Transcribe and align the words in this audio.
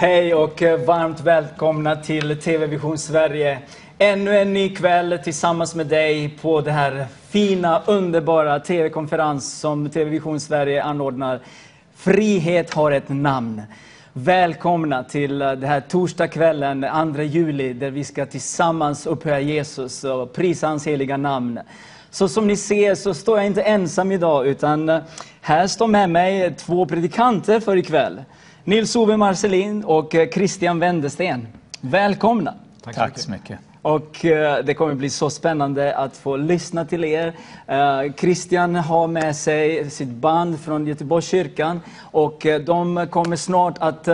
Hej 0.00 0.34
och 0.34 0.62
eh, 0.62 0.80
varmt 0.80 1.20
välkomna 1.20 1.96
till 1.96 2.40
TV 2.40 2.66
Vision 2.66 2.98
Sverige. 2.98 3.58
Ännu 3.98 4.38
en 4.38 4.52
ny 4.52 4.74
kväll 4.74 5.18
tillsammans 5.24 5.74
med 5.74 5.86
dig 5.86 6.38
på 6.42 6.60
det 6.60 6.70
här 6.70 7.06
fina, 7.28 7.82
underbara 7.86 8.60
TV-konferens 8.60 9.58
som 9.58 9.90
TV 9.90 10.10
Vision 10.10 10.40
Sverige 10.40 10.82
anordnar. 10.82 11.40
Frihet 11.94 12.74
har 12.74 12.90
ett 12.90 13.08
namn. 13.08 13.62
Välkomna 14.12 15.04
till 15.04 15.42
eh, 15.42 15.48
den 15.48 15.68
här 15.68 15.80
torsdagskvällen, 15.80 16.86
2 17.14 17.22
juli, 17.22 17.72
där 17.72 17.90
vi 17.90 18.04
ska 18.04 18.26
tillsammans 18.26 19.06
upphöja 19.06 19.40
Jesus 19.40 20.04
och 20.04 20.32
prisa 20.32 20.66
hans 20.66 20.86
heliga 20.86 21.16
namn. 21.16 21.60
Så 22.10 22.28
som 22.28 22.46
ni 22.46 22.56
ser 22.56 22.94
så 22.94 23.14
står 23.14 23.38
jag 23.38 23.46
inte 23.46 23.62
ensam 23.62 24.12
idag, 24.12 24.46
utan 24.46 24.88
eh, 24.88 25.00
här 25.40 25.66
står 25.66 25.86
med 25.86 26.10
mig 26.10 26.54
två 26.54 26.86
predikanter 26.86 27.60
för 27.60 27.76
ikväll. 27.76 28.20
Nils-Ove 28.64 29.16
Marcelin 29.16 29.84
och 29.84 30.14
eh, 30.14 30.28
Christian 30.28 30.78
Wendersten. 30.78 31.46
Välkomna! 31.80 32.54
Tack, 32.82 32.94
Tack 32.94 33.18
så 33.18 33.30
mycket. 33.30 33.58
Och 33.82 34.24
eh, 34.24 34.64
det 34.64 34.74
kommer 34.74 34.94
bli 34.94 35.10
så 35.10 35.30
spännande 35.30 35.96
att 35.96 36.16
få 36.16 36.36
lyssna 36.36 36.84
till 36.84 37.04
er. 37.04 37.34
Eh, 37.66 38.12
Christian 38.16 38.74
har 38.74 39.06
med 39.06 39.36
sig 39.36 39.90
sitt 39.90 40.08
band 40.08 40.60
från 40.60 40.86
Göteborgskyrkan 40.86 41.80
och 42.00 42.46
eh, 42.46 42.60
de 42.60 43.06
kommer 43.10 43.36
snart 43.36 43.78
att 43.78 44.08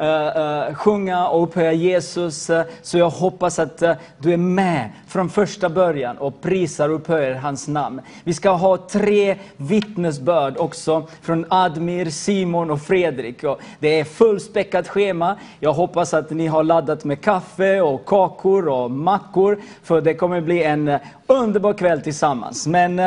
uh, 0.00 0.74
sjunga 0.74 1.28
och 1.28 1.42
upphöja 1.42 1.72
Jesus. 1.72 2.50
Uh, 2.50 2.62
så 2.82 2.98
jag 2.98 3.10
hoppas 3.10 3.58
att 3.58 3.82
du 4.18 4.32
är 4.32 4.36
med 4.36 4.90
från 5.08 5.30
första 5.30 5.68
början 5.68 6.18
och 6.18 6.40
prisar 6.40 6.88
och 6.88 6.94
upphöjer 6.94 7.34
hans 7.34 7.68
namn. 7.68 8.00
Vi 8.24 8.34
ska 8.34 8.50
ha 8.50 8.76
tre 8.76 9.36
vittnesbörd 9.56 10.56
också 10.56 11.06
från 11.22 11.46
Admir, 11.48 12.10
Simon 12.10 12.70
och 12.70 12.82
Fredrik. 12.82 13.44
Och 13.44 13.60
det 13.78 14.00
är 14.00 14.04
fullspäckat 14.04 14.88
schema. 14.88 15.36
Jag 15.60 15.72
hoppas 15.72 16.14
att 16.14 16.30
ni 16.30 16.46
har 16.46 16.64
laddat 16.64 17.04
med 17.04 17.20
kaffe 17.20 17.80
och 17.80 18.04
kakor 18.06 18.68
och 18.68 18.90
mackor, 18.90 19.58
för 19.82 20.00
det 20.00 20.14
kommer 20.14 20.40
bli 20.40 20.62
en 20.62 20.98
underbar 21.26 21.72
kväll 21.72 22.00
tillsammans. 22.00 22.66
Men 22.66 23.02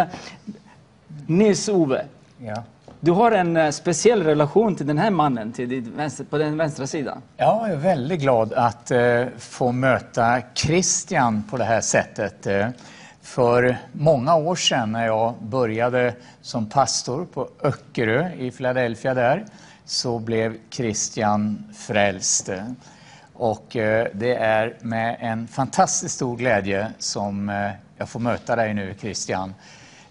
Nils-Ove, 1.27 2.05
ja. 2.37 2.63
Du 3.01 3.11
har 3.11 3.31
en 3.31 3.57
eh, 3.57 3.69
speciell 3.71 4.23
relation 4.23 4.75
till 4.75 4.87
den 4.87 4.97
här 4.97 5.09
mannen 5.09 5.51
till 5.51 5.81
vänster, 5.81 6.23
på 6.23 6.37
den 6.37 6.57
vänstra 6.57 6.87
sidan. 6.87 7.21
Ja, 7.37 7.67
jag 7.67 7.71
är 7.71 7.81
väldigt 7.81 8.19
glad 8.19 8.53
att 8.53 8.91
eh, 8.91 9.25
få 9.37 9.71
möta 9.71 10.41
Christian 10.53 11.43
på 11.49 11.57
det 11.57 11.63
här 11.63 11.81
sättet. 11.81 12.47
Eh, 12.47 12.67
för 13.21 13.77
många 13.91 14.35
år 14.35 14.55
sedan 14.55 14.91
när 14.91 15.05
jag 15.05 15.33
började 15.41 16.13
som 16.41 16.69
pastor 16.69 17.25
på 17.25 17.49
Öckerö 17.63 18.31
i 18.33 18.51
Philadelphia 18.51 19.13
där, 19.13 19.45
så 19.85 20.19
blev 20.19 20.57
Christian 20.69 21.63
frälst. 21.77 22.49
Och 23.33 23.75
eh, 23.75 24.07
det 24.13 24.35
är 24.35 24.77
med 24.81 25.17
en 25.19 25.47
fantastiskt 25.47 26.15
stor 26.15 26.37
glädje 26.37 26.87
som 26.97 27.49
eh, 27.49 27.71
jag 27.97 28.09
får 28.09 28.19
möta 28.19 28.55
dig 28.55 28.73
nu 28.73 28.95
Christian 28.99 29.53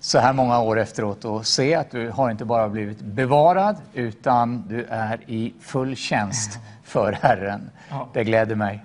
så 0.09 0.19
här 0.19 0.33
många 0.33 0.61
år 0.61 0.79
efteråt 0.79 1.25
och 1.25 1.47
se 1.47 1.75
att 1.75 1.91
du 1.91 2.11
har 2.11 2.31
inte 2.31 2.45
bara 2.45 2.69
blivit 2.69 3.01
bevarad 3.01 3.77
utan 3.95 4.65
du 4.69 4.85
är 4.85 5.21
i 5.27 5.55
full 5.61 5.97
tjänst 5.97 6.59
för 6.85 7.13
Herren. 7.13 7.71
Ja. 7.91 8.09
Det 8.13 8.25
gläder 8.25 8.55
mig. 8.55 8.85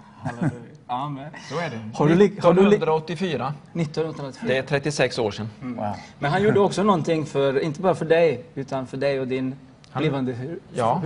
Amen. 0.87 1.29
Så 1.49 1.59
är 1.59 1.69
det. 1.69 1.79
Har 1.93 2.07
du 2.07 2.25
1984. 2.25 3.53
1984. 3.73 4.47
Det 4.47 4.57
är 4.57 4.63
36 4.63 5.19
år 5.19 5.31
sedan. 5.31 5.49
Mm. 5.61 5.75
Wow. 5.75 5.95
Men 6.19 6.31
han 6.31 6.43
gjorde 6.43 6.59
också 6.59 6.83
någonting 6.83 7.25
för, 7.25 7.59
inte 7.59 7.81
bara 7.81 7.95
för 7.95 8.05
dig, 8.05 8.45
utan 8.55 8.87
för 8.87 8.97
dig 8.97 9.19
och 9.19 9.27
din 9.27 9.55
blivande 9.93 10.33
hustru. 10.33 10.59
Ja. 10.73 11.01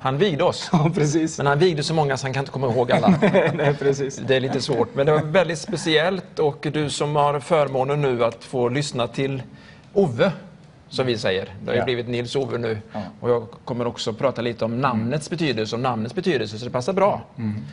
Han 0.00 0.18
vigde 0.18 0.44
oss. 0.44 0.68
Ja, 0.72 0.90
precis. 0.94 1.38
Men 1.38 1.46
han 1.46 1.58
vigde 1.58 1.82
så 1.82 1.94
många 1.94 2.16
så 2.16 2.26
han 2.26 2.32
kan 2.32 2.40
inte 2.40 2.52
komma 2.52 2.66
ihåg 2.72 2.92
alla. 2.92 3.08
Nej, 3.54 3.74
precis. 3.78 4.16
Det 4.16 4.36
är 4.36 4.40
lite 4.40 4.60
svårt. 4.60 4.94
Men 4.94 5.06
det 5.06 5.12
var 5.12 5.22
väldigt 5.22 5.58
speciellt 5.58 6.38
och 6.38 6.66
du 6.72 6.90
som 6.90 7.16
har 7.16 7.40
förmånen 7.40 8.02
nu 8.02 8.24
att 8.24 8.44
få 8.44 8.68
lyssna 8.68 9.06
till 9.06 9.42
Ove, 9.92 10.32
som 10.88 11.06
vi 11.06 11.18
säger. 11.18 11.44
Det 11.44 11.70
har 11.70 11.74
ju 11.74 11.78
ja. 11.78 11.84
blivit 11.84 12.08
Nils-Ove 12.08 12.58
nu. 12.58 12.78
Ja. 12.92 13.00
Och 13.20 13.30
jag 13.30 13.46
kommer 13.64 13.86
också 13.86 14.12
prata 14.12 14.42
lite 14.42 14.64
om 14.64 14.80
namnets 14.80 15.30
betydelse 15.30 15.76
och 15.76 15.80
namnets 15.80 16.14
betydelse, 16.14 16.58
så 16.58 16.64
det 16.64 16.70
passar 16.70 16.92
bra. 16.92 17.22
Mm. 17.36 17.64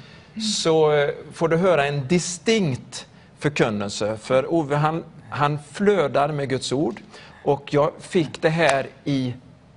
Så 0.58 0.91
eh, 0.91 1.09
får 1.34 1.47
du 1.47 1.58
höra 1.58 1.85
en 1.85 2.08
distinkt 2.08 3.08
förkunnelse. 3.40 4.18
För 4.18 4.53
Ove 4.53 4.75
han, 4.75 5.03
han 5.30 5.59
flödar 5.72 6.31
med 6.31 6.50
Guds 6.50 6.72
ord. 6.72 7.02
Och 7.44 7.74
jag 7.74 7.91
fick 8.00 8.41
det 8.41 8.50
här 8.50 8.88
i, 9.03 9.34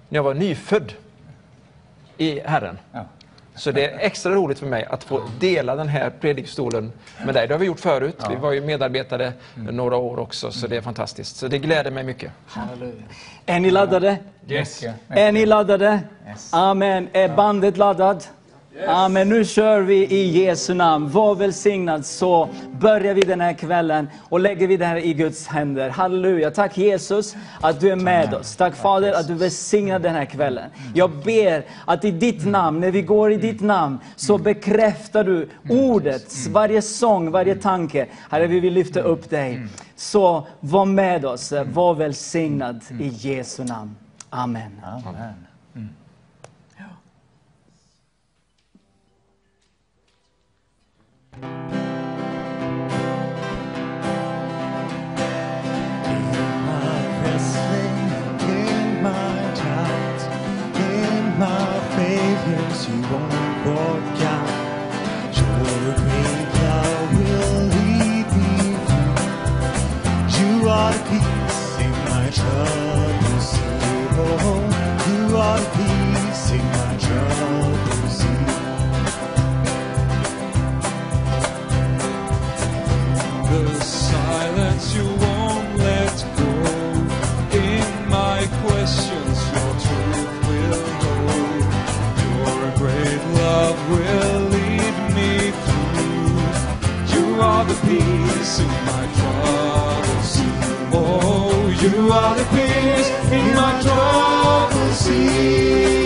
när 0.08 0.18
jag 0.18 0.22
var 0.22 0.34
nyfödd 0.34 0.92
i 2.18 2.40
Herren. 2.44 2.78
Ja. 2.92 3.04
Så 3.58 3.72
det 3.72 3.84
är 3.84 3.98
extra 3.98 4.32
roligt 4.32 4.58
för 4.58 4.66
mig 4.66 4.84
att 4.84 5.04
få 5.04 5.22
dela 5.40 5.76
den 5.76 5.88
här 5.88 6.10
predikstolen 6.10 6.92
med 7.24 7.34
dig. 7.34 7.48
Det 7.48 7.54
har 7.54 7.58
vi 7.58 7.66
gjort 7.66 7.80
förut. 7.80 8.16
Ja. 8.20 8.28
Vi 8.28 8.36
var 8.36 8.52
ju 8.52 8.60
medarbetare 8.60 9.32
mm. 9.56 9.76
några 9.76 9.96
år 9.96 10.18
också, 10.18 10.50
så 10.50 10.66
det 10.66 10.76
är 10.76 10.80
fantastiskt. 10.80 11.36
Så 11.36 11.48
det 11.48 11.58
gläder 11.58 11.90
mig 11.90 12.04
mycket. 12.04 12.32
Halleluja. 12.46 13.02
Är 13.46 13.60
ni 13.60 13.70
laddade? 13.70 14.18
Yes. 14.48 14.84
Är 15.08 15.32
ni 15.32 15.46
laddade? 15.46 16.00
Yes. 16.28 16.54
Amen. 16.54 17.08
Är 17.12 17.36
bandet 17.36 17.76
laddat? 17.76 18.30
Amen. 18.86 19.28
Nu 19.28 19.44
kör 19.44 19.80
vi 19.80 20.06
i 20.06 20.44
Jesu 20.44 20.74
namn. 20.74 21.10
Var 21.10 21.34
välsignad 21.34 22.06
så 22.06 22.48
börjar 22.80 23.14
vi 23.14 23.20
den 23.20 23.40
här 23.40 23.52
kvällen 23.52 24.08
och 24.28 24.40
lägger 24.40 24.66
vi 24.66 24.76
det 24.76 24.84
här 24.84 24.96
i 24.96 25.14
Guds 25.14 25.46
händer. 25.46 25.90
Halleluja. 25.90 26.50
Tack 26.50 26.78
Jesus 26.78 27.36
att 27.60 27.80
du 27.80 27.90
är 27.90 27.96
med 27.96 28.34
oss. 28.34 28.56
Tack 28.56 28.76
Fader 28.76 29.12
att 29.12 29.26
du 29.26 29.34
välsignar 29.34 29.98
den 29.98 30.14
här 30.14 30.24
kvällen. 30.24 30.70
Jag 30.94 31.10
ber 31.10 31.64
att 31.84 32.04
i 32.04 32.10
ditt 32.10 32.46
namn, 32.46 32.80
när 32.80 32.90
vi 32.90 33.02
går 33.02 33.32
i 33.32 33.36
ditt 33.36 33.60
namn, 33.60 33.98
så 34.16 34.38
bekräftar 34.38 35.24
du 35.24 35.48
ordet, 35.68 36.46
varje 36.48 36.82
sång, 36.82 37.30
varje 37.30 37.54
tanke. 37.54 38.06
Herre, 38.30 38.46
vi 38.46 38.60
vill 38.60 38.74
lyfta 38.74 39.00
upp 39.00 39.30
dig. 39.30 39.66
Så 39.96 40.46
var 40.60 40.84
med 40.84 41.24
oss. 41.24 41.52
Var 41.72 41.94
välsignad 41.94 42.80
i 43.00 43.08
Jesu 43.08 43.64
namn. 43.64 43.96
Amen. 44.30 44.80
Amen. 44.84 45.47
Peace 97.86 98.60
in 98.60 98.68
my 98.90 99.04
trouble 99.18 100.22
sea. 100.22 100.52
Oh, 100.92 101.68
you 101.82 102.12
are 102.12 102.34
the 102.34 102.44
peace 102.56 103.10
in 103.32 103.54
my 103.54 103.80
trouble 103.82 104.92
sea. 104.94 105.97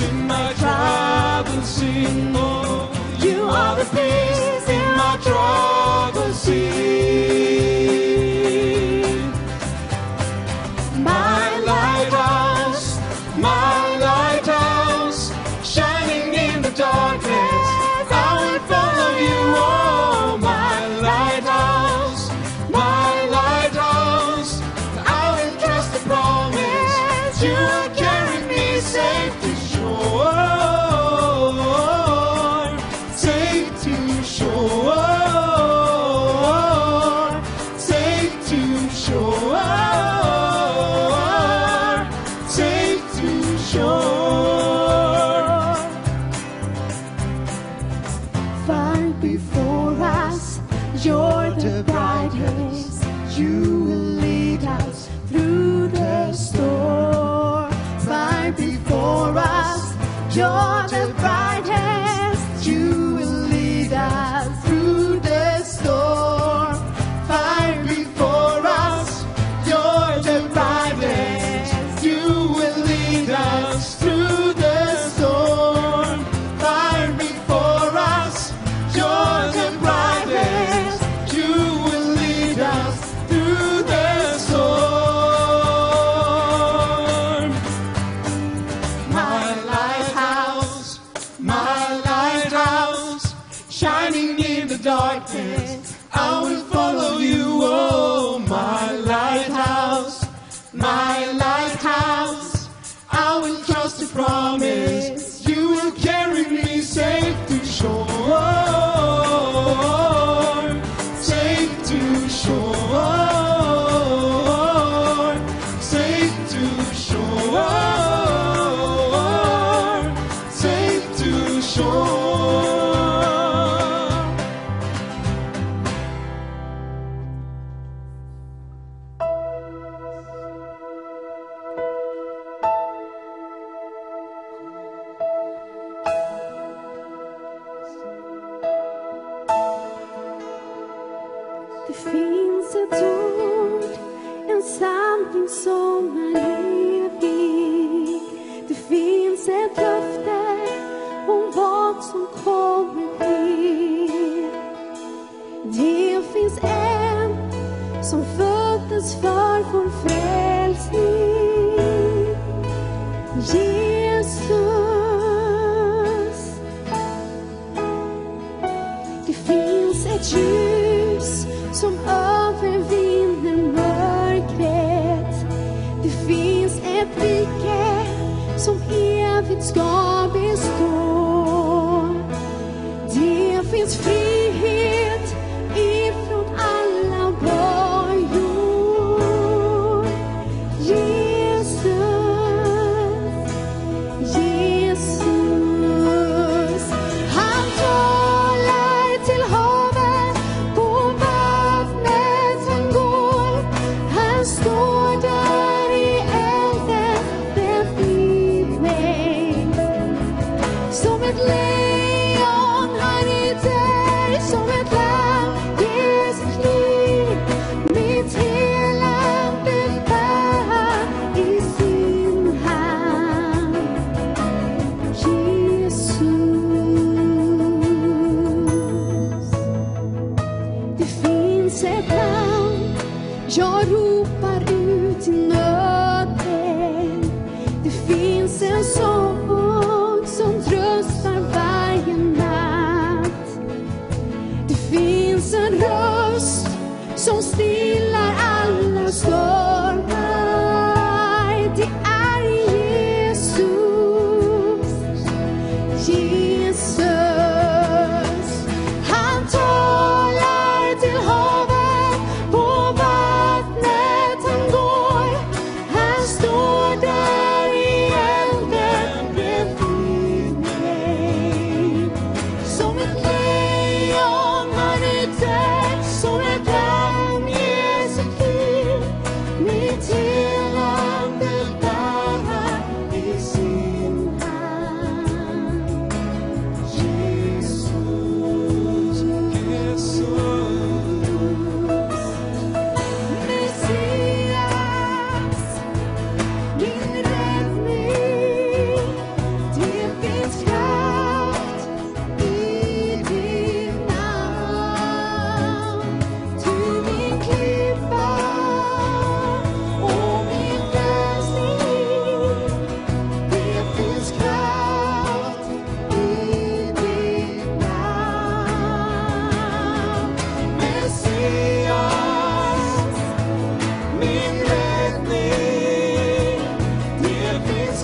In 0.00 0.26
my 0.26 0.63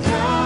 Christ. 0.02 0.39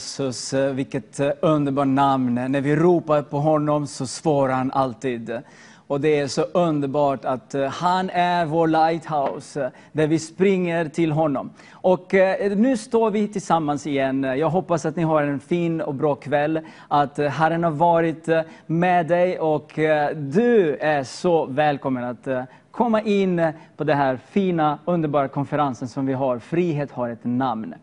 Jesus, 0.00 0.54
eh, 0.54 0.72
vilket 0.72 1.20
eh, 1.20 1.30
underbart 1.40 1.86
namn. 1.86 2.34
När 2.34 2.60
vi 2.60 2.76
ropar 2.76 3.22
på 3.22 3.38
honom 3.38 3.86
så 3.86 4.06
svarar 4.06 4.54
han 4.54 4.70
alltid. 4.72 5.40
Och 5.86 6.00
det 6.00 6.20
är 6.20 6.28
så 6.28 6.42
underbart 6.42 7.24
att 7.24 7.54
eh, 7.54 7.66
han 7.66 8.10
är 8.10 8.44
vår 8.44 8.68
lighthouse, 8.68 9.70
där 9.92 10.06
vi 10.06 10.18
springer 10.18 10.88
till 10.88 11.12
honom. 11.12 11.50
Och 11.72 12.14
nu 12.56 12.76
står 12.76 13.10
vi 13.10 13.28
tillsammans 13.28 13.86
igen. 13.86 14.22
Jag 14.22 14.50
hoppas 14.50 14.84
att 14.84 14.96
ni 14.96 15.02
har 15.02 15.22
en 15.22 15.40
fin 15.40 15.80
och 15.80 15.94
bra 15.94 16.14
kväll, 16.14 16.60
att 16.88 17.18
Herren 17.18 17.64
har 17.64 17.70
varit 17.70 18.28
med 18.66 19.06
dig 19.06 19.38
och 19.38 19.72
du 20.14 20.76
är 20.80 21.04
så 21.04 21.46
välkommen 21.46 22.04
att 22.04 22.48
komma 22.70 23.02
in 23.02 23.52
på 23.76 23.84
den 23.84 23.96
här 23.96 24.18
fina, 24.30 24.78
underbara 24.84 25.28
konferensen 25.28 25.88
som 25.88 26.06
vi 26.06 26.12
har. 26.12 26.38
Frihet 26.38 26.90
har 26.90 27.08
ett 27.08 27.24
namn. 27.24 27.74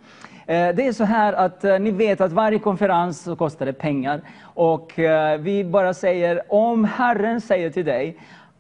Eh, 0.49 0.75
det 0.75 0.87
är 0.87 0.93
så 0.93 1.03
här 1.03 1.33
att 1.33 1.63
eh, 1.63 1.79
ni 1.79 1.91
vet 1.91 2.21
att 2.21 2.31
varje 2.31 2.59
konferens 2.59 3.27
kostar 3.37 3.71
pengar. 3.71 4.21
Och 4.41 4.99
eh, 4.99 5.39
vi 5.39 5.63
bara 5.63 5.93
säger, 5.93 6.41
om 6.53 6.85
Herren 6.85 7.41
säger 7.41 7.69
till 7.69 7.85
dig, 7.85 8.17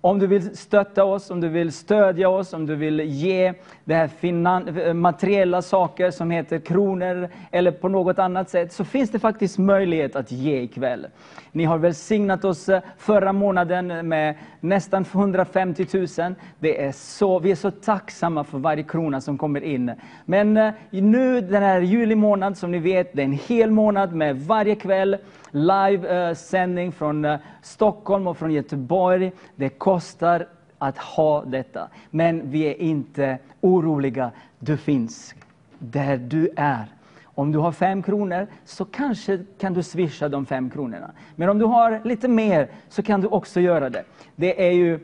om 0.09 0.19
du 0.19 0.27
vill 0.27 0.57
stötta 0.57 1.03
oss, 1.03 1.31
om 1.31 1.41
du 1.41 1.49
vill 1.49 1.71
stödja 1.71 2.29
oss, 2.29 2.53
om 2.53 2.65
du 2.65 2.75
vill 2.75 2.99
ge 2.99 3.53
det 3.83 3.95
här 3.95 4.07
finan- 4.07 4.93
materiella 4.93 5.61
saker 5.61 6.11
som 6.11 6.31
heter 6.31 6.59
kronor 6.59 7.29
eller 7.51 7.71
på 7.71 7.87
något 7.87 8.19
annat 8.19 8.49
sätt, 8.49 8.73
så 8.73 8.85
finns 8.85 9.11
det 9.11 9.19
faktiskt 9.19 9.57
möjlighet 9.57 10.15
att 10.15 10.31
ge 10.31 10.61
ikväll. 10.61 11.07
Ni 11.51 11.63
har 11.63 11.77
välsignat 11.77 12.45
oss 12.45 12.69
eh, 12.69 12.81
förra 12.97 13.33
månaden 13.33 14.07
med 14.07 14.35
nästan 14.59 15.05
150 15.11 15.87
000. 15.93 16.35
Det 16.59 16.83
är 16.83 16.91
så, 16.91 17.39
vi 17.39 17.51
är 17.51 17.55
så 17.55 17.71
tacksamma 17.71 18.43
för 18.43 18.57
varje 18.57 18.83
krona 18.83 19.21
som 19.21 19.37
kommer 19.37 19.63
in. 19.63 19.91
Men 20.25 20.57
eh, 20.57 20.73
nu 20.89 21.41
den 21.41 21.63
här 21.63 21.81
juli 21.81 22.15
månad, 22.15 22.57
som 22.57 22.71
ni 22.71 22.79
vet, 22.79 23.13
det 23.13 23.21
är 23.21 23.25
en 23.25 23.39
hel 23.47 23.71
månad 23.71 24.13
med 24.13 24.41
varje 24.41 24.75
kväll 24.75 25.17
live-sändning 25.57 26.87
eh, 26.87 26.93
från 26.93 27.25
eh, 27.25 27.39
Stockholm 27.61 28.27
och 28.27 28.37
från 28.37 28.51
Göteborg. 28.51 29.31
Det 29.55 29.69
kostar 29.69 30.47
att 30.77 30.97
ha 30.97 31.45
detta. 31.45 31.87
Men 32.09 32.51
vi 32.51 32.67
är 32.67 32.81
inte 32.81 33.37
oroliga. 33.61 34.31
Du 34.59 34.77
finns 34.77 35.35
där 35.79 36.17
du 36.17 36.49
är. 36.55 36.85
Om 37.23 37.51
du 37.51 37.57
har 37.57 37.71
fem 37.71 38.03
kronor 38.03 38.47
så 38.65 38.85
kanske 38.85 39.39
kan 39.59 39.73
du 39.73 39.83
swisha 39.83 40.29
de 40.29 40.45
fem 40.45 40.69
kronorna. 40.69 41.11
Men 41.35 41.49
om 41.49 41.59
du 41.59 41.65
har 41.65 42.01
lite 42.03 42.27
mer 42.27 42.69
så 42.89 43.03
kan 43.03 43.21
du 43.21 43.27
också 43.27 43.59
göra 43.59 43.89
det. 43.89 44.03
Det 44.35 44.67
är 44.67 44.71
ju 44.71 44.99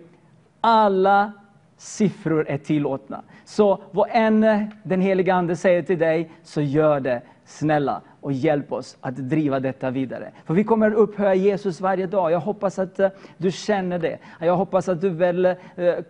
alla 0.61 1.31
siffror 1.77 2.49
är 2.49 2.57
tillåtna. 2.57 3.21
Så 3.45 3.81
vad 3.91 4.07
än 4.11 4.69
den 4.83 5.01
heliga 5.01 5.35
Ande 5.35 5.55
säger 5.55 5.81
till 5.81 5.99
dig, 5.99 6.31
så 6.43 6.61
gör 6.61 6.99
det. 6.99 7.21
Snälla, 7.45 8.01
och 8.23 8.31
hjälp 8.31 8.71
oss 8.71 8.97
att 9.01 9.15
driva 9.15 9.59
detta 9.59 9.91
vidare. 9.91 10.31
För 10.45 10.53
vi 10.53 10.63
kommer 10.63 10.87
att 10.87 10.97
upphöja 10.97 11.33
Jesus 11.33 11.81
varje 11.81 12.07
dag. 12.07 12.31
Jag 12.31 12.39
hoppas 12.39 12.79
att 12.79 12.99
eh, 12.99 13.09
du 13.37 13.51
känner 13.51 13.99
det. 13.99 14.17
Jag 14.39 14.55
hoppas 14.55 14.89
att 14.89 15.01
du 15.01 15.09
väl 15.09 15.45
eh, 15.45 15.55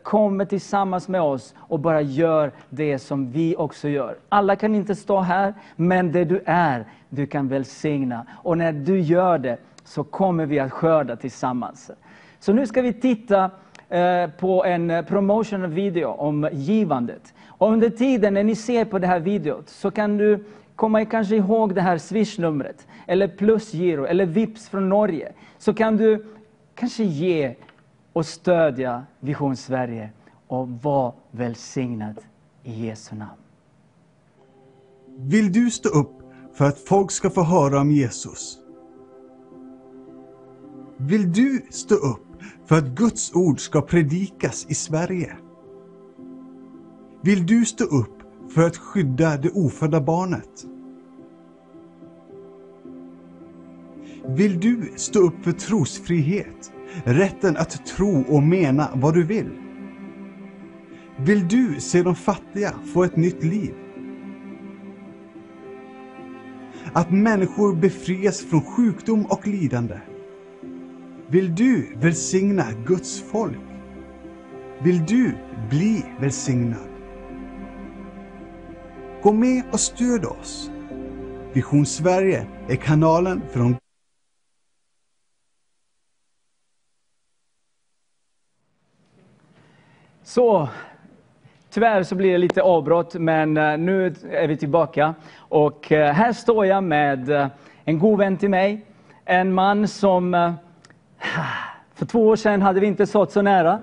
kommer 0.03 0.45
tillsammans 0.45 1.07
med 1.07 1.21
oss 1.21 1.55
och 1.57 1.79
bara 1.79 2.01
gör 2.01 2.51
det 2.69 2.99
som 2.99 3.31
vi 3.31 3.55
också 3.55 3.87
gör. 3.87 4.15
Alla 4.29 4.55
kan 4.55 4.75
inte 4.75 4.95
stå 4.95 5.19
här, 5.19 5.53
men 5.75 6.11
det 6.11 6.25
du 6.25 6.41
är, 6.45 6.85
du 7.09 7.25
kan 7.25 7.47
välsigna. 7.47 8.25
Och 8.43 8.57
när 8.57 8.73
du 8.73 8.99
gör 8.99 9.37
det, 9.37 9.57
så 9.83 10.03
kommer 10.03 10.45
vi 10.45 10.59
att 10.59 10.71
skörda 10.71 11.15
tillsammans. 11.15 11.91
Så 12.39 12.53
nu 12.53 12.67
ska 12.67 12.81
vi 12.81 12.93
titta 12.93 13.51
eh, 13.89 14.29
på 14.39 14.65
en 14.65 14.87
promotion 14.87 15.05
promotional 15.05 15.69
video 15.69 16.09
om 16.09 16.49
givandet. 16.51 17.33
Och 17.47 17.71
under 17.71 17.89
tiden 17.89 18.33
när 18.33 18.43
ni 18.43 18.55
ser 18.55 18.85
på 18.85 18.99
det 18.99 19.07
här 19.07 19.19
videot 19.19 19.69
så 19.69 19.91
kan 19.91 20.17
du 20.17 20.43
komma 20.75 21.05
kanske 21.05 21.35
ihåg 21.35 21.75
det 21.75 21.81
här 21.81 21.97
swishnumret, 21.97 22.87
eller 23.07 23.27
plusgiro, 23.27 24.05
eller 24.05 24.25
vips 24.25 24.69
från 24.69 24.89
Norge. 24.89 25.33
Så 25.57 25.73
kan 25.73 25.97
du 25.97 26.25
kanske 26.75 27.03
ge 27.03 27.55
och 28.13 28.25
stödja 28.25 29.03
Vision 29.19 29.57
Sverige 29.57 30.09
och 30.47 30.69
vara 30.69 31.13
välsignad 31.31 32.19
i 32.63 32.85
Jesu 32.85 33.15
namn. 33.15 33.31
Vill 35.17 35.51
du 35.51 35.71
stå 35.71 35.89
upp 35.89 36.19
för 36.53 36.65
att 36.65 36.79
folk 36.79 37.11
ska 37.11 37.29
få 37.29 37.43
höra 37.43 37.81
om 37.81 37.91
Jesus? 37.91 38.59
Vill 40.97 41.33
du 41.33 41.61
stå 41.69 41.95
upp 41.95 42.25
för 42.65 42.77
att 42.77 42.87
Guds 42.87 43.35
ord 43.35 43.59
ska 43.59 43.81
predikas 43.81 44.65
i 44.69 44.75
Sverige? 44.75 45.37
Vill 47.21 47.45
du 47.45 47.65
stå 47.65 47.83
upp 47.83 48.12
för 48.53 48.67
att 48.67 48.77
skydda 48.77 49.37
det 49.37 49.49
ofödda 49.49 50.01
barnet? 50.01 50.65
Vill 54.27 54.59
du 54.59 54.91
stå 54.95 55.19
upp 55.19 55.43
för 55.43 55.51
trosfrihet, 55.51 56.73
rätten 57.03 57.57
att 57.57 57.85
tro 57.85 58.23
och 58.29 58.43
mena 58.43 58.89
vad 58.95 59.13
du 59.13 59.23
vill? 59.23 59.49
Vill 61.17 61.47
du 61.47 61.79
se 61.79 62.03
de 62.03 62.15
fattiga 62.15 62.73
få 62.93 63.03
ett 63.03 63.15
nytt 63.15 63.43
liv? 63.43 63.73
Att 66.93 67.11
människor 67.11 67.75
befrias 67.75 68.41
från 68.41 68.61
sjukdom 68.61 69.25
och 69.25 69.47
lidande? 69.47 69.97
Vill 71.27 71.55
du 71.55 71.95
välsigna 71.95 72.65
Guds 72.85 73.21
folk? 73.21 73.57
Vill 74.83 75.05
du 75.05 75.35
bli 75.69 76.05
välsignad? 76.19 76.92
Gå 79.23 79.31
med 79.31 79.63
och 79.71 79.79
stöd 79.79 80.25
oss. 80.25 80.71
Vision 81.53 81.85
Sverige 81.85 82.45
är 82.69 82.75
kanalen 82.75 83.41
för 83.51 83.59
de 83.59 83.75
Så, 90.23 90.69
tyvärr 91.69 92.03
så 92.03 92.15
blir 92.15 92.31
det 92.31 92.37
lite 92.37 92.61
avbrott, 92.61 93.13
men 93.13 93.57
eh, 93.57 93.77
nu 93.77 94.15
är 94.31 94.47
vi 94.47 94.57
tillbaka. 94.57 95.13
Och 95.37 95.91
eh, 95.91 96.13
här 96.13 96.33
står 96.33 96.65
jag 96.65 96.83
med 96.83 97.29
eh, 97.29 97.47
en 97.85 97.99
god 97.99 98.19
vän 98.19 98.37
till 98.37 98.49
mig. 98.49 98.85
En 99.25 99.53
man 99.53 99.87
som... 99.87 100.53
För 101.95 102.05
två 102.05 102.27
år 102.27 102.35
sedan 102.35 102.61
hade 102.61 102.79
vi 102.79 102.87
inte 102.87 103.07
stått 103.07 103.31
så 103.31 103.41
nära. 103.41 103.79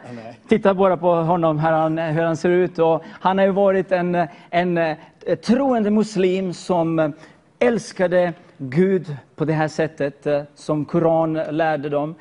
Titta 0.48 0.74
bara 0.74 0.96
på 0.96 1.14
honom, 1.14 1.58
hur 1.58 1.70
han, 1.70 1.98
hur 1.98 2.22
han 2.22 2.36
ser 2.36 2.48
ut. 2.48 2.78
Och 2.78 3.02
han 3.06 3.38
har 3.38 3.44
ju 3.44 3.52
varit 3.52 3.92
en, 3.92 4.26
en, 4.50 4.96
troende 5.42 5.90
muslim 5.90 6.52
som 6.54 6.98
eh, 6.98 7.10
älskade 7.58 8.32
Gud 8.58 9.16
på 9.36 9.44
det 9.44 9.52
här 9.52 9.68
sättet, 9.68 10.26
eh, 10.26 10.42
som 10.54 10.84
Koran 10.84 11.32
lärde 11.32 11.88
dem. 11.88 12.14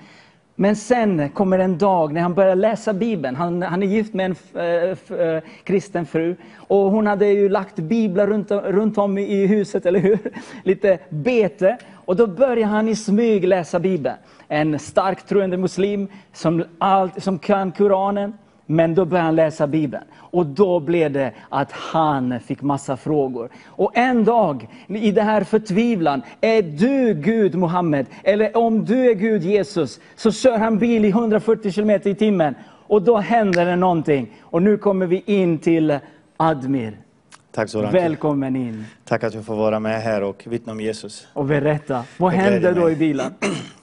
Men 0.56 0.76
sen 0.76 1.30
kommer 1.30 1.60
en 1.60 1.78
dag 1.78 2.14
när 2.14 2.22
han 2.22 2.34
börjar 2.34 2.56
läsa 2.56 2.94
Bibeln. 2.94 3.36
Han, 3.36 3.62
han 3.62 3.84
är 3.84 3.88
gift 3.88 4.14
med 4.14 4.26
en 4.26 4.32
eh, 4.62 4.90
f- 4.92 5.12
f- 5.20 5.44
kristen 5.64 6.06
fru. 6.06 6.36
Och 6.56 6.78
hon 6.92 7.08
hade 7.08 7.28
ju 7.28 7.50
lagt 7.50 7.76
biblar 7.76 8.28
runt, 8.28 8.52
runt 8.52 8.98
om 8.98 9.18
i 9.18 9.22
i 9.22 9.48
huset, 9.48 9.86
eller 9.86 10.00
hur? 10.00 10.20
Lite 10.64 11.00
bete. 11.10 11.78
Och 11.94 12.16
då 12.16 12.28
börjar 12.28 12.68
han 12.68 12.88
i 12.90 12.96
smyg 12.96 13.48
läsa 13.48 13.80
Bibeln. 13.80 14.16
En 14.48 14.80
starkt 14.80 15.30
troende 15.30 15.58
muslim 15.58 16.08
som, 16.34 16.64
allt, 16.78 17.24
som 17.24 17.40
kan 17.40 17.72
Koranen. 17.72 18.34
Men 18.72 18.96
då 18.96 19.06
började 19.06 19.26
han 19.26 19.36
läsa 19.36 19.68
Bibeln. 19.68 20.04
Och 20.16 20.46
då 20.46 20.80
blev 20.80 21.12
det 21.12 21.32
att 21.50 21.72
han 21.72 22.40
fick 22.40 22.62
massa 22.62 22.98
frågor. 22.98 23.50
Och 23.66 23.98
en 23.98 24.26
dag, 24.26 24.68
i 24.88 25.12
det 25.12 25.22
här 25.22 25.44
förtvivlan, 25.44 26.22
är 26.42 26.62
du 26.62 27.14
Gud 27.14 27.56
Mohammed? 27.56 28.06
Eller 28.24 28.58
om 28.58 28.86
du 28.86 29.10
är 29.10 29.14
Gud 29.14 29.44
Jesus, 29.44 30.00
så 30.16 30.32
kör 30.32 30.58
han 30.58 30.78
bil 30.78 31.06
i 31.06 31.10
140 31.10 31.72
km 31.72 31.90
i 31.90 32.16
timmen. 32.16 32.56
Och 32.88 33.02
då 33.02 33.18
händer 33.18 33.66
det 33.66 33.76
någonting. 33.76 34.32
Och 34.42 34.62
nu 34.62 34.78
kommer 34.78 35.06
vi 35.06 35.24
in 35.26 35.58
till 35.58 36.00
Admir. 36.38 36.98
Tack 37.52 37.70
så. 37.70 37.82
Välkommen 37.82 38.56
in 38.56 38.86
Tack 39.06 39.24
att 39.24 39.34
jag 39.34 39.46
får 39.46 39.56
vara 39.56 39.80
med 39.80 40.02
här 40.02 40.24
och 40.24 40.44
vittna 40.48 40.72
om 40.72 40.80
Jesus. 40.82 41.28
och 41.34 41.46
berätta. 41.46 42.04
Vad 42.18 42.32
Det 42.32 42.38
hände 42.38 42.60
gläder 42.60 42.82
då 42.82 42.90
i 42.90 42.96
bilen? 42.96 43.34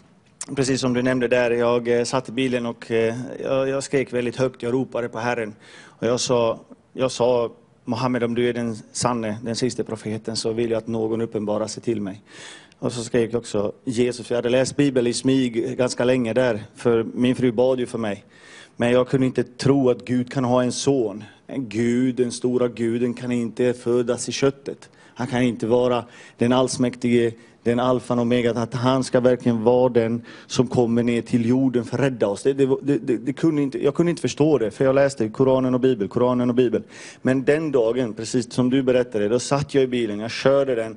Precis 0.55 0.81
som 0.81 0.93
du 0.93 1.03
nämnde 1.03 1.29
där, 1.29 1.51
jag 1.51 1.89
eh, 1.89 2.05
satt 2.05 2.29
i 2.29 2.33
bilen 2.33 2.67
och 2.67 2.91
eh, 2.91 3.17
jag, 3.43 3.69
jag 3.69 3.83
skrek 3.83 4.13
väldigt 4.13 4.37
högt, 4.37 4.63
jag 4.63 4.75
ropade 4.75 5.09
på 5.09 5.19
Herren. 5.19 5.55
Och 5.85 6.07
jag 6.07 6.21
sa, 6.21 6.61
jag 6.93 7.11
sa 7.11 7.53
Mohammed, 7.85 8.25
om 8.25 8.35
du 8.35 8.49
är 8.49 8.53
den 8.53 8.77
sanne, 8.93 9.39
den 9.43 9.57
sista 9.57 9.85
profeten, 9.85 10.37
så 10.37 10.53
vill 10.53 10.71
jag 10.71 10.79
att 10.79 10.87
någon 10.87 11.21
uppenbarar 11.21 11.67
sig 11.67 11.83
till 11.83 12.01
mig. 12.01 12.23
Och 12.79 12.93
så 12.93 13.05
skrek 13.05 13.33
jag 13.33 13.39
också 13.39 13.73
Jesus, 13.85 14.31
jag 14.31 14.37
hade 14.37 14.49
läst 14.49 14.77
Bibeln 14.77 15.07
i 15.07 15.13
smyg 15.13 15.77
ganska 15.79 16.05
länge 16.05 16.33
där, 16.33 16.65
för 16.75 17.07
min 17.15 17.37
fru 17.37 17.53
bad 17.53 17.81
ju 17.81 17.87
för 17.87 17.99
mig. 17.99 18.25
Men 18.77 18.93
jag 18.93 19.09
kunde 19.09 19.27
inte 19.27 19.45
tro 19.45 19.91
att 19.91 20.05
Gud 20.05 20.33
kan 20.33 20.45
ha 20.45 20.63
en 20.63 20.73
son. 20.73 21.25
En 21.47 21.69
Gud, 21.69 22.15
den 22.15 22.33
stora 22.33 22.69
guden, 22.69 23.15
kan 23.15 23.33
inte 23.33 23.75
födas 23.75 24.29
i 24.29 24.33
köttet. 24.33 24.89
Han 25.15 25.27
kan 25.27 25.43
inte 25.43 25.67
vara 25.67 26.05
den 26.37 26.53
allsmäktige, 26.53 27.33
den 27.67 27.81
alfan 27.81 28.19
och 28.19 28.23
omega, 28.23 28.51
att 28.51 28.75
han 28.75 29.05
ska 29.05 29.21
verkligen 29.21 29.65
vara 29.65 29.89
den 29.89 30.23
som 30.47 30.67
kommer 30.67 31.03
ner 31.03 31.23
till 31.23 31.47
jorden 31.47 31.85
för 31.85 31.99
att 31.99 32.05
rädda 32.05 32.27
oss. 32.27 32.43
Det, 32.43 32.53
det, 32.53 32.77
det, 32.83 32.99
det, 32.99 33.17
det 33.17 33.33
kunde 33.33 33.63
inte, 33.63 33.85
jag 33.85 33.95
kunde 33.95 34.11
inte 34.11 34.23
förstå 34.23 34.59
det, 34.59 34.71
för 34.71 34.85
jag 34.85 34.95
läste 34.95 35.29
Koranen 35.29 35.75
och 35.75 35.81
Bibeln, 35.81 36.09
Koranen 36.09 36.49
och 36.49 36.55
Bibeln. 36.55 36.85
Men 37.23 37.45
den 37.45 37.73
dagen, 37.73 38.15
precis 38.15 38.53
som 38.53 38.71
du 38.71 38.83
berättade, 38.83 39.29
då 39.29 39.39
satt 39.39 39.75
jag 39.75 39.85
i 39.85 39.87
bilen, 39.87 40.21
jag 40.21 40.31
körde 40.31 40.75
den 40.75 40.97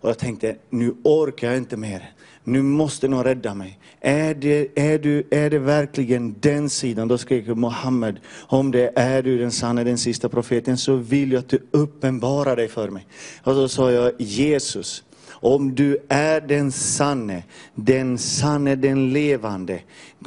och 0.00 0.08
jag 0.08 0.18
tänkte, 0.18 0.56
nu 0.70 0.94
orkar 1.02 1.48
jag 1.48 1.56
inte 1.56 1.76
mer. 1.76 2.10
Nu 2.44 2.62
måste 2.62 3.08
någon 3.08 3.24
rädda 3.24 3.54
mig. 3.54 3.78
Är 4.00 4.34
det, 4.34 4.68
är, 4.74 4.98
du, 4.98 5.26
är 5.30 5.50
det 5.50 5.58
verkligen 5.58 6.34
den 6.40 6.70
sidan? 6.70 7.08
Då 7.08 7.18
skrek 7.18 7.46
Mohammed, 7.46 8.20
om 8.46 8.70
det 8.70 8.92
är 8.96 9.22
du 9.22 9.38
den 9.38 9.50
sanna, 9.50 9.84
den 9.84 9.98
sista 9.98 10.28
profeten, 10.28 10.78
så 10.78 10.94
vill 10.94 11.32
jag 11.32 11.38
att 11.38 11.48
du 11.48 11.58
uppenbarar 11.70 12.56
dig 12.56 12.68
för 12.68 12.88
mig. 12.88 13.06
Och 13.42 13.54
då 13.54 13.68
sa 13.68 13.90
jag, 13.90 14.12
Jesus, 14.18 15.04
om 15.40 15.74
du 15.74 15.98
är 16.08 16.40
den 16.40 16.72
sanne, 16.72 17.42
den 17.74 18.18
sanne, 18.18 18.74
den 18.74 19.12
levande, 19.12 19.80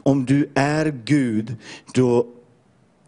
om 0.03 0.25
du 0.25 0.49
är 0.53 0.99
Gud, 1.05 1.55
då 1.93 2.27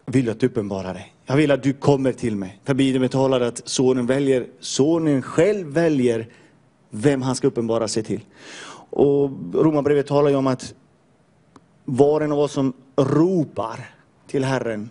vill 0.06 0.26
jag 0.26 0.34
att 0.34 0.40
du 0.40 0.46
uppenbarar 0.46 0.94
dig. 0.94 1.12
Jag 1.26 1.36
vill 1.36 1.50
att 1.50 1.62
du 1.62 1.72
kommer 1.72 2.12
till 2.12 2.36
mig. 2.36 2.60
För 2.64 2.74
Bibeln 2.74 3.08
talar 3.08 3.40
att 3.40 3.68
sonen 3.68 4.06
väljer, 4.06 4.46
sonen 4.60 5.22
själv 5.22 5.66
väljer 5.66 6.28
vem 6.90 7.22
han 7.22 7.36
ska 7.36 7.46
uppenbara 7.46 7.88
sig 7.88 8.02
till. 8.02 8.20
Och 8.90 9.30
Romarbrevet 9.54 10.06
talar 10.06 10.30
ju 10.30 10.36
om 10.36 10.46
att 10.46 10.74
var 11.84 12.20
och 12.20 12.24
en 12.24 12.32
av 12.32 12.38
oss 12.38 12.52
som 12.52 12.72
ropar 12.96 13.90
till 14.26 14.44
Herren, 14.44 14.90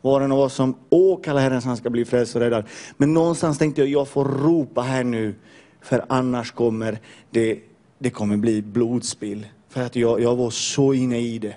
var 0.00 0.20
och 0.20 0.24
en 0.24 0.32
av 0.32 0.38
oss 0.38 0.54
som 0.54 0.74
åkallar 0.88 1.40
Herren 1.40 1.62
så 1.62 1.68
han 1.68 1.76
ska 1.76 1.90
bli 1.90 2.04
frälst 2.04 2.34
och 2.34 2.40
räddad. 2.40 2.64
Men 2.96 3.14
någonstans 3.14 3.58
tänkte 3.58 3.80
jag, 3.80 3.90
jag 3.90 4.08
får 4.08 4.24
ropa 4.24 4.80
här 4.80 5.04
nu, 5.04 5.34
för 5.82 6.04
annars 6.08 6.52
kommer 6.52 6.98
det, 7.30 7.58
det 7.98 8.10
kommer 8.10 8.36
bli 8.36 8.62
blodspill. 8.62 9.46
För 9.68 9.82
att 9.82 9.96
jag, 9.96 10.20
jag 10.20 10.36
var 10.36 10.50
så 10.50 10.94
inne 10.94 11.20
i 11.20 11.38
det. 11.38 11.54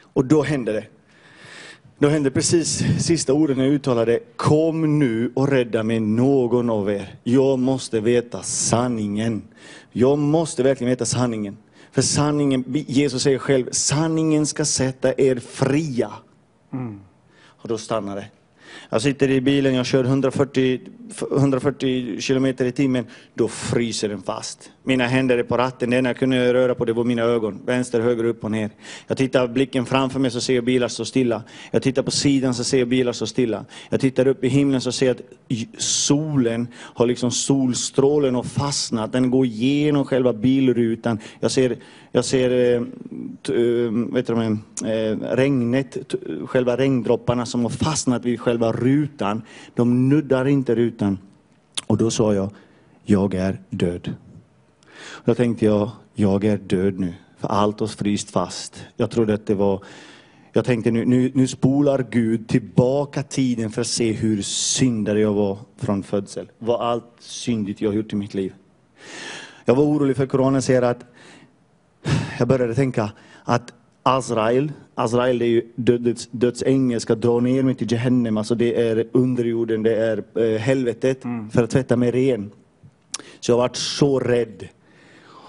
Och 0.00 0.24
då 0.24 0.42
hände 0.42 0.72
det. 0.72 0.84
Då 1.98 2.08
hände 2.08 2.30
precis 2.30 2.84
sista 2.98 3.32
orden 3.32 3.58
jag 3.58 3.68
uttalade. 3.68 4.20
Kom 4.36 4.98
nu 4.98 5.32
och 5.34 5.48
rädda 5.48 5.82
mig 5.82 6.00
någon 6.00 6.70
av 6.70 6.90
er. 6.90 7.14
Jag 7.24 7.58
måste 7.58 8.00
veta 8.00 8.42
sanningen. 8.42 9.42
Jag 9.92 10.18
måste 10.18 10.62
verkligen 10.62 10.90
veta 10.90 11.04
sanningen. 11.04 11.56
För 11.92 12.02
sanningen, 12.02 12.64
Jesus 12.86 13.22
säger 13.22 13.38
själv, 13.38 13.68
sanningen 13.72 14.46
ska 14.46 14.64
sätta 14.64 15.20
er 15.20 15.36
fria. 15.36 16.12
Och 17.46 17.68
då 17.68 17.78
stannar 17.78 18.16
det. 18.16 18.26
Jag 18.90 19.02
sitter 19.02 19.30
i 19.30 19.40
bilen, 19.40 19.74
jag 19.74 19.86
kör 19.86 20.04
140, 20.04 20.80
140 21.36 22.20
kilometer 22.20 22.64
i 22.64 22.72
timmen. 22.72 23.06
Då 23.34 23.48
fryser 23.48 24.08
den 24.08 24.22
fast. 24.22 24.70
Mina 24.82 25.06
händer 25.06 25.38
är 25.38 25.42
på 25.42 25.56
ratten. 25.56 25.90
Det 25.90 25.96
enda 25.96 26.10
jag 26.10 26.16
kunde 26.16 26.54
röra 26.54 26.74
på 26.74 26.84
det 26.84 26.92
var 26.92 27.04
mina 27.04 27.22
ögon. 27.22 27.60
Vänster, 27.66 28.00
höger, 28.00 28.24
upp 28.24 28.44
och 28.44 28.50
ner. 28.50 28.70
Jag 29.06 29.16
tittar 29.16 29.48
blicken 29.48 29.86
framför 29.86 30.20
mig 30.20 30.30
så 30.30 30.40
ser 30.40 30.54
jag 30.54 30.64
bilar 30.64 30.88
stå 30.88 31.04
stilla. 31.04 31.42
Jag 31.70 31.82
tittar 31.82 32.02
på 32.02 32.10
sidan 32.10 32.54
så 32.54 32.64
ser 32.64 32.78
jag 32.78 32.88
bilar 32.88 33.12
stå 33.12 33.26
stilla. 33.26 33.64
Jag 33.90 34.00
tittar 34.00 34.26
upp 34.26 34.44
i 34.44 34.48
himlen 34.48 34.80
så 34.80 34.92
ser 34.92 35.06
jag 35.06 35.16
att 35.16 35.22
solen 35.78 36.68
har 36.74 37.06
liksom 37.06 37.30
solstrålen 37.30 38.34
har 38.34 38.42
fastnat. 38.42 39.12
Den 39.12 39.30
går 39.30 39.46
igenom 39.46 40.04
själva 40.04 40.32
bilrutan. 40.32 41.18
Jag 41.40 41.50
ser, 41.50 41.76
jag 42.12 42.24
ser 42.24 42.50
eh, 42.50 42.82
eh, 43.56 43.92
vet 44.12 44.26
du, 44.26 44.32
eh, 44.32 45.16
regnet, 45.36 46.14
själva 46.46 46.76
regndropparna 46.76 47.46
som 47.46 47.62
har 47.62 47.70
fastnat 47.70 48.24
vid 48.24 48.40
själva 48.40 48.72
rutan. 48.72 49.42
De 49.74 50.08
nuddar 50.08 50.48
inte 50.48 50.74
rutan. 50.74 50.95
Och 51.86 51.96
då 51.96 52.10
sa 52.10 52.34
jag, 52.34 52.50
jag 53.04 53.34
är 53.34 53.60
död. 53.70 54.14
Då 55.24 55.34
tänkte 55.34 55.64
jag, 55.64 55.90
jag 56.14 56.44
är 56.44 56.56
död 56.56 57.00
nu. 57.00 57.14
För 57.38 57.48
allt 57.48 57.80
har 57.80 57.86
fryst 57.86 58.30
fast. 58.30 58.84
Jag 58.96 59.10
trodde 59.10 59.34
att 59.34 59.46
det 59.46 59.54
var 59.54 59.84
jag 60.56 60.64
tänkte 60.64 60.90
nu, 60.90 61.04
nu, 61.04 61.32
nu 61.34 61.46
spolar 61.46 62.06
Gud 62.10 62.48
tillbaka 62.48 63.22
tiden 63.22 63.70
för 63.70 63.80
att 63.80 63.86
se 63.86 64.12
hur 64.12 64.42
syndare 64.42 65.20
jag 65.20 65.32
var 65.32 65.58
från 65.76 66.02
födsel. 66.02 66.50
Vad 66.58 66.80
allt 66.80 67.12
syndigt 67.18 67.80
jag 67.80 67.90
har 67.90 67.94
gjort 67.96 68.12
i 68.12 68.16
mitt 68.16 68.34
liv. 68.34 68.54
Jag 69.64 69.74
var 69.74 69.84
orolig 69.84 70.16
för 70.16 70.26
Koranen 70.26 70.62
säger 70.62 70.82
att 70.82 71.04
jag 72.38 72.48
började 72.48 72.74
tänka 72.74 73.12
att 73.44 73.72
Azrael, 74.08 74.72
Azrael 74.94 75.42
är 75.42 75.46
ju 75.46 75.72
dödets, 75.74 76.28
dödsängel, 76.30 77.00
ska 77.00 77.14
dra 77.14 77.40
ner 77.40 77.62
mig 77.62 77.74
till 77.74 77.92
Jehennem, 77.92 78.36
alltså 78.36 78.54
det 78.54 78.88
är 78.88 79.06
underjorden, 79.12 79.82
det 79.82 79.96
är 79.96 80.24
eh, 80.34 80.58
helvetet, 80.58 81.22
för 81.52 81.62
att 81.62 81.70
tvätta 81.70 81.96
mig 81.96 82.10
ren. 82.10 82.50
Så 83.40 83.52
jag 83.52 83.56
varit 83.56 83.76
så 83.76 84.18
rädd. 84.18 84.68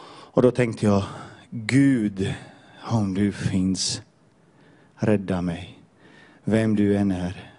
Och 0.08 0.42
då 0.42 0.52
tänkte 0.52 0.86
jag, 0.86 1.04
Gud, 1.50 2.34
om 2.92 3.14
du 3.14 3.32
finns, 3.32 4.02
rädda 4.96 5.42
mig. 5.42 5.80
Vem 6.44 6.76
du 6.76 6.98
än 6.98 7.12
är. 7.12 7.52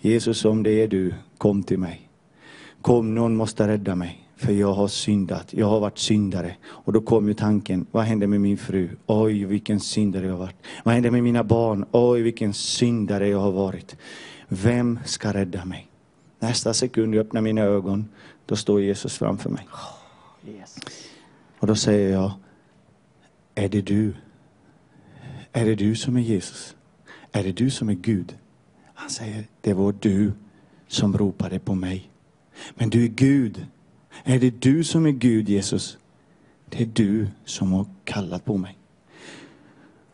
Jesus, 0.00 0.44
om 0.44 0.62
det 0.62 0.82
är 0.82 0.88
du, 0.88 1.14
kom 1.38 1.62
till 1.62 1.78
mig. 1.78 2.08
Kom, 2.82 3.14
någon 3.14 3.36
måste 3.36 3.68
rädda 3.68 3.94
mig. 3.94 4.27
För 4.38 4.52
jag 4.52 4.72
har 4.72 4.88
syndat, 4.88 5.54
jag 5.54 5.66
har 5.66 5.80
varit 5.80 5.98
syndare. 5.98 6.56
Och 6.66 6.92
då 6.92 7.00
kom 7.00 7.28
ju 7.28 7.34
tanken, 7.34 7.86
vad 7.90 8.04
hände 8.04 8.26
med 8.26 8.40
min 8.40 8.58
fru? 8.58 8.88
Oj, 9.06 9.44
vilken 9.44 9.80
syndare 9.80 10.26
jag 10.26 10.32
har 10.32 10.38
varit. 10.38 10.56
Vad 10.84 10.94
hände 10.94 11.10
med 11.10 11.22
mina 11.22 11.44
barn? 11.44 11.84
Oj, 11.92 12.22
vilken 12.22 12.54
syndare 12.54 13.28
jag 13.28 13.38
har 13.38 13.52
varit. 13.52 13.96
Vem 14.48 14.98
ska 15.04 15.32
rädda 15.32 15.64
mig? 15.64 15.88
Nästa 16.38 16.74
sekund 16.74 17.14
jag 17.14 17.26
öppnar 17.26 17.40
mina 17.40 17.60
ögon, 17.60 18.08
då 18.46 18.56
står 18.56 18.80
Jesus 18.80 19.18
framför 19.18 19.50
mig. 19.50 19.68
Yes. 20.48 20.78
Och 21.58 21.66
då 21.66 21.74
säger 21.74 22.12
jag, 22.12 22.32
är 23.54 23.68
det 23.68 23.80
du? 23.80 24.14
Är 25.52 25.64
det 25.64 25.74
du 25.74 25.96
som 25.96 26.16
är 26.16 26.20
Jesus? 26.20 26.76
Är 27.32 27.44
det 27.44 27.52
du 27.52 27.70
som 27.70 27.88
är 27.88 27.94
Gud? 27.94 28.36
Han 28.94 29.10
säger, 29.10 29.44
det 29.60 29.72
var 29.72 29.94
du 30.00 30.32
som 30.88 31.18
ropade 31.18 31.58
på 31.58 31.74
mig. 31.74 32.10
Men 32.74 32.90
du 32.90 33.04
är 33.04 33.08
Gud. 33.08 33.66
Är 34.24 34.38
det 34.38 34.62
du 34.62 34.84
som 34.84 35.06
är 35.06 35.10
Gud, 35.10 35.48
Jesus? 35.48 35.98
Det 36.68 36.82
är 36.82 36.86
du 36.86 37.28
som 37.44 37.72
har 37.72 37.86
kallat 38.04 38.44
på 38.44 38.56
mig. 38.56 38.78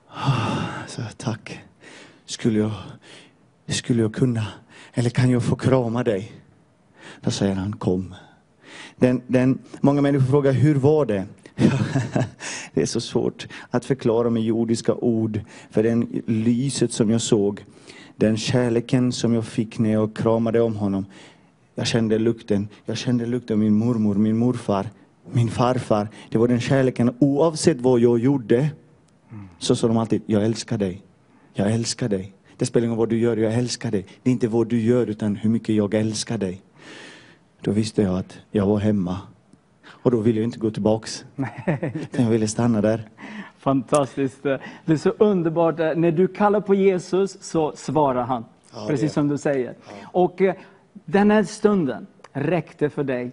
Ah, 0.08 0.86
så 0.86 1.02
tack. 1.16 1.60
Skulle 2.26 2.58
jag, 2.58 2.72
skulle 3.66 4.02
jag 4.02 4.14
kunna, 4.14 4.46
eller 4.94 5.10
kan 5.10 5.30
jag 5.30 5.44
få 5.44 5.56
krama 5.56 6.02
dig? 6.02 6.32
Då 7.20 7.30
säger 7.30 7.54
han, 7.54 7.76
kom. 7.76 8.14
Den, 8.96 9.22
den, 9.26 9.58
många 9.80 10.00
människor 10.00 10.26
frågar, 10.26 10.52
hur 10.52 10.74
var 10.74 11.06
det? 11.06 11.26
det 12.74 12.82
är 12.82 12.86
så 12.86 13.00
svårt 13.00 13.48
att 13.70 13.84
förklara 13.84 14.30
med 14.30 14.42
jordiska 14.42 14.94
ord. 14.94 15.40
För 15.70 15.82
den 15.82 16.22
lyset 16.26 16.92
som 16.92 17.10
jag 17.10 17.20
såg, 17.20 17.64
den 18.16 18.36
kärleken 18.36 19.12
som 19.12 19.34
jag 19.34 19.44
fick 19.44 19.78
när 19.78 19.92
jag 19.92 20.16
kramade 20.16 20.60
om 20.60 20.76
honom. 20.76 21.06
Jag 21.74 21.86
kände 21.86 22.18
lukten, 22.18 22.68
jag 22.84 22.96
kände 22.96 23.26
lukten 23.26 23.54
av 23.54 23.58
min 23.58 23.74
mormor, 23.74 24.14
min 24.14 24.36
morfar, 24.36 24.86
min 25.32 25.48
farfar. 25.48 26.08
Det 26.30 26.38
var 26.38 26.48
den 26.48 26.60
kärleken 26.60 27.14
oavsett 27.18 27.80
vad 27.80 28.00
jag 28.00 28.18
gjorde. 28.18 28.70
Så 29.58 29.76
sa 29.76 29.88
de 29.88 29.96
alltid, 29.96 30.22
jag 30.26 30.44
älskar 30.44 30.78
dig. 30.78 31.02
Jag 31.52 31.72
älskar 31.72 32.08
dig. 32.08 32.32
Det 32.56 32.66
spelar 32.66 32.84
ingen 32.84 32.96
roll 32.96 32.98
vad 32.98 33.08
du 33.08 33.18
gör, 33.18 33.36
jag 33.36 33.54
älskar 33.54 33.90
dig. 33.90 34.06
Det 34.22 34.30
är 34.30 34.32
inte 34.32 34.48
vad 34.48 34.66
du 34.66 34.80
gör 34.80 35.06
utan 35.06 35.36
hur 35.36 35.50
mycket 35.50 35.74
jag 35.74 35.94
älskar 35.94 36.38
dig. 36.38 36.62
Då 37.60 37.70
visste 37.70 38.02
jag 38.02 38.18
att 38.18 38.38
jag 38.50 38.66
var 38.66 38.78
hemma. 38.78 39.18
Och 39.86 40.10
då 40.10 40.20
ville 40.20 40.40
jag 40.40 40.44
inte 40.44 40.58
gå 40.58 40.70
tillbaks. 40.70 41.24
Utan 41.94 42.24
jag 42.24 42.30
ville 42.30 42.48
stanna 42.48 42.80
där. 42.80 43.08
Fantastiskt. 43.58 44.42
Det 44.42 44.60
är 44.86 44.96
så 44.96 45.10
underbart. 45.18 45.78
När 45.78 46.10
du 46.10 46.28
kallar 46.28 46.60
på 46.60 46.74
Jesus 46.74 47.36
så 47.40 47.72
svarar 47.76 48.22
han. 48.22 48.44
Ja, 48.74 48.86
Precis 48.88 49.12
som 49.12 49.28
du 49.28 49.38
säger. 49.38 49.74
Och 50.02 50.42
eh, 50.42 50.54
den 51.04 51.30
här 51.30 51.42
stunden 51.42 52.06
räckte 52.32 52.90
för 52.90 53.04
dig. 53.04 53.30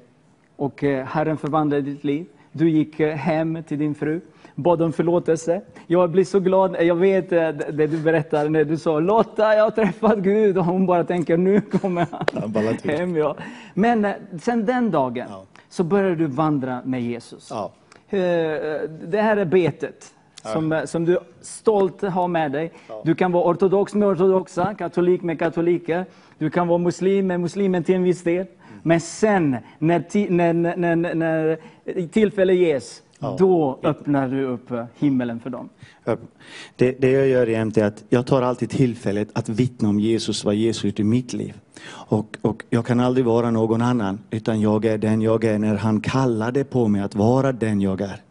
Och 0.55 0.83
eh, 0.83 1.05
Herren 1.05 1.37
förvandlade 1.37 1.81
ditt 1.81 2.03
liv. 2.03 2.25
Du 2.51 2.69
gick 2.69 2.99
eh, 2.99 3.15
hem 3.15 3.63
till 3.67 3.79
din 3.79 3.95
fru, 3.95 4.21
bad 4.55 4.81
om 4.81 4.93
förlåtelse. 4.93 5.61
Jag 5.87 6.11
blir 6.11 6.23
så 6.23 6.39
glad, 6.39 6.83
jag 6.83 6.95
vet 6.95 7.31
eh, 7.31 7.49
det 7.49 7.87
du 7.87 7.97
berättar 7.97 8.49
när 8.49 8.63
du 8.63 8.77
sa 8.77 8.99
Lotta, 8.99 9.55
jag 9.55 9.63
har 9.63 9.71
träffat 9.71 10.17
Gud. 10.17 10.57
Och 10.57 10.65
hon 10.65 10.85
bara 10.85 11.03
tänker, 11.03 11.37
nu 11.37 11.61
kommer 11.61 12.07
han 12.11 12.89
hem. 12.97 13.15
Ja. 13.17 13.35
Men 13.73 14.07
sen 14.41 14.65
den 14.65 14.91
dagen 14.91 15.25
Ja. 15.29 15.43
så 15.69 15.83
började 15.83 16.15
du 16.15 16.25
vandra 16.25 16.81
med 16.85 17.01
Jesus. 17.01 17.47
Ja. 17.51 17.71
Det 19.07 19.21
här 19.21 19.37
är 19.37 19.45
betet 19.45 20.13
som, 20.43 20.81
som 20.85 21.05
du 21.05 21.17
stolt 21.41 22.01
har 22.01 22.27
med 22.27 22.51
dig. 22.51 22.71
Du 23.03 23.15
kan 23.15 23.31
vara 23.31 23.43
ortodox 23.51 23.93
med 23.93 24.07
ortodoxa, 24.07 24.73
katolik 24.73 25.21
med 25.21 25.39
katoliker. 25.39 26.05
Du 26.37 26.49
kan 26.49 26.67
vara 26.67 26.77
muslim 26.77 27.27
med 27.27 27.39
muslimen 27.39 27.83
till 27.83 27.95
en 27.95 28.03
viss 28.03 28.23
del. 28.23 28.45
Men 28.83 29.01
sen 29.01 29.57
när, 29.79 30.29
när, 30.29 30.53
när, 30.53 30.95
när, 30.95 31.15
när 31.15 31.57
tillfälle 32.07 32.53
ges, 32.53 33.01
då 33.37 33.79
öppnar 33.83 34.27
du 34.27 34.45
upp 34.45 34.71
eh, 34.71 34.85
himmelen 34.95 35.39
för 35.39 35.49
dem. 35.49 35.69
Det, 36.75 36.91
det 36.91 37.11
jag 37.11 37.27
gör 37.27 37.47
jämt 37.47 37.77
är 37.77 37.85
att 37.85 38.03
jag 38.09 38.25
tar 38.27 38.41
alltid 38.41 38.69
tillfället 38.69 39.29
att 39.33 39.49
vittna 39.49 39.89
om 39.89 39.99
Jesus, 39.99 40.45
vad 40.45 40.55
Jesus 40.55 40.83
gjort 40.83 40.99
i 40.99 41.03
mitt 41.03 41.33
liv. 41.33 41.53
Och, 41.89 42.37
och 42.41 42.63
jag 42.69 42.85
kan 42.85 42.99
aldrig 42.99 43.25
vara 43.25 43.51
någon 43.51 43.81
annan, 43.81 44.19
utan 44.29 44.61
jag 44.61 44.85
är 44.85 44.97
den 44.97 45.21
jag 45.21 45.43
är 45.43 45.59
när 45.59 45.75
han 45.75 46.01
kallade 46.01 46.63
på 46.63 46.87
mig 46.87 47.01
att 47.01 47.15
vara 47.15 47.51
den 47.51 47.81
jag 47.81 48.01
är. 48.01 48.21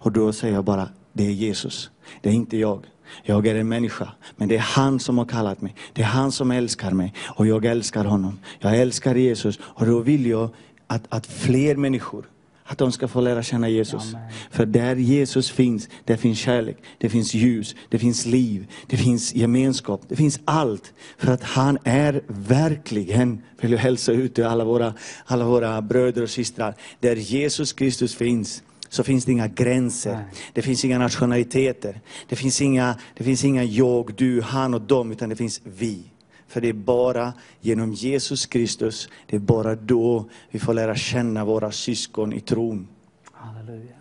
Och 0.00 0.12
då 0.12 0.32
säger 0.32 0.54
jag 0.54 0.64
bara, 0.64 0.88
det 1.14 1.26
är 1.26 1.30
Jesus, 1.30 1.90
det 2.20 2.28
är 2.28 2.34
inte 2.34 2.56
jag. 2.56 2.84
Jag 3.22 3.46
är 3.46 3.54
en 3.54 3.68
människa, 3.68 4.12
men 4.36 4.48
det 4.48 4.56
är 4.56 4.60
han 4.60 5.00
som 5.00 5.18
har 5.18 5.24
kallat 5.24 5.60
mig. 5.60 5.74
Det 5.92 6.02
är 6.02 6.06
han 6.06 6.32
som 6.32 6.50
älskar 6.50 6.90
mig 6.90 7.14
och 7.36 7.46
jag 7.46 7.64
älskar 7.64 8.04
honom. 8.04 8.38
Jag 8.58 8.76
älskar 8.78 9.14
Jesus 9.14 9.58
och 9.62 9.86
då 9.86 9.98
vill 9.98 10.26
jag 10.26 10.50
att, 10.86 11.02
att 11.08 11.26
fler 11.26 11.76
människor 11.76 12.24
att 12.66 12.78
de 12.78 12.92
ska 12.92 13.08
få 13.08 13.20
lära 13.20 13.42
känna 13.42 13.68
Jesus. 13.68 14.14
För 14.50 14.66
där 14.66 14.96
Jesus 14.96 15.50
finns, 15.50 15.88
där 16.04 16.16
finns 16.16 16.38
kärlek, 16.38 16.76
det 16.98 17.08
finns 17.08 17.34
ljus, 17.34 17.74
det 17.88 17.98
finns 17.98 18.26
liv, 18.26 18.66
det 18.86 18.96
finns 18.96 19.34
gemenskap, 19.34 20.02
det 20.08 20.16
finns 20.16 20.40
allt. 20.44 20.92
För 21.18 21.32
att 21.32 21.42
han 21.42 21.78
är 21.84 22.22
verkligen, 22.26 23.42
vill 23.60 23.72
jag 23.72 23.78
hälsa 23.78 24.12
ut 24.12 24.34
till 24.34 24.44
alla 24.44 24.64
våra, 24.64 24.94
alla 25.24 25.44
våra 25.44 25.82
bröder 25.82 26.22
och 26.22 26.30
systrar, 26.30 26.74
där 27.00 27.16
Jesus 27.16 27.72
Kristus 27.72 28.14
finns 28.14 28.62
så 28.94 29.04
finns 29.04 29.24
det 29.24 29.32
inga 29.32 29.48
gränser. 29.48 30.24
Det 30.52 30.62
finns 30.62 30.84
inga 30.84 30.98
nationaliteter. 30.98 32.00
Det 32.28 32.36
finns 32.36 32.60
inga, 32.60 32.94
det 33.14 33.24
finns 33.24 33.44
inga 33.44 33.64
jag, 33.64 34.14
du, 34.16 34.42
han 34.42 34.74
och 34.74 34.80
dem, 34.80 35.12
utan 35.12 35.28
det 35.28 35.36
finns 35.36 35.60
vi. 35.64 36.02
För 36.46 36.60
det 36.60 36.68
är 36.68 36.72
bara 36.72 37.32
genom 37.60 37.92
Jesus 37.92 38.46
Kristus, 38.46 39.08
det 39.26 39.36
är 39.36 39.40
bara 39.40 39.74
då 39.74 40.24
vi 40.50 40.58
får 40.58 40.74
lära 40.74 40.94
känna 40.94 41.44
våra 41.44 41.70
syskon 41.70 42.32
i 42.32 42.40
tron. 42.40 42.88
Halleluja. 43.32 43.94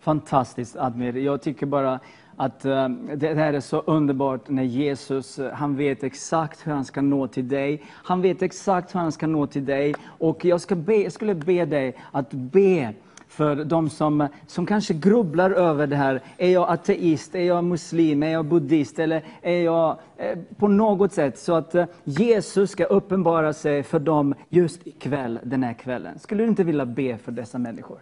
Fantastiskt 0.00 0.76
Admir. 0.76 1.16
Jag 1.16 1.42
tycker 1.42 1.66
bara 1.66 2.00
att 2.36 2.64
eh, 2.64 2.88
det 2.88 3.16
det 3.16 3.34
här 3.34 3.52
är 3.52 3.60
så 3.60 3.80
underbart 3.80 4.48
när 4.48 4.62
Jesus, 4.62 5.38
eh, 5.38 5.52
han 5.52 5.76
vet 5.76 6.02
exakt 6.02 6.66
hur 6.66 6.72
han 6.72 6.84
ska 6.84 7.00
nå 7.02 7.28
till 7.28 7.48
dig. 7.48 7.82
Han 7.86 8.22
vet 8.22 8.42
exakt 8.42 8.94
hur 8.94 9.00
han 9.00 9.12
ska 9.12 9.26
nå 9.26 9.46
till 9.46 9.64
dig. 9.64 9.94
Och 10.04 10.44
jag, 10.44 10.60
ska 10.60 10.74
be, 10.74 10.96
jag 10.96 11.12
skulle 11.12 11.34
be 11.34 11.64
dig 11.64 11.96
att 12.12 12.30
be 12.30 12.94
för 13.38 13.64
de 13.64 13.90
som, 13.90 14.28
som 14.46 14.66
kanske 14.66 14.94
grubblar 14.94 15.50
över 15.50 15.86
det 15.86 15.96
här. 15.96 16.22
Är 16.38 16.48
jag 16.48 16.70
ateist? 16.70 17.34
Är 17.34 17.42
jag 17.42 17.64
muslim? 17.64 18.22
Är 18.22 18.32
jag 18.32 18.44
buddhist? 18.44 18.98
Eller 18.98 19.24
är 19.42 19.62
jag 19.62 19.98
eh, 20.16 20.38
på 20.56 20.68
något 20.68 21.12
sätt 21.12 21.38
så 21.38 21.54
att 21.54 21.74
eh, 21.74 21.84
Jesus 22.04 22.70
ska 22.70 22.84
uppenbara 22.84 23.52
sig 23.52 23.82
för 23.82 23.98
dem 23.98 24.34
just 24.48 24.86
ikväll, 24.86 25.38
den 25.42 25.62
här 25.62 25.74
kvällen. 25.74 26.18
Skulle 26.18 26.42
du 26.42 26.48
inte 26.48 26.64
vilja 26.64 26.86
be 26.86 27.18
för 27.18 27.32
dessa 27.32 27.58
människor? 27.58 27.98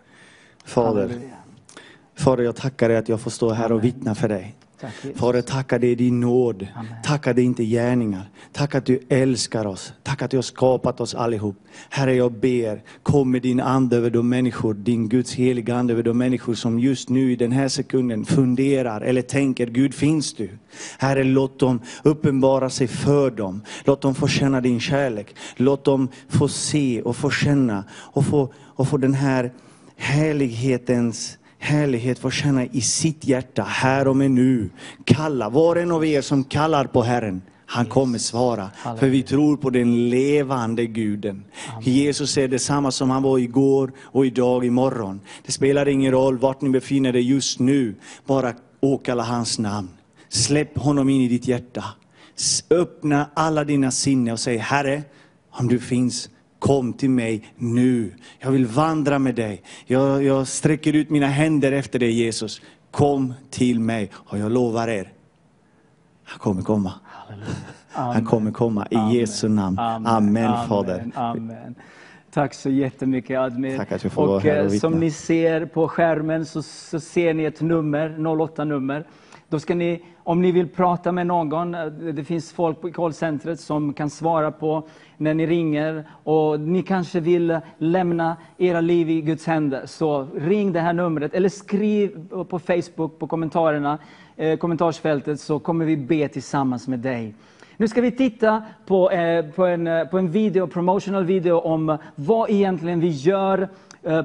Fader. 0.64 1.10
Fader 2.14 2.44
jag 2.44 2.56
tackar 2.56 2.88
dig 2.88 2.98
att 2.98 3.08
jag 3.08 3.20
får 3.20 3.30
stå 3.30 3.50
här 3.50 3.72
och 3.72 3.84
vittna 3.84 4.14
för 4.14 4.28
dig. 4.28 4.54
Tack. 4.80 4.92
Fader, 5.14 5.42
tackar 5.42 5.78
dig 5.78 5.94
din 5.94 6.20
nåd. 6.20 6.66
Amen. 6.74 6.92
Tackar 7.04 7.34
dig 7.34 7.44
inte 7.44 7.64
gärningar. 7.64 8.30
Tack 8.52 8.74
att 8.74 8.86
du 8.86 9.00
älskar 9.08 9.66
oss. 9.66 9.92
Tack 10.02 10.22
att 10.22 10.30
du 10.30 10.36
har 10.36 10.42
skapat 10.42 11.00
oss 11.00 11.14
allihop. 11.14 11.56
Herre, 11.90 12.14
jag 12.14 12.32
ber, 12.32 12.82
kom 13.02 13.30
med 13.30 13.42
din 13.42 13.60
ande 13.60 13.96
över 13.96 14.10
de 14.10 14.28
människor, 14.28 14.74
din 14.74 15.08
Guds 15.08 15.34
heliga 15.34 15.76
ande 15.76 15.92
över 15.92 16.02
de 16.02 16.18
människor 16.18 16.54
som 16.54 16.78
just 16.78 17.08
nu 17.08 17.32
i 17.32 17.36
den 17.36 17.52
här 17.52 17.68
sekunden 17.68 18.24
funderar 18.24 19.00
eller 19.00 19.22
tänker, 19.22 19.66
Gud 19.66 19.94
finns 19.94 20.34
du? 20.34 20.48
Herre, 20.98 21.24
låt 21.24 21.58
dem 21.58 21.80
uppenbara 22.02 22.70
sig 22.70 22.86
för 22.86 23.30
dem. 23.30 23.62
Låt 23.84 24.00
dem 24.00 24.14
få 24.14 24.28
känna 24.28 24.60
din 24.60 24.80
kärlek. 24.80 25.36
Låt 25.56 25.84
dem 25.84 26.08
få 26.28 26.48
se 26.48 27.02
och 27.02 27.16
få 27.16 27.30
känna 27.30 27.84
och 27.90 28.26
få, 28.26 28.52
och 28.56 28.88
få 28.88 28.96
den 28.96 29.14
här 29.14 29.52
härlighetens 29.96 31.38
härlighet 31.58 32.18
få 32.18 32.30
känna 32.30 32.64
i 32.64 32.80
sitt 32.80 33.24
hjärta, 33.24 33.62
här 33.62 34.08
och 34.08 34.16
med 34.16 34.30
nu. 34.30 34.70
Kalla, 35.04 35.48
var 35.48 35.76
en 35.76 35.92
av 35.92 36.04
er 36.04 36.20
som 36.20 36.44
kallar 36.44 36.84
på 36.84 37.02
Herren, 37.02 37.42
han 37.66 37.86
kommer 37.86 38.18
svara. 38.18 38.70
För 38.98 39.08
vi 39.08 39.22
tror 39.22 39.56
på 39.56 39.70
den 39.70 40.08
levande 40.10 40.86
guden. 40.86 41.44
Jesus 41.82 42.38
är 42.38 42.48
detsamma 42.48 42.90
som 42.90 43.10
han 43.10 43.22
var 43.22 43.38
igår 43.38 43.92
och 44.00 44.26
idag, 44.26 44.64
imorgon. 44.64 45.20
Det 45.46 45.52
spelar 45.52 45.88
ingen 45.88 46.12
roll 46.12 46.38
vart 46.38 46.60
ni 46.60 46.70
befinner 46.70 47.16
er 47.16 47.20
just 47.20 47.58
nu. 47.58 47.94
Bara 48.26 48.54
åkalla 48.80 49.22
hans 49.22 49.58
namn. 49.58 49.88
Släpp 50.28 50.78
honom 50.78 51.08
in 51.08 51.22
i 51.22 51.28
ditt 51.28 51.48
hjärta. 51.48 51.84
Öppna 52.70 53.30
alla 53.34 53.64
dina 53.64 53.90
sinnen 53.90 54.32
och 54.32 54.40
säg 54.40 54.56
Herre, 54.56 55.02
om 55.50 55.68
du 55.68 55.78
finns, 55.78 56.28
kom 56.58 56.92
till 56.92 57.10
mig 57.10 57.44
nu. 57.56 58.14
Jag 58.38 58.50
vill 58.50 58.66
vandra 58.66 59.18
med 59.18 59.34
dig. 59.34 59.62
Jag, 59.86 60.22
jag 60.22 60.48
sträcker 60.48 60.92
ut 60.92 61.10
mina 61.10 61.26
händer 61.26 61.72
efter 61.72 61.98
dig 61.98 62.10
Jesus. 62.10 62.60
Kom 62.90 63.34
till 63.50 63.80
mig 63.80 64.10
och 64.14 64.38
jag 64.38 64.52
lovar 64.52 64.88
er, 64.88 65.12
han 66.24 66.38
kommer 66.38 66.62
komma. 66.62 66.92
Han 67.88 68.24
kommer 68.24 68.50
komma 68.50 68.86
i 68.90 69.18
Jesu 69.18 69.48
namn. 69.48 69.78
Amen, 69.78 70.68
Fader. 70.68 71.10
Amen. 71.14 71.74
Tack 72.30 72.54
så 72.54 72.70
jättemycket 72.70 73.38
Admir. 73.38 73.76
Tack 73.76 73.92
att 73.92 74.02
jag 74.02 74.12
får 74.12 74.26
vara 74.26 74.40
här 74.40 74.66
och 74.66 74.72
eh, 74.72 74.78
som 74.78 74.92
vittna. 74.92 75.00
ni 75.00 75.10
ser 75.10 75.66
på 75.66 75.88
skärmen 75.88 76.46
så, 76.46 76.62
så 76.62 77.00
ser 77.00 77.34
ni 77.34 77.44
ett 77.44 77.60
nummer, 77.60 78.08
08-nummer. 78.18 79.04
Då 79.48 79.60
ska 79.60 79.74
ni, 79.74 80.02
om 80.24 80.42
ni 80.42 80.52
vill 80.52 80.68
prata 80.68 81.12
med 81.12 81.26
någon, 81.26 81.74
eh, 81.74 81.86
det 81.86 82.24
finns 82.24 82.52
folk 82.52 82.80
på 82.80 82.92
callcentret 82.92 83.60
som 83.60 83.92
kan 83.92 84.10
svara 84.10 84.50
på 84.50 84.88
när 85.16 85.34
ni 85.34 85.46
ringer 85.46 86.04
och 86.24 86.60
ni 86.60 86.82
kanske 86.82 87.20
vill 87.20 87.58
lämna 87.78 88.36
era 88.58 88.80
liv 88.80 89.10
i 89.10 89.20
Guds 89.20 89.46
händer, 89.46 89.86
så 89.86 90.28
ring 90.36 90.72
det 90.72 90.80
här 90.80 90.92
numret 90.92 91.34
eller 91.34 91.48
skriv 91.48 92.28
på 92.48 92.58
Facebook 92.58 93.18
på 93.18 93.26
kommentarerna, 93.26 93.98
eh, 94.36 94.56
kommentarsfältet 94.58 95.40
så 95.40 95.58
kommer 95.58 95.84
vi 95.84 95.96
be 95.96 96.28
tillsammans 96.28 96.88
med 96.88 96.98
dig. 96.98 97.34
Nu 97.78 97.88
ska 97.88 98.00
vi 98.00 98.10
titta 98.10 98.62
på, 98.86 99.10
eh, 99.10 99.44
på, 99.44 99.66
en, 99.66 99.86
eh, 99.86 100.04
på 100.04 100.18
en 100.18 100.30
video, 100.30 100.66
promotional 100.66 101.24
video 101.24 101.58
om 101.58 101.98
vad 102.14 102.50
egentligen 102.50 103.00
vi 103.00 103.08
gör 103.08 103.68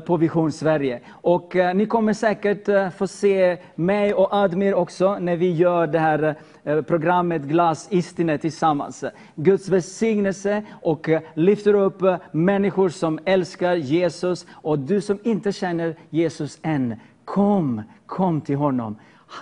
på 0.06 0.18
Vision 0.18 0.52
Sverige. 0.52 1.00
Och 1.10 1.56
eh, 1.56 1.76
ni 1.76 1.86
kommer 1.86 2.14
säkert 2.14 2.68
eh, 2.68 2.90
få 2.90 3.08
se 3.08 3.58
mig 3.76 4.14
och 4.14 4.34
Admir 4.34 4.74
också 4.74 5.20
när 5.20 5.36
vi 5.36 5.52
gör 5.52 5.88
det 5.88 6.00
här 6.00 6.36
eh, 6.64 6.82
programmet 6.82 7.42
Glas 7.42 7.88
Istine 7.92 8.38
tillsammans. 8.38 9.04
Guds 9.36 9.70
välsignelse 9.70 10.64
och 10.82 11.10
eh, 11.10 11.22
lyfter 11.34 11.74
upp 11.74 12.02
eh, 12.02 12.18
människor 12.32 12.90
som 12.90 13.20
älskar 13.26 13.76
Jesus. 13.76 14.46
Och 14.52 14.80
du 14.80 15.02
som 15.02 15.20
inte 15.24 15.52
känner 15.52 15.96
Jesus 16.10 16.60
än, 16.62 16.96
kom, 17.26 17.82
kom 18.06 18.42
till 18.42 18.56
honom. 18.58 18.96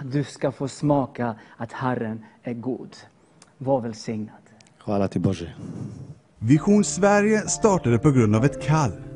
Du 0.04 0.23
ska 0.23 0.52
få 0.52 0.67
smaka 0.67 1.36
att 1.58 1.71
Herren 1.71 2.25
är 2.43 2.54
god. 2.54 2.95
Var 3.58 3.82
välsignad. 3.82 4.36
Vision 6.39 6.84
Sverige 6.84 7.39
startade 7.39 7.99
på 7.99 8.12
grund 8.12 8.36
av 8.36 8.45
ett 8.45 8.63
kall. 8.63 9.09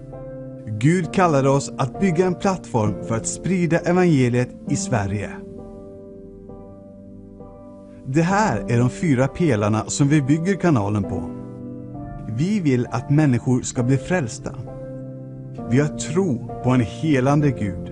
Gud 0.68 1.14
kallade 1.14 1.50
oss 1.50 1.72
att 1.78 2.00
bygga 2.00 2.26
en 2.26 2.36
plattform 2.36 3.04
för 3.04 3.16
att 3.16 3.28
sprida 3.28 3.80
evangeliet 3.80 4.50
i 4.70 4.76
Sverige. 4.76 5.30
Det 8.06 8.22
här 8.22 8.72
är 8.72 8.80
de 8.80 8.90
fyra 8.90 9.28
pelarna 9.28 9.86
som 9.88 10.08
vi 10.08 10.22
bygger 10.22 10.56
kanalen 10.56 11.04
på. 11.04 11.30
Vi 12.38 12.60
vill 12.60 12.88
att 12.92 13.10
människor 13.10 13.62
ska 13.62 13.84
bli 13.84 13.98
frälsta. 13.98 14.56
Vi 15.70 15.80
har 15.80 15.88
tro 15.88 16.48
på 16.64 16.70
en 16.70 16.82
helande 16.82 17.52
Gud. 17.52 17.92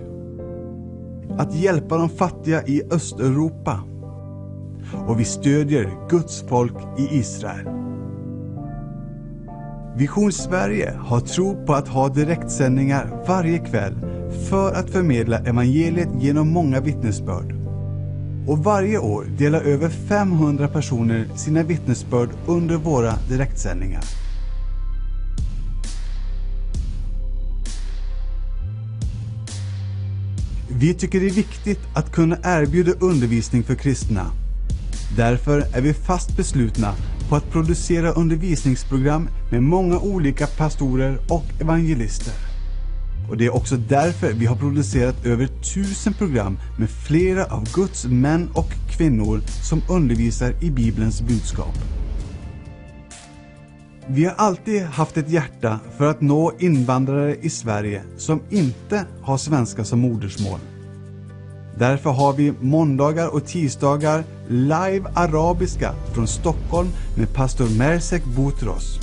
Att 1.38 1.56
hjälpa 1.56 1.98
de 1.98 2.10
fattiga 2.10 2.64
i 2.64 2.84
Östeuropa. 2.92 3.80
Och 5.08 5.20
vi 5.20 5.24
stödjer 5.26 5.90
Guds 6.10 6.42
folk 6.42 6.76
i 6.98 7.18
Israel. 7.18 7.81
Vision 10.02 10.32
Sverige 10.32 10.94
har 11.00 11.20
tro 11.20 11.66
på 11.66 11.74
att 11.74 11.88
ha 11.88 12.10
direktsändningar 12.10 13.24
varje 13.28 13.60
kväll 13.60 13.96
för 14.50 14.74
att 14.74 14.90
förmedla 14.90 15.40
evangeliet 15.40 16.10
genom 16.20 16.50
många 16.50 16.80
vittnesbörd. 16.80 17.56
Och 18.48 18.64
varje 18.64 18.98
år 18.98 19.26
delar 19.38 19.62
över 19.62 19.90
500 19.90 20.68
personer 20.68 21.28
sina 21.36 21.64
vittnesbörd 21.64 22.30
under 22.48 22.76
våra 22.76 23.14
direktsändningar. 23.30 24.04
Vi 30.70 30.94
tycker 30.94 31.20
det 31.20 31.28
är 31.28 31.34
viktigt 31.34 31.80
att 31.96 32.12
kunna 32.12 32.38
erbjuda 32.44 32.92
undervisning 32.92 33.64
för 33.64 33.76
kristna. 33.76 34.26
Därför 35.18 35.60
är 35.60 35.82
vi 35.82 35.94
fast 35.94 36.38
beslutna 36.38 36.96
på 37.32 37.38
att 37.38 37.52
producera 37.52 38.12
undervisningsprogram 38.12 39.30
med 39.52 39.64
många 39.64 40.00
olika 40.00 40.48
pastorer 40.48 41.18
och 41.30 41.46
evangelister. 41.62 42.34
Och 43.30 43.38
det 43.38 43.46
är 43.46 43.56
också 43.56 43.78
därför 43.78 44.34
vi 44.34 44.46
har 44.46 44.56
producerat 44.56 45.26
över 45.26 45.48
tusen 45.48 46.14
program 46.14 46.60
med 46.80 46.90
flera 46.90 47.46
av 47.46 47.74
Guds 47.74 48.06
män 48.06 48.50
och 48.54 48.70
kvinnor 48.98 49.42
som 49.68 49.82
undervisar 49.90 50.54
i 50.62 50.70
Bibelns 50.70 51.22
budskap. 51.22 51.78
Vi 54.08 54.26
har 54.26 54.34
alltid 54.34 54.82
haft 54.82 55.18
ett 55.18 55.30
hjärta 55.30 55.80
för 55.98 56.06
att 56.06 56.22
nå 56.22 56.54
invandrare 56.60 57.36
i 57.42 57.50
Sverige 57.50 58.04
som 58.18 58.42
inte 58.50 59.06
har 59.22 59.38
svenska 59.38 59.84
som 59.84 60.00
modersmål. 60.00 60.60
Därför 61.82 62.10
har 62.10 62.34
vi 62.34 62.54
måndagar 62.62 63.28
och 63.28 63.46
tisdagar 63.46 64.24
live 64.48 65.12
arabiska 65.16 65.94
från 66.14 66.28
Stockholm 66.28 66.90
med 67.16 67.34
pastor 67.34 67.70
Mersek 67.78 68.24
Boutros. 68.26 69.00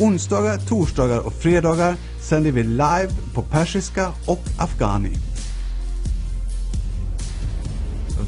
Onsdagar, 0.00 0.58
torsdagar 0.58 1.18
och 1.18 1.32
fredagar 1.32 1.96
sänder 2.20 2.52
vi 2.52 2.62
live 2.62 3.08
på 3.34 3.42
persiska 3.42 4.08
och 4.26 4.42
afghani. 4.58 5.16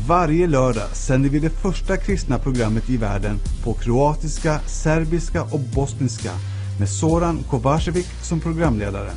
Varje 0.07 0.47
lördag 0.47 0.89
sänder 0.93 1.31
vi 1.31 1.39
det 1.39 1.51
första 1.51 1.97
kristna 1.97 2.39
programmet 2.39 2.91
i 2.91 2.97
världen 2.97 3.39
på 3.65 3.75
kroatiska, 3.75 4.61
serbiska 4.67 5.43
och 5.43 5.61
bosniska 5.75 6.31
med 6.79 6.89
Soran 6.89 7.39
Kovacevic 7.51 8.07
som 8.23 8.41
programledare. 8.41 9.11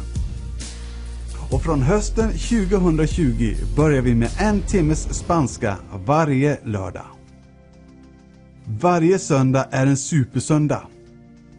Och 1.51 1.63
från 1.63 1.81
hösten 1.81 2.29
2020 2.29 3.55
börjar 3.75 4.01
vi 4.01 4.15
med 4.15 4.29
en 4.39 4.61
timmes 4.61 5.13
spanska 5.13 5.77
varje 6.05 6.59
lördag. 6.63 7.05
Varje 8.65 9.19
söndag 9.19 9.67
är 9.71 9.87
en 9.87 9.97
supersöndag. 9.97 10.81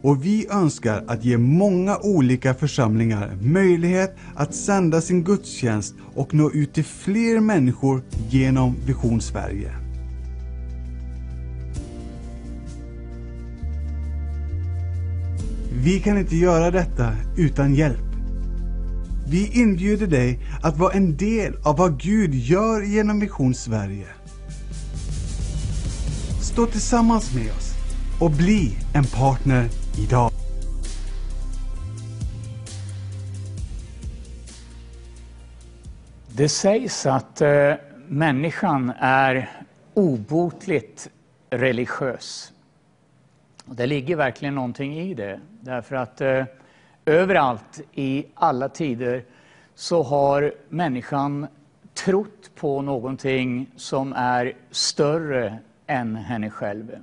Och 0.01 0.25
vi 0.25 0.47
önskar 0.51 1.03
att 1.07 1.25
ge 1.25 1.37
många 1.37 1.97
olika 1.97 2.53
församlingar 2.53 3.37
möjlighet 3.41 4.15
att 4.35 4.55
sända 4.55 5.01
sin 5.01 5.23
gudstjänst 5.23 5.95
och 6.15 6.33
nå 6.33 6.51
ut 6.51 6.73
till 6.73 6.85
fler 6.85 7.39
människor 7.39 8.03
genom 8.29 8.75
Vision 8.85 9.21
Sverige. 9.21 9.71
Vi 15.83 15.99
kan 15.99 16.17
inte 16.17 16.35
göra 16.35 16.71
detta 16.71 17.13
utan 17.37 17.75
hjälp. 17.75 18.08
Vi 19.31 19.61
inbjuder 19.61 20.07
dig 20.07 20.39
att 20.63 20.77
vara 20.77 20.93
en 20.93 21.17
del 21.17 21.55
av 21.63 21.77
vad 21.77 22.01
Gud 22.01 22.33
gör 22.33 22.81
genom 22.81 23.19
Vision 23.19 23.53
Sverige. 23.53 24.07
Stå 26.41 26.65
tillsammans 26.65 27.35
med 27.35 27.51
oss 27.51 27.73
och 28.21 28.31
bli 28.31 28.77
en 28.93 29.03
partner 29.03 29.69
idag. 30.07 30.31
Det 36.35 36.49
sägs 36.49 37.05
att 37.05 37.41
eh, 37.41 37.73
människan 38.07 38.93
är 38.99 39.49
obotligt 39.93 41.09
religiös. 41.49 42.53
Och 43.65 43.75
det 43.75 43.87
ligger 43.87 44.15
verkligen 44.15 44.55
någonting 44.55 44.99
i 44.99 45.13
det. 45.13 45.39
Därför 45.61 45.95
att 45.95 46.21
eh, 46.21 46.43
överallt 47.09 47.81
i 47.91 48.25
alla 48.33 48.69
tider 48.69 49.25
så 49.75 50.03
har 50.03 50.53
människan 50.69 51.47
trott 51.93 52.51
på 52.55 52.81
någonting 52.81 53.71
som 53.75 54.13
är 54.13 54.53
större 54.71 55.59
än 55.87 56.15
henne 56.15 56.49
själv. 56.49 56.99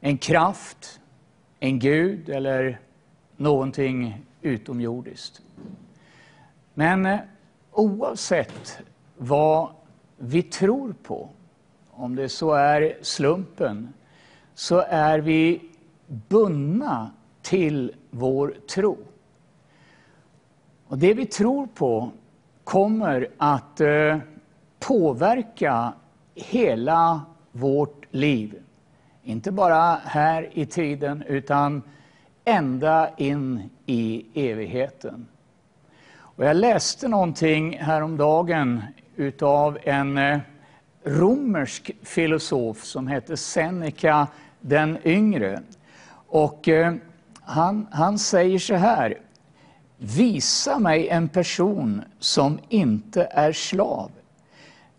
En 0.00 0.18
kraft, 0.18 1.00
en 1.60 1.78
gud 1.78 2.28
eller 2.28 2.80
någonting 3.36 4.24
utomjordiskt. 4.42 5.42
Men 6.74 7.06
eh, 7.06 7.18
oavsett 7.72 8.78
vad 9.16 9.70
vi 10.16 10.42
tror 10.42 10.94
på, 11.02 11.28
om 11.90 12.16
det 12.16 12.28
så 12.28 12.52
är 12.52 12.98
slumpen, 13.02 13.92
så 14.54 14.84
är 14.88 15.18
vi 15.18 15.70
bundna 16.06 17.10
till 17.44 17.92
vår 18.10 18.54
tro. 18.74 18.98
Och 20.86 20.98
det 20.98 21.14
vi 21.14 21.26
tror 21.26 21.66
på 21.66 22.10
kommer 22.64 23.28
att 23.38 23.80
eh, 23.80 24.18
påverka 24.78 25.92
hela 26.34 27.20
vårt 27.52 28.06
liv. 28.10 28.54
Inte 29.22 29.52
bara 29.52 30.00
här 30.04 30.48
i 30.52 30.66
tiden, 30.66 31.22
utan 31.28 31.82
ända 32.44 33.10
in 33.16 33.70
i 33.86 34.26
evigheten. 34.34 35.26
Och 36.16 36.44
jag 36.44 36.56
läste 36.56 37.08
någonting 37.08 37.78
häromdagen 37.78 38.82
utav 39.16 39.78
en 39.82 40.18
eh, 40.18 40.38
romersk 41.04 41.90
filosof 42.02 42.84
som 42.84 43.06
hette 43.06 43.36
Seneca 43.36 44.26
den 44.60 44.98
yngre. 45.04 45.62
Och 46.26 46.68
eh, 46.68 46.94
han, 47.44 47.86
han 47.90 48.18
säger 48.18 48.58
så 48.58 48.74
här. 48.74 49.18
Visa 49.96 50.78
mig 50.78 51.08
en 51.08 51.28
person 51.28 52.02
som 52.18 52.58
inte 52.68 53.24
är 53.30 53.52
slav. 53.52 54.10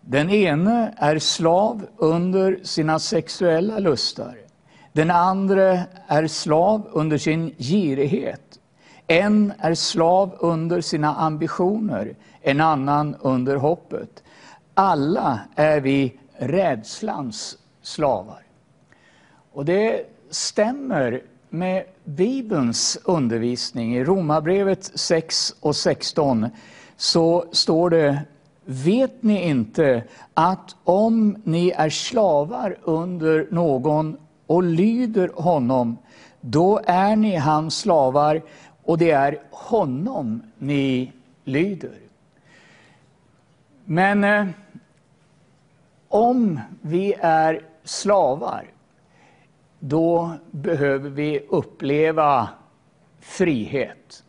Den 0.00 0.30
ene 0.30 0.94
är 0.96 1.18
slav 1.18 1.86
under 1.96 2.60
sina 2.62 2.98
sexuella 2.98 3.78
lustar. 3.78 4.36
Den 4.92 5.10
andra 5.10 5.78
är 6.06 6.26
slav 6.26 6.88
under 6.92 7.18
sin 7.18 7.54
girighet. 7.58 8.58
En 9.06 9.52
är 9.58 9.74
slav 9.74 10.36
under 10.38 10.80
sina 10.80 11.14
ambitioner, 11.14 12.14
en 12.42 12.60
annan 12.60 13.16
under 13.20 13.56
hoppet. 13.56 14.22
Alla 14.74 15.40
är 15.54 15.80
vi 15.80 16.18
rädslans 16.38 17.58
slavar. 17.82 18.42
Och 19.52 19.64
det 19.64 20.04
stämmer 20.30 21.22
med 21.50 21.84
Bibelns 22.04 22.98
undervisning. 23.04 23.96
I 23.96 24.04
Romarbrevet 24.04 24.84
6 24.94 25.54
och 25.60 25.76
16 25.76 26.46
så 26.96 27.44
står 27.52 27.90
det 27.90 28.20
Vet 28.68 29.22
ni 29.22 29.48
inte 29.48 30.04
att 30.34 30.76
om 30.84 31.36
ni 31.44 31.70
är 31.70 31.90
slavar 31.90 32.76
under 32.82 33.46
någon 33.50 34.16
och 34.46 34.62
lyder 34.62 35.30
honom, 35.34 35.98
då 36.40 36.80
är 36.84 37.16
ni 37.16 37.36
hans 37.36 37.78
slavar 37.78 38.42
och 38.82 38.98
det 38.98 39.10
är 39.10 39.38
honom 39.50 40.42
ni 40.58 41.12
lyder. 41.44 41.98
Men 43.84 44.24
eh, 44.24 44.46
om 46.08 46.60
vi 46.80 47.14
är 47.20 47.60
slavar, 47.84 48.64
då 49.88 50.32
behöver 50.50 51.10
vi 51.10 51.40
uppleva 51.48 52.48
frihet. 53.20 54.24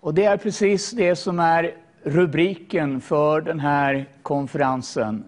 Och 0.00 0.14
det 0.14 0.24
är 0.24 0.36
precis 0.36 0.90
det 0.90 1.16
som 1.16 1.38
är 1.38 1.74
rubriken 2.02 3.00
för 3.00 3.40
den 3.40 3.60
här 3.60 4.08
konferensen. 4.22 5.24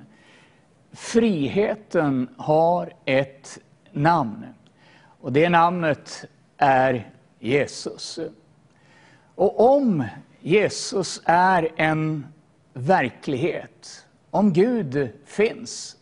Friheten 0.92 2.29
har 2.37 2.92
ett 3.05 3.59
namn. 3.92 4.44
Och 5.20 5.33
det 5.33 5.48
namnet 5.48 6.24
är 6.57 7.11
Jesus. 7.38 8.18
Och 9.35 9.76
om 9.76 10.05
Jesus 10.40 11.22
är 11.24 11.68
en 11.76 12.26
verklighet, 12.72 14.07
om 14.31 14.52
Gud 14.52 15.09
finns, 15.24 15.96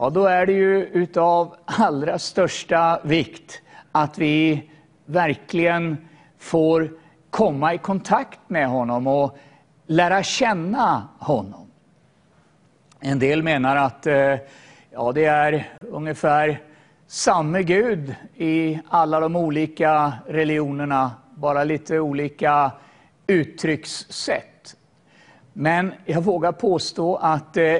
ja 0.00 0.10
då 0.10 0.26
är 0.26 0.46
det 0.46 0.52
ju 0.52 0.84
utav 0.84 1.56
allra 1.64 2.18
största 2.18 3.00
vikt 3.04 3.62
att 3.92 4.18
vi 4.18 4.70
verkligen 5.04 5.96
får 6.38 6.90
komma 7.30 7.74
i 7.74 7.78
kontakt 7.78 8.38
med 8.46 8.68
honom 8.68 9.06
och 9.06 9.36
lära 9.86 10.22
känna 10.22 11.08
honom. 11.18 11.66
En 13.00 13.18
del 13.18 13.42
menar 13.42 13.76
att 13.76 14.06
eh, 14.06 14.36
ja, 14.90 15.12
det 15.14 15.24
är 15.24 15.68
ungefär 15.80 16.60
samme 17.06 17.62
Gud 17.62 18.14
i 18.36 18.78
alla 18.88 19.20
de 19.20 19.36
olika 19.36 20.12
religionerna, 20.26 21.10
bara 21.34 21.64
lite 21.64 22.00
olika 22.00 22.70
uttryckssätt. 23.26 24.76
Men 25.52 25.92
jag 26.04 26.20
vågar 26.20 26.52
påstå 26.52 27.16
att 27.16 27.56
eh, 27.56 27.76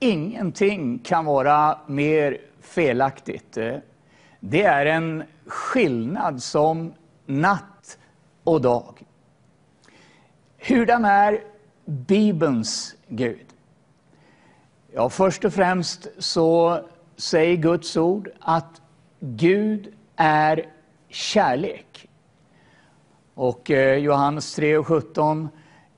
ingenting 0.00 0.98
kan 0.98 1.24
vara 1.24 1.78
mer 1.86 2.38
felaktigt. 2.60 3.56
Eh, 3.56 3.76
det 4.40 4.62
är 4.62 4.86
en 4.86 5.22
skillnad 5.46 6.42
som 6.42 6.92
natt 7.26 7.98
och 8.44 8.60
dag. 8.60 9.02
Hurdan 10.58 11.04
är 11.04 11.40
Bibelns 11.84 12.94
Gud? 13.08 13.46
Ja, 14.92 15.08
först 15.08 15.44
och 15.44 15.54
främst 15.54 16.08
så 16.18 16.80
säger 17.16 17.56
Guds 17.56 17.96
ord 17.96 18.30
att 18.40 18.80
Gud 19.20 19.94
är 20.16 20.66
kärlek. 21.08 22.08
Och 23.34 23.70
eh, 23.70 23.96
Johannes 23.98 24.54
3 24.54 24.76
och 24.76 24.86
17 24.86 25.48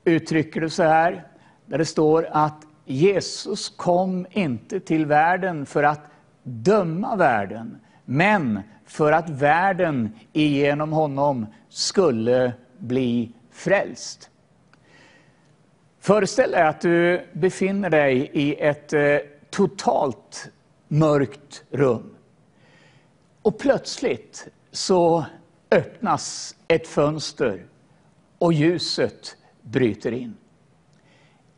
uttrycker 0.03 0.61
det 0.61 0.69
så 0.69 0.83
här, 0.83 1.27
där 1.65 1.77
det 1.77 1.85
står 1.85 2.27
att 2.31 2.65
Jesus 2.85 3.69
kom 3.69 4.25
inte 4.31 4.79
till 4.79 5.05
världen 5.05 5.65
för 5.65 5.83
att 5.83 6.01
döma 6.43 7.15
världen, 7.15 7.79
men 8.05 8.59
för 8.85 9.11
att 9.11 9.29
världen 9.29 10.15
genom 10.33 10.91
honom 10.91 11.45
skulle 11.69 12.53
bli 12.77 13.31
frälst. 13.51 14.29
Föreställ 15.99 16.51
dig 16.51 16.61
att 16.61 16.81
du 16.81 17.27
befinner 17.33 17.89
dig 17.89 18.29
i 18.33 18.55
ett 18.61 18.93
eh, 18.93 19.17
totalt 19.49 20.49
mörkt 20.87 21.63
rum. 21.71 22.15
Och 23.41 23.59
plötsligt 23.59 24.47
så 24.71 25.25
öppnas 25.71 26.55
ett 26.67 26.87
fönster 26.87 27.65
och 28.37 28.53
ljuset 28.53 29.37
bryter 29.61 30.11
in. 30.11 30.37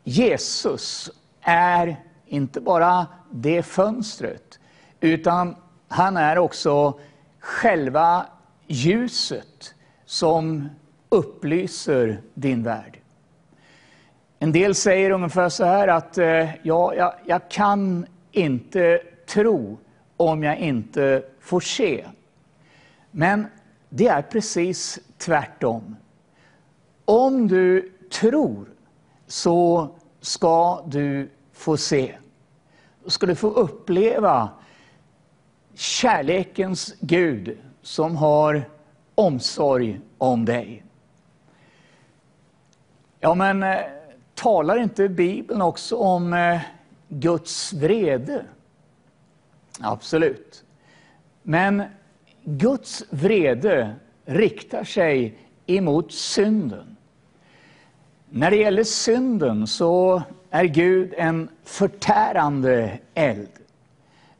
Jesus 0.08 1.12
är 1.42 2.04
inte 2.26 2.62
bara 2.62 3.08
det 3.32 3.64
fönstret, 3.64 4.60
utan 5.00 5.56
han 5.88 6.18
är 6.18 6.38
också 6.38 7.00
själva 7.40 8.26
ljuset 8.68 9.76
som 10.06 10.70
upplyser 11.10 12.22
din 12.34 12.64
värld. 12.64 13.00
En 14.40 14.52
del 14.52 14.76
säger 14.76 15.12
ungefär 15.12 15.50
så 15.50 15.66
här 15.66 15.88
att 15.88 16.18
eh, 16.18 16.50
ja, 16.64 16.94
jag, 16.96 17.14
jag 17.26 17.50
kan 17.50 18.06
inte 18.32 19.02
tro 19.28 19.78
om 20.18 20.44
jag 20.44 20.58
inte 20.58 21.24
får 21.40 21.60
se. 21.60 22.06
Men 23.12 23.48
det 23.90 24.08
är 24.08 24.22
precis 24.22 25.00
tvärtom. 25.18 25.96
Om 27.06 27.48
du 27.48 27.92
tror 28.12 28.75
så 29.28 29.90
ska 30.22 30.84
du 30.86 31.30
få 31.54 31.78
se. 31.78 32.16
Då 33.04 33.10
ska 33.10 33.26
du 33.26 33.36
få 33.36 33.48
uppleva 33.50 34.50
kärlekens 35.74 36.96
Gud 37.00 37.58
som 37.82 38.16
har 38.16 38.70
omsorg 39.16 40.00
om 40.18 40.46
dig. 40.46 40.84
Ja, 43.20 43.36
men 43.36 43.64
eh, 43.64 43.80
talar 44.34 44.78
inte 44.78 45.10
Bibeln 45.10 45.62
också 45.62 45.96
om 45.96 46.34
eh, 46.34 46.62
Guds 47.08 47.74
vrede? 47.74 48.46
Absolut. 49.80 50.64
Men 51.44 51.84
Guds 52.44 53.04
vrede 53.10 53.96
riktar 54.26 54.84
sig 54.84 55.38
emot 55.66 56.12
synden. 56.12 56.95
När 58.38 58.52
det 58.52 58.58
gäller 58.58 58.84
synden 58.84 59.68
så 59.68 60.24
är 60.50 60.64
Gud 60.64 61.14
en 61.18 61.50
förtärande 61.64 63.00
eld. 63.14 63.50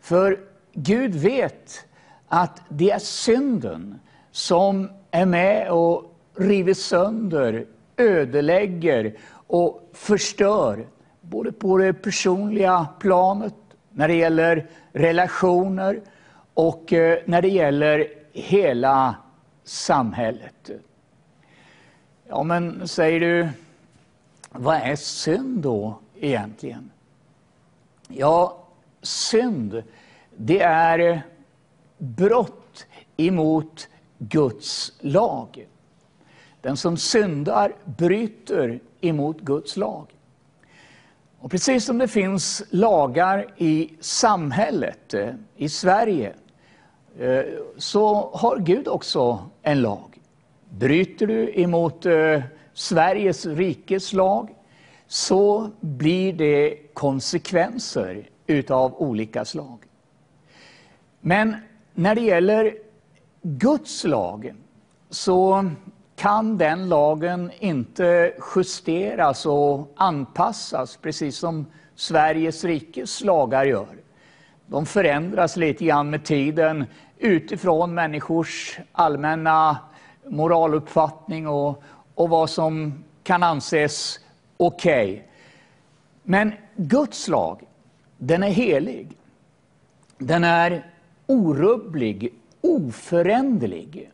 För 0.02 0.40
Gud 0.74 1.16
vet 1.16 1.86
att 2.28 2.62
det 2.70 2.92
är 2.92 3.00
synden 3.00 4.00
som 4.32 4.90
är 5.12 5.26
med 5.26 5.72
och 5.72 6.16
river 6.36 6.74
sönder, 6.74 7.66
ödelägger 7.98 9.14
och 9.48 9.90
förstör. 9.94 10.86
Både 11.22 11.52
på 11.52 11.78
det 11.78 11.94
personliga 11.94 12.88
planet, 13.00 13.56
när 13.90 14.08
det 14.08 14.16
gäller 14.16 14.68
relationer 14.94 16.02
och 16.54 16.94
eh, 16.94 17.20
när 17.26 17.42
det 17.42 17.50
gäller 17.50 18.08
hela 18.34 19.16
samhället. 19.64 20.70
Ja, 22.28 22.44
men 22.44 22.88
säger 22.88 23.20
du, 23.20 23.50
vad 24.58 24.76
är 24.76 24.96
synd 24.96 25.62
då 25.62 26.00
egentligen? 26.20 26.92
Ja, 28.08 28.58
synd, 29.02 29.84
det 30.38 30.62
är 30.62 31.22
brott 31.98 32.86
emot 33.18 33.88
Guds 34.18 34.94
lag. 35.00 35.68
Den 36.62 36.78
som 36.78 36.98
syndar 36.98 37.74
bryter 37.86 38.80
emot 39.02 39.40
Guds 39.42 39.78
lag. 39.78 40.08
Och 41.40 41.52
precis 41.52 41.86
som 41.86 41.98
det 41.98 42.08
finns 42.08 42.64
lagar 42.70 43.54
i 43.58 43.94
samhället, 44.00 45.14
eh, 45.14 45.34
i 45.56 45.70
Sverige, 45.70 46.34
eh, 47.20 47.44
så 47.78 48.30
har 48.34 48.58
Gud 48.58 48.88
också 48.88 49.50
en 49.62 49.82
lag. 49.82 50.20
Bryter 50.70 51.28
du 51.28 51.62
emot 51.62 52.06
eh, 52.06 52.42
Sveriges 52.76 53.46
rikes 53.46 54.14
lag 54.14 54.56
så 55.08 55.70
blir 55.80 56.34
det 56.34 56.78
konsekvenser 56.94 58.30
utav 58.48 58.96
olika 59.02 59.46
slag. 59.46 59.78
Men 61.22 61.56
när 61.94 62.16
det 62.16 62.22
gäller 62.22 62.76
Guds 63.42 64.04
lag 64.04 64.54
så 65.10 65.70
kan 66.16 66.58
den 66.58 66.90
lagen 66.90 67.52
inte 67.60 68.34
justeras 68.56 69.46
och 69.46 69.94
anpassas 69.96 70.98
precis 70.98 71.38
som 71.38 71.66
Sveriges 71.96 72.64
rikes 72.64 73.24
lagar 73.24 73.66
gör. 73.66 73.98
De 74.68 74.86
förändras 74.86 75.58
lite 75.58 75.86
grann 75.86 76.10
med 76.10 76.26
tiden 76.26 76.86
utifrån 77.18 77.94
människors 77.94 78.80
allmänna 78.92 79.78
moraluppfattning 80.30 81.48
och, 81.48 81.84
och 82.16 82.30
vad 82.30 82.50
som 82.50 83.04
kan 83.24 83.44
anses 83.44 84.20
okej. 84.58 85.14
Okay. 85.14 85.22
Men 86.24 86.54
Guds 86.76 87.28
lag, 87.28 87.62
den 88.18 88.44
är 88.44 88.50
helig. 88.50 89.18
Den 90.18 90.44
är 90.44 90.92
orubblig, 91.28 92.34
oföränderlig. 92.62 94.12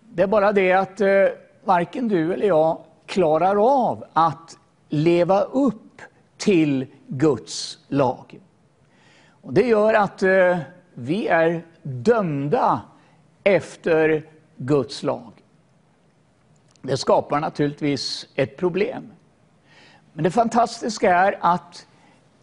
Det 0.00 0.22
är 0.22 0.26
bara 0.26 0.52
det 0.52 0.72
att 0.72 1.00
eh, 1.00 1.08
varken 1.64 2.08
du 2.08 2.32
eller 2.32 2.46
jag 2.46 2.78
klarar 3.06 3.86
av 3.86 4.04
att 4.12 4.58
leva 4.88 5.40
upp 5.40 6.02
till 6.36 6.86
Guds 7.06 7.78
lag. 7.88 8.40
Och 9.28 9.52
det 9.52 9.66
gör 9.66 9.94
att 9.94 10.22
eh, 10.22 10.58
vi 10.94 11.26
är 11.26 11.64
dömda 11.82 12.80
efter 13.44 14.22
Guds 14.56 15.02
lag. 15.02 15.32
Det 16.86 16.96
skapar 16.96 17.40
naturligtvis 17.40 18.28
ett 18.34 18.56
problem. 18.56 19.12
Men 20.12 20.24
det 20.24 20.30
fantastiska 20.30 21.14
är 21.14 21.38
att 21.40 21.86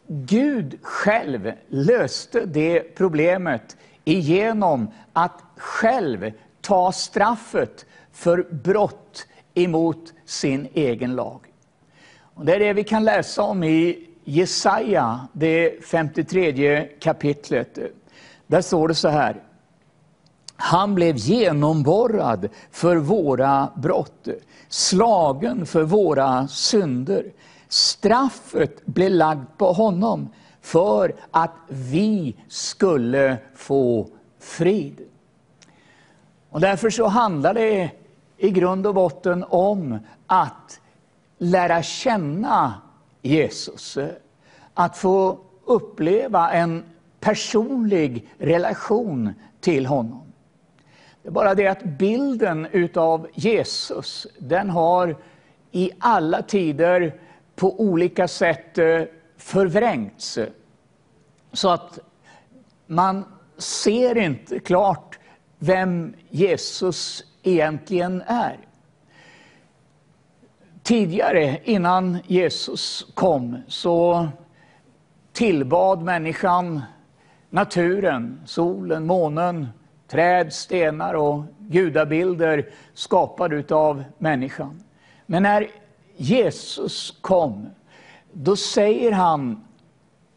Gud 0.07 0.79
själv 0.81 1.51
löste 1.67 2.45
det 2.45 2.95
problemet 2.95 3.77
genom 4.03 4.91
att 5.13 5.43
själv 5.57 6.31
ta 6.61 6.91
straffet 6.91 7.85
för 8.11 8.47
brott 8.51 9.27
emot 9.53 10.13
sin 10.25 10.67
egen 10.73 11.15
lag. 11.15 11.39
Och 12.33 12.45
det 12.45 12.55
är 12.55 12.59
det 12.59 12.73
vi 12.73 12.83
kan 12.83 13.03
läsa 13.03 13.41
om 13.41 13.63
i 13.63 14.07
Jesaja, 14.23 15.27
det 15.33 15.85
53 15.85 16.87
kapitlet. 16.99 17.77
Där 18.47 18.61
står 18.61 18.87
det 18.87 18.95
så 18.95 19.07
här. 19.07 19.41
Han 20.55 20.95
blev 20.95 21.17
genomborrad 21.17 22.49
för 22.71 22.95
våra 22.95 23.69
brott, 23.75 24.27
slagen 24.69 25.65
för 25.65 25.83
våra 25.83 26.47
synder. 26.47 27.25
Straffet 27.67 28.85
blev 28.85 29.11
lagt 29.11 29.57
på 29.57 29.71
honom 29.71 30.29
för 30.61 31.15
att 31.31 31.53
vi 31.67 32.35
skulle 32.47 33.37
få 33.55 34.07
frid. 34.39 35.01
Och 36.49 36.59
därför 36.59 36.89
så 36.89 37.07
handlar 37.07 37.53
det 37.53 37.91
i 38.37 38.51
grund 38.51 38.87
och 38.87 38.93
botten 38.93 39.45
om 39.49 39.99
att 40.27 40.79
lära 41.37 41.83
känna 41.83 42.73
Jesus. 43.21 43.97
Att 44.73 44.97
få 44.97 45.37
uppleva 45.65 46.51
en 46.51 46.83
personlig 47.19 48.29
relation 48.37 49.33
till 49.61 49.85
honom. 49.85 50.22
Det 51.23 51.29
är 51.29 51.31
bara 51.31 51.55
det 51.55 51.67
att 51.67 51.83
bilden 51.83 52.67
utav 52.71 53.27
Jesus, 53.33 54.27
den 54.39 54.69
har 54.69 55.17
i 55.71 55.91
alla 55.99 56.41
tider 56.41 57.19
på 57.55 57.79
olika 57.79 58.27
sätt 58.27 58.77
eh, 58.77 59.01
förvrängts. 59.37 60.39
Så 61.53 61.69
att 61.69 61.99
man 62.87 63.25
ser 63.57 64.17
inte 64.17 64.59
klart 64.59 65.19
vem 65.59 66.13
Jesus 66.29 67.23
egentligen 67.43 68.23
är. 68.27 68.57
Tidigare, 70.83 71.59
innan 71.63 72.17
Jesus 72.27 73.07
kom, 73.13 73.57
så 73.67 74.27
tillbad 75.33 76.01
människan 76.01 76.81
naturen, 77.49 78.41
solen, 78.45 79.05
månen, 79.05 79.67
träd, 80.13 80.53
stenar 80.53 81.13
och 81.13 81.43
gudabilder 81.59 82.69
skapade 82.93 83.75
av 83.75 84.03
människan. 84.17 84.83
Men 85.25 85.43
när 85.43 85.67
Jesus 86.17 87.17
kom, 87.21 87.69
då 88.31 88.55
säger 88.55 89.11
han 89.11 89.63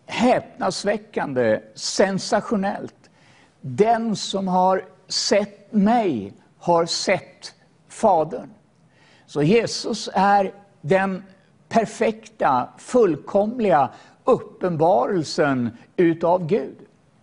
häpnadsväckande, 0.06 1.60
sensationellt. 1.74 3.10
Den 3.60 4.16
som 4.16 4.48
har 4.48 4.84
sett 5.08 5.72
mig 5.72 6.32
har 6.58 6.86
sett 6.86 7.54
Fadern. 7.88 8.50
Så 9.26 9.42
Jesus 9.42 10.08
är 10.14 10.52
den 10.80 11.22
perfekta, 11.68 12.68
fullkomliga 12.78 13.90
uppenbarelsen 14.24 15.70
utav 15.96 16.46
Gud. 16.46 16.76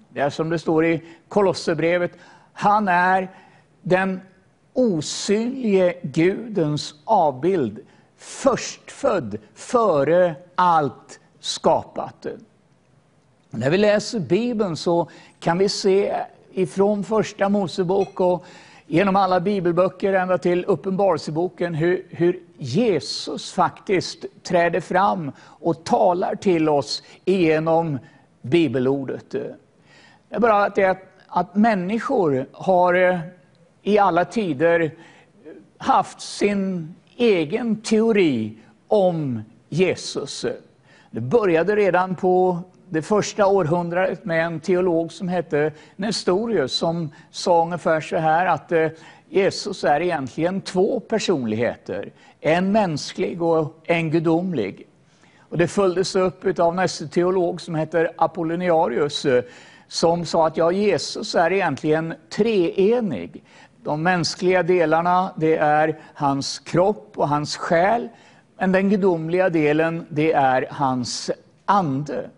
Det 0.10 0.20
är 0.20 0.30
som 0.30 0.50
det 0.50 0.60
står 0.60 0.86
i 0.86 1.04
Kolosserbrevet, 1.28 2.12
han 2.54 2.88
är 2.88 3.32
den 3.82 4.22
osynlige 4.74 5.96
Gudens 6.02 6.96
avbild, 7.06 7.80
förstfödd 8.18 9.38
före 9.54 10.36
allt 10.56 11.20
skapat. 11.40 12.26
När 13.50 13.70
vi 13.70 13.78
läser 13.78 14.20
Bibeln 14.20 14.78
så 14.78 15.10
kan 15.40 15.58
vi 15.58 15.70
se 15.70 16.16
ifrån 16.54 17.04
första 17.04 17.50
Mosebok 17.50 18.20
och 18.20 18.46
genom 18.88 19.16
alla 19.16 19.40
bibelböcker 19.40 20.14
ända 20.14 20.38
till 20.38 20.66
Uppenbarelseboken 20.66 21.74
hur, 21.74 22.06
hur 22.10 22.40
Jesus 22.58 23.54
faktiskt 23.54 24.26
träder 24.44 24.80
fram 24.80 25.32
och 25.40 25.84
talar 25.84 26.36
till 26.36 26.70
oss 26.70 27.04
genom 27.26 28.00
bibelordet. 28.42 29.30
Det 29.30 29.56
är 30.30 30.40
bara 30.40 30.66
att, 30.66 30.76
det, 30.76 30.86
att, 30.86 31.13
att 31.36 31.56
människor 31.56 32.46
har 32.52 32.94
eh, 32.94 33.20
i 33.82 33.98
alla 33.98 34.26
tider 34.26 34.92
haft 35.78 36.22
sin 36.22 36.96
egen 37.18 37.76
teori 37.76 38.58
om 38.88 39.42
Jesus. 39.70 40.46
Det 41.12 41.22
började 41.22 41.76
redan 41.76 42.16
på 42.16 42.60
det 42.90 43.02
första 43.02 43.48
århundradet 43.48 44.26
med 44.26 44.46
en 44.46 44.60
teolog 44.60 45.12
som 45.12 45.28
hette 45.28 45.72
Nestorius 45.96 46.74
som 46.74 47.10
sa 47.32 47.64
ungefär 47.64 48.02
så 48.02 48.18
här 48.18 48.46
att 48.46 48.72
eh, 48.72 48.88
Jesus 49.30 49.84
är 49.84 50.02
egentligen 50.02 50.62
två 50.62 51.00
personligheter. 51.00 52.12
En 52.42 52.72
mänsklig 52.72 53.42
och 53.42 53.80
en 53.84 54.12
gudomlig. 54.12 54.88
Och 55.40 55.58
det 55.58 55.68
följdes 55.68 56.16
upp 56.16 56.60
av 56.60 56.76
nästa 56.76 57.08
teolog 57.08 57.62
som 57.62 57.76
heter 57.76 58.12
Apolloniarius 58.18 59.26
eh, 59.26 59.44
som 59.94 60.26
sa 60.26 60.48
att 60.48 60.58
ja, 60.58 60.72
Jesus 60.72 61.36
är 61.36 61.52
egentligen 61.52 62.14
treenig. 62.30 63.44
De 63.84 64.04
mänskliga 64.04 64.64
delarna 64.64 65.34
det 65.38 65.58
är 65.58 66.00
hans 66.14 66.60
kropp 66.60 67.12
och 67.16 67.30
hans 67.30 67.58
själ. 67.58 68.10
Men 68.58 68.72
den 68.72 68.90
gudomliga 68.90 69.50
delen 69.50 70.06
det 70.10 70.34
är 70.34 70.68
hans 70.72 71.32
ande. 71.66 72.30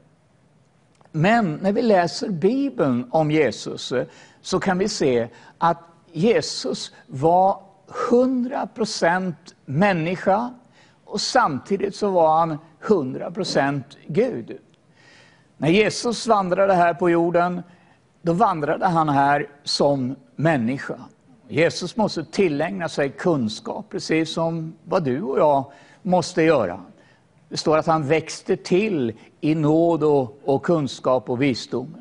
Men 1.11 1.55
när 1.61 1.71
vi 1.71 1.81
läser 1.81 2.29
Bibeln 2.29 3.07
om 3.11 3.31
Jesus 3.31 3.93
så 4.41 4.59
kan 4.59 4.77
vi 4.77 4.89
se 4.89 5.27
att 5.57 5.81
Jesus 6.11 6.91
var 7.07 7.59
100% 8.09 9.33
människa 9.65 10.53
och 11.05 11.21
samtidigt 11.21 11.95
så 11.95 12.09
var 12.09 12.39
han 12.39 12.57
100% 12.81 13.83
Gud. 14.07 14.57
När 15.57 15.69
Jesus 15.69 16.27
vandrade 16.27 16.73
här 16.73 16.93
på 16.93 17.09
jorden, 17.09 17.61
då 18.21 18.33
vandrade 18.33 18.85
han 18.85 19.09
här 19.09 19.47
som 19.63 20.15
människa. 20.35 20.95
Jesus 21.47 21.95
måste 21.95 22.25
tillägna 22.25 22.89
sig 22.89 23.09
kunskap, 23.09 23.85
precis 23.89 24.33
som 24.33 24.73
vad 24.83 25.03
du 25.03 25.21
och 25.21 25.39
jag 25.39 25.71
måste 26.01 26.41
göra. 26.41 26.79
Det 27.49 27.57
står 27.57 27.77
att 27.77 27.85
han 27.85 28.07
växte 28.07 28.55
till 28.55 29.13
i 29.41 29.55
nåd 29.55 30.03
och, 30.03 30.39
och 30.43 30.63
kunskap 30.63 31.29
och 31.29 31.41
visdom. 31.41 31.95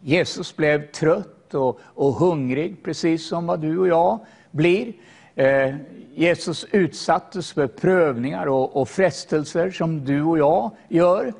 Jesus 0.00 0.56
blev 0.56 0.92
trött 0.92 1.54
och, 1.54 1.80
och, 1.82 2.12
hungrig, 2.14 2.82
precis 2.84 3.28
som 3.28 3.46
vad 3.46 3.60
du 3.60 3.78
och 3.78 3.88
jag 3.88 4.18
blir. 4.50 4.92
Eh, 5.34 5.74
Jesus 6.14 6.66
utsattes 6.70 7.52
för 7.52 7.66
prövningar 7.66 8.46
och, 8.46 8.76
och 8.76 8.88
frestelser 8.88 9.70
som 9.70 10.04
du 10.04 10.22
och 10.22 10.38
jag 10.38 10.70
gör. 10.88 11.32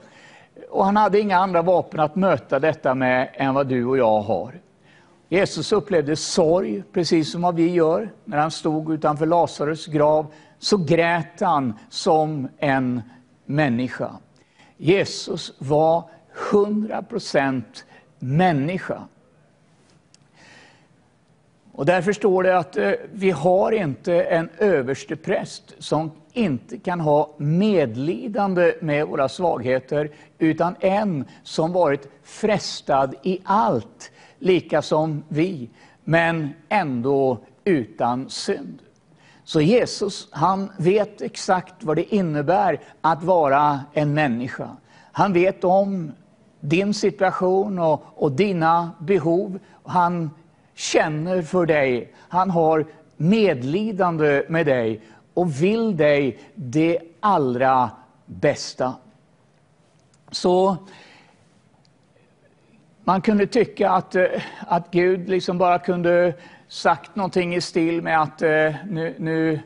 Och 0.71 0.85
han 0.85 0.97
hade 0.97 1.21
inga 1.21 1.39
andra 1.39 1.63
vapen 1.63 2.01
att 2.01 2.17
möta 2.17 2.59
detta 2.59 2.95
med 2.95 3.29
än 3.35 3.55
vad 3.55 3.67
du 3.67 3.85
och 3.85 3.99
jag 3.99 4.21
har. 4.21 4.61
Jesus 5.29 5.73
upplevde 5.73 6.17
sorg, 6.17 6.83
precis 6.93 7.33
som 7.33 7.43
vad 7.43 7.55
vi 7.55 7.71
gör. 7.71 8.11
När 8.25 8.39
han 8.39 8.51
stod 8.51 8.93
utanför 8.93 9.27
Lazarus 9.27 9.87
grav 9.87 10.27
så 10.59 10.77
grät 10.77 11.41
han 11.41 11.79
som 11.89 12.49
en 12.59 13.03
människa. 13.45 14.11
Jesus 14.77 15.53
var 15.59 16.05
100% 16.51 17.63
människa. 18.19 19.03
Och 21.73 21.87
därför 21.87 22.13
står 22.13 22.43
det 22.43 22.59
att 22.59 22.77
eh, 22.77 22.93
vi 23.13 23.31
har 23.31 23.73
inte 23.73 24.23
en 24.23 24.49
överstepräst 24.59 25.75
som 25.79 26.11
inte 26.33 26.79
kan 26.79 27.01
ha 27.01 27.35
medlidande 27.37 28.75
med 28.81 29.07
våra 29.07 29.29
svagheter, 29.29 30.11
utan 30.39 30.75
en 30.81 31.25
som 31.43 31.73
varit 31.73 32.09
frestad 32.23 33.15
i 33.23 33.41
allt, 33.45 34.11
lika 34.39 34.83
som 34.83 35.25
vi, 35.29 35.71
men 36.05 36.51
ändå 36.69 37.39
utan 37.65 38.31
synd. 38.31 38.79
Så 39.45 39.61
Jesus, 39.61 40.29
han 40.31 40.71
vet 40.79 41.21
exakt 41.23 41.85
vad 41.85 41.97
det 41.97 42.15
innebär 42.15 42.81
att 43.01 43.23
vara 43.23 43.81
en 43.93 44.15
människa. 44.15 44.69
Han 45.13 45.33
vet 45.33 45.65
om 45.65 46.13
din 46.61 46.95
situation 46.95 47.79
och, 47.79 48.03
och 48.15 48.33
dina 48.33 48.91
behov. 49.01 49.59
Han 49.85 50.31
känner 50.75 51.43
för 51.43 51.67
dig. 51.67 52.13
Han 52.29 52.51
har 52.51 52.87
medlidande 53.17 54.45
med 54.49 54.67
dig 54.67 55.01
och 55.39 55.63
vill 55.63 55.97
dig 55.97 56.39
det 56.55 56.99
allra 57.21 57.91
bästa. 58.27 58.95
Så 60.31 60.77
man 63.05 63.21
kunde 63.21 63.47
tycka 63.47 63.91
att, 63.91 64.15
eh, 64.15 64.25
att 64.67 64.91
Gud 64.91 65.29
liksom 65.29 65.59
bara 65.59 65.79
kunde 65.79 66.35
sagt 66.69 67.17
någonting 67.17 67.55
i 67.55 67.61
stil 67.61 68.03
med 68.03 68.23
att 68.23 68.43
eh, 68.43 68.75
nu, 68.87 69.15
nu 69.19 69.61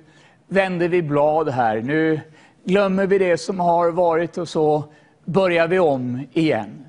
vänder 0.46 0.88
vi 0.88 1.02
blad 1.02 1.48
här. 1.48 1.82
Nu 1.82 2.20
glömmer 2.64 3.06
vi 3.06 3.18
det 3.18 3.38
som 3.38 3.60
har 3.60 3.90
varit 3.90 4.38
och 4.38 4.48
så 4.48 4.84
börjar 5.24 5.68
vi 5.68 5.78
om 5.78 6.26
igen. 6.32 6.86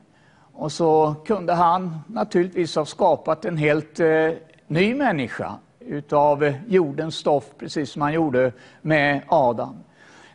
Och 0.53 0.71
så 0.71 1.15
kunde 1.25 1.53
han 1.53 1.99
naturligtvis 2.07 2.75
ha 2.75 2.85
skapat 2.85 3.45
en 3.45 3.57
helt 3.57 3.99
eh, 3.99 4.29
ny 4.67 4.95
människa 4.95 5.57
utav 5.87 6.53
jordens 6.67 7.15
stoff, 7.15 7.45
precis 7.57 7.91
som 7.91 8.01
han 8.01 8.13
gjorde 8.13 8.51
med 8.81 9.21
Adam. 9.27 9.75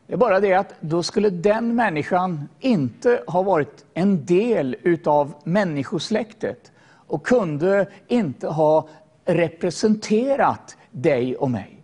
Det 0.06 0.12
är 0.12 0.16
bara 0.16 0.40
det 0.40 0.54
att 0.54 0.74
då 0.80 1.02
skulle 1.02 1.30
den 1.30 1.74
människan 1.74 2.48
inte 2.60 3.22
ha 3.26 3.42
varit 3.42 3.84
en 3.94 4.24
del 4.24 4.76
utav 4.82 5.34
människosläktet 5.44 6.72
och 6.90 7.26
kunde 7.26 7.86
inte 8.06 8.48
ha 8.48 8.88
representerat 9.24 10.76
dig 10.90 11.36
och 11.36 11.50
mig. 11.50 11.78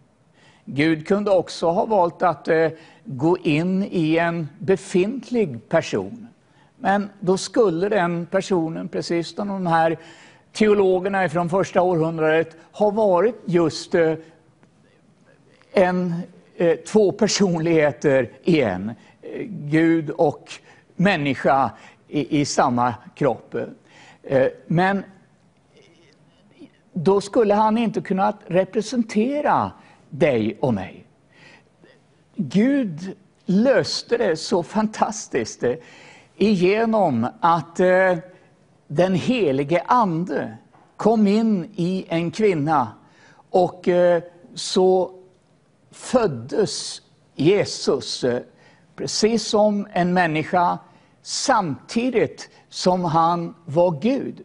Gud 0.65 1.07
kunde 1.07 1.31
också 1.31 1.71
ha 1.71 1.85
valt 1.85 2.23
att 2.23 2.49
eh, 2.49 2.69
gå 3.05 3.39
in 3.39 3.89
i 3.91 4.19
en 4.19 4.49
befintlig 4.59 5.69
person. 5.69 6.29
Men 6.79 7.11
då 7.21 7.37
skulle 7.37 7.89
den 7.89 8.27
personen, 8.27 8.89
precis 8.89 9.35
som 9.35 9.49
de 9.49 9.67
här 9.67 9.99
teologerna 10.55 11.29
från 11.29 11.49
första 11.49 11.83
århundradet, 11.83 12.57
har 12.73 12.93
varit 12.93 13.35
just 13.45 13.95
eh, 13.95 14.15
en, 15.73 16.15
eh, 16.57 16.77
två 16.77 17.13
personligheter 17.13 18.31
i 18.43 18.61
en. 18.61 18.89
Eh, 19.23 19.43
Gud 19.49 20.11
och 20.11 20.53
människa 20.97 21.71
i, 22.09 22.41
i 22.41 22.45
samma 22.45 22.95
kropp. 23.15 23.55
Men 24.67 25.05
då 26.93 27.21
skulle 27.21 27.55
han 27.55 27.79
inte 27.79 28.01
kunna 28.01 28.37
representera 28.47 29.73
dig 30.11 30.59
och 30.61 30.75
mig. 30.75 31.05
Gud 32.37 33.17
löste 33.47 34.17
det 34.17 34.37
så 34.37 34.63
fantastiskt 34.63 35.65
genom 36.37 37.27
att 37.41 37.81
eh, 37.81 38.17
den 38.87 39.14
helige 39.14 39.82
ande 39.87 40.57
kom 40.97 41.26
in 41.26 41.70
i 41.76 42.07
en 42.09 42.30
kvinna 42.30 42.89
och 43.51 43.89
eh, 43.89 44.22
så 44.55 45.11
föddes 45.91 47.03
Jesus 47.35 48.24
eh, 48.24 48.43
precis 48.97 49.47
som 49.47 49.87
en 49.93 50.14
människa 50.14 50.78
samtidigt 51.22 52.51
som 52.68 53.05
han 53.05 53.55
var 53.64 54.01
Gud. 54.01 54.41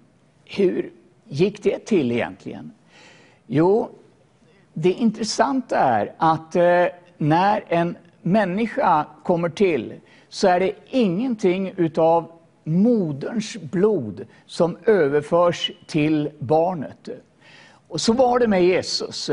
Hur 0.45 0.91
gick 1.27 1.63
det 1.63 1.85
till 1.85 2.11
egentligen? 2.11 2.71
Jo, 3.47 3.89
det 4.73 4.93
intressanta 4.93 5.77
är 5.77 6.13
att 6.17 6.55
eh, 6.55 6.85
när 7.17 7.63
en 7.67 7.97
människa 8.21 9.05
kommer 9.23 9.49
till 9.49 9.99
så 10.29 10.47
är 10.47 10.59
det 10.59 10.73
ingenting 10.89 11.73
utav 11.77 12.31
moderns 12.70 13.57
blod 13.57 14.26
som 14.45 14.78
överförs 14.86 15.72
till 15.88 16.30
barnet. 16.39 17.09
Och 17.88 18.01
så 18.01 18.13
var 18.13 18.39
det 18.39 18.47
med 18.47 18.63
Jesus. 18.63 19.30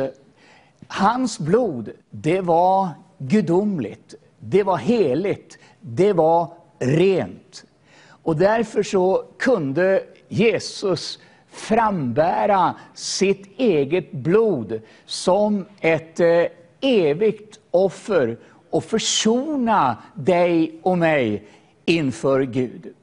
Hans 0.88 1.38
blod, 1.38 1.90
det 2.10 2.40
var 2.40 2.88
gudomligt, 3.18 4.14
det 4.38 4.62
var 4.62 4.76
heligt, 4.76 5.58
det 5.80 6.12
var 6.12 6.52
rent. 6.78 7.64
Och 8.08 8.36
därför 8.36 8.82
så 8.82 9.24
kunde 9.38 10.02
Jesus 10.28 11.18
frambära 11.50 12.74
sitt 12.94 13.60
eget 13.60 14.12
blod 14.12 14.80
som 15.06 15.64
ett 15.80 16.20
eh, 16.20 16.44
evigt 16.80 17.60
offer 17.70 18.38
och 18.70 18.84
försona 18.84 19.96
dig 20.14 20.80
och 20.82 20.98
mig 20.98 21.46
inför 21.84 22.42
Gud. 22.42 22.94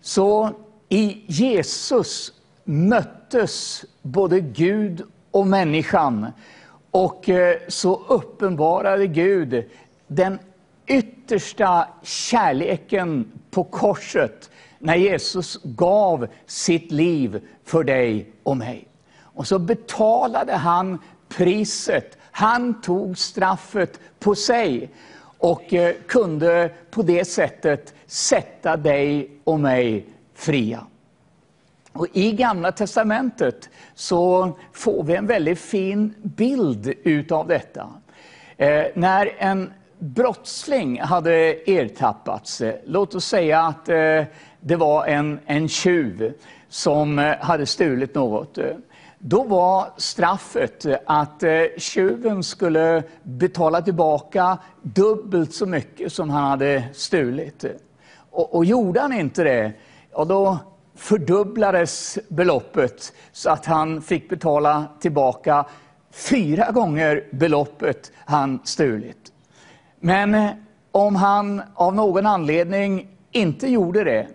Så 0.00 0.50
i 0.88 1.24
Jesus 1.26 2.32
möttes 2.64 3.84
både 4.02 4.40
Gud 4.40 5.02
och 5.30 5.46
människan 5.46 6.26
och 6.90 7.28
eh, 7.28 7.56
så 7.68 8.02
uppenbarade 8.08 9.06
Gud 9.06 9.64
den 10.06 10.38
yttersta 10.86 11.88
kärleken 12.02 13.32
på 13.50 13.64
korset 13.64 14.50
när 14.78 14.96
Jesus 14.96 15.58
gav 15.62 16.26
sitt 16.46 16.92
liv 16.92 17.48
för 17.64 17.84
dig 17.84 18.32
och 18.42 18.56
mig. 18.56 18.88
Och 19.22 19.46
så 19.46 19.58
betalade 19.58 20.52
han 20.52 20.98
priset. 21.28 22.18
Han 22.30 22.80
tog 22.80 23.18
straffet 23.18 24.00
på 24.18 24.34
sig 24.34 24.90
och 25.40 25.74
eh, 25.74 25.94
kunde 26.06 26.70
på 26.90 27.02
det 27.02 27.24
sättet 27.24 27.94
sätta 28.06 28.76
dig 28.76 29.30
och 29.44 29.60
mig 29.60 30.06
fria. 30.34 30.86
Och 31.92 32.06
I 32.12 32.32
Gamla 32.32 32.72
Testamentet 32.72 33.68
så 33.94 34.50
får 34.72 35.04
vi 35.04 35.16
en 35.16 35.26
väldigt 35.26 35.60
fin 35.60 36.14
bild 36.22 36.94
utav 37.02 37.48
detta. 37.48 37.88
Eh, 38.56 38.84
när 38.94 39.32
en 39.38 39.72
brottsling 39.98 41.00
hade 41.00 41.32
ertappats, 41.66 42.60
eh, 42.60 42.74
låt 42.84 43.14
oss 43.14 43.24
säga 43.24 43.60
att 43.60 43.88
eh, 43.88 44.22
det 44.60 44.76
var 44.76 45.06
en, 45.06 45.40
en 45.46 45.68
tjuv 45.68 46.34
som 46.68 47.18
eh, 47.18 47.36
hade 47.40 47.66
stulit 47.66 48.14
något. 48.14 48.58
Då 49.22 49.42
var 49.42 49.88
straffet 49.96 50.84
eh, 50.84 50.96
att 51.06 51.42
eh, 51.42 51.62
tjuven 51.76 52.42
skulle 52.42 53.02
betala 53.22 53.82
tillbaka 53.82 54.58
dubbelt 54.82 55.54
så 55.54 55.66
mycket 55.66 56.12
som 56.12 56.30
han 56.30 56.44
hade 56.44 56.84
stulit. 56.92 57.64
Och, 58.30 58.54
och 58.54 58.64
gjorde 58.64 59.00
han 59.00 59.12
inte 59.12 59.44
det, 59.44 59.72
ja 60.12 60.24
då 60.24 60.58
fördubblades 60.94 62.18
beloppet 62.28 63.12
så 63.32 63.50
att 63.50 63.66
han 63.66 64.02
fick 64.02 64.28
betala 64.28 64.84
tillbaka 65.00 65.64
fyra 66.10 66.70
gånger 66.70 67.24
beloppet 67.30 68.12
han 68.24 68.60
stulit. 68.64 69.32
Men 69.98 70.34
eh, 70.34 70.50
om 70.92 71.16
han 71.16 71.62
av 71.74 71.94
någon 71.94 72.26
anledning 72.26 73.08
inte 73.30 73.68
gjorde 73.70 74.04
det, 74.04 74.28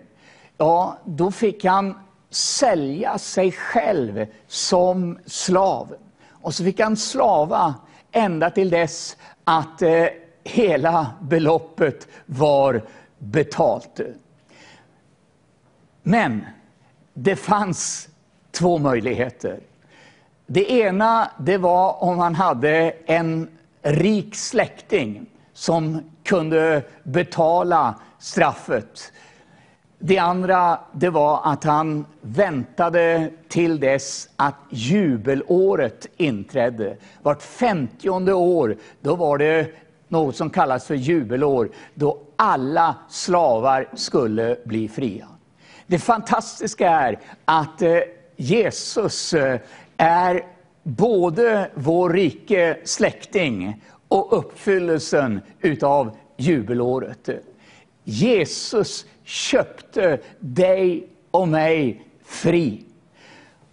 ja, 0.56 0.98
då 1.04 1.30
fick 1.30 1.64
han 1.64 1.94
sälja 2.30 3.18
sig 3.18 3.52
själv 3.52 4.26
som 4.46 5.18
slav. 5.26 5.94
Och 6.30 6.54
så 6.54 6.64
fick 6.64 6.80
han 6.80 6.96
slava 6.96 7.74
ända 8.12 8.50
till 8.50 8.70
dess 8.70 9.16
att 9.44 9.82
eh, 9.82 10.06
hela 10.44 11.06
beloppet 11.20 12.08
var 12.26 12.82
betalt. 13.18 14.00
Men 16.02 16.46
det 17.14 17.36
fanns 17.36 18.08
två 18.50 18.78
möjligheter. 18.78 19.60
Det 20.46 20.70
ena 20.70 21.30
det 21.38 21.58
var 21.58 22.02
om 22.02 22.18
han 22.18 22.34
hade 22.34 22.94
en 23.06 23.48
rik 23.82 24.34
släkting 24.34 25.26
som 25.52 26.00
kunde 26.24 26.82
betala 27.02 27.94
straffet. 28.18 29.12
Det 29.98 30.18
andra 30.18 30.78
det 30.92 31.10
var 31.10 31.40
att 31.44 31.64
han 31.64 32.06
väntade 32.20 33.30
till 33.48 33.80
dess 33.80 34.28
att 34.36 34.54
jubelåret 34.70 36.06
inträdde. 36.16 36.96
Vart 37.22 37.42
femtionde 37.42 38.32
år 38.32 38.76
då 39.00 39.16
var 39.16 39.38
det 39.38 39.70
något 40.08 40.36
som 40.36 40.50
kallas 40.50 40.86
för 40.86 40.94
jubelår, 40.94 41.70
då 41.94 42.18
alla 42.36 42.94
slavar 43.08 43.88
skulle 43.94 44.56
bli 44.64 44.88
fria. 44.88 45.28
Det 45.86 45.98
fantastiska 45.98 46.90
är 46.90 47.18
att 47.44 47.82
eh, 47.82 47.98
Jesus 48.36 49.34
eh, 49.34 49.60
är 49.96 50.44
både 50.82 51.70
vår 51.74 52.10
rike 52.10 52.78
släkting 52.84 53.82
och 54.08 54.38
uppfyllelsen 54.38 55.40
utav 55.60 56.16
jubelåret. 56.36 57.28
Jesus 58.04 59.06
köpte 59.26 60.18
dig 60.40 61.08
och 61.30 61.48
mig 61.48 62.02
fri. 62.24 62.84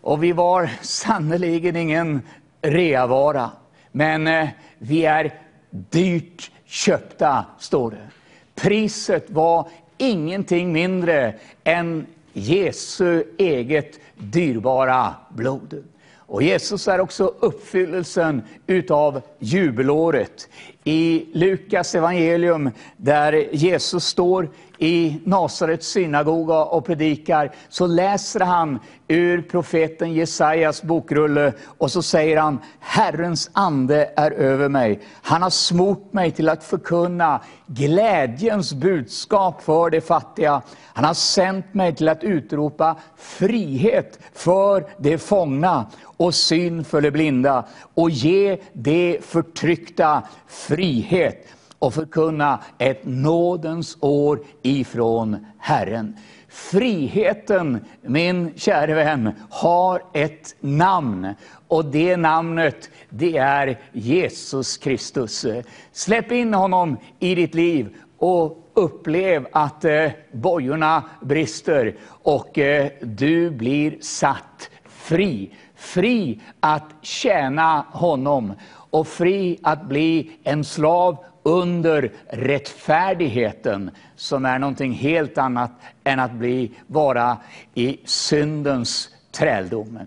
Och 0.02 0.24
vi 0.24 0.32
var 0.32 0.70
sannerligen 0.82 1.76
ingen 1.76 2.22
reavara. 2.62 3.52
Men 3.92 4.28
eh, 4.28 4.48
vi 4.78 5.06
är 5.06 5.34
dyrt 5.70 6.52
köpta, 6.66 7.46
står 7.60 7.92
det. 7.92 8.10
Priset 8.56 9.30
var 9.30 9.68
ingenting 9.98 10.74
mindre 10.74 11.36
än 11.64 12.06
Jesu 12.34 13.24
eget 13.38 14.00
dyrbara 14.18 15.14
blod. 15.30 15.84
Och 16.18 16.44
Jesus 16.44 16.88
är 16.88 17.00
också 17.00 17.34
uppfyllelsen 17.40 18.42
utav 18.68 19.22
jubelåret. 19.40 20.50
I 20.84 21.26
Lukas 21.34 21.96
evangelium, 21.96 22.72
där 22.98 23.50
Jesus 23.52 24.06
står 24.06 24.50
i 24.84 25.22
Nasarets 25.24 25.88
synagoga 25.88 26.64
och 26.64 26.86
predikar, 26.86 27.52
så 27.70 27.88
läser 27.88 28.40
han 28.40 28.80
ur 29.08 29.42
profeten 29.42 30.14
Jesajas 30.14 30.84
bokrulle 30.84 31.54
och 31.78 31.92
så 31.92 32.02
säger 32.02 32.38
han, 32.38 32.60
Herrens 32.80 33.50
ande 33.54 34.14
är 34.16 34.32
över 34.32 34.70
mig. 34.70 35.00
Han 35.22 35.42
har 35.42 35.50
smort 35.50 36.14
mig 36.14 36.32
till 36.32 36.50
att 36.50 36.64
förkunna 36.64 37.42
glädjens 37.68 38.74
budskap 38.74 39.62
för 39.62 39.90
de 39.90 40.02
fattiga. 40.02 40.62
Han 40.94 41.06
har 41.06 41.14
sänt 41.14 41.74
mig 41.74 41.96
till 41.96 42.10
att 42.10 42.24
utropa 42.24 42.96
frihet 43.18 44.20
för 44.34 44.86
de 44.98 45.18
fångna 45.18 45.86
och 46.18 46.36
syn 46.36 46.84
för 46.84 47.02
de 47.02 47.12
blinda 47.12 47.66
och 47.94 48.10
ge 48.10 48.58
de 48.74 49.20
förtryckta 49.22 50.24
frihet 50.48 51.48
och 51.84 51.94
förkunna 51.94 52.60
ett 52.78 53.02
nådens 53.06 53.98
år 54.00 54.40
ifrån 54.62 55.46
Herren. 55.58 56.18
Friheten, 56.50 57.86
min 58.02 58.54
käre 58.56 58.94
vän, 58.94 59.32
har 59.50 60.02
ett 60.14 60.56
namn 60.60 61.34
och 61.68 61.86
det 61.86 62.18
namnet 62.18 62.90
det 63.10 63.38
är 63.38 63.80
Jesus 63.92 64.78
Kristus. 64.78 65.46
Släpp 65.92 66.32
in 66.32 66.54
honom 66.54 66.98
i 67.20 67.36
ditt 67.36 67.56
liv 67.56 67.96
och 68.18 68.72
upplev 68.74 69.48
att 69.52 69.86
eh, 69.86 70.12
bojorna 70.32 71.04
brister 71.22 71.96
och 72.08 72.58
eh, 72.58 72.92
du 73.02 73.52
blir 73.52 73.98
satt 74.02 74.70
fri. 74.86 75.54
Fri 75.76 76.42
att 76.60 76.90
tjäna 77.02 77.86
honom 77.92 78.54
och 78.90 79.08
fri 79.08 79.60
att 79.64 79.86
bli 79.86 80.32
en 80.44 80.64
slav 80.64 81.18
under 81.44 82.12
rättfärdigheten 82.28 83.92
som 84.16 84.46
är 84.46 84.60
någonting 84.60 84.92
helt 84.92 85.38
annat 85.38 85.72
än 86.04 86.20
att 86.20 86.32
bli 86.32 86.72
vara 86.88 87.38
i 87.74 88.00
syndens 88.06 89.10
träldom. 89.32 90.00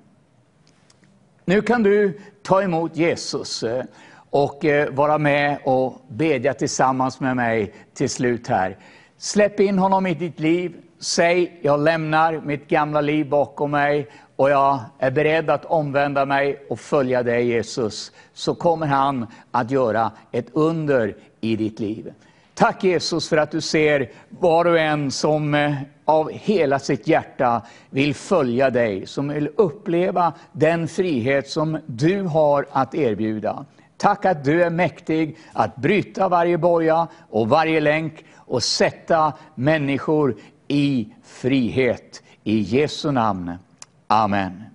Nu 1.45 1.63
kan 1.63 1.83
du 1.83 2.21
ta 2.43 2.63
emot 2.63 2.97
Jesus 2.97 3.63
eh, 3.63 3.85
och 4.31 4.65
eh, 4.65 4.91
vara 4.91 5.19
med 5.19 5.59
och 5.65 6.01
bedja 6.09 6.55
tillsammans 6.55 7.21
med 7.21 7.37
mig 7.37 7.75
till 7.95 8.11
slut 8.11 8.47
här. 8.49 8.77
Släpp 9.19 9.61
in 9.61 9.79
honom 9.79 10.07
i 10.07 10.15
ditt 10.15 10.41
liv. 10.41 10.77
Säg, 10.99 11.61
jag 11.63 11.81
lämnar 11.81 12.41
mitt 12.41 12.69
gamla 12.69 13.01
liv 13.01 13.29
bakom 13.29 13.71
mig 13.71 14.09
och 14.37 14.51
jag 14.51 14.81
är 14.99 15.11
beredd 15.11 15.51
att 15.51 15.65
omvända 15.65 16.25
mig 16.25 16.67
och 16.71 16.81
följa 16.81 17.23
dig 17.23 17.47
Jesus. 17.47 18.13
Så 18.33 18.55
kommer 18.55 18.87
han 18.87 19.27
att 19.51 19.71
göra 19.71 20.11
ett 20.33 20.47
under 20.53 21.17
i 21.41 21.57
ditt 21.57 21.81
liv. 21.81 22.13
Tack 22.55 22.85
Jesus 22.85 23.29
för 23.29 23.37
att 23.37 23.51
du 23.51 23.61
ser 23.61 24.11
var 24.29 24.65
och 24.65 24.79
en 24.79 25.11
som 25.11 25.55
eh, 25.55 25.75
av 26.05 26.31
hela 26.31 26.79
sitt 26.79 27.07
hjärta 27.07 27.63
vill 27.91 28.15
följa 28.15 28.71
dig, 28.71 29.07
som 29.07 29.29
vill 29.29 29.49
uppleva 29.57 30.33
den 30.53 30.89
frihet 30.89 31.49
som 31.49 31.79
du 31.87 32.23
har 32.23 32.67
att 32.71 32.95
erbjuda. 32.95 33.65
Tack 33.97 34.25
att 34.25 34.45
du 34.45 34.63
är 34.63 34.71
mäktig 34.71 35.37
att 35.53 35.77
bryta 35.77 36.29
varje 36.29 36.59
boja 36.59 37.09
och 37.31 37.49
varje 37.49 37.81
länk 37.81 38.25
och 38.37 38.63
sätta 38.63 39.33
människor 39.55 40.37
i 40.69 41.09
frihet. 41.25 42.23
I 42.45 42.59
Jesu 42.59 43.11
namn. 43.11 43.53
Amen. 44.07 44.66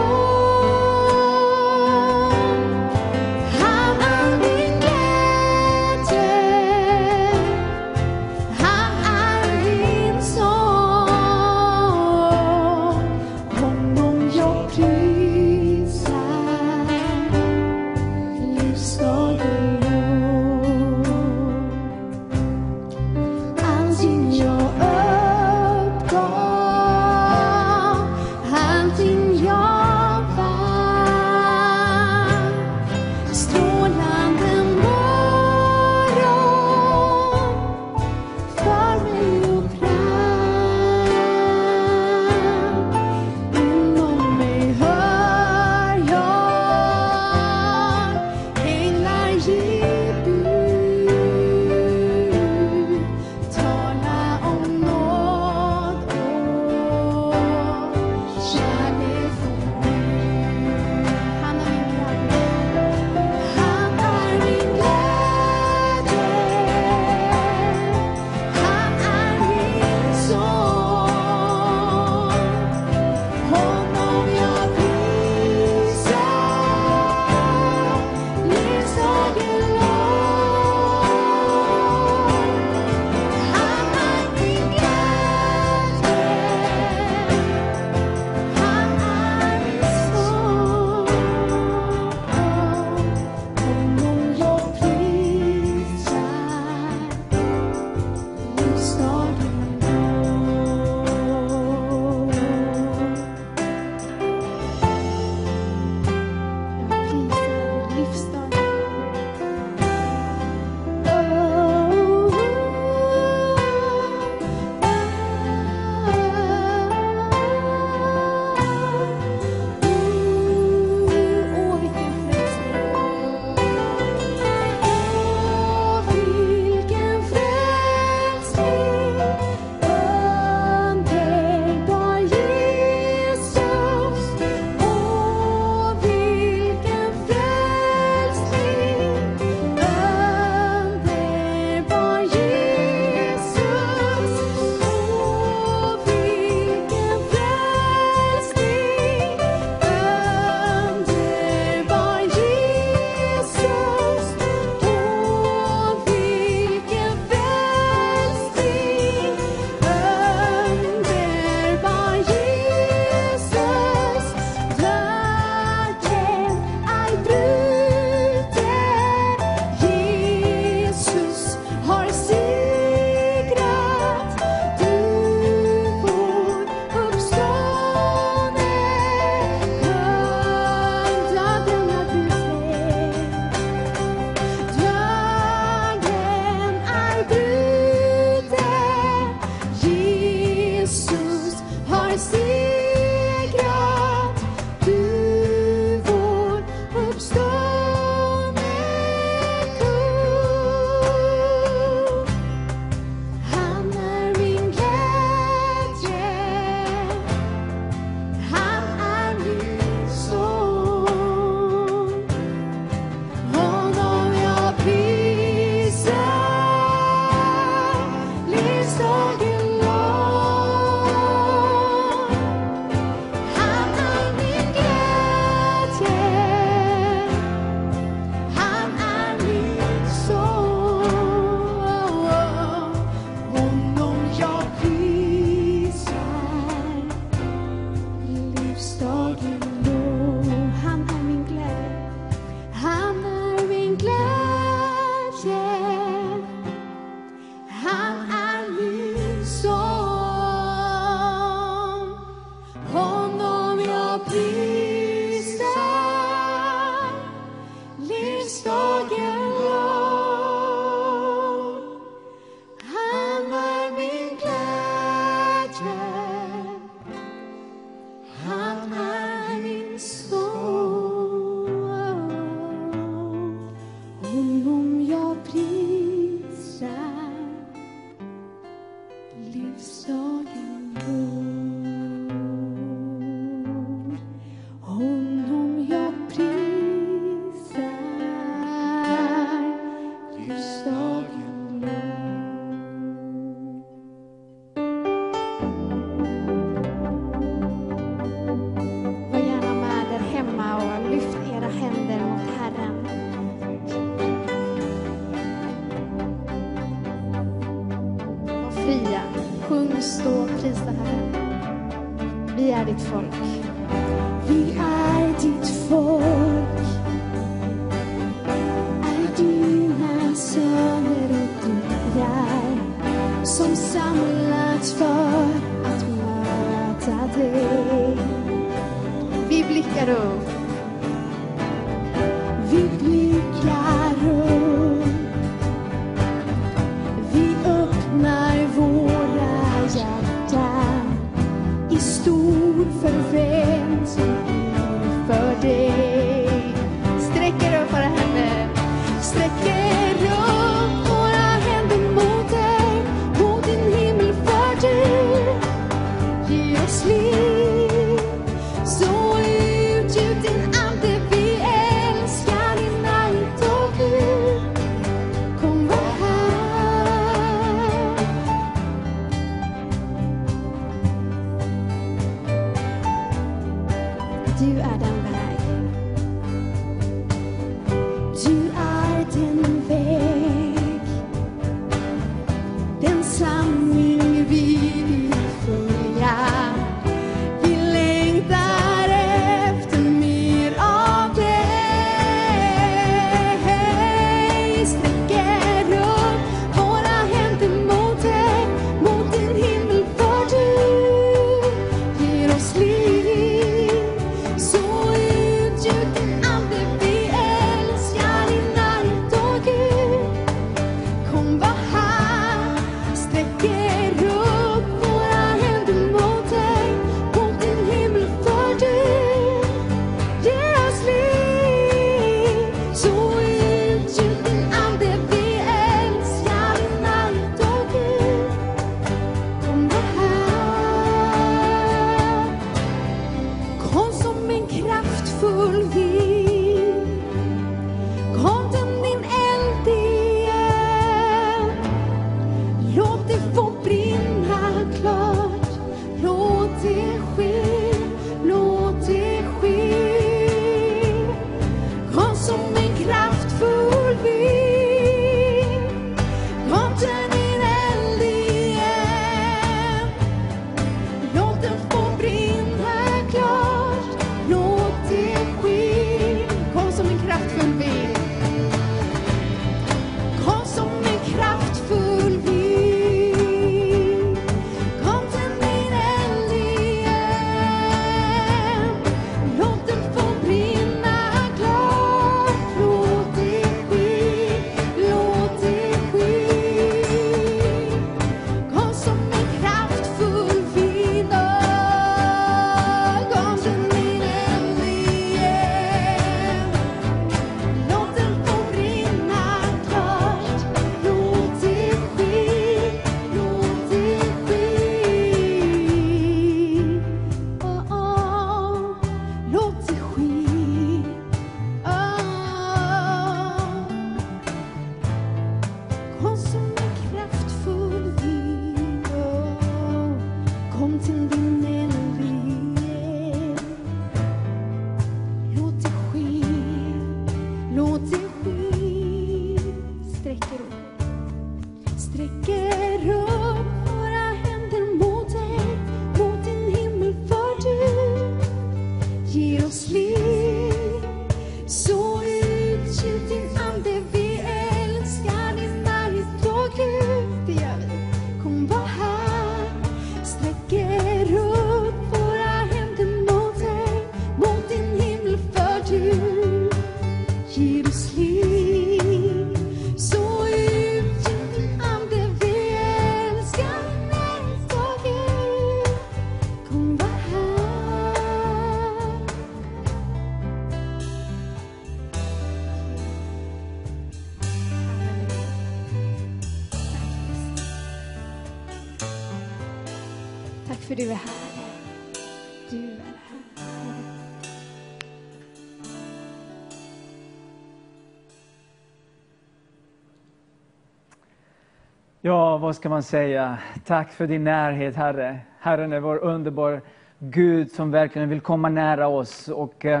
Vad 592.66 592.76
ska 592.76 592.88
man 592.88 593.02
säga? 593.02 593.58
Tack 593.84 594.12
för 594.12 594.26
din 594.26 594.44
närhet, 594.44 594.96
Herre. 594.96 595.38
Herren 595.60 595.92
är 595.92 596.00
vår 596.00 596.16
underbar 596.16 596.80
Gud 597.18 597.72
som 597.72 597.90
verkligen 597.90 598.28
vill 598.28 598.40
komma 598.40 598.68
nära 598.68 599.08
oss. 599.08 599.48
Och 599.48 599.84
eh, 599.84 600.00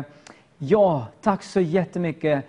ja, 0.58 1.06
tack 1.22 1.42
så 1.42 1.60
jättemycket 1.60 2.44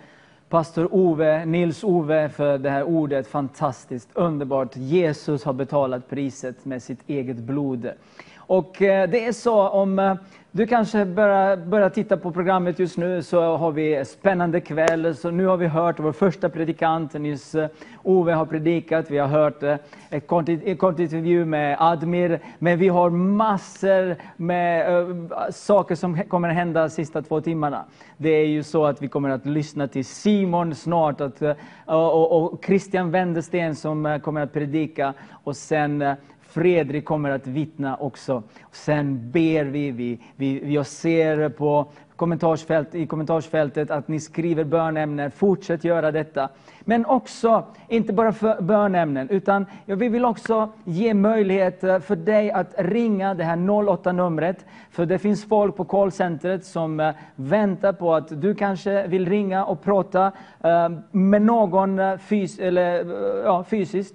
pastor 0.48 0.88
Ove, 0.94 1.44
Nils 1.44 1.84
Ove 1.84 2.28
för 2.28 2.58
det 2.58 2.70
här 2.70 2.82
ordet. 2.82 3.26
Fantastiskt, 3.26 4.08
underbart. 4.14 4.76
Jesus 4.76 5.44
har 5.44 5.52
betalat 5.52 6.10
priset 6.10 6.64
med 6.64 6.82
sitt 6.82 7.00
eget 7.06 7.36
blod. 7.36 7.90
Och 8.36 8.82
eh, 8.82 9.10
det 9.10 9.26
är 9.26 9.32
så 9.32 9.68
om 9.68 9.98
eh, 9.98 10.14
du 10.50 10.66
kanske 10.66 11.04
börjar, 11.04 11.56
börjar 11.56 11.90
titta 11.90 12.16
på 12.16 12.32
programmet 12.32 12.78
just 12.78 12.96
nu 12.96 13.22
så 13.22 13.56
har 13.56 13.72
vi 13.72 13.94
en 13.94 14.06
spännande 14.06 14.60
kväll. 14.60 15.16
Så 15.16 15.30
nu 15.30 15.46
har 15.46 15.56
vi 15.56 15.66
hört 15.66 16.00
vår 16.00 16.12
första 16.12 16.48
predikant, 16.48 17.14
Nils 17.14 17.54
eh, 17.54 17.68
Ove 18.02 18.32
har 18.32 18.46
predikat. 18.46 19.10
Vi 19.10 19.18
har 19.18 19.28
hört 19.28 19.62
en 19.62 19.78
ett 20.10 20.26
kort, 20.26 20.48
ett 20.48 20.78
kort 20.78 20.98
intervju 20.98 21.44
med 21.44 21.76
Admir. 21.80 22.40
Men 22.58 22.78
vi 22.78 22.88
har 22.88 23.10
massor 23.10 24.16
med 24.36 24.98
eh, 24.98 25.16
saker 25.50 25.94
som 25.94 26.22
kommer 26.22 26.48
att 26.48 26.54
hända 26.54 26.80
de 26.80 26.90
sista 26.90 27.22
två 27.22 27.40
timmarna. 27.40 27.84
Det 28.16 28.30
är 28.30 28.46
ju 28.46 28.62
så 28.62 28.84
att 28.84 29.02
vi 29.02 29.08
kommer 29.08 29.30
att 29.30 29.46
lyssna 29.46 29.88
till 29.88 30.04
Simon 30.04 30.74
snart 30.74 31.20
att, 31.20 31.42
eh, 31.42 31.54
och, 31.86 32.42
och, 32.42 32.64
Christian 32.64 33.10
Wendersten 33.10 33.76
som 33.76 34.20
kommer 34.22 34.40
att 34.40 34.52
predika. 34.52 35.14
Och 35.44 35.56
sen 35.56 36.16
Fredrik 36.48 37.04
kommer 37.04 37.30
att 37.30 37.46
vittna 37.46 37.96
också. 37.96 38.42
Sen 38.72 39.30
ber 39.30 39.64
vi, 39.64 39.90
vi, 39.90 40.18
vi, 40.36 40.60
vi 40.60 40.84
ser 40.84 41.48
på 41.48 41.90
kommentarsfält, 42.18 42.94
i 42.94 43.06
kommentarsfältet 43.06 43.90
att 43.90 44.08
ni 44.08 44.20
skriver 44.20 44.64
bönämnen. 44.64 45.30
Fortsätt 45.30 45.84
göra 45.84 46.12
detta. 46.12 46.48
Men 46.80 47.06
också, 47.06 47.64
inte 47.88 48.12
bara 48.12 48.32
för 48.32 48.62
bönämnen, 48.62 49.28
utan 49.30 49.66
vi 49.84 50.08
vill 50.08 50.24
också 50.24 50.68
ge 50.84 51.14
möjlighet 51.14 51.80
för 51.80 52.16
dig 52.16 52.50
att 52.50 52.74
ringa 52.78 53.34
det 53.34 53.44
här 53.44 53.56
08-numret. 53.56 54.66
För 54.90 55.06
det 55.06 55.18
finns 55.18 55.48
folk 55.48 55.76
på 55.76 55.84
callcentret 55.84 56.64
som 56.64 57.00
eh, 57.00 57.14
väntar 57.34 57.92
på 57.92 58.14
att 58.14 58.40
du 58.42 58.54
kanske 58.54 59.06
vill 59.06 59.28
ringa 59.28 59.64
och 59.64 59.82
prata 59.82 60.32
eh, 60.64 60.88
med 61.10 61.42
någon 61.42 61.98
eh, 61.98 62.16
fys 62.16 62.58
eller, 62.58 63.04
ja, 63.44 63.64
fysiskt, 63.64 64.14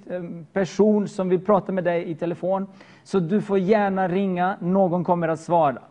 person 0.54 1.08
som 1.08 1.30
vill 1.30 1.46
prata 1.46 1.72
med 1.72 1.84
dig 1.84 2.10
i 2.12 2.16
telefon. 2.16 2.68
Så 3.04 3.20
du 3.20 3.42
får 3.42 3.60
gärna 3.60 4.08
ringa, 4.08 4.58
någon 4.60 5.04
kommer 5.04 5.28
att 5.28 5.40
svara 5.40 5.82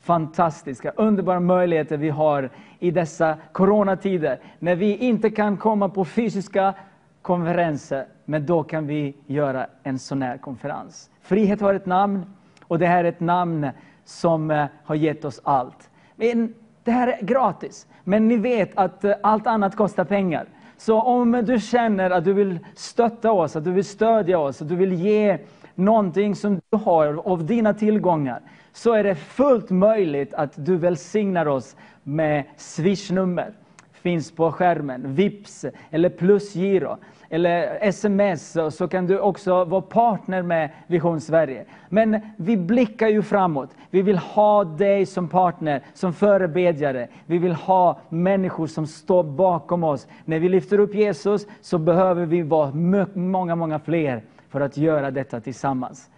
fantastiska, 0.00 0.92
underbara 0.96 1.40
möjligheter 1.40 1.96
vi 1.96 2.10
har 2.10 2.50
i 2.78 2.90
dessa 2.90 3.36
coronatider. 3.52 4.40
När 4.58 4.74
vi 4.74 4.96
inte 4.96 5.30
kan 5.30 5.56
komma 5.56 5.88
på 5.88 6.04
fysiska 6.04 6.74
konferenser, 7.22 8.06
men 8.24 8.46
då 8.46 8.62
kan 8.62 8.86
vi 8.86 9.16
göra 9.26 9.66
en 9.82 9.98
sån 9.98 10.22
här 10.22 10.38
konferens. 10.38 11.10
Frihet 11.22 11.60
har 11.60 11.74
ett 11.74 11.86
namn 11.86 12.22
och 12.62 12.78
det 12.78 12.86
här 12.86 13.04
är 13.04 13.08
ett 13.08 13.20
namn 13.20 13.70
som 14.04 14.50
eh, 14.50 14.66
har 14.84 14.94
gett 14.94 15.24
oss 15.24 15.40
allt. 15.44 15.90
Men 16.16 16.54
det 16.84 16.90
här 16.90 17.08
är 17.08 17.22
gratis, 17.22 17.86
men 18.04 18.28
ni 18.28 18.36
vet 18.36 18.70
att 18.78 19.04
eh, 19.04 19.14
allt 19.22 19.46
annat 19.46 19.76
kostar 19.76 20.04
pengar. 20.04 20.46
Så 20.76 21.00
om 21.00 21.32
du 21.32 21.60
känner 21.60 22.10
att 22.10 22.24
du 22.24 22.32
vill 22.32 22.58
stötta 22.74 23.32
oss, 23.32 23.56
att 23.56 23.64
du 23.64 23.72
vill 23.72 23.84
stödja 23.84 24.38
oss, 24.38 24.62
att 24.62 24.68
du 24.68 24.76
vill 24.76 24.92
ge 24.92 25.38
någonting 25.74 26.34
som 26.34 26.60
du 26.70 26.76
har 26.76 27.32
av 27.32 27.46
dina 27.46 27.74
tillgångar, 27.74 28.40
så 28.80 28.92
är 28.92 29.04
det 29.04 29.14
fullt 29.14 29.70
möjligt 29.70 30.34
att 30.34 30.52
du 30.66 30.76
välsignar 30.76 31.46
oss 31.46 31.76
med 32.02 32.44
swishnummer. 32.56 33.52
Finns 33.92 34.32
på 34.32 34.52
skärmen, 34.52 35.14
Vips 35.14 35.64
eller 35.90 36.08
plusgiro 36.08 36.96
eller 37.28 37.78
sms 37.80 38.56
så 38.70 38.88
kan 38.88 39.06
du 39.06 39.18
också 39.18 39.64
vara 39.64 39.80
partner 39.80 40.42
med 40.42 40.70
Vision 40.86 41.20
Sverige. 41.20 41.64
Men 41.88 42.20
vi 42.36 42.56
blickar 42.56 43.08
ju 43.08 43.22
framåt. 43.22 43.70
Vi 43.90 44.02
vill 44.02 44.18
ha 44.18 44.64
dig 44.64 45.06
som 45.06 45.28
partner, 45.28 45.82
som 45.94 46.12
förebedjare. 46.12 47.08
Vi 47.26 47.38
vill 47.38 47.54
ha 47.54 48.00
människor 48.08 48.66
som 48.66 48.86
står 48.86 49.22
bakom 49.22 49.84
oss. 49.84 50.06
När 50.24 50.38
vi 50.38 50.48
lyfter 50.48 50.78
upp 50.78 50.94
Jesus 50.94 51.46
så 51.60 51.78
behöver 51.78 52.26
vi 52.26 52.42
vara 52.42 52.70
många, 53.14 53.54
många 53.54 53.78
fler 53.78 54.22
för 54.48 54.60
att 54.60 54.76
göra 54.76 55.10
detta 55.10 55.40
tillsammans. 55.40 56.10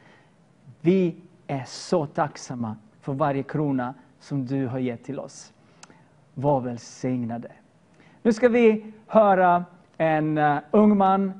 Vi 0.80 1.14
är 1.46 1.64
så 1.66 2.06
tacksamma 2.06 2.76
för 3.00 3.12
varje 3.12 3.42
krona 3.42 3.94
som 4.20 4.46
du 4.46 4.66
har 4.66 4.78
gett 4.78 5.04
till 5.04 5.18
oss. 5.18 5.52
Var 6.34 6.60
välsignade. 6.60 7.48
Nu 8.22 8.32
ska 8.32 8.48
vi 8.48 8.92
höra 9.06 9.64
en 9.96 10.38
uh, 10.38 10.58
ung 10.70 10.96
man 10.96 11.32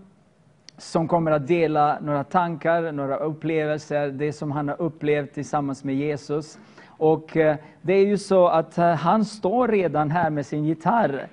som 0.79 1.09
kommer 1.09 1.31
att 1.31 1.47
dela 1.47 1.99
några 2.01 2.25
tankar, 2.25 2.93
några 2.93 3.17
upplevelser, 3.17 4.09
det 4.09 4.33
som 4.33 4.53
han 4.53 4.69
har 4.69 4.83
upplevt 4.83 5.35
tillsammans 5.35 5.85
med 5.85 5.95
Jesus. 5.95 6.59
Och 6.87 7.37
eh, 7.37 7.57
det 7.83 7.93
är 7.93 8.07
ju 8.07 8.19
så 8.19 8.49
att 8.49 8.79
eh, 8.79 8.95
han 8.95 9.25
står 9.25 9.69
redan 9.69 10.11
här 10.11 10.31
med 10.31 10.47
sin 10.47 10.65
gitarr 10.65 11.27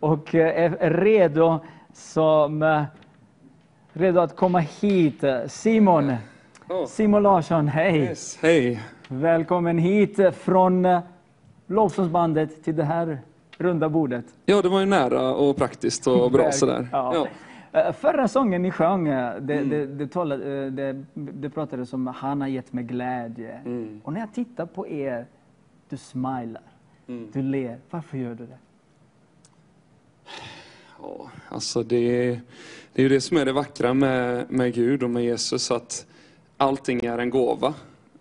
och 0.00 0.34
är 0.34 0.90
redo 0.90 1.60
som 1.92 2.84
redo 3.92 4.20
att 4.20 4.36
komma 4.36 4.58
hit. 4.58 5.24
Simon, 5.46 6.12
Ja. 6.72 6.86
Simon 6.86 7.22
Larsson, 7.22 7.68
hej! 7.68 7.96
Yes, 7.98 8.38
hej. 8.42 8.80
Välkommen 9.08 9.78
hit 9.78 10.18
från 10.34 10.84
eh, 10.84 11.00
lovsångsbandet 11.66 12.64
till 12.64 12.76
det 12.76 12.84
här 12.84 13.18
runda 13.58 13.88
bordet. 13.88 14.24
Ja, 14.46 14.62
det 14.62 14.68
var 14.68 14.80
ju 14.80 14.86
nära 14.86 15.34
och 15.34 15.56
praktiskt 15.56 16.06
och 16.06 16.30
bra 16.30 16.52
sådär. 16.52 16.88
Ja. 16.92 17.26
Ja. 17.72 17.80
Eh, 17.80 17.92
Förra 17.92 18.28
sången 18.28 18.62
ni 18.62 18.70
sjöng, 18.70 19.08
eh, 19.08 19.34
det, 19.40 19.54
Mm. 19.54 19.68
det, 19.68 19.86
det, 19.86 20.06
talade, 20.06 20.70
det, 20.70 21.04
det 21.14 21.50
pratades 21.50 21.92
om 21.92 22.06
han 22.06 22.40
har 22.40 22.48
gett 22.48 22.72
mig 22.72 22.84
glädje. 22.84 23.52
Mm. 23.64 24.00
Och 24.04 24.12
när 24.12 24.20
jag 24.20 24.34
tittar 24.34 24.66
på 24.66 24.88
er, 24.88 25.26
du 25.88 25.96
smilar, 25.96 26.62
Mm. 27.08 27.28
du 27.32 27.42
ler. 27.42 27.78
Varför 27.90 28.18
gör 28.18 28.34
du 28.34 28.46
det? 28.46 28.58
Ja, 31.02 31.30
alltså 31.48 31.82
det, 31.82 32.30
det 32.92 33.00
är 33.00 33.02
ju 33.02 33.08
det 33.08 33.20
som 33.20 33.36
är 33.36 33.44
det 33.44 33.52
vackra 33.52 33.94
med, 33.94 34.50
med 34.50 34.74
Gud 34.74 35.02
och 35.02 35.10
med 35.10 35.24
Jesus, 35.24 35.70
att 35.70 36.06
allting 36.56 37.04
är 37.04 37.18
en 37.18 37.30
gåva. 37.30 37.74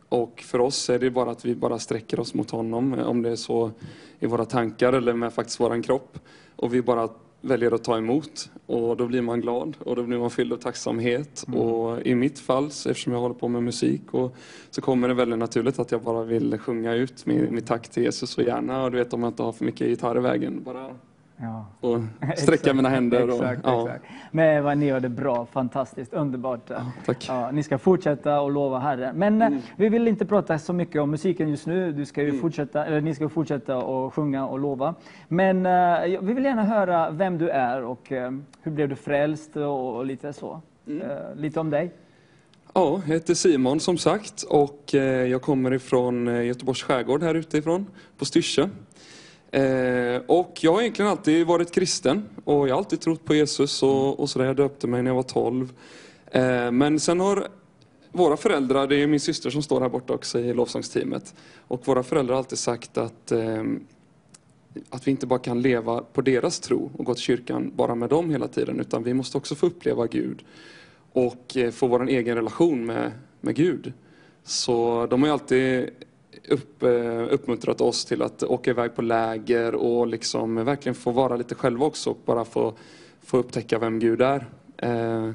Och 0.10 0.44
för 0.46 0.60
oss 0.60 0.90
är 0.90 1.00
det 1.00 1.12
bara 1.12 1.32
att 1.32 1.46
vi 1.46 1.56
bara 1.56 1.80
sträcker 1.80 2.20
oss 2.20 2.34
mot 2.34 2.52
honom, 2.52 2.94
om 2.94 3.22
det 3.22 3.30
är 3.30 3.36
så 3.36 3.72
i 4.20 4.26
våra 4.26 4.46
tankar 4.46 4.94
eller 4.94 5.14
med 5.14 5.34
faktiskt 5.34 5.60
våran 5.60 5.82
kropp. 5.82 6.20
Och 6.56 6.74
vi 6.74 6.82
bara 6.82 7.10
väljer 7.42 7.72
att 7.72 7.84
ta 7.84 7.98
emot. 7.98 8.50
Och 8.66 8.98
då 8.98 9.08
blir 9.08 9.22
man 9.22 9.42
glad 9.42 9.78
och 9.80 9.96
då 9.96 10.04
blir 10.04 10.18
man 10.18 10.30
fylld 10.30 10.54
av 10.54 10.58
tacksamhet. 10.58 11.44
Och 11.54 12.02
i 12.02 12.16
mitt 12.16 12.40
fall, 12.40 12.72
så 12.72 12.90
eftersom 12.90 13.14
jag 13.14 13.20
håller 13.20 13.36
på 13.36 13.48
med 13.48 13.64
musik, 13.64 14.02
och, 14.12 14.36
så 14.70 14.82
kommer 14.82 15.08
det 15.08 15.14
väldigt 15.14 15.40
naturligt 15.40 15.80
att 15.80 15.92
jag 15.92 16.02
bara 16.02 16.24
vill 16.24 16.58
sjunga 16.58 16.94
ut 16.94 17.26
mitt 17.26 17.68
tack 17.68 17.90
till 17.90 18.04
Jesus 18.04 18.38
och 18.38 18.44
gärna, 18.44 18.84
och 18.84 18.92
du 18.92 18.98
vet 18.98 19.14
om 19.14 19.24
jag 19.24 19.30
inte 19.30 19.44
har 19.44 19.52
för 19.52 19.66
mycket 19.66 19.88
gitarr 19.88 20.18
i 20.18 20.22
vägen, 20.22 20.64
bara 20.64 20.96
Ja. 21.42 21.66
och 21.80 22.00
sträcka 22.38 22.54
Exakt, 22.54 22.76
mina 22.76 22.90
händer. 22.90 23.30
Och, 23.30 23.34
Exakt, 23.34 23.62
ja. 23.64 23.86
exakt. 23.86 24.06
Men 24.32 24.64
vad 24.64 24.78
ni 24.78 24.86
gör 24.86 25.00
det 25.00 25.10
bra, 25.10 25.46
fantastiskt, 25.46 26.14
underbart. 26.14 26.72
tack. 27.06 27.26
Ja, 27.28 27.52
ni 27.52 27.64
ska 27.64 27.78
fortsätta 27.78 28.42
och 28.42 28.52
lova 28.52 28.80
Herren. 28.80 29.16
Men 29.16 29.42
eh, 29.42 29.50
vi 29.76 29.90
vill 29.90 30.08
inte 30.08 30.26
prata 30.26 30.60
så 30.60 30.74
mycket 30.74 31.02
om 31.02 31.12
musiken 31.12 31.50
just 31.50 31.68
nu. 31.68 31.92
Du 31.92 32.06
ska 32.06 32.24
ju 32.24 32.40
fortsätta, 32.40 32.86
eller 32.86 33.02
ni 33.02 33.16
ska 33.16 33.30
fortsätta 33.30 33.78
och 33.78 34.14
sjunga 34.14 34.48
och 34.48 34.60
lova. 34.60 34.96
Men 35.28 35.66
eh, 35.66 36.20
vi 36.22 36.34
vill 36.34 36.44
gärna 36.46 36.64
höra 36.64 37.12
vem 37.12 37.38
du 37.38 37.50
är 37.50 37.84
och 37.84 38.12
eh, 38.12 38.32
hur 38.62 38.72
blev 38.72 38.90
du 38.90 38.96
frälst 38.96 39.56
och, 39.56 39.96
och 39.96 40.06
lite 40.06 40.34
så. 40.34 40.62
Eh, 40.88 41.36
lite 41.36 41.60
om 41.60 41.70
dig. 41.70 41.92
Ja, 42.74 43.02
jag 43.06 43.14
heter 43.14 43.34
Simon 43.34 43.80
som 43.80 43.98
sagt 43.98 44.44
och 44.44 44.94
jag 45.30 45.42
kommer 45.42 45.74
ifrån 45.74 46.46
Göteborgs 46.46 46.84
skärgård 46.84 47.24
här 47.24 47.36
utifrån, 47.36 47.88
på 48.18 48.26
Styrsö. 48.26 48.70
Eh, 49.52 50.22
och 50.28 50.60
jag 50.62 50.74
har 50.74 50.82
egentligen 50.82 51.12
alltid 51.12 51.48
varit 51.48 51.72
kristen 51.72 52.30
och 52.44 52.68
jag 52.68 52.74
har 52.74 52.78
alltid 52.78 53.02
trott 53.02 53.26
på 53.26 53.36
Jesus 53.36 53.84
och, 53.84 54.20
och 54.20 54.30
sådär. 54.30 54.46
Jag 54.46 54.56
döpte 54.56 54.88
mig 54.88 55.04
när 55.04 55.10
jag 55.10 55.16
var 55.16 55.24
12. 55.24 55.74
Eh, 56.32 56.72
men 56.72 57.00
sen 57.00 57.20
har 57.20 57.48
våra 58.12 58.38
föräldrar, 58.38 58.88
det 58.88 58.96
är 58.96 59.08
min 59.08 59.20
syster 59.20 59.50
som 59.50 59.64
står 59.64 59.82
här 59.82 59.90
borta 59.90 60.14
också 60.14 60.40
i 60.40 60.54
lovsångsteamet, 60.54 61.36
och 61.68 61.88
våra 61.88 62.04
föräldrar 62.04 62.34
har 62.34 62.38
alltid 62.38 62.60
sagt 62.60 62.98
att 62.98 63.32
eh, 63.32 63.64
att 64.90 65.08
vi 65.08 65.12
inte 65.12 65.28
bara 65.28 65.40
kan 65.40 65.62
leva 65.62 66.02
på 66.02 66.22
deras 66.22 66.60
tro 66.60 66.92
och 66.98 67.06
gå 67.06 67.14
till 67.14 67.24
kyrkan 67.24 67.72
bara 67.76 67.96
med 67.96 68.10
dem 68.10 68.30
hela 68.30 68.48
tiden, 68.48 68.80
utan 68.80 69.04
vi 69.04 69.14
måste 69.14 69.38
också 69.38 69.56
få 69.56 69.66
uppleva 69.66 70.08
Gud 70.08 70.44
och 71.14 71.58
eh, 71.58 71.72
få 71.72 71.88
vår 71.88 72.10
egen 72.10 72.36
relation 72.36 72.86
med, 72.86 73.12
med 73.42 73.56
Gud. 73.56 73.94
Så 74.44 75.08
de 75.10 75.22
har 75.22 75.28
ju 75.28 75.34
alltid 75.34 75.90
upp, 76.48 76.84
eh, 76.84 77.28
uppmuntrat 77.30 77.82
oss 77.82 78.06
till 78.06 78.22
att 78.22 78.44
åka 78.44 78.72
iväg 78.72 78.96
på 78.96 79.02
läger 79.02 79.76
och 79.76 80.08
liksom 80.08 80.66
verkligen 80.66 80.96
få 80.96 81.12
vara 81.12 81.36
lite 81.36 81.56
själva 81.56 81.86
också 81.86 82.10
och 82.10 82.20
bara 82.26 82.46
få, 82.46 82.74
få 83.24 83.38
upptäcka 83.38 83.80
vem 83.80 84.00
Gud 84.00 84.22
är. 84.22 84.46
Eh, 84.78 85.32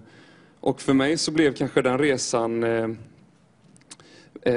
och 0.61 0.81
för 0.81 0.95
mig 0.95 1.17
så 1.17 1.33
blev 1.33 1.55
kanske 1.55 1.83
den 1.83 1.99
resan 1.99 2.65
eh, 2.65 2.89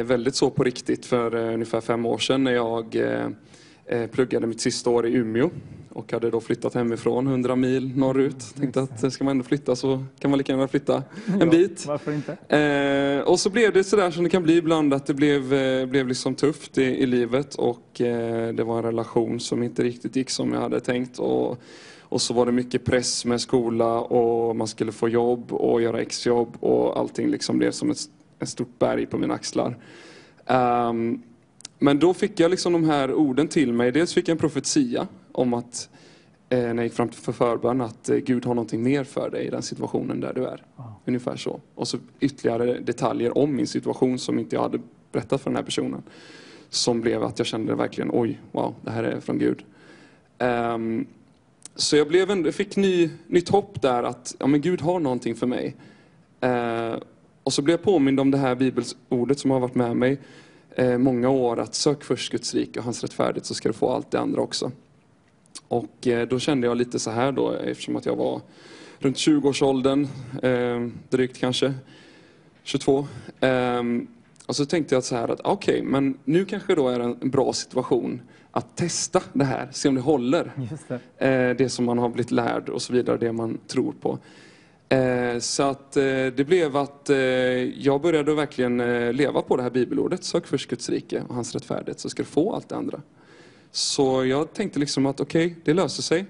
väldigt 0.03 0.35
så 0.35 0.49
på 0.49 0.63
riktigt 0.63 1.05
för 1.05 1.35
ungefär 1.35 1.81
fem 1.81 2.05
år 2.05 2.17
sedan 2.17 2.43
när 2.43 2.51
jag 2.51 2.97
pluggade 4.11 4.47
mitt 4.47 4.61
sista 4.61 4.89
år 4.89 5.07
i 5.07 5.13
Umeå 5.13 5.49
och 5.99 6.11
hade 6.11 6.29
då 6.29 6.41
flyttat 6.41 6.73
hemifrån 6.73 7.27
100 7.27 7.55
mil 7.55 7.97
norrut. 7.97 8.55
Tänkte 8.59 8.81
att 8.81 9.13
ska 9.13 9.23
man 9.23 9.31
ändå 9.31 9.43
flytta 9.43 9.75
så 9.75 10.05
kan 10.19 10.31
man 10.31 10.37
lika 10.37 10.51
gärna 10.51 10.67
flytta 10.67 11.03
en 11.41 11.49
bit. 11.49 11.85
Varför 11.87 12.11
inte? 12.11 12.57
Eh, 12.57 13.27
och 13.27 13.39
så 13.39 13.49
blev 13.49 13.73
det 13.73 13.83
sådär 13.83 14.11
som 14.11 14.23
det 14.23 14.29
kan 14.29 14.43
bli 14.43 14.57
ibland 14.57 14.93
att 14.93 15.05
det 15.05 15.13
blev, 15.13 15.53
eh, 15.53 15.85
blev 15.85 16.07
liksom 16.07 16.35
tufft 16.35 16.77
i, 16.77 16.83
i 16.83 17.05
livet 17.05 17.55
och 17.55 18.01
eh, 18.01 18.53
det 18.53 18.63
var 18.63 18.77
en 18.77 18.83
relation 18.83 19.39
som 19.39 19.63
inte 19.63 19.83
riktigt 19.83 20.15
gick 20.15 20.29
som 20.29 20.53
jag 20.53 20.61
hade 20.61 20.79
tänkt. 20.79 21.19
Och, 21.19 21.61
och 22.01 22.21
så 22.21 22.33
var 22.33 22.45
det 22.45 22.51
mycket 22.51 22.85
press 22.85 23.25
med 23.25 23.41
skola 23.41 23.99
och 23.99 24.55
man 24.55 24.67
skulle 24.67 24.91
få 24.91 25.09
jobb 25.09 25.53
och 25.53 25.81
göra 25.81 26.01
exjobb 26.01 26.57
och 26.59 26.99
allting 26.99 27.29
liksom 27.29 27.57
blev 27.57 27.71
som 27.71 27.91
ett, 27.91 27.99
ett 28.39 28.49
stort 28.49 28.79
berg 28.79 29.05
på 29.05 29.17
mina 29.17 29.33
axlar. 29.33 29.77
Ehm, 30.45 31.21
men 31.79 31.99
då 31.99 32.13
fick 32.13 32.39
jag 32.39 32.51
liksom 32.51 32.73
de 32.73 32.83
här 32.83 33.13
orden 33.13 33.47
till 33.47 33.73
mig. 33.73 33.91
Dels 33.91 34.13
fick 34.13 34.27
jag 34.27 34.35
en 34.35 34.37
profetia 34.37 35.07
om 35.39 35.53
att 35.53 35.89
eh, 36.49 36.59
när 36.59 36.75
jag 36.75 36.83
gick 36.83 36.93
fram 36.93 37.09
till 37.09 37.19
för 37.19 37.31
förbön 37.31 37.81
att 37.81 38.09
eh, 38.09 38.17
Gud 38.17 38.45
har 38.45 38.53
någonting 38.53 38.83
mer 38.83 39.03
för 39.03 39.29
dig 39.29 39.45
i 39.45 39.49
den 39.49 39.61
situationen 39.61 40.19
där 40.19 40.33
du 40.33 40.45
är. 40.45 40.63
Ungefär 41.05 41.35
så. 41.35 41.59
Och 41.75 41.87
så 41.87 41.97
ytterligare 42.19 42.79
detaljer 42.79 43.37
om 43.37 43.55
min 43.55 43.67
situation 43.67 44.19
som 44.19 44.39
inte 44.39 44.55
jag 44.55 44.63
hade 44.63 44.79
berättat 45.11 45.41
för 45.41 45.49
den 45.49 45.57
här 45.57 45.63
personen. 45.63 46.03
Som 46.69 47.01
blev 47.01 47.23
att 47.23 47.39
jag 47.39 47.47
kände 47.47 47.75
verkligen, 47.75 48.09
oj, 48.13 48.39
wow, 48.51 48.75
det 48.81 48.91
här 48.91 49.03
är 49.03 49.19
från 49.19 49.39
Gud. 49.39 49.63
Ehm, 50.37 51.05
så 51.75 51.95
jag 51.95 52.07
blev 52.07 52.31
ändå, 52.31 52.51
fick 52.51 52.75
ny, 52.75 53.09
nytt 53.27 53.49
hopp 53.49 53.81
där 53.81 54.03
att 54.03 54.35
ja, 54.39 54.47
men 54.47 54.61
Gud 54.61 54.81
har 54.81 54.99
någonting 54.99 55.35
för 55.35 55.47
mig. 55.47 55.75
Eh, 56.41 56.95
och 57.43 57.53
så 57.53 57.61
blev 57.61 57.73
jag 57.73 57.83
påmind 57.83 58.19
om 58.19 58.31
det 58.31 58.37
här 58.37 58.55
bibelordet 58.55 59.39
som 59.39 59.51
har 59.51 59.59
varit 59.59 59.75
med 59.75 59.97
mig 59.97 60.19
eh, 60.75 60.97
många 60.97 61.29
år 61.29 61.59
att 61.59 61.75
sök 61.75 62.03
först 62.03 62.31
Guds 62.31 62.53
rike 62.53 62.79
och 62.79 62.85
hans 62.85 63.01
rättfärdighet 63.01 63.45
så 63.45 63.53
ska 63.53 63.69
du 63.69 63.73
få 63.73 63.89
allt 63.89 64.11
det 64.11 64.19
andra 64.19 64.41
också. 64.41 64.71
Och 65.69 66.07
eh, 66.07 66.27
då 66.27 66.39
kände 66.39 66.67
jag 66.67 66.77
lite 66.77 66.99
så 66.99 67.11
här 67.11 67.31
då 67.31 67.51
eftersom 67.51 67.95
att 67.95 68.05
jag 68.05 68.15
var 68.15 68.41
runt 68.99 69.17
20-årsåldern, 69.17 70.07
eh, 70.43 70.87
drygt 71.09 71.37
kanske, 71.37 71.73
22. 72.63 73.07
Ehm, 73.39 74.07
och 74.45 74.55
så 74.55 74.65
tänkte 74.65 74.95
jag 74.95 75.03
så 75.03 75.15
här 75.15 75.27
att 75.27 75.41
okej, 75.43 75.81
men 75.83 76.17
nu 76.25 76.45
kanske 76.45 76.75
då 76.75 76.89
är 76.89 76.99
en 76.99 77.29
bra 77.29 77.53
situation 77.53 78.21
att 78.51 78.77
testa 78.77 79.21
det 79.33 79.43
här, 79.43 79.69
se 79.71 79.89
om 79.89 79.95
det 79.95 80.01
håller. 80.01 80.51
Det. 80.87 81.27
Eh, 81.27 81.55
det 81.55 81.69
som 81.69 81.85
man 81.85 81.97
har 81.97 82.09
blivit 82.09 82.31
lärd 82.31 82.69
och 82.69 82.81
så 82.81 82.93
vidare, 82.93 83.17
det 83.17 83.31
man 83.31 83.57
tror 83.67 83.93
på. 84.01 84.19
Eh, 84.95 85.39
så 85.39 85.63
att 85.63 85.97
eh, 85.97 86.03
det 86.35 86.47
blev 86.47 86.77
att 86.77 87.09
jag 87.75 88.01
började 88.01 88.33
verkligen 88.33 88.77
leva 89.15 89.41
på 89.41 89.57
det 89.57 89.63
här 89.63 89.69
bibelordet. 89.69 90.23
Sök 90.23 90.47
först 90.47 90.69
Guds 90.69 90.89
rike 90.89 91.23
och 91.27 91.35
hans 91.35 91.53
rättfärdighet 91.53 91.99
så 91.99 92.09
ska 92.09 92.23
du 92.23 92.29
få 92.29 92.53
allt 92.53 92.69
det 92.69 92.75
andra. 92.75 93.01
Så 93.71 94.25
jag 94.25 94.53
tänkte 94.53 94.79
liksom 94.79 95.05
att 95.05 95.19
okej, 95.19 95.55
det 95.63 95.73
löser 95.73 96.03
sig. 96.03 96.25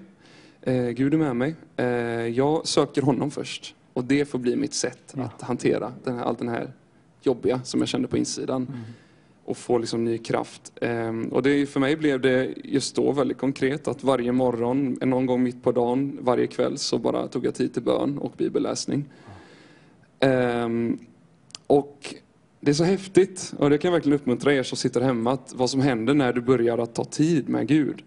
Eh, 0.62 0.88
Gud 0.88 1.14
är 1.14 1.18
med 1.18 1.36
mig. 1.36 1.54
Eh, 1.76 1.86
jag 2.26 2.66
söker 2.66 3.02
honom 3.02 3.30
först. 3.30 3.74
Och 3.92 4.04
det 4.04 4.24
får 4.24 4.38
bli 4.38 4.56
mitt 4.56 4.74
sätt 4.74 5.14
att 5.16 5.42
hantera 5.42 5.92
den 6.04 6.16
här, 6.16 6.24
allt 6.24 6.38
den 6.38 6.48
här 6.48 6.72
jobbiga 7.22 7.60
som 7.64 7.80
jag 7.80 7.88
kände 7.88 8.08
på 8.08 8.16
insidan. 8.16 8.72
Och 9.44 9.56
få 9.56 9.78
liksom 9.78 10.04
ny 10.04 10.18
kraft. 10.18 10.72
Ehm, 10.80 11.28
och 11.28 11.42
det, 11.42 11.66
för 11.66 11.80
mig 11.80 11.96
blev 11.96 12.20
det 12.20 12.54
just 12.64 12.96
då 12.96 13.12
väldigt 13.12 13.38
konkret 13.38 13.88
att 13.88 14.04
varje 14.04 14.32
morgon, 14.32 14.98
någon 15.00 15.26
gång 15.26 15.42
mitt 15.42 15.62
på 15.62 15.72
dagen, 15.72 16.18
varje 16.20 16.46
kväll 16.46 16.78
så 16.78 16.98
bara 16.98 17.28
tog 17.28 17.46
jag 17.46 17.54
tid 17.54 17.72
till 17.72 17.82
bön 17.82 18.18
och 18.18 18.32
bibelläsning. 18.36 19.04
Ehm, 20.20 20.98
och 21.66 22.14
det 22.60 22.70
är 22.70 22.74
så 22.74 22.84
häftigt 22.84 23.54
och 23.58 23.70
det 23.70 23.78
kan 23.78 23.88
jag 23.88 23.92
verkligen 23.92 24.18
uppmuntra 24.18 24.54
er 24.54 24.62
som 24.62 24.78
sitter 24.78 25.00
hemma 25.00 25.32
att 25.32 25.52
vad 25.56 25.70
som 25.70 25.80
händer 25.80 26.14
när 26.14 26.32
du 26.32 26.40
börjar 26.40 26.78
att 26.78 26.94
ta 26.94 27.04
tid 27.04 27.48
med 27.48 27.68
Gud. 27.68 28.02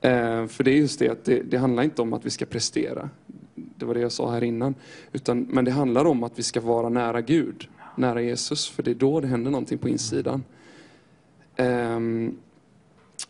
Eh, 0.00 0.46
för 0.46 0.64
det 0.64 0.70
är 0.70 0.76
just 0.76 0.98
det 0.98 1.08
att 1.08 1.24
det, 1.24 1.42
det 1.42 1.56
handlar 1.56 1.82
inte 1.82 2.02
om 2.02 2.12
att 2.12 2.26
vi 2.26 2.30
ska 2.30 2.46
prestera. 2.46 3.10
Det 3.54 3.84
var 3.84 3.94
det 3.94 4.00
jag 4.00 4.12
sa 4.12 4.32
här 4.32 4.44
innan. 4.44 4.74
Utan, 5.12 5.40
men 5.40 5.64
det 5.64 5.70
handlar 5.70 6.04
om 6.04 6.22
att 6.22 6.38
vi 6.38 6.42
ska 6.42 6.60
vara 6.60 6.88
nära 6.88 7.20
Gud, 7.20 7.68
nära 7.96 8.22
Jesus. 8.22 8.68
För 8.68 8.82
det 8.82 8.90
är 8.90 8.94
då 8.94 9.20
det 9.20 9.26
händer 9.28 9.50
någonting 9.50 9.78
på 9.78 9.88
insidan. 9.88 10.44
Eh, 11.56 12.00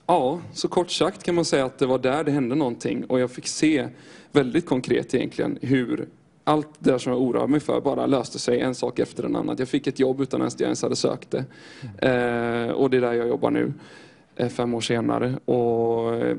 ja, 0.07 0.41
så 0.53 0.69
kort 0.69 0.91
sagt 0.91 1.23
kan 1.23 1.35
man 1.35 1.45
säga 1.45 1.65
att 1.65 1.79
det 1.79 1.87
var 1.87 1.99
där 1.99 2.25
det 2.25 2.31
hände 2.31 2.55
någonting. 2.55 3.05
Och 3.05 3.21
jag 3.21 3.31
fick 3.31 3.47
se 3.47 3.89
väldigt 4.33 4.67
konkret 4.67 5.15
egentligen 5.15 5.59
hur 5.63 6.09
allt 6.45 6.69
det 6.79 6.91
där 6.91 6.99
som 6.99 7.13
jag 7.13 7.23
oroade 7.23 7.49
mig 7.49 7.61
för 7.61 7.81
bara 7.81 8.07
löste 8.07 8.39
sig 8.39 8.61
en 8.61 8.75
sak 8.75 8.99
efter 8.99 9.25
en 9.25 9.37
annan. 9.37 9.57
Jag 9.59 9.69
fick 9.69 9.87
ett 9.87 9.99
jobb 9.99 10.21
utan 10.21 10.43
att 10.43 10.61
jag 10.61 10.67
ens 10.67 10.83
hade 10.83 10.97
sökt 10.97 11.31
det. 11.31 11.45
Eh, 12.09 12.71
och 12.71 12.91
det 12.91 12.97
är 12.97 13.01
där 13.01 13.13
jag 13.13 13.29
jobbar 13.29 13.51
nu, 13.51 13.73
eh, 14.37 14.49
fem 14.49 14.75
år 14.75 14.81
senare. 14.81 15.39
Och, 15.45 16.15
eh, 16.15 16.37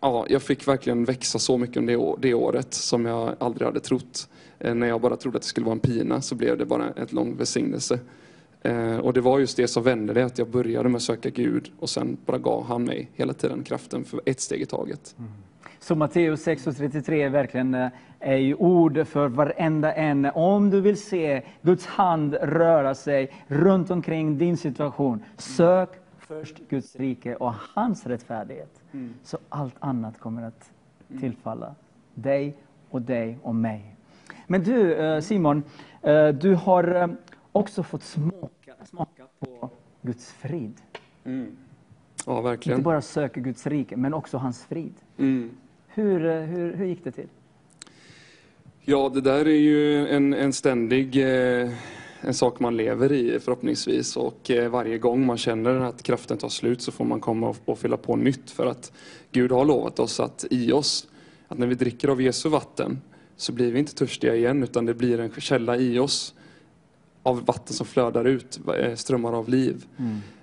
ja, 0.00 0.26
jag 0.28 0.42
fick 0.42 0.68
verkligen 0.68 1.04
växa 1.04 1.38
så 1.38 1.58
mycket 1.58 1.76
under 1.76 2.16
det, 2.18 2.34
året 2.34 2.74
som 2.74 3.06
jag 3.06 3.34
aldrig 3.38 3.66
hade 3.66 3.80
trott. 3.80 4.28
Eh, 4.58 4.74
när 4.74 4.86
jag 4.86 5.00
bara 5.00 5.16
trodde 5.16 5.36
att 5.36 5.42
det 5.42 5.48
skulle 5.48 5.66
vara 5.66 5.74
en 5.74 5.80
pina 5.80 6.20
så 6.20 6.34
blev 6.34 6.58
det 6.58 6.66
bara 6.66 6.90
ett 6.90 7.12
lång 7.12 7.36
välsignelse. 7.36 7.98
Eh, 8.62 8.96
och 8.96 9.12
det 9.12 9.20
var 9.20 9.38
just 9.38 9.56
det 9.56 9.68
som 9.68 9.82
vände 9.82 10.12
det, 10.12 10.24
att 10.24 10.38
jag 10.38 10.48
började 10.48 10.88
med 10.88 10.96
att 10.96 11.02
söka 11.02 11.30
Gud 11.30 11.70
och 11.78 11.90
sen 11.90 12.16
bara 12.26 12.38
gav 12.38 12.64
han 12.64 12.84
mig 12.84 13.10
hela 13.14 13.32
tiden 13.32 13.62
kraften 13.62 14.04
för 14.04 14.20
ett 14.24 14.40
steg 14.40 14.60
i 14.60 14.66
taget. 14.66 15.14
Mm. 15.18 15.30
Så 15.80 15.94
Matteus 15.94 16.46
6.33 16.46 17.12
är 17.12 17.28
verkligen 17.28 17.74
eh, 17.74 17.88
är 18.20 18.36
ju 18.36 18.54
ord 18.54 19.06
för 19.06 19.28
varenda 19.28 19.92
en. 19.94 20.24
Om 20.24 20.70
du 20.70 20.80
vill 20.80 21.00
se 21.00 21.42
Guds 21.62 21.86
hand 21.86 22.34
röra 22.42 22.94
sig 22.94 23.30
runt 23.46 23.90
omkring 23.90 24.38
din 24.38 24.56
situation, 24.56 25.24
sök 25.36 25.90
först 26.18 26.68
Guds 26.68 26.96
rike 26.96 27.34
och 27.36 27.54
hans 27.74 28.06
rättfärdighet. 28.06 28.80
Så 29.22 29.38
allt 29.48 29.74
annat 29.78 30.18
kommer 30.20 30.42
att 30.42 30.70
tillfalla 31.20 31.74
dig 32.14 32.56
och 32.90 33.02
dig 33.02 33.38
och 33.42 33.54
mig. 33.54 33.96
Men 34.46 34.62
du 34.62 34.94
eh, 34.94 35.20
Simon, 35.20 35.62
eh, 36.02 36.28
du 36.28 36.54
har 36.54 36.94
eh, 36.94 37.08
också 37.52 37.82
fått 37.82 38.02
smaka, 38.02 38.74
smaka 38.84 39.22
på 39.38 39.70
Guds 40.02 40.32
frid. 40.32 40.80
Ja, 41.22 41.30
Inte 42.32 42.42
verkligen. 42.48 42.82
bara 42.82 43.00
söka 43.00 43.40
Guds 43.40 43.66
rike, 43.66 43.96
men 43.96 44.14
också 44.14 44.38
hans 44.38 44.64
frid. 44.64 44.94
Mm. 45.18 45.50
Hur, 45.86 46.42
hur, 46.46 46.74
hur 46.74 46.86
gick 46.86 47.04
det 47.04 47.10
till? 47.10 47.28
Ja, 48.88 49.10
det 49.14 49.20
där 49.20 49.46
är 49.48 49.58
ju 49.58 50.08
en, 50.08 50.34
en 50.34 50.52
ständig 50.52 51.16
eh, 51.16 51.70
en 52.20 52.34
sak 52.34 52.60
man 52.60 52.76
lever 52.76 53.12
i 53.12 53.38
förhoppningsvis 53.40 54.16
och 54.16 54.50
eh, 54.50 54.68
varje 54.68 54.98
gång 54.98 55.26
man 55.26 55.38
känner 55.38 55.80
att 55.80 56.02
kraften 56.02 56.38
tar 56.38 56.48
slut 56.48 56.82
så 56.82 56.92
får 56.92 57.04
man 57.04 57.20
komma 57.20 57.48
och, 57.48 57.56
och 57.64 57.78
fylla 57.78 57.96
på 57.96 58.16
nytt 58.16 58.50
för 58.50 58.66
att 58.66 58.92
Gud 59.32 59.52
har 59.52 59.64
lovat 59.64 59.98
oss 59.98 60.20
att 60.20 60.44
i 60.50 60.72
oss, 60.72 61.08
att 61.48 61.58
när 61.58 61.66
vi 61.66 61.74
dricker 61.74 62.08
av 62.08 62.22
Jesu 62.22 62.48
vatten 62.48 62.98
så 63.36 63.52
blir 63.52 63.72
vi 63.72 63.78
inte 63.78 63.94
törstiga 63.94 64.34
igen 64.34 64.62
utan 64.62 64.86
det 64.86 64.94
blir 64.94 65.20
en 65.20 65.30
källa 65.38 65.76
i 65.76 65.98
oss 65.98 66.34
av 67.22 67.44
vatten 67.46 67.74
som 67.74 67.86
flödar 67.86 68.24
ut, 68.24 68.60
eh, 68.78 68.94
strömmar 68.94 69.32
av 69.32 69.48
liv. 69.48 69.84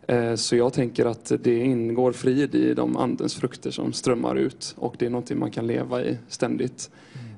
Eh, 0.07 0.35
Så 0.35 0.55
jag 0.55 0.73
tänker 0.73 1.05
att 1.05 1.31
det 1.43 1.59
ingår 1.59 2.11
frid 2.11 2.55
i 2.55 2.73
de 2.73 2.97
andens 2.97 3.35
frukter 3.35 3.71
som 3.71 3.93
strömmar 3.93 4.35
ut 4.35 4.75
och 4.77 4.95
det 4.99 5.05
är 5.05 5.09
någonting 5.09 5.39
man 5.39 5.51
kan 5.51 5.67
leva 5.67 6.03
i 6.03 6.17
ständigt. 6.27 6.89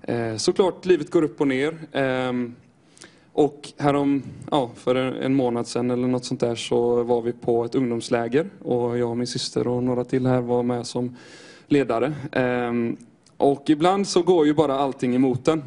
Eh, 0.07 0.35
Såklart, 0.37 0.85
livet 0.85 1.11
går 1.11 1.23
upp 1.23 1.41
och 1.41 1.47
ner. 1.47 1.77
Ehm, 1.91 2.55
Och 3.37 3.69
härom, 3.77 4.23
ja, 4.51 4.69
för 4.75 4.95
en 4.95 5.35
månad 5.35 5.67
sedan 5.67 5.91
eller 5.91 6.07
något 6.07 6.25
sånt 6.25 6.39
där 6.39 6.55
så 6.55 7.03
var 7.03 7.21
vi 7.21 7.31
på 7.33 7.65
ett 7.65 7.75
ungdomsläger 7.75 8.49
och 8.63 8.97
jag 8.97 9.09
och 9.09 9.17
min 9.17 9.27
syster 9.27 9.67
och 9.67 9.83
några 9.83 10.03
till 10.03 10.25
här 10.25 10.41
var 10.41 10.63
med 10.63 10.87
som 10.87 11.15
ledare. 11.67 12.13
Ehm, 12.31 12.97
Och 13.37 13.69
ibland 13.69 14.07
så 14.07 14.21
går 14.21 14.45
ju 14.45 14.53
bara 14.53 14.79
allting 14.79 15.15
emot 15.15 15.47
en. 15.47 15.63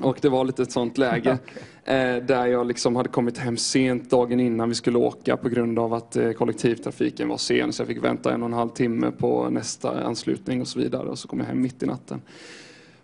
Och 0.00 0.18
det 0.20 0.28
var 0.28 0.44
lite 0.44 0.62
ett 0.62 0.72
sånt 0.72 0.98
läge. 0.98 1.38
Eh, 1.84 2.16
där 2.16 2.46
jag 2.46 2.66
liksom 2.66 2.96
hade 2.96 3.08
kommit 3.08 3.38
hem 3.38 3.56
sent 3.56 4.10
dagen 4.10 4.40
innan 4.40 4.68
vi 4.68 4.74
skulle 4.74 4.98
åka 4.98 5.36
på 5.36 5.48
grund 5.48 5.78
av 5.78 5.94
att 5.94 6.16
eh, 6.16 6.32
kollektivtrafiken 6.32 7.28
var 7.28 7.36
sen. 7.36 7.72
Så 7.72 7.80
jag 7.82 7.88
fick 7.88 8.04
vänta 8.04 8.32
en 8.34 8.42
och 8.42 8.48
en 8.48 8.52
halv 8.52 8.68
timme 8.68 9.10
på 9.18 9.48
nästa 9.50 10.04
anslutning 10.04 10.60
och 10.60 10.68
så 10.68 10.78
vidare. 10.78 11.08
Och 11.08 11.18
så 11.18 11.28
kom 11.28 11.38
jag 11.38 11.46
hem 11.46 11.60
mitt 11.62 11.82
i 11.82 11.86
natten. 11.86 12.22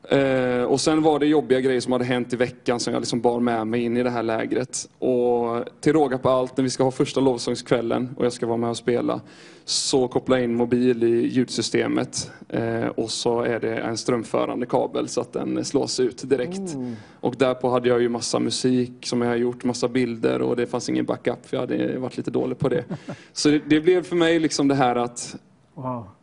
Eh, 0.08 0.62
och 0.62 0.80
sen 0.80 1.02
var 1.02 1.18
det 1.18 1.26
jobbiga 1.26 1.60
grejer 1.60 1.80
som 1.80 1.92
hade 1.92 2.04
hänt 2.04 2.32
i 2.32 2.36
veckan 2.36 2.80
som 2.80 2.92
jag 2.92 3.00
liksom 3.00 3.20
bar 3.20 3.40
med 3.40 3.66
mig 3.66 3.82
in 3.82 3.96
i 3.96 4.02
det 4.02 4.10
här 4.10 4.22
lägret. 4.22 4.88
Och 4.98 5.64
till 5.80 5.92
råga 5.92 6.18
på 6.18 6.28
allt, 6.28 6.56
när 6.56 6.62
vi 6.64 6.70
ska 6.70 6.84
ha 6.84 6.90
första 6.90 7.20
lovsångskvällen 7.20 8.14
och 8.16 8.24
jag 8.24 8.32
ska 8.32 8.46
vara 8.46 8.56
med 8.56 8.70
och 8.70 8.76
spela, 8.76 9.20
så 9.64 10.08
kopplar 10.08 10.36
jag 10.36 10.44
in 10.44 10.54
mobil 10.54 11.04
i 11.04 11.26
ljudsystemet 11.26 12.30
eh, 12.48 12.86
och 12.86 13.10
så 13.10 13.40
är 13.40 13.60
det 13.60 13.76
en 13.76 13.96
strömförande 13.96 14.66
kabel 14.66 15.08
så 15.08 15.20
att 15.20 15.32
den 15.32 15.64
slås 15.64 16.00
ut 16.00 16.30
direkt. 16.30 16.76
Och 17.20 17.34
därpå 17.38 17.68
hade 17.68 17.88
jag 17.88 18.02
ju 18.02 18.08
massa 18.08 18.38
musik 18.38 18.92
som 19.06 19.22
jag 19.22 19.28
har 19.28 19.36
gjort, 19.36 19.64
massa 19.64 19.88
bilder 19.88 20.42
och 20.42 20.56
det 20.56 20.66
fanns 20.66 20.88
ingen 20.88 21.04
backup 21.04 21.46
för 21.46 21.56
jag 21.56 21.60
hade 21.60 21.98
varit 21.98 22.16
lite 22.16 22.30
dålig 22.30 22.58
på 22.58 22.68
det. 22.68 22.84
Så 23.32 23.48
det, 23.48 23.62
det 23.66 23.80
blev 23.80 24.02
för 24.02 24.16
mig 24.16 24.38
liksom 24.38 24.68
det 24.68 24.74
här 24.74 24.96
att 24.96 25.36
Wow. 25.76 26.15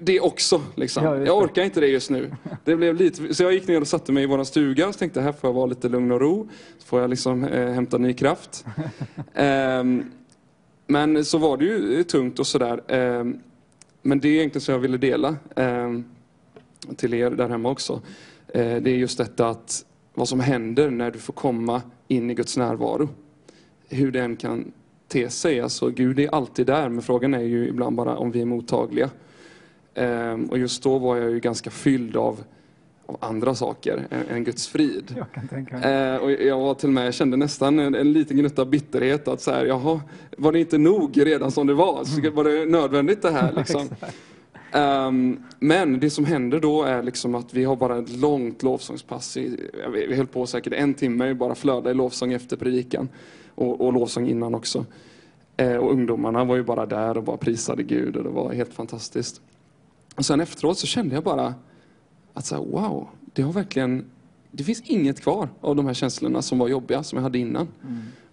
Det 0.00 0.20
också. 0.20 0.62
Liksom. 0.74 1.04
Ja, 1.04 1.16
jag 1.16 1.38
orkar 1.38 1.62
inte 1.62 1.80
det 1.80 1.86
just 1.86 2.10
nu. 2.10 2.30
Det 2.64 2.76
blev 2.76 2.94
lite, 2.94 3.34
så 3.34 3.42
jag 3.42 3.52
gick 3.52 3.68
ner 3.68 3.80
och 3.80 3.88
satte 3.88 4.12
mig 4.12 4.22
i 4.22 4.26
vår 4.26 4.44
stuga 4.44 4.88
och 4.88 4.98
tänkte 4.98 5.20
här 5.20 5.32
får 5.32 5.48
jag 5.48 5.54
vara 5.54 5.66
lite 5.66 5.88
lugn 5.88 6.12
och 6.12 6.20
ro. 6.20 6.48
Så 6.78 6.86
får 6.86 7.00
jag 7.00 7.10
liksom 7.10 7.44
eh, 7.44 7.72
hämta 7.72 7.98
ny 7.98 8.12
kraft. 8.12 8.64
Ehm, 9.34 10.04
men 10.86 11.24
så 11.24 11.38
var 11.38 11.56
det 11.56 11.64
ju 11.64 12.04
tungt 12.04 12.38
och 12.38 12.46
sådär. 12.46 12.82
Ehm, 12.88 13.38
men 14.02 14.20
det 14.20 14.28
är 14.28 14.32
egentligen 14.32 14.60
så 14.60 14.72
jag 14.72 14.78
ville 14.78 14.96
dela 14.96 15.36
ehm, 15.56 16.04
till 16.96 17.14
er 17.14 17.30
där 17.30 17.48
hemma 17.48 17.70
också. 17.70 18.00
Eh, 18.48 18.76
det 18.76 18.90
är 18.90 18.96
just 18.96 19.18
detta 19.18 19.48
att 19.48 19.84
vad 20.14 20.28
som 20.28 20.40
händer 20.40 20.90
när 20.90 21.10
du 21.10 21.18
får 21.18 21.32
komma 21.32 21.82
in 22.08 22.30
i 22.30 22.34
Guds 22.34 22.56
närvaro. 22.56 23.08
Hur 23.88 24.12
den 24.12 24.36
kan 24.36 24.72
te 25.08 25.30
sig. 25.30 25.60
Alltså 25.60 25.88
Gud 25.88 26.18
är 26.18 26.34
alltid 26.34 26.66
där 26.66 26.88
men 26.88 27.02
frågan 27.02 27.34
är 27.34 27.40
ju 27.40 27.68
ibland 27.68 27.96
bara 27.96 28.16
om 28.16 28.30
vi 28.30 28.40
är 28.40 28.44
mottagliga. 28.44 29.10
Ehm, 29.94 30.44
och 30.44 30.58
just 30.58 30.82
då 30.82 30.98
var 30.98 31.16
jag 31.16 31.30
ju 31.30 31.40
ganska 31.40 31.70
fylld 31.70 32.16
av, 32.16 32.44
av 33.06 33.16
andra 33.20 33.54
saker 33.54 34.06
än, 34.30 34.44
Guds 34.44 34.68
frid. 34.68 35.14
Jag 35.16 35.32
kan 35.32 35.48
tänka 35.48 35.78
mig. 35.78 35.92
Eh, 35.92 36.16
och 36.16 36.30
jag 36.30 36.58
var 36.58 36.74
till 36.74 36.88
och 36.88 36.92
med, 36.92 37.06
jag 37.06 37.14
kände 37.14 37.36
nästan 37.36 37.78
en, 37.78 37.94
en 37.94 38.12
liten 38.12 38.36
gnutta 38.36 38.64
bitterhet 38.64 39.28
att 39.28 39.40
så 39.40 39.50
här, 39.50 39.64
jaha, 39.64 40.00
var 40.38 40.52
det 40.52 40.60
inte 40.60 40.78
nog 40.78 41.26
redan 41.26 41.50
som 41.50 41.66
det 41.66 41.74
var? 41.74 42.04
Så 42.04 42.30
var 42.30 42.44
det 42.44 42.66
nödvändigt 42.66 43.22
det 43.22 43.30
här 43.30 43.52
liksom? 43.56 43.88
Ehm, 44.72 45.42
men 45.58 46.00
det 46.00 46.10
som 46.10 46.24
händer 46.24 46.60
då 46.60 46.82
är 46.82 47.02
liksom 47.02 47.34
att 47.34 47.54
vi 47.54 47.64
har 47.64 47.76
bara 47.76 47.98
ett 47.98 48.16
långt 48.16 48.62
lovsångspass. 48.62 49.36
I, 49.36 49.70
vi 49.92 50.14
höll 50.14 50.26
på 50.26 50.46
säkert 50.46 50.72
en 50.72 50.94
timme, 50.94 51.34
bara 51.34 51.54
flöda 51.54 51.90
i 51.90 51.94
lovsång 51.94 52.32
efter 52.32 52.56
predikan. 52.56 53.08
Och, 53.54 53.80
och 53.80 53.92
lovsång 53.92 54.28
innan 54.28 54.54
också. 54.54 54.84
Eh, 55.56 55.76
och 55.76 55.92
ungdomarna 55.92 56.44
var 56.44 56.56
ju 56.56 56.62
bara 56.62 56.86
där 56.86 57.16
och 57.16 57.22
bara 57.22 57.36
prisade 57.36 57.82
Gud 57.82 58.16
och 58.16 58.24
det 58.24 58.30
var 58.30 58.52
helt 58.52 58.74
fantastiskt. 58.74 59.40
Och 60.16 60.26
sen 60.26 60.40
efteråt 60.40 60.78
så 60.78 60.86
kände 60.86 61.14
jag 61.14 61.24
bara 61.24 61.54
att 62.34 62.46
så 62.46 62.54
här, 62.54 62.62
wow, 62.62 63.08
det 63.32 63.42
har 63.42 63.52
verkligen, 63.52 64.04
det 64.50 64.64
finns 64.64 64.80
inget 64.80 65.20
kvar 65.20 65.48
av 65.60 65.76
de 65.76 65.86
här 65.86 65.94
känslorna 65.94 66.42
som 66.42 66.58
var 66.58 66.68
jobbiga 66.68 67.02
som 67.02 67.16
jag 67.16 67.22
hade 67.22 67.38
innan. 67.38 67.68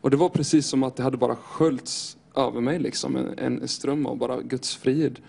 Och 0.01 0.11
det 0.11 0.17
var 0.17 0.29
precis 0.29 0.67
som 0.67 0.83
att 0.83 0.95
det 0.95 1.03
hade 1.03 1.17
bara 1.17 1.35
sköljts 1.35 2.17
över 2.35 2.61
mig 2.61 2.79
liksom, 2.79 3.15
en, 3.15 3.61
en 3.61 3.67
ström 3.67 4.05
av 4.05 4.17
bara 4.17 4.41
Guds 4.41 4.75
frid. 4.75 5.19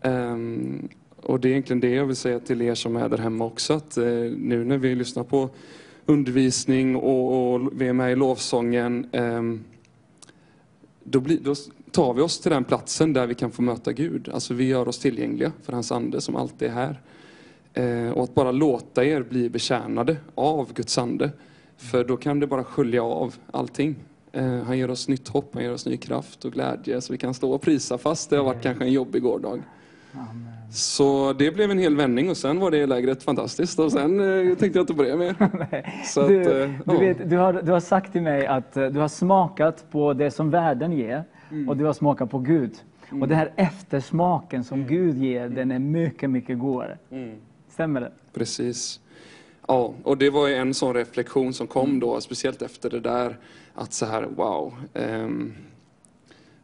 Ehm, 0.00 0.88
och 1.16 1.40
det 1.40 1.48
är 1.48 1.50
egentligen 1.50 1.80
det 1.80 1.90
jag 1.90 2.06
vill 2.06 2.16
säga 2.16 2.40
till 2.40 2.62
er 2.62 2.74
som 2.74 2.96
är 2.96 3.08
där 3.08 3.18
hemma 3.18 3.44
också, 3.44 3.72
att 3.74 3.96
eh, 3.96 4.04
nu 4.36 4.64
när 4.64 4.78
vi 4.78 4.94
lyssnar 4.94 5.24
på 5.24 5.50
undervisning 6.06 6.96
och, 6.96 7.54
och 7.54 7.80
vi 7.80 7.88
är 7.88 7.92
med 7.92 8.12
i 8.12 8.16
lovsången, 8.16 9.08
ehm, 9.12 9.64
då, 11.04 11.20
blir, 11.20 11.38
då 11.40 11.54
tar 11.94 12.14
vi 12.14 12.22
oss 12.22 12.40
till 12.40 12.50
den 12.50 12.64
platsen 12.64 13.12
där 13.12 13.26
vi 13.26 13.34
kan 13.34 13.50
få 13.50 13.62
möta 13.62 13.92
Gud. 13.92 14.28
Alltså 14.34 14.54
vi 14.54 14.64
gör 14.64 14.88
oss 14.88 14.98
tillgängliga 14.98 15.52
för 15.62 15.72
hans 15.72 15.92
ande 15.92 16.20
som 16.20 16.36
alltid 16.36 16.68
är 16.68 16.72
här. 16.72 17.00
Eh, 17.74 18.12
och 18.12 18.24
att 18.24 18.34
bara 18.34 18.52
låta 18.52 19.04
er 19.04 19.22
bli 19.22 19.50
betjänade 19.50 20.16
av 20.34 20.72
Guds 20.72 20.98
ande. 20.98 21.30
För 21.76 22.04
då 22.04 22.16
kan 22.16 22.40
det 22.40 22.46
bara 22.46 22.64
skölja 22.64 23.02
av 23.02 23.34
allting. 23.50 23.96
Eh, 24.32 24.62
han 24.62 24.78
ger 24.78 24.90
oss 24.90 25.08
nytt 25.08 25.28
hopp, 25.28 25.50
han 25.54 25.62
ger 25.62 25.72
oss 25.72 25.86
ny 25.86 25.96
kraft 25.96 26.44
och 26.44 26.52
glädje 26.52 27.00
så 27.00 27.12
vi 27.12 27.18
kan 27.18 27.34
stå 27.34 27.52
och 27.52 27.62
prisa 27.62 27.98
fast 27.98 28.30
det 28.30 28.36
har 28.36 28.44
varit 28.44 28.62
kanske 28.62 28.84
en 28.84 28.92
jobbig 28.92 29.22
gårdag. 29.22 29.62
Så 30.72 31.32
det 31.32 31.50
blev 31.50 31.70
en 31.70 31.78
hel 31.78 31.96
vändning 31.96 32.30
och 32.30 32.36
sen 32.36 32.60
var 32.60 32.70
det 32.70 32.86
lägret 32.86 33.22
fantastiskt 33.22 33.78
och 33.78 33.92
sen 33.92 34.20
eh, 34.20 34.56
tänkte 34.56 34.78
jag 34.78 34.82
inte 34.82 34.94
på 34.94 35.02
det 35.02 35.16
mer. 35.16 35.30
Att, 36.16 36.28
Du, 36.28 36.62
eh, 36.62 36.70
du, 36.84 36.96
vet, 36.96 37.30
du, 37.30 37.36
har, 37.36 37.52
du 37.52 37.72
har 37.72 37.80
sagt 37.80 38.12
till 38.12 38.22
mig 38.22 38.46
att 38.46 38.74
du 38.74 38.98
har 38.98 39.08
smakat 39.08 39.84
på 39.90 40.12
det 40.12 40.30
som 40.30 40.50
världen 40.50 40.92
ger 40.92 41.24
Mm. 41.54 41.68
och 41.68 41.76
du 41.76 41.84
har 41.84 41.92
smakat 41.92 42.30
på 42.30 42.38
Gud. 42.38 42.72
Och 43.10 43.28
den 43.28 43.38
här 43.38 43.52
eftersmaken 43.56 44.56
Mm. 44.56 44.64
som 44.64 44.86
Gud 44.86 45.18
ger, 45.18 45.48
den 45.48 45.70
är 45.70 45.78
mycket, 45.78 46.30
mycket 46.30 46.58
godare. 46.58 46.98
Stämmer 47.68 48.00
det? 48.00 48.12
Precis. 48.32 49.00
Ja, 49.68 49.94
och 50.02 50.18
det 50.18 50.30
var 50.30 50.48
ju 50.48 50.54
en 50.54 50.74
sån 50.74 50.94
reflektion 50.94 51.52
som 51.52 51.66
kom 51.66 52.00
då, 52.00 52.20
speciellt 52.20 52.62
efter 52.62 52.90
det 52.90 53.00
där, 53.00 53.38
att 53.74 53.92
så 53.92 54.06
här, 54.06 54.22
wow. 54.22 54.74
ehm, 54.94 55.54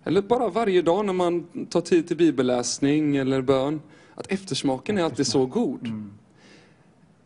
eller 0.05 0.23
bara 0.23 0.49
varje 0.49 0.83
dag 0.83 1.07
när 1.07 1.13
man 1.13 1.47
tar 1.71 1.81
tid 1.81 2.09
till 2.09 2.17
bibelläsning 2.17 3.17
eller 3.17 3.43
bön, 3.43 3.81
att 4.15 4.33
eftersmaken 4.33 4.99
är 4.99 5.03
alltid 5.03 5.27
så 5.27 5.47
god. 5.47 5.89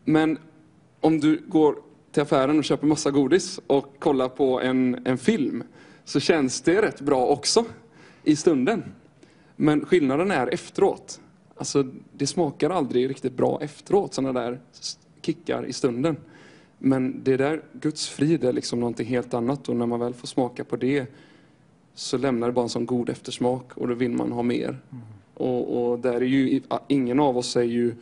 Men 0.05 0.39
om 1.01 1.21
du 1.21 1.43
går 1.49 1.77
till 2.13 2.23
affären 2.23 2.59
och 2.59 2.65
köper 2.65 2.87
massa 2.87 3.11
godis 3.11 3.61
och 3.67 3.95
kollar 3.99 4.29
på 4.29 4.61
en, 4.61 5.03
en 5.05 5.19
film, 5.19 5.63
så 6.05 6.21
känns 6.21 6.61
det 6.61 6.83
rätt 6.83 7.01
bra 7.01 7.27
också 7.27 7.65
i 8.25 8.37
stunden. 8.37 8.83
Men 9.57 9.85
skillnaden 9.85 10.31
är 10.31 10.47
efteråt. 10.47 11.21
Alltså, 11.57 11.85
det 12.13 12.27
smakar 12.27 12.71
aldrig 12.71 13.11
riktigt 13.11 13.37
bra 13.37 13.59
efteråt, 13.63 14.15
sådana 14.15 14.41
där 14.41 14.61
kickar 15.23 15.67
i 15.67 15.73
stunden. 15.73 16.17
Men 16.79 17.21
det 17.25 17.37
där, 17.37 17.63
Guds 17.73 18.09
frid 18.09 18.45
är 18.45 18.53
liksom 18.53 18.81
någonting 18.81 19.07
helt 19.07 19.35
annat 19.35 19.69
och 19.69 19.77
när 19.77 19.87
man 19.87 20.01
väl 20.01 20.15
får 20.15 20.27
smaka 20.27 20.65
på 20.65 20.77
det 20.77 21.07
så 21.95 22.19
lämnar 22.19 22.47
det 22.47 22.53
bara 22.53 22.63
en 22.63 22.69
sån 22.69 22.87
god 22.87 23.09
eftersmak 23.09 23.77
och 23.77 23.89
då 23.89 23.95
vill 23.95 24.11
man 24.11 24.33
ha 24.33 24.43
mer. 24.43 24.79
Och, 25.35 25.91
och 25.91 25.99
där 25.99 26.15
är 26.15 26.21
ju, 26.21 26.61
ingen 26.89 27.21
av 27.21 27.39
oss 27.39 27.57
är 27.57 27.63
ju 27.63 27.95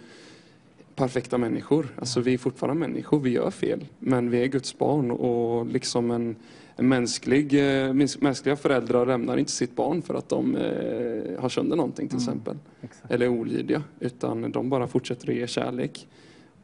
perfekta 0.94 1.38
människor. 1.38 1.94
Alltså 1.98 2.20
vi 2.20 2.34
är 2.34 2.38
fortfarande 2.38 2.80
människor, 2.80 3.20
vi 3.20 3.30
gör 3.30 3.50
fel. 3.50 3.86
Men 3.98 4.30
vi 4.30 4.42
är 4.42 4.46
Guds 4.46 4.78
barn 4.78 5.10
och 5.10 5.66
liksom 5.66 6.10
en 6.10 6.36
mänsklig, 6.76 7.54
eh, 7.54 7.92
mäns- 7.92 8.18
mänskliga 8.22 8.56
föräldrar 8.56 9.06
lämnar 9.06 9.36
inte 9.36 9.52
sitt 9.52 9.76
barn 9.76 10.02
för 10.02 10.14
att 10.14 10.28
de 10.28 10.56
eh, 10.56 11.40
har 11.40 11.48
sönder 11.48 11.76
någonting 11.76 12.08
till 12.08 12.18
exempel. 12.18 12.56
Exakt. 12.80 13.10
Eller 13.10 13.26
är 13.26 13.30
olydiga. 13.30 13.82
Utan 14.00 14.52
de 14.52 14.68
bara 14.70 14.86
fortsätter 14.86 15.28
att 15.30 15.34
ge 15.34 15.46
kärlek. 15.46 16.08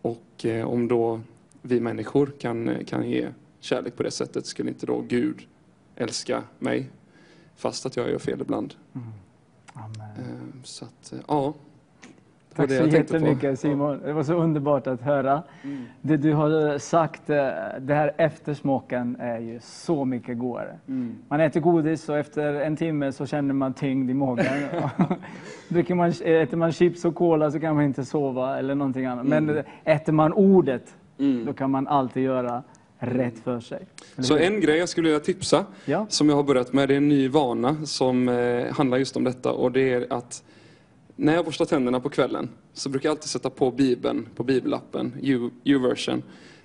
Och 0.02 0.44
eh, 0.44 0.66
om 0.68 0.88
då 0.88 1.20
vi 1.62 1.80
människor 1.80 2.32
kan, 2.38 2.84
kan 2.86 3.10
ge 3.10 3.28
kärlek 3.60 3.96
på 3.96 4.02
det 4.02 4.10
sättet 4.10 4.46
skulle 4.46 4.70
inte 4.70 4.86
då 4.86 5.00
Gud 5.08 5.46
älska 5.96 6.42
mig 6.58 6.90
fast 7.56 7.86
att 7.86 7.96
jag 7.96 8.10
gör 8.10 8.18
fel 8.18 8.40
ibland. 8.40 8.74
Amen. 9.72 10.00
Eh, 10.00 10.62
Så 10.64 10.84
att, 10.84 11.12
ja. 11.28 11.54
Tack 12.62 12.68
det 12.68 12.76
så 12.76 12.90
tänkte 12.90 13.18
på. 13.18 13.24
jättemycket 13.24 13.60
Simon. 13.60 14.00
Det 14.04 14.12
var 14.12 14.22
så 14.22 14.34
underbart 14.34 14.86
att 14.86 15.00
höra. 15.00 15.42
Det 16.00 16.16
du 16.16 16.32
har 16.32 16.78
sagt, 16.78 17.30
eh, 17.30 17.36
det 17.80 17.94
här 17.94 18.12
eftersmaken 18.16 19.16
är 19.20 19.38
ju 19.38 19.58
så 19.62 20.04
mycket 20.04 20.38
godare. 20.38 20.78
Man 21.28 21.40
äter 21.40 21.60
godis 21.60 22.08
och 22.08 22.18
efter 22.18 22.54
en 22.54 22.76
timme 22.76 23.12
så 23.12 23.26
känner 23.26 23.54
man 23.54 23.74
tyngd 23.74 24.10
i 24.10 24.14
magen. 24.14 24.46
Dricker 25.68 25.94
man, 25.94 26.08
äter 26.24 26.56
man 26.56 26.72
chips 26.72 27.04
och 27.04 27.14
cola 27.14 27.50
så 27.50 27.60
kan 27.60 27.74
man 27.74 27.84
inte 27.84 28.04
sova 28.04 28.58
eller 28.58 28.74
någonting 28.74 29.06
annat. 29.06 29.26
Men 29.26 29.62
äter 29.84 30.12
man 30.12 30.32
ordet, 30.32 30.94
då 31.46 31.52
kan 31.52 31.70
man 31.70 31.88
alltid 31.88 32.22
göra 32.22 32.62
rätt 32.98 33.38
för 33.38 33.60
sig. 33.60 33.86
Så 34.18 34.36
en 34.36 34.60
grej 34.60 34.76
jag 34.78 34.88
skulle 34.88 35.08
vilja 35.08 35.20
tipsa, 35.20 35.64
Ja. 35.84 36.06
som 36.08 36.28
jag 36.28 36.36
har 36.36 36.42
börjat 36.42 36.72
med, 36.72 36.88
det 36.88 36.94
är 36.94 36.96
en 36.96 37.08
ny 37.08 37.28
vana 37.28 37.76
som 37.84 38.28
eh, 38.28 38.72
handlar 38.74 38.98
just 38.98 39.16
om 39.16 39.24
detta. 39.24 39.52
Och 39.52 39.72
det 39.72 39.92
är 39.92 40.12
att 40.12 40.42
när 41.20 41.34
jag 41.34 41.44
borstar 41.44 41.64
tänderna 41.64 42.00
på 42.00 42.08
kvällen 42.08 42.48
så 42.72 42.88
brukar 42.88 43.08
jag 43.08 43.10
alltid 43.14 43.30
sätta 43.30 43.50
på 43.50 43.70
Bibeln 43.70 44.28
på 44.36 44.42
bibelappen, 44.42 45.12
U-version, 45.64 46.22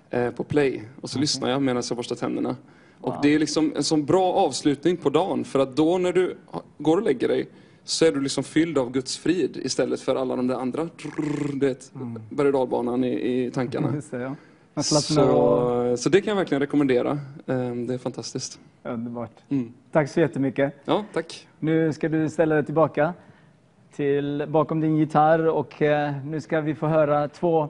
eh, 0.10 0.32
på 0.32 0.44
play. 0.44 0.84
Och 1.02 1.10
så 1.10 1.20
lyssnar 1.20 1.50
jag 1.50 1.62
medan 1.62 1.84
jag 1.90 1.98
borstar 1.98 2.16
tänderna. 2.16 2.56
Och 3.02 3.16
det 3.22 3.36
är 3.36 3.40
liksom 3.40 3.74
en 3.76 3.84
sån 3.84 4.06
bra 4.06 4.34
avslutning 4.34 4.98
på 4.98 5.10
dagen. 5.10 5.44
För 5.44 5.60
att 5.60 5.76
då 5.76 5.98
när 5.98 6.14
du 6.14 6.38
går 6.78 6.98
och 6.98 7.04
lägger 7.04 7.28
dig 7.28 7.50
så 7.84 8.06
är 8.06 8.12
du 8.12 8.22
liksom 8.22 8.44
fylld 8.44 8.78
av 8.78 8.92
Guds 8.92 9.18
frid 9.18 9.58
istället 9.64 10.02
för 10.02 10.16
alla 10.16 10.36
de 10.36 10.48
där 10.48 10.56
andra, 10.56 10.90
du 11.54 11.68
vet, 11.68 11.92
berg 12.30 12.48
och 12.48 12.54
dalbanan 12.54 13.04
i, 13.04 13.46
i 13.46 13.52
tankarna. 13.52 13.92
Det, 14.12 14.18
ja. 14.18 14.36
Så, 14.84 15.96
så 15.98 16.10
det 16.10 16.22
kan 16.22 16.32
jag 16.32 16.36
verkligen 16.36 16.62
rekommendera. 16.62 17.12
Eh, 17.46 17.76
Det 17.76 17.94
är 17.94 17.98
fantastiskt. 17.98 18.60
Underbart. 18.84 19.32
Mm. 19.50 19.74
Tack 19.92 20.10
så 20.10 20.20
jättemycket. 20.20 20.74
Ja, 20.86 21.06
tack. 21.14 21.48
Nu 21.60 21.94
ska 21.94 22.10
du 22.10 22.30
ställa 22.30 22.56
dig 22.56 22.66
tillbaka 22.66 23.14
till, 23.96 24.46
bakom 24.48 24.82
din 24.82 24.98
gitarr 24.98 25.48
och 25.48 25.82
eh, 25.82 26.14
nu 26.26 26.42
ska 26.42 26.62
vi 26.62 26.76
få 26.76 26.88
höra 26.88 27.28
två 27.28 27.70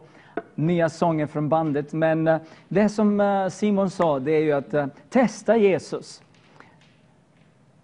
nya 0.56 0.90
sånger 0.90 1.28
från 1.28 1.50
bandet. 1.50 1.94
Men 1.94 2.28
eh, 2.28 2.38
det 2.68 2.90
som 2.90 3.20
eh, 3.20 3.48
Simon 3.48 3.90
sa, 3.90 4.20
det 4.20 4.32
är 4.32 4.42
ju 4.42 4.52
att 4.52 4.76
testa 5.10 5.58
Jesus. 5.58 6.22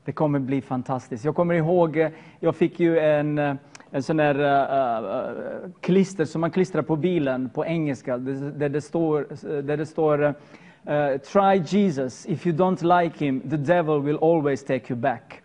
Det 0.06 0.11
kommer 0.11 0.40
bli 0.40 0.61
fantastiskt. 0.61 1.26
Jag 1.26 1.36
kommer 1.36 1.53
ihåg, 1.53 2.10
jag 2.40 2.56
fick 2.56 2.80
ju 2.80 2.99
en, 2.99 3.57
en 3.91 4.03
sån 4.03 4.18
där 4.18 4.40
uh, 4.40 5.03
uh, 5.03 5.72
klister 5.82 6.26
som 6.26 6.41
man 6.41 6.52
klistrar 6.52 6.82
på 6.82 6.95
bilen 6.95 7.49
på 7.49 7.66
engelska, 7.66 8.18
där 8.18 8.70
det 8.70 8.82
står, 8.82 9.28
där 9.61 9.78
det 9.78 9.86
står 9.86 10.24
uh, 10.24 11.18
Try 11.18 11.78
Jesus, 11.78 12.26
if 12.26 12.48
you 12.48 12.56
don't 12.56 13.02
like 13.03 13.26
him, 13.26 13.41
the 13.41 13.57
devil 13.57 14.02
will 14.02 14.18
always 14.22 14.64
take 14.64 14.94
you 14.94 14.99
back. 14.99 15.41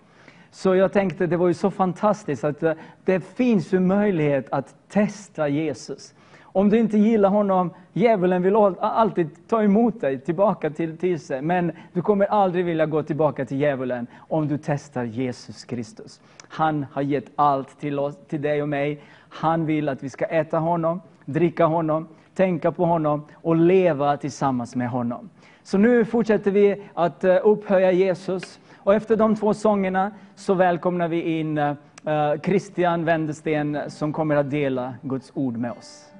Så 0.54 0.74
jag 0.74 0.92
tänkte, 0.92 1.26
det 1.26 1.36
var 1.36 1.48
ju 1.48 1.54
så 1.54 1.70
fantastiskt 1.70 2.44
att 2.44 2.62
eh, 2.62 2.72
det 3.04 3.20
finns 3.20 3.72
ju 3.72 3.80
möjlighet 3.80 4.46
att 4.50 4.74
testa 4.88 5.48
Jesus. 5.48 6.14
Om 6.42 6.70
du 6.70 6.78
inte 6.78 6.98
gillar 6.98 7.28
honom, 7.28 7.70
djävulen 7.92 8.42
vill 8.42 8.56
alltid 8.56 9.48
ta 9.48 9.62
emot 9.62 10.00
dig 10.00 10.20
tillbaka 10.20 10.70
till, 10.70 10.96
till 10.96 11.20
sig. 11.20 11.42
Men 11.42 11.72
du 11.92 12.02
kommer 12.02 12.26
aldrig 12.26 12.64
vilja 12.64 12.86
gå 12.86 13.02
tillbaka 13.02 13.44
till 13.44 13.60
djävulen 13.60 14.06
om 14.16 14.48
du 14.48 14.58
testar 14.58 15.04
Jesus 15.04 15.64
Kristus. 15.64 16.20
Han 16.48 16.86
har 16.92 17.02
gett 17.02 17.30
allt 17.36 17.80
till, 17.80 17.98
oss, 17.98 18.16
till 18.28 18.42
dig 18.42 18.62
och 18.62 18.68
mig. 18.68 19.02
Han 19.28 19.66
vill 19.66 19.88
att 19.88 20.02
vi 20.02 20.10
ska 20.10 20.24
äta 20.24 20.58
honom, 20.58 21.00
dricka 21.24 21.64
honom, 21.64 22.08
tänka 22.34 22.72
på 22.72 22.84
honom 22.84 23.26
och 23.34 23.56
leva 23.56 24.16
tillsammans 24.16 24.76
med 24.76 24.88
honom. 24.88 25.30
Så 25.62 25.78
nu 25.78 26.04
fortsätter 26.04 26.50
vi 26.50 26.82
att 26.94 27.24
eh, 27.24 27.36
upphöja 27.42 27.92
Jesus. 27.92 28.60
Och 28.84 28.94
efter 28.94 29.16
de 29.16 29.36
två 29.36 29.54
sångerna 29.54 30.12
så 30.34 30.54
välkomnar 30.54 31.08
vi 31.08 31.38
in 31.38 31.58
eh, 31.58 31.74
eh, 32.06 32.40
Christian 32.40 33.04
Wendersten 33.04 33.78
som 33.88 34.12
kommer 34.12 34.36
att 34.36 34.50
dela 34.50 34.94
Guds 35.02 35.32
ord 35.34 35.56
med 35.56 35.72
oss. 35.72 36.13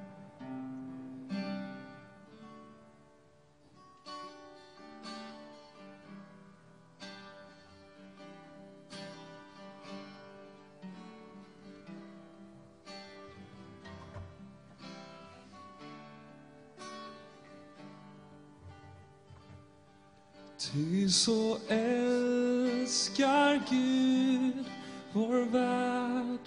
Ty 20.75 21.09
så 21.09 21.57
älskar 21.67 23.61
Gud 23.69 24.65
vår 25.13 25.45
värld 25.45 26.39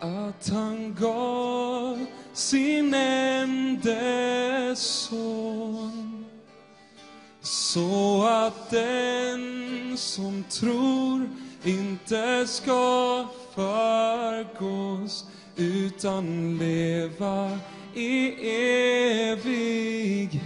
att 0.00 0.48
han 0.48 0.94
gav 1.00 2.06
sin 2.32 2.94
ende 2.94 4.76
son 4.76 6.26
så 7.40 8.24
att 8.26 8.70
den 8.70 9.96
som 9.96 10.44
tror 10.44 11.28
inte 11.64 12.46
ska 12.46 13.26
förgås 13.54 15.24
utan 15.56 16.58
leva 16.58 17.58
i 17.94 18.34
evighet. 19.30 20.42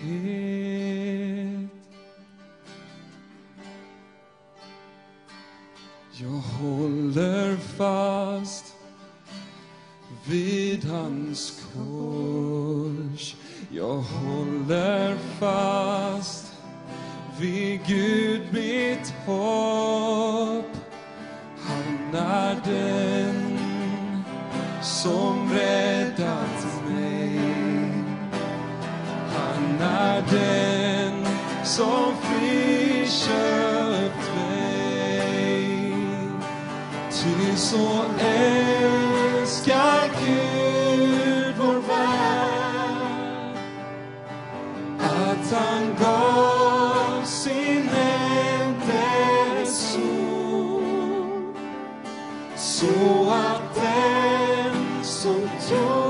Jag 6.13 6.29
håller 6.29 7.57
fast 7.57 8.75
vid 10.27 10.85
hans 10.85 11.65
kors. 11.73 13.37
Jag 13.71 13.97
håller 13.97 15.17
fast 15.39 16.53
vid 17.41 17.81
Gud 17.87 18.43
mitt 18.53 19.15
hopp. 19.27 20.77
Han 21.61 22.15
är 22.15 22.61
den 22.65 23.59
som 24.83 25.53
räddat 25.53 26.65
mig. 26.65 26.76
Han 29.37 29.81
är 29.81 30.23
den 30.31 31.27
som 31.65 32.15
friköpt 32.23 33.57
mig. 34.37 35.93
Ty 37.11 37.57
så 37.57 38.05
älskar 38.19 40.11
Gud 40.25 41.55
vår 41.59 41.81
värld 41.89 43.57
att 45.01 45.53
han 45.53 45.95
gav 46.01 47.25
sin 47.25 47.89
ende 47.89 49.67
son 49.67 51.55
så 52.57 53.31
att 53.31 53.75
den 53.75 55.05
som 55.05 55.51
tror 55.69 56.06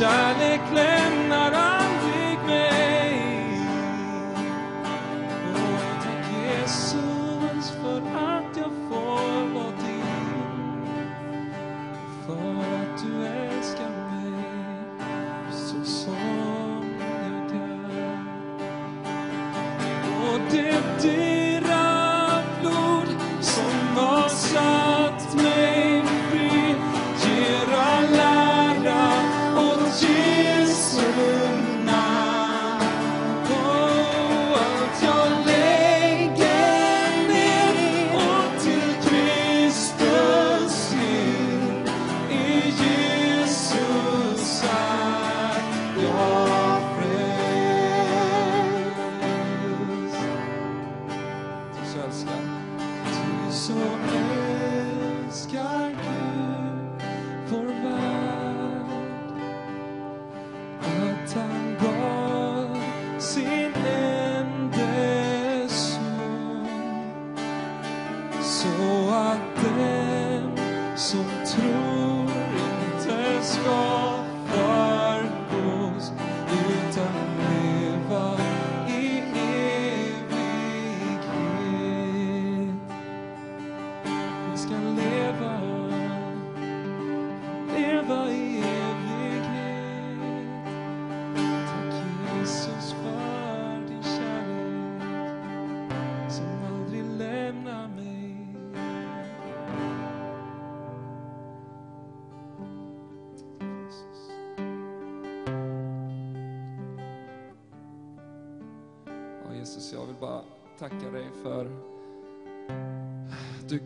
och 0.00 0.38
din 0.38 1.17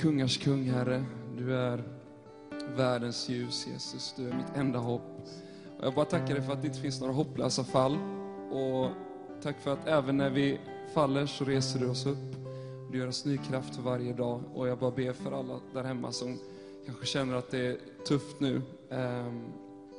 kungars 0.02 0.38
kung, 0.38 0.64
Herre. 0.64 1.04
Du 1.38 1.56
är 1.56 1.82
världens 2.76 3.28
ljus, 3.28 3.66
Jesus. 3.66 4.14
Du 4.16 4.28
är 4.28 4.34
mitt 4.34 4.56
enda 4.56 4.78
hopp. 4.78 5.02
Och 5.78 5.84
jag 5.84 5.94
bara 5.94 6.04
tackar 6.04 6.34
dig 6.34 6.42
för 6.42 6.52
att 6.52 6.62
det 6.62 6.68
inte 6.68 6.80
finns 6.80 7.00
några 7.00 7.12
hopplösa 7.12 7.64
fall. 7.64 7.98
Och 8.50 8.90
tack 9.42 9.60
för 9.60 9.72
att 9.72 9.86
även 9.86 10.16
när 10.16 10.30
vi 10.30 10.60
faller 10.94 11.26
så 11.26 11.44
reser 11.44 11.80
du 11.80 11.88
oss 11.88 12.06
upp. 12.06 12.36
Du 12.92 12.98
gör 12.98 13.08
oss 13.08 13.24
ny 13.24 13.38
kraft 13.38 13.76
för 13.76 13.82
varje 13.82 14.12
dag. 14.12 14.42
Och 14.54 14.68
jag 14.68 14.78
bara 14.78 14.90
ber 14.90 15.12
för 15.12 15.32
alla 15.32 15.60
där 15.74 15.84
hemma 15.84 16.12
som 16.12 16.38
kanske 16.86 17.06
känner 17.06 17.34
att 17.34 17.50
det 17.50 17.66
är 17.66 17.76
tufft 18.08 18.40
nu. 18.40 18.62
Ehm, 18.90 19.42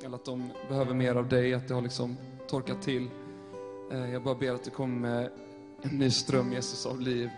eller 0.05 0.15
att 0.15 0.25
de 0.25 0.49
behöver 0.69 0.93
mer 0.93 1.15
av 1.15 1.29
dig, 1.29 1.53
att 1.53 1.67
det 1.67 1.73
har 1.73 1.81
liksom 1.81 2.17
torkat 2.47 2.81
till. 2.81 3.09
Eh, 3.91 4.11
jag 4.11 4.23
bara 4.23 4.35
ber 4.35 4.51
att 4.51 4.63
du 4.63 4.69
kommer 4.69 4.99
med 4.99 5.29
en 5.81 5.97
ny 5.97 6.11
ström, 6.11 6.53
Jesus, 6.53 6.85
av 6.85 7.01
liv. 7.01 7.29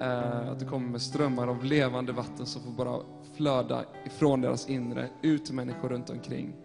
Eh, 0.00 0.50
Att 0.50 0.58
det 0.58 0.64
kommer 0.64 0.88
med 0.88 1.02
strömmar 1.02 1.48
av 1.48 1.64
levande 1.64 2.12
vatten 2.12 2.46
som 2.46 2.62
får 2.62 2.70
bara 2.70 3.00
flöda 3.34 3.84
ifrån 4.06 4.40
deras 4.40 4.68
inre, 4.68 5.08
ut 5.22 5.44
till 5.44 5.54
människor 5.54 5.88
runt 5.88 6.10
omkring. 6.10 6.56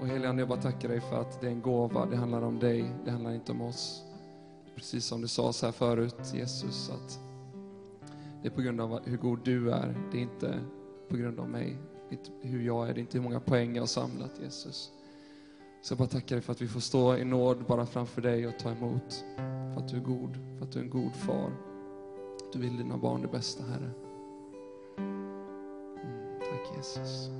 Och 0.00 0.06
helige 0.06 0.28
Ande, 0.28 0.42
jag 0.42 0.48
bara 0.48 0.62
tackar 0.62 0.88
dig 0.88 1.00
för 1.00 1.20
att 1.20 1.40
det 1.40 1.46
är 1.46 1.50
en 1.50 1.60
gåva. 1.60 2.06
Det 2.06 2.16
handlar 2.16 2.42
om 2.42 2.58
dig, 2.58 2.84
det 3.04 3.10
handlar 3.10 3.34
inte 3.34 3.52
om 3.52 3.60
oss. 3.60 4.02
Precis 4.74 5.04
som 5.04 5.20
det 5.22 5.28
sades 5.28 5.62
här 5.62 5.72
förut, 5.72 6.32
Jesus, 6.34 6.90
att 6.90 7.20
det 8.42 8.48
är 8.48 8.52
på 8.52 8.60
grund 8.60 8.80
av 8.80 9.00
hur 9.04 9.16
god 9.16 9.38
du 9.44 9.72
är. 9.72 9.94
Det 10.12 10.18
är 10.18 10.22
inte 10.22 10.60
på 11.08 11.16
grund 11.16 11.40
av 11.40 11.48
mig. 11.48 11.76
Inte 12.10 12.30
hur 12.42 12.62
jag 12.62 12.88
är, 12.88 12.94
det 12.94 12.98
är 12.98 13.02
inte 13.02 13.18
hur 13.18 13.24
många 13.24 13.40
poäng 13.40 13.74
jag 13.74 13.82
har 13.82 13.86
samlat, 13.86 14.40
Jesus. 14.42 14.90
Så 15.82 15.92
jag 15.92 15.98
bara 15.98 16.08
tackar 16.08 16.36
dig 16.36 16.42
för 16.42 16.52
att 16.52 16.62
vi 16.62 16.68
får 16.68 16.80
stå 16.80 17.16
i 17.16 17.24
nåd 17.24 17.64
bara 17.68 17.86
framför 17.86 18.22
dig 18.22 18.46
och 18.46 18.58
ta 18.58 18.70
emot. 18.70 19.24
För 19.74 19.80
att 19.80 19.88
du 19.88 19.96
är 19.96 20.00
god, 20.00 20.38
för 20.58 20.64
att 20.66 20.72
du 20.72 20.78
är 20.78 20.82
en 20.84 20.90
god 20.90 21.14
far. 21.14 21.50
Du 22.56 22.62
vill 22.62 22.76
dina 22.76 22.96
barn 22.96 23.22
det 23.22 23.28
bästa, 23.28 23.64
Herre. 23.64 23.90
Mm, 24.98 26.40
tack 26.40 26.76
Jesus. 26.76 27.30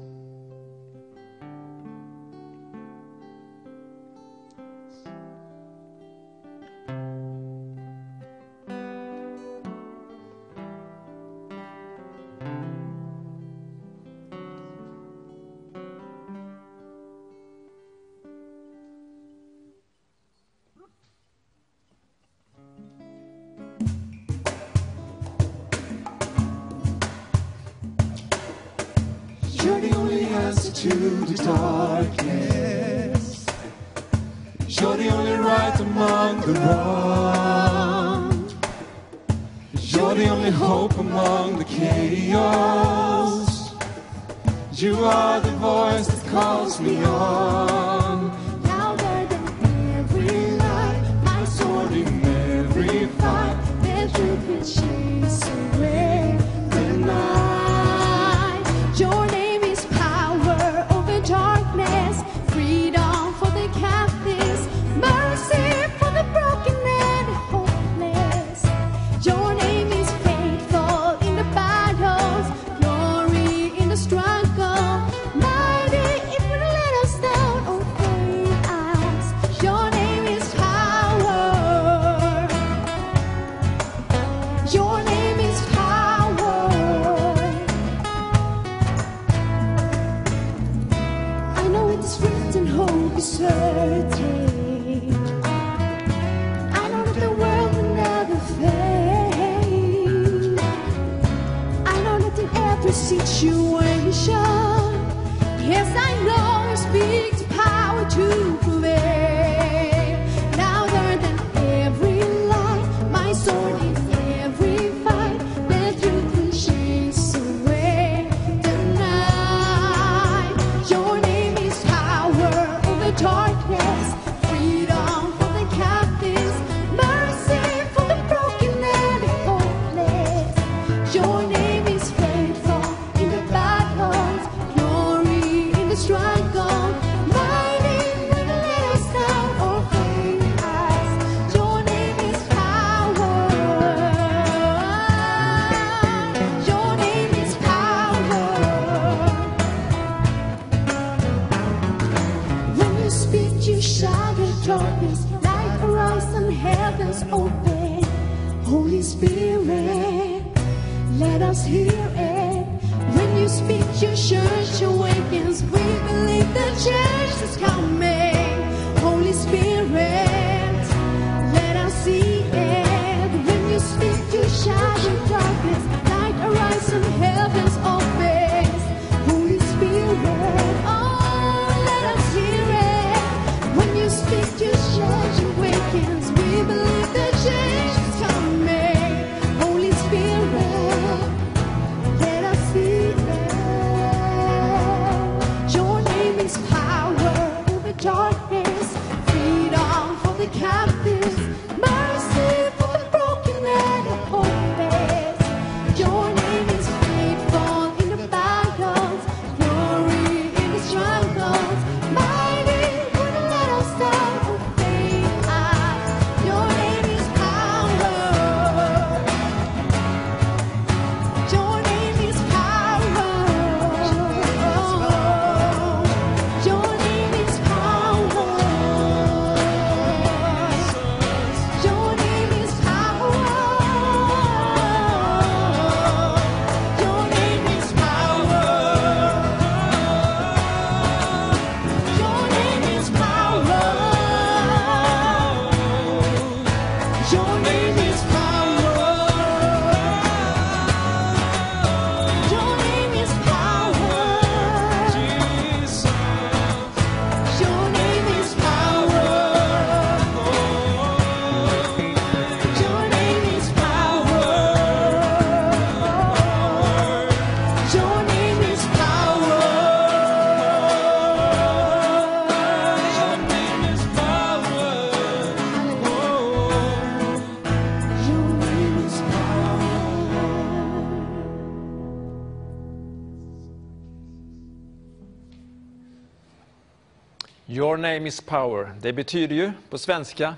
Name 288.16 288.28
is 288.28 288.40
power. 288.40 288.94
Det 289.01 289.12
betyder 289.12 289.56
ju 289.56 289.72
på 289.90 289.98
svenska, 289.98 290.55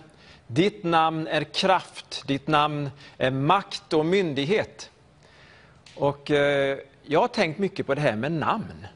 ditt 0.47 0.85
namn 0.85 1.26
är 1.26 1.44
kraft, 1.44 2.26
ditt 2.26 2.47
namn 2.47 2.90
är 3.16 3.30
makt 3.30 3.93
och 3.93 4.06
myndighet. 4.06 4.90
Och 5.94 6.30
eh, 6.30 6.78
jag 7.02 7.20
har 7.20 7.28
tänkt 7.28 7.59
mycket 7.59 7.86
på 7.86 7.94
det 7.94 8.01
här 8.01 8.16
med 8.16 8.32
namn. 8.32 8.86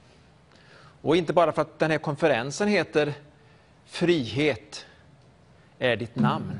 Och 1.02 1.16
inte 1.16 1.32
bara 1.32 1.52
för 1.52 1.62
att 1.62 1.78
den 1.78 1.90
här 1.90 1.98
konferensen 1.98 2.68
heter 2.68 3.12
Frihet 3.86 4.86
är 5.78 5.96
ditt 5.96 6.16
namn. 6.16 6.58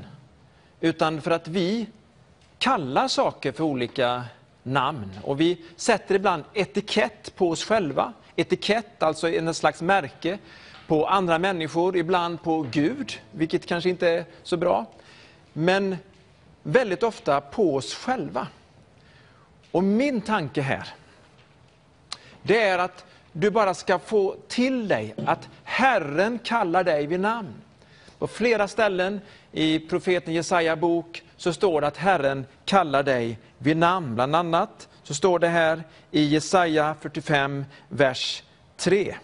Utan 0.79 1.21
för 1.21 1.31
att 1.31 1.47
vi 1.47 1.87
kallar 2.57 3.07
saker 3.07 3.51
för 3.51 3.63
olika 3.63 4.23
namn. 4.63 5.11
Och 5.23 5.41
vi 5.41 5.61
sätter 5.75 6.15
ibland 6.15 6.43
etikett 6.53 7.35
på 7.35 7.49
oss 7.49 7.63
själva. 7.63 8.13
Etikett, 8.35 9.03
alltså 9.03 9.29
en 9.29 9.53
slags 9.53 9.81
märke 9.81 10.39
på 10.87 11.07
andra 11.07 11.39
människor, 11.39 11.97
ibland 11.97 12.43
på 12.43 12.65
Gud, 12.71 13.21
vilket 13.31 13.65
kanske 13.65 13.89
inte 13.89 14.09
är 14.09 14.25
så 14.43 14.57
bra. 14.57 14.85
Men 15.53 15.97
väldigt 16.63 17.03
ofta 17.03 17.41
på 17.41 17.75
oss 17.75 17.93
själva. 17.93 18.47
Och 19.71 19.83
min 19.83 20.21
tanke 20.21 20.61
här, 20.61 20.87
det 22.41 22.63
är 22.63 22.79
att 22.79 23.05
du 23.31 23.51
bara 23.51 23.73
ska 23.73 23.99
få 23.99 24.35
till 24.47 24.87
dig 24.87 25.15
att 25.25 25.49
Herren 25.63 26.39
kallar 26.39 26.83
dig 26.83 27.07
vid 27.07 27.19
namn. 27.19 27.53
På 28.19 28.27
flera 28.27 28.67
ställen 28.67 29.21
i 29.51 29.79
profeten 29.79 30.33
Jesaja 30.33 30.75
bok 30.75 31.23
så 31.37 31.53
står 31.53 31.81
det 31.81 31.87
att 31.87 31.97
Herren 31.97 32.45
kallar 32.65 33.03
dig 33.03 33.39
vid 33.57 33.77
namn. 33.77 34.15
Bland 34.15 34.35
annat 34.35 34.89
så 35.03 35.13
står 35.13 35.39
det 35.39 35.47
här 35.47 35.83
i 36.11 36.23
Jesaja 36.23 36.95
45, 37.01 37.65
vers 37.89 38.43
3. 38.77 39.15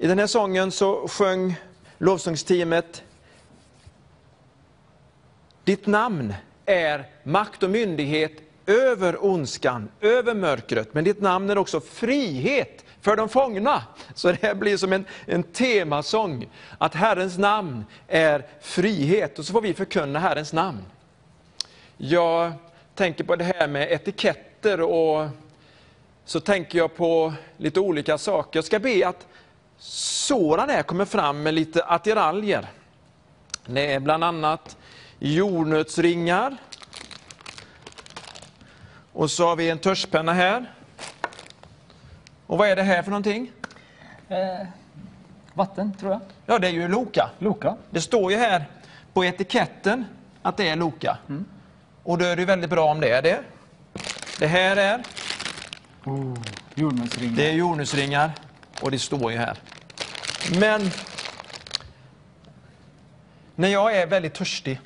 I 0.00 0.06
den 0.06 0.18
här 0.18 0.26
sången 0.26 0.70
så 0.70 1.08
sjöng 1.08 1.56
lovsångsteamet 1.98 3.02
Ditt 5.64 5.86
namn 5.86 6.34
är 6.66 7.06
makt 7.22 7.62
och 7.62 7.70
myndighet 7.70 8.32
över 8.66 9.24
ondskan, 9.24 9.88
över 10.00 10.34
mörkret. 10.34 10.94
Men 10.94 11.04
ditt 11.04 11.20
namn 11.20 11.50
är 11.50 11.58
också 11.58 11.80
frihet 11.80 12.84
för 13.00 13.16
de 13.16 13.28
fångna. 13.28 13.82
Så 14.14 14.28
det 14.28 14.42
här 14.42 14.54
blir 14.54 14.76
som 14.76 14.92
en, 14.92 15.04
en 15.26 15.42
temasång. 15.42 16.48
Att 16.78 16.94
Herrens 16.94 17.38
namn 17.38 17.84
är 18.08 18.46
frihet. 18.60 19.38
Och 19.38 19.44
så 19.44 19.52
får 19.52 19.60
vi 19.60 19.74
förkunna 19.74 20.18
Herrens 20.18 20.52
namn. 20.52 20.84
Jag 21.96 22.52
tänker 22.94 23.24
på 23.24 23.36
det 23.36 23.44
här 23.44 23.68
med 23.68 23.92
etiketter 23.92 24.80
och 24.80 25.28
så 26.24 26.40
tänker 26.40 26.78
jag 26.78 26.96
på 26.96 27.32
lite 27.56 27.80
olika 27.80 28.18
saker. 28.18 28.58
Jag 28.58 28.64
ska 28.64 28.78
be 28.78 29.08
att 29.08 29.26
Soran 29.78 30.68
här 30.70 30.82
kommer 30.82 31.04
fram 31.04 31.42
med 31.42 31.54
lite 31.54 31.84
attiraljer. 31.84 32.66
Det 33.66 33.92
är 33.94 34.00
bland 34.00 34.24
annat 34.24 34.76
jordnötsringar. 35.18 36.56
Och 39.12 39.30
så 39.30 39.46
har 39.48 39.56
vi 39.56 39.70
en 39.70 39.78
tuschpenna 39.78 40.32
här. 40.32 40.72
Och 42.46 42.58
vad 42.58 42.68
är 42.68 42.76
det 42.76 42.82
här 42.82 43.02
för 43.02 43.10
någonting? 43.10 43.52
Eh, 44.28 44.66
vatten, 45.54 45.94
tror 45.96 46.12
jag. 46.12 46.20
Ja, 46.46 46.58
det 46.58 46.66
är 46.66 46.72
ju 46.72 46.88
Loka. 46.88 47.30
Loka. 47.38 47.76
Det 47.90 48.00
står 48.00 48.32
ju 48.32 48.38
här 48.38 48.64
på 49.12 49.24
etiketten 49.24 50.04
att 50.42 50.56
det 50.56 50.68
är 50.68 50.76
Loka. 50.76 51.18
Mm. 51.28 51.44
Och 52.02 52.18
då 52.18 52.24
är 52.24 52.36
det 52.36 52.44
väldigt 52.44 52.70
bra 52.70 52.90
om 52.90 53.00
det 53.00 53.10
är 53.10 53.22
det. 53.22 53.40
Det 54.38 54.46
här 54.46 54.76
är, 54.76 55.02
Oh, 56.04 56.38
jordnötsringar. 56.74 57.36
det 57.36 57.48
är 57.48 57.52
jordnötsringar 57.52 58.32
och 58.82 58.90
det 58.90 58.98
står 58.98 59.32
ju 59.32 59.38
här. 59.38 59.58
Men 60.60 60.90
när 63.54 63.68
jag 63.68 63.96
är 63.96 64.06
väldigt 64.06 64.34
törstig, 64.34 64.80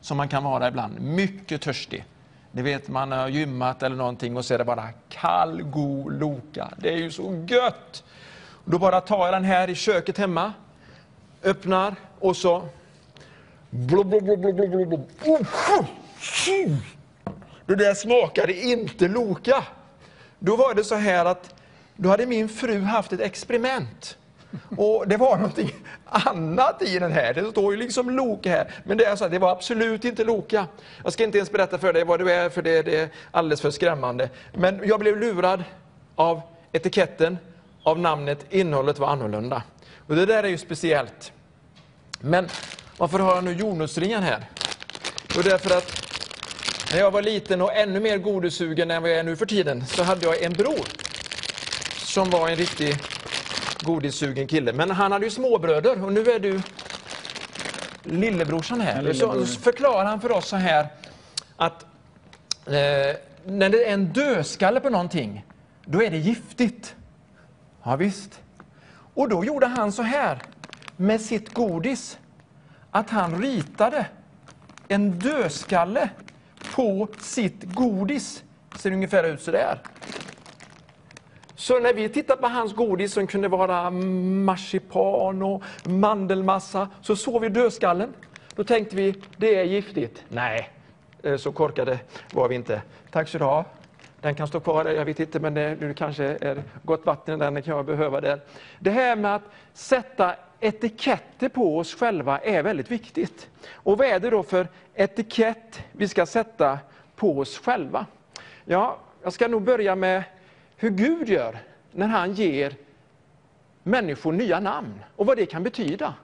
som 0.00 0.16
man 0.16 0.28
kan 0.28 0.44
vara 0.44 0.68
ibland, 0.68 1.00
mycket 1.00 1.62
törstig. 1.62 2.04
Ni 2.52 2.62
vet, 2.62 2.88
man 2.88 3.12
har 3.12 3.28
gymmat 3.28 3.82
eller 3.82 3.96
någonting 3.96 4.36
och 4.36 4.44
så 4.44 4.54
är 4.54 4.58
det 4.58 4.64
bara 4.64 4.88
kall, 5.08 5.62
god 5.62 6.18
Loka. 6.18 6.68
Det 6.76 6.92
är 6.92 6.96
ju 6.96 7.10
så 7.10 7.46
gött! 7.48 8.04
Då 8.64 8.78
bara 8.78 9.00
tar 9.00 9.24
jag 9.24 9.34
den 9.34 9.44
här 9.44 9.70
i 9.70 9.74
köket 9.74 10.18
hemma, 10.18 10.52
öppnar 11.42 11.94
och 12.18 12.36
så... 12.36 12.68
Det 17.66 17.74
där 17.74 17.94
smakade 17.94 18.60
inte 18.60 19.08
Loka. 19.08 19.64
Då 20.38 20.56
var 20.56 20.74
det 20.74 20.84
så 20.84 20.94
här 20.94 21.24
att 21.24 21.54
då 22.02 22.08
hade 22.08 22.26
min 22.26 22.48
fru 22.48 22.80
haft 22.80 23.12
ett 23.12 23.20
experiment. 23.20 24.16
Och 24.76 25.08
det 25.08 25.16
var 25.16 25.36
någonting 25.36 25.74
annat 26.04 26.82
i 26.82 26.98
den 26.98 27.12
här. 27.12 27.34
Det 27.34 27.50
står 27.50 27.72
ju 27.72 27.78
liksom 27.78 28.10
Loka 28.10 28.50
här. 28.50 28.74
Men 28.84 28.98
det, 28.98 29.04
är 29.04 29.16
så 29.16 29.24
här, 29.24 29.30
det 29.30 29.38
var 29.38 29.50
absolut 29.50 30.04
inte 30.04 30.24
Loka. 30.24 30.66
Jag 31.04 31.12
ska 31.12 31.24
inte 31.24 31.38
ens 31.38 31.52
berätta 31.52 31.78
för 31.78 31.92
dig 31.92 32.04
vad 32.04 32.24
det 32.24 32.32
är, 32.32 32.48
för 32.48 32.62
det, 32.62 32.82
det 32.82 33.00
är 33.00 33.08
alldeles 33.30 33.60
för 33.60 33.70
skrämmande. 33.70 34.30
Men 34.54 34.80
jag 34.84 35.00
blev 35.00 35.20
lurad 35.20 35.64
av 36.14 36.42
etiketten, 36.72 37.38
av 37.82 37.98
namnet. 37.98 38.46
Innehållet 38.50 38.98
var 38.98 39.08
annorlunda. 39.08 39.62
Och 40.06 40.16
det 40.16 40.26
där 40.26 40.44
är 40.44 40.48
ju 40.48 40.58
speciellt. 40.58 41.32
Men 42.20 42.48
varför 42.96 43.18
har 43.18 43.34
jag 43.34 43.44
nu 43.44 43.52
jordnötsringen 43.52 44.22
här? 44.22 44.44
Jo, 45.36 45.42
därför 45.42 45.76
att 45.78 46.02
när 46.92 47.00
jag 47.00 47.10
var 47.10 47.22
liten 47.22 47.62
och 47.62 47.74
ännu 47.74 48.00
mer 48.00 48.18
godissugen 48.18 48.90
än 48.90 49.02
vad 49.02 49.10
jag 49.10 49.18
är 49.18 49.24
nu 49.24 49.36
för 49.36 49.46
tiden, 49.46 49.86
så 49.86 50.02
hade 50.02 50.26
jag 50.26 50.42
en 50.42 50.52
bror 50.52 50.86
som 52.10 52.30
var 52.30 52.48
en 52.48 52.56
riktig 52.56 52.96
godissugen 53.82 54.46
kille. 54.46 54.72
Men 54.72 54.90
han 54.90 55.12
hade 55.12 55.24
ju 55.24 55.30
småbröder 55.30 56.04
och 56.04 56.12
nu 56.12 56.20
är 56.20 56.38
du 56.38 56.60
lillebrorsan 58.02 58.80
här. 58.80 59.12
Så, 59.12 59.46
så 59.46 59.60
förklarar 59.60 60.04
han 60.04 60.20
för 60.20 60.32
oss 60.32 60.48
så 60.48 60.56
här 60.56 60.86
att 61.56 61.82
eh, 62.66 63.16
när 63.44 63.68
det 63.68 63.84
är 63.84 63.94
en 63.94 64.06
dödskalle 64.12 64.80
på 64.80 64.90
någonting, 64.90 65.44
då 65.84 66.02
är 66.02 66.10
det 66.10 66.18
giftigt. 66.18 66.94
Ja, 67.82 67.96
visst. 67.96 68.40
Och 69.14 69.28
då 69.28 69.44
gjorde 69.44 69.66
han 69.66 69.92
så 69.92 70.02
här 70.02 70.42
med 70.96 71.20
sitt 71.20 71.54
godis, 71.54 72.18
att 72.90 73.10
han 73.10 73.42
ritade 73.42 74.06
en 74.88 75.18
dödskalle 75.18 76.08
på 76.74 77.08
sitt 77.20 77.64
godis. 77.64 78.42
Ser 78.78 78.92
ungefär 78.92 79.24
ut 79.24 79.42
så 79.42 79.50
där. 79.50 79.78
Så 81.60 81.80
när 81.80 81.94
vi 81.94 82.08
tittar 82.08 82.36
på 82.36 82.46
hans 82.46 82.74
godis 82.74 83.12
som 83.12 83.26
kunde 83.26 83.48
vara 83.48 83.90
marsipan 83.90 85.42
och 85.42 85.62
mandelmassa 85.84 86.88
så 87.02 87.16
såg 87.16 87.42
vi 87.42 87.48
dödskallen. 87.48 88.14
Då 88.54 88.64
tänkte 88.64 88.96
vi, 88.96 89.14
det 89.36 89.54
är 89.54 89.64
giftigt. 89.64 90.24
Nej, 90.28 90.70
eh, 91.22 91.36
så 91.36 91.52
korkade 91.52 91.98
var 92.32 92.48
vi 92.48 92.54
inte. 92.54 92.82
Tack 93.10 93.28
så 93.28 93.38
du 93.38 93.44
ha. 93.44 93.64
Den 94.20 94.34
kan 94.34 94.48
stå 94.48 94.60
kvar 94.60 94.84
jag 94.84 95.04
vet 95.04 95.20
inte, 95.20 95.40
men 95.40 95.54
det, 95.54 95.74
det 95.74 95.94
kanske 95.94 96.24
är 96.24 96.62
gott 96.82 97.06
vatten 97.06 97.34
i 97.34 97.44
den, 97.44 97.54
det 97.54 97.62
kan 97.62 97.76
jag 97.76 97.86
behöva 97.86 98.20
där. 98.20 98.40
Det 98.78 98.90
här 98.90 99.16
med 99.16 99.34
att 99.34 99.44
sätta 99.72 100.34
etiketter 100.60 101.48
på 101.48 101.78
oss 101.78 101.94
själva 101.94 102.38
är 102.38 102.62
väldigt 102.62 102.90
viktigt. 102.90 103.48
Och 103.72 103.98
vad 103.98 104.06
är 104.06 104.20
det 104.20 104.30
då 104.30 104.42
för 104.42 104.68
etikett 104.94 105.82
vi 105.92 106.08
ska 106.08 106.26
sätta 106.26 106.78
på 107.16 107.38
oss 107.38 107.58
själva? 107.58 108.06
Ja, 108.64 108.98
jag 109.22 109.32
ska 109.32 109.48
nog 109.48 109.62
börja 109.62 109.94
med 109.94 110.22
hur 110.80 110.90
Gud 110.90 111.28
gör 111.28 111.58
när 111.92 112.06
han 112.06 112.32
ger 112.34 112.74
människor 113.82 114.32
nya 114.32 114.60
namn 114.60 114.94
och 115.16 115.26
vad 115.26 115.36
det 115.36 115.46
kan 115.46 115.62
betyda. 115.62 116.14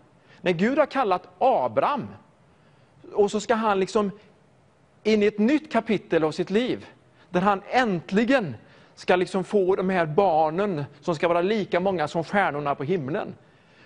När 0.41 0.53
Gud 0.53 0.78
har 0.78 0.87
kallat 0.87 1.28
Abraham 1.39 2.09
och 3.12 3.31
så 3.31 3.41
ska 3.41 3.55
han 3.55 3.81
liksom 3.81 4.11
in 5.03 5.23
i 5.23 5.27
ett 5.27 5.39
nytt 5.39 5.73
kapitel 5.73 6.24
av 6.24 6.33
sitt 6.33 6.51
liv 6.51 6.87
där 7.31 7.41
han 7.41 7.62
äntligen 7.70 8.55
ska 8.95 9.16
liksom 9.16 9.45
få 9.45 9.77
de 9.77 9.91
här 9.91 10.07
barnen 10.07 10.85
som 11.01 11.15
ska 11.15 11.28
vara 11.28 11.41
lika 11.41 11.81
många 11.81 12.09
som 12.09 12.24
stjärnorna 12.24 12.74
på 12.74 12.85
himlen. 12.85 13.35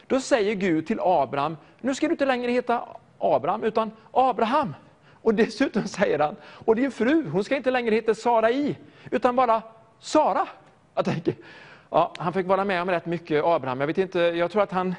Då 0.06 0.20
säger 0.20 0.54
Gud 0.54 0.86
till 0.86 1.00
Abraham, 1.00 1.56
nu 1.80 1.94
ska 1.94 2.06
du 2.06 2.12
inte 2.12 2.26
längre 2.26 2.52
heta 2.52 2.88
Abraham 3.18 3.62
utan 3.62 3.90
Abraham. 4.10 4.74
Och 5.22 5.34
dessutom 5.34 5.84
säger 5.88 6.18
han, 6.18 6.36
och 6.44 6.76
din 6.76 6.90
fru, 6.90 7.28
hon 7.28 7.44
ska 7.44 7.56
inte 7.56 7.70
längre 7.70 7.94
heta 7.94 8.14
Sarai, 8.14 8.76
utan 9.10 9.36
bara 9.36 9.62
Sara. 10.00 10.48
Jag 10.94 11.04
tänker, 11.04 11.34
ja, 11.90 12.12
han 12.18 12.32
fick 12.32 12.46
vara 12.46 12.64
med 12.64 12.82
om 12.82 12.90
rätt 12.90 13.06
mycket, 13.06 13.44
Abraham. 13.44 13.80
Jag, 13.80 13.86
vet 13.86 13.98
inte, 13.98 14.20
jag 14.20 14.50
tror 14.50 14.62
att 14.62 14.72
han 14.72 14.94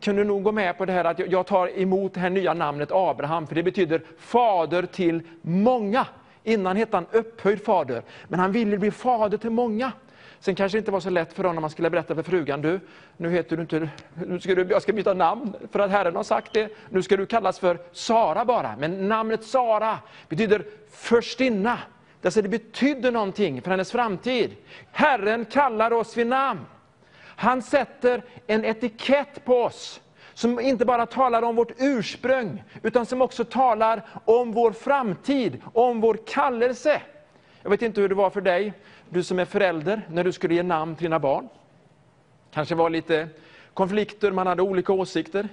kunde 0.00 0.24
nog 0.24 0.42
gå 0.42 0.52
med 0.52 0.78
på 0.78 0.84
det 0.84 0.92
här 0.92 1.04
att 1.04 1.18
jag 1.18 1.46
tar 1.46 1.78
emot 1.78 2.14
det 2.14 2.20
här 2.20 2.30
nya 2.30 2.54
namnet 2.54 2.88
Abraham, 2.92 3.46
för 3.46 3.54
det 3.54 3.62
betyder 3.62 4.02
fader 4.18 4.82
till 4.82 5.22
många. 5.42 6.06
Innan 6.44 6.76
hette 6.76 6.96
han 6.96 7.06
upphöjd 7.12 7.64
fader, 7.64 8.02
men 8.28 8.40
han 8.40 8.52
ville 8.52 8.78
bli 8.78 8.90
fader 8.90 9.38
till 9.38 9.50
många. 9.50 9.92
Sen 10.40 10.54
kanske 10.54 10.78
det 10.78 10.78
inte 10.78 10.90
var 10.90 11.00
så 11.00 11.10
lätt 11.10 11.32
för 11.32 11.42
honom 11.42 11.54
när 11.54 11.60
man 11.60 11.70
skulle 11.70 11.90
berätta 11.90 12.14
för 12.14 12.22
frugan, 12.22 12.62
du, 12.62 12.80
nu 13.16 13.30
heter 13.30 13.56
du 13.56 13.62
inte, 13.62 13.88
nu 14.14 14.40
ska 14.40 14.54
du, 14.54 14.66
jag 14.70 14.82
ska 14.82 14.92
byta 14.92 15.14
namn 15.14 15.54
för 15.72 15.78
att 15.78 15.90
Herren 15.90 16.16
har 16.16 16.22
sagt 16.22 16.52
det. 16.52 16.68
Nu 16.88 17.02
ska 17.02 17.16
du 17.16 17.26
kallas 17.26 17.58
för 17.58 17.78
Sara 17.92 18.44
bara. 18.44 18.76
Men 18.78 19.08
namnet 19.08 19.44
Sara 19.44 19.98
betyder 20.28 20.64
förstinna. 20.90 21.78
Det 22.20 22.48
betydde 22.48 23.10
någonting 23.10 23.62
för 23.62 23.70
hennes 23.70 23.92
framtid. 23.92 24.56
Herren 24.92 25.44
kallar 25.44 25.90
oss 25.90 26.16
vid 26.16 26.26
namn. 26.26 26.60
Han 27.22 27.62
sätter 27.62 28.22
en 28.46 28.64
etikett 28.64 29.44
på 29.44 29.62
oss 29.62 30.00
som 30.34 30.60
inte 30.60 30.84
bara 30.84 31.06
talar 31.06 31.42
om 31.42 31.56
vårt 31.56 31.72
ursprung, 31.78 32.64
utan 32.82 33.06
som 33.06 33.22
också 33.22 33.44
talar 33.44 34.02
om 34.24 34.52
vår 34.52 34.72
framtid, 34.72 35.62
om 35.72 36.00
vår 36.00 36.18
kallelse. 36.26 37.02
Jag 37.62 37.70
vet 37.70 37.82
inte 37.82 38.00
hur 38.00 38.08
det 38.08 38.14
var 38.14 38.30
för 38.30 38.40
dig, 38.40 38.72
du 39.08 39.22
som 39.22 39.38
är 39.38 39.44
förälder, 39.44 40.06
när 40.08 40.24
du 40.24 40.32
skulle 40.32 40.54
ge 40.54 40.62
namn 40.62 40.96
till 40.96 41.04
dina 41.04 41.18
barn. 41.18 41.48
Kanske 42.52 42.74
var 42.74 42.90
lite 42.90 43.28
konflikter, 43.74 44.32
man 44.32 44.46
hade 44.46 44.62
olika 44.62 44.92
åsikter. 44.92 45.48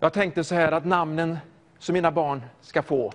Jag 0.00 0.12
tänkte 0.12 0.44
så 0.44 0.54
här 0.54 0.72
att 0.72 0.84
namnen 0.84 1.38
som 1.78 1.92
mina 1.92 2.10
barn 2.10 2.42
ska 2.60 2.82
få, 2.82 3.12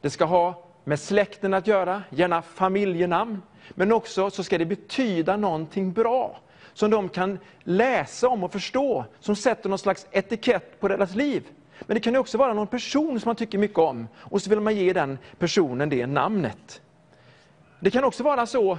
det 0.00 0.10
ska 0.10 0.24
ha 0.24 0.69
med 0.84 1.00
släkten 1.00 1.54
att 1.54 1.66
göra, 1.66 2.02
gärna 2.10 2.42
familjenamn. 2.42 3.42
Men 3.70 3.92
också 3.92 4.30
så 4.30 4.44
ska 4.44 4.58
det 4.58 4.66
betyda 4.66 5.36
någonting 5.36 5.92
bra, 5.92 6.40
som 6.72 6.90
de 6.90 7.08
kan 7.08 7.38
läsa 7.62 8.28
om 8.28 8.44
och 8.44 8.52
förstå, 8.52 9.04
som 9.20 9.36
sätter 9.36 9.68
någon 9.68 9.78
slags 9.78 10.06
etikett 10.10 10.80
på 10.80 10.88
deras 10.88 11.14
liv. 11.14 11.48
Men 11.80 11.94
det 11.94 12.00
kan 12.00 12.16
också 12.16 12.38
vara 12.38 12.54
någon 12.54 12.66
person 12.66 13.20
som 13.20 13.28
man 13.28 13.36
tycker 13.36 13.58
mycket 13.58 13.78
om, 13.78 14.08
och 14.16 14.42
så 14.42 14.50
vill 14.50 14.60
man 14.60 14.76
ge 14.76 14.92
den 14.92 15.18
personen 15.38 15.88
det 15.88 16.06
namnet. 16.06 16.80
Det 17.80 17.90
kan 17.90 18.04
också 18.04 18.22
vara 18.22 18.46
så, 18.46 18.78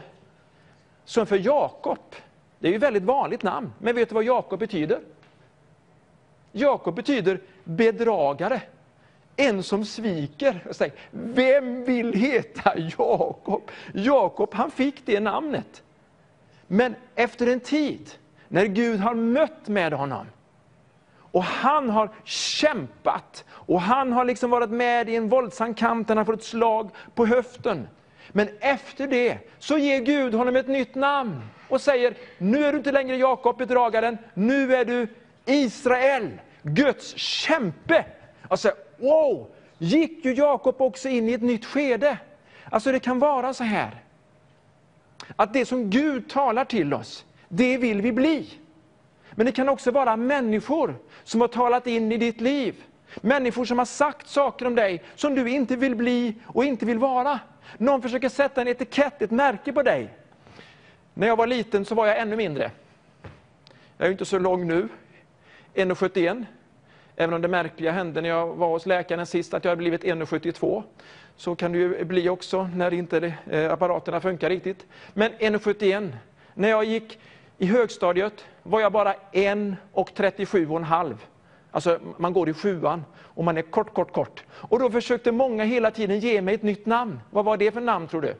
som 1.05 1.25
för 1.25 1.37
Jakob, 1.37 1.99
det 2.59 2.67
är 2.67 2.71
ju 2.71 2.75
ett 2.75 2.83
väldigt 2.83 3.03
vanligt 3.03 3.43
namn, 3.43 3.73
men 3.79 3.95
vet 3.95 4.09
du 4.09 4.15
vad 4.15 4.23
Jakob 4.23 4.59
betyder? 4.59 4.99
Jakob 6.51 6.95
betyder 6.95 7.41
bedragare. 7.63 8.61
En 9.35 9.63
som 9.63 9.85
sviker. 9.85 10.63
Jag 10.65 10.75
säger, 10.75 10.93
Vem 11.11 11.85
vill 11.85 12.13
heta 12.13 12.73
Jakob? 12.77 13.71
Jakob, 13.93 14.53
han 14.53 14.71
fick 14.71 15.05
det 15.05 15.19
namnet. 15.19 15.83
Men 16.67 16.95
efter 17.15 17.47
en 17.47 17.59
tid, 17.59 18.11
när 18.47 18.65
Gud 18.65 18.99
har 18.99 19.15
mött 19.15 19.67
med 19.67 19.93
honom, 19.93 20.25
och 21.31 21.43
han 21.43 21.89
har 21.89 22.09
kämpat, 22.23 23.45
och 23.49 23.81
han 23.81 24.11
har 24.13 24.25
liksom 24.25 24.49
varit 24.49 24.69
med 24.69 25.09
i 25.09 25.15
en 25.15 25.29
våldsam 25.29 25.73
kamp, 25.73 26.07
där 26.07 26.15
han 26.15 26.25
får 26.25 26.33
ett 26.33 26.43
slag 26.43 26.89
på 27.15 27.25
höften. 27.25 27.87
Men 28.31 28.49
efter 28.59 29.07
det 29.07 29.37
så 29.59 29.77
ger 29.77 29.99
Gud 29.99 30.33
honom 30.33 30.55
ett 30.55 30.67
nytt 30.67 30.95
namn 30.95 31.41
och 31.69 31.81
säger, 31.81 32.13
nu 32.37 32.65
är 32.65 32.71
du 32.71 32.77
inte 32.77 32.91
längre 32.91 33.17
Jakob 33.17 33.57
bedragaren, 33.57 34.17
nu 34.33 34.75
är 34.75 34.85
du 34.85 35.07
Israel, 35.45 36.29
Guds 36.61 37.17
kämpe. 37.17 38.05
Alltså, 38.47 38.71
wow! 39.01 39.47
Gick 39.77 40.25
ju 40.25 40.33
Jakob 40.33 40.81
också 40.81 41.09
in 41.09 41.29
i 41.29 41.33
ett 41.33 41.41
nytt 41.41 41.65
skede? 41.65 42.17
Alltså 42.69 42.91
det 42.91 42.99
kan 42.99 43.19
vara 43.19 43.53
så 43.53 43.63
här, 43.63 44.01
att 45.35 45.53
det 45.53 45.65
som 45.65 45.89
Gud 45.89 46.29
talar 46.29 46.65
till 46.65 46.93
oss, 46.93 47.25
det 47.47 47.77
vill 47.77 48.01
vi 48.01 48.11
bli. 48.11 48.49
Men 49.31 49.45
det 49.45 49.51
kan 49.51 49.69
också 49.69 49.91
vara 49.91 50.15
människor 50.15 50.95
som 51.23 51.41
har 51.41 51.47
talat 51.47 51.87
in 51.87 52.11
i 52.11 52.17
ditt 52.17 52.41
liv. 52.41 52.83
Människor 53.21 53.65
som 53.65 53.77
har 53.77 53.85
sagt 53.85 54.27
saker 54.27 54.67
om 54.67 54.75
dig 54.75 55.03
som 55.15 55.35
du 55.35 55.49
inte 55.49 55.75
vill 55.75 55.95
bli 55.95 56.35
och 56.45 56.65
inte 56.65 56.85
vill 56.85 56.99
vara. 56.99 57.39
Någon 57.77 58.01
försöker 58.01 58.29
sätta 58.29 58.61
en 58.61 58.67
etikett, 58.67 59.21
ett 59.21 59.31
märke 59.31 59.73
på 59.73 59.83
dig. 59.83 60.09
När 61.13 61.27
jag 61.27 61.35
var 61.35 61.47
liten 61.47 61.85
så 61.85 61.95
var 61.95 62.07
jag 62.07 62.19
ännu 62.19 62.35
mindre. 62.35 62.71
Jag 63.97 64.07
är 64.07 64.11
inte 64.11 64.25
så 64.25 64.39
lång 64.39 64.67
nu, 64.67 64.87
1,71. 65.73 66.45
Även 67.21 67.33
om 67.33 67.41
det 67.41 67.47
märkliga 67.47 67.91
hände 67.91 68.21
när 68.21 68.29
jag 68.29 68.47
var 68.47 68.67
hos 68.67 68.85
läkaren 68.85 69.25
sist, 69.25 69.53
att 69.53 69.65
jag 69.65 69.71
hade 69.71 69.77
blivit 69.77 70.03
1,72. 70.03 70.83
Så 71.35 71.55
kan 71.55 71.71
det 71.71 71.77
ju 71.77 72.05
bli 72.05 72.29
också 72.29 72.69
när 72.75 72.93
inte 72.93 73.19
det, 73.19 73.33
eh, 73.49 73.71
apparaterna 73.73 74.21
funkar 74.21 74.49
riktigt. 74.49 74.85
Men 75.13 75.31
1,71. 75.39 76.11
När 76.53 76.69
jag 76.69 76.83
gick 76.83 77.19
i 77.57 77.65
högstadiet 77.65 78.45
var 78.63 78.79
jag 78.79 78.91
bara 78.91 79.13
1,37,5. 79.31 81.17
Alltså 81.71 81.99
man 82.17 82.33
går 82.33 82.49
i 82.49 82.53
sjuan 82.53 83.05
och 83.17 83.43
man 83.43 83.57
är 83.57 83.61
kort, 83.61 83.93
kort, 83.93 84.13
kort. 84.13 84.43
Och 84.51 84.79
då 84.79 84.89
försökte 84.89 85.31
många 85.31 85.63
hela 85.63 85.91
tiden 85.91 86.19
ge 86.19 86.41
mig 86.41 86.55
ett 86.55 86.63
nytt 86.63 86.85
namn. 86.85 87.19
Vad 87.29 87.45
var 87.45 87.57
det 87.57 87.71
för 87.71 87.81
namn 87.81 88.07
tror 88.07 88.21
du? 88.21 88.35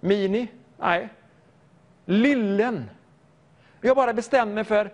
Mini? 0.00 0.48
Nej. 0.76 1.08
Lillen. 2.04 2.90
Jag 3.80 3.96
bara 3.96 4.12
bestämde 4.12 4.54
mig 4.54 4.64
för, 4.64 4.90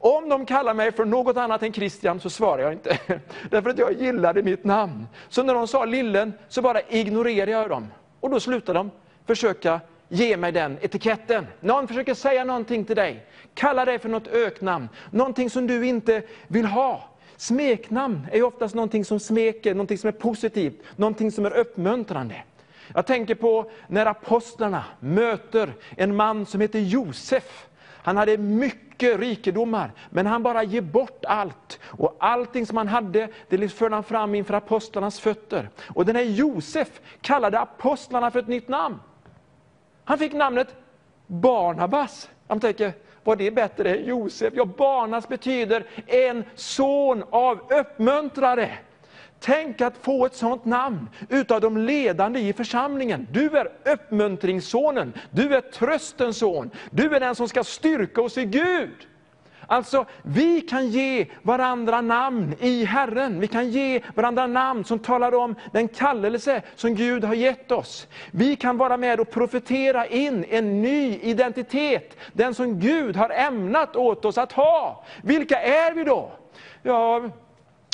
om 0.00 0.28
de 0.28 0.46
kallar 0.46 0.74
mig 0.74 0.92
för 0.92 1.04
något 1.04 1.36
annat 1.36 1.62
än 1.62 1.72
Christian 1.72 2.20
så 2.20 2.30
svarar 2.30 2.62
jag 2.62 2.72
inte. 2.72 2.98
Därför 3.50 3.70
att 3.70 3.78
jag 3.78 3.92
gillade 3.92 4.42
mitt 4.42 4.64
namn. 4.64 5.06
Så 5.28 5.42
när 5.42 5.54
de 5.54 5.68
sa 5.68 5.84
Lillen 5.84 6.32
så 6.48 6.62
bara 6.62 6.80
ignorerade 6.80 7.50
jag 7.50 7.68
dem. 7.68 7.88
Och 8.20 8.30
då 8.30 8.40
slutade 8.40 8.78
de 8.78 8.90
försöka 9.26 9.80
ge 10.08 10.36
mig 10.36 10.52
den 10.52 10.78
etiketten. 10.80 11.46
Någon 11.60 11.88
försöker 11.88 12.14
säga 12.14 12.44
någonting 12.44 12.84
till 12.84 12.96
dig, 12.96 13.26
kalla 13.54 13.84
dig 13.84 13.98
för 13.98 14.08
något 14.08 14.28
öknamn, 14.28 14.88
någonting 15.10 15.50
som 15.50 15.66
du 15.66 15.86
inte 15.86 16.22
vill 16.46 16.66
ha. 16.66 17.08
Smeknamn 17.36 18.26
är 18.32 18.42
oftast 18.42 18.74
någonting 18.74 19.04
som 19.04 19.20
smeker, 19.20 19.74
någonting 19.74 19.98
som 19.98 20.08
är 20.08 20.12
positivt, 20.12 20.82
någonting 20.96 21.32
som 21.32 21.46
är 21.46 21.56
uppmuntrande. 21.56 22.42
Jag 22.94 23.06
tänker 23.06 23.34
på 23.34 23.70
när 23.88 24.06
apostlarna 24.06 24.84
möter 25.00 25.72
en 25.96 26.16
man 26.16 26.46
som 26.46 26.60
heter 26.60 26.78
Josef. 26.78 27.66
Han 28.02 28.16
hade 28.16 28.38
mycket 28.38 28.87
rikedomar, 29.02 29.92
men 30.10 30.26
han 30.26 30.42
bara 30.42 30.62
ger 30.62 30.80
bort 30.80 31.24
allt. 31.24 31.80
Och 31.84 32.16
allting 32.18 32.66
som 32.66 32.76
han 32.76 32.88
hade, 32.88 33.28
det 33.48 33.56
liksom 33.56 33.78
förde 33.78 33.94
han 33.94 34.04
fram 34.04 34.34
inför 34.34 34.54
apostlarnas 34.54 35.20
fötter. 35.20 35.70
Och 35.94 36.04
den 36.04 36.16
här 36.16 36.22
Josef 36.22 37.00
kallade 37.20 37.58
apostlarna 37.58 38.30
för 38.30 38.38
ett 38.38 38.48
nytt 38.48 38.68
namn. 38.68 38.98
Han 40.04 40.18
fick 40.18 40.32
namnet 40.32 40.76
Barnabas. 41.26 42.30
Han 42.48 42.60
tänker, 42.60 42.92
var 43.24 43.36
det 43.36 43.50
bättre 43.50 43.94
än 43.94 44.04
Josef? 44.04 44.54
Ja, 44.56 44.64
Barnas 44.64 45.28
betyder 45.28 45.86
en 46.06 46.44
son 46.54 47.24
av 47.30 47.60
uppmuntrare. 47.72 48.78
Tänk 49.40 49.80
att 49.80 49.96
få 49.96 50.26
ett 50.26 50.34
sånt 50.34 50.64
namn 50.64 51.08
utav 51.28 51.60
de 51.60 51.76
ledande 51.76 52.40
i 52.40 52.52
församlingen. 52.52 53.26
Du 53.32 53.58
är 53.58 53.68
uppmuntringssonen, 53.84 55.12
du 55.30 55.54
är 55.54 55.60
tröstens 55.60 56.38
son, 56.38 56.70
du 56.90 57.14
är 57.16 57.20
den 57.20 57.34
som 57.34 57.48
ska 57.48 57.64
styrka 57.64 58.22
oss 58.22 58.38
i 58.38 58.44
Gud. 58.44 59.06
Alltså, 59.70 60.04
vi 60.22 60.60
kan 60.60 60.88
ge 60.88 61.26
varandra 61.42 62.00
namn 62.00 62.54
i 62.60 62.84
Herren. 62.84 63.40
Vi 63.40 63.46
kan 63.46 63.70
ge 63.70 64.00
varandra 64.14 64.46
namn 64.46 64.84
som 64.84 64.98
talar 64.98 65.34
om 65.34 65.54
den 65.72 65.88
kallelse 65.88 66.62
som 66.74 66.94
Gud 66.94 67.24
har 67.24 67.34
gett 67.34 67.72
oss. 67.72 68.06
Vi 68.30 68.56
kan 68.56 68.76
vara 68.76 68.96
med 68.96 69.20
och 69.20 69.30
profetera 69.30 70.06
in 70.06 70.44
en 70.48 70.82
ny 70.82 71.18
identitet, 71.22 72.16
den 72.32 72.54
som 72.54 72.80
Gud 72.80 73.16
har 73.16 73.30
ämnat 73.30 73.96
åt 73.96 74.24
oss 74.24 74.38
att 74.38 74.52
ha. 74.52 75.04
Vilka 75.22 75.60
är 75.60 75.94
vi 75.94 76.04
då? 76.04 76.30
Ja, 76.82 77.22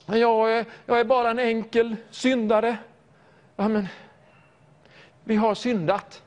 jag 0.06 0.52
är, 0.52 0.64
jag 0.86 1.00
är 1.00 1.04
bara 1.04 1.30
en 1.30 1.38
enkel 1.38 1.96
syndare. 2.10 2.76
Ja, 3.56 3.68
men, 3.68 3.88
vi 5.24 5.36
har 5.36 5.54
syndat. 5.54 6.22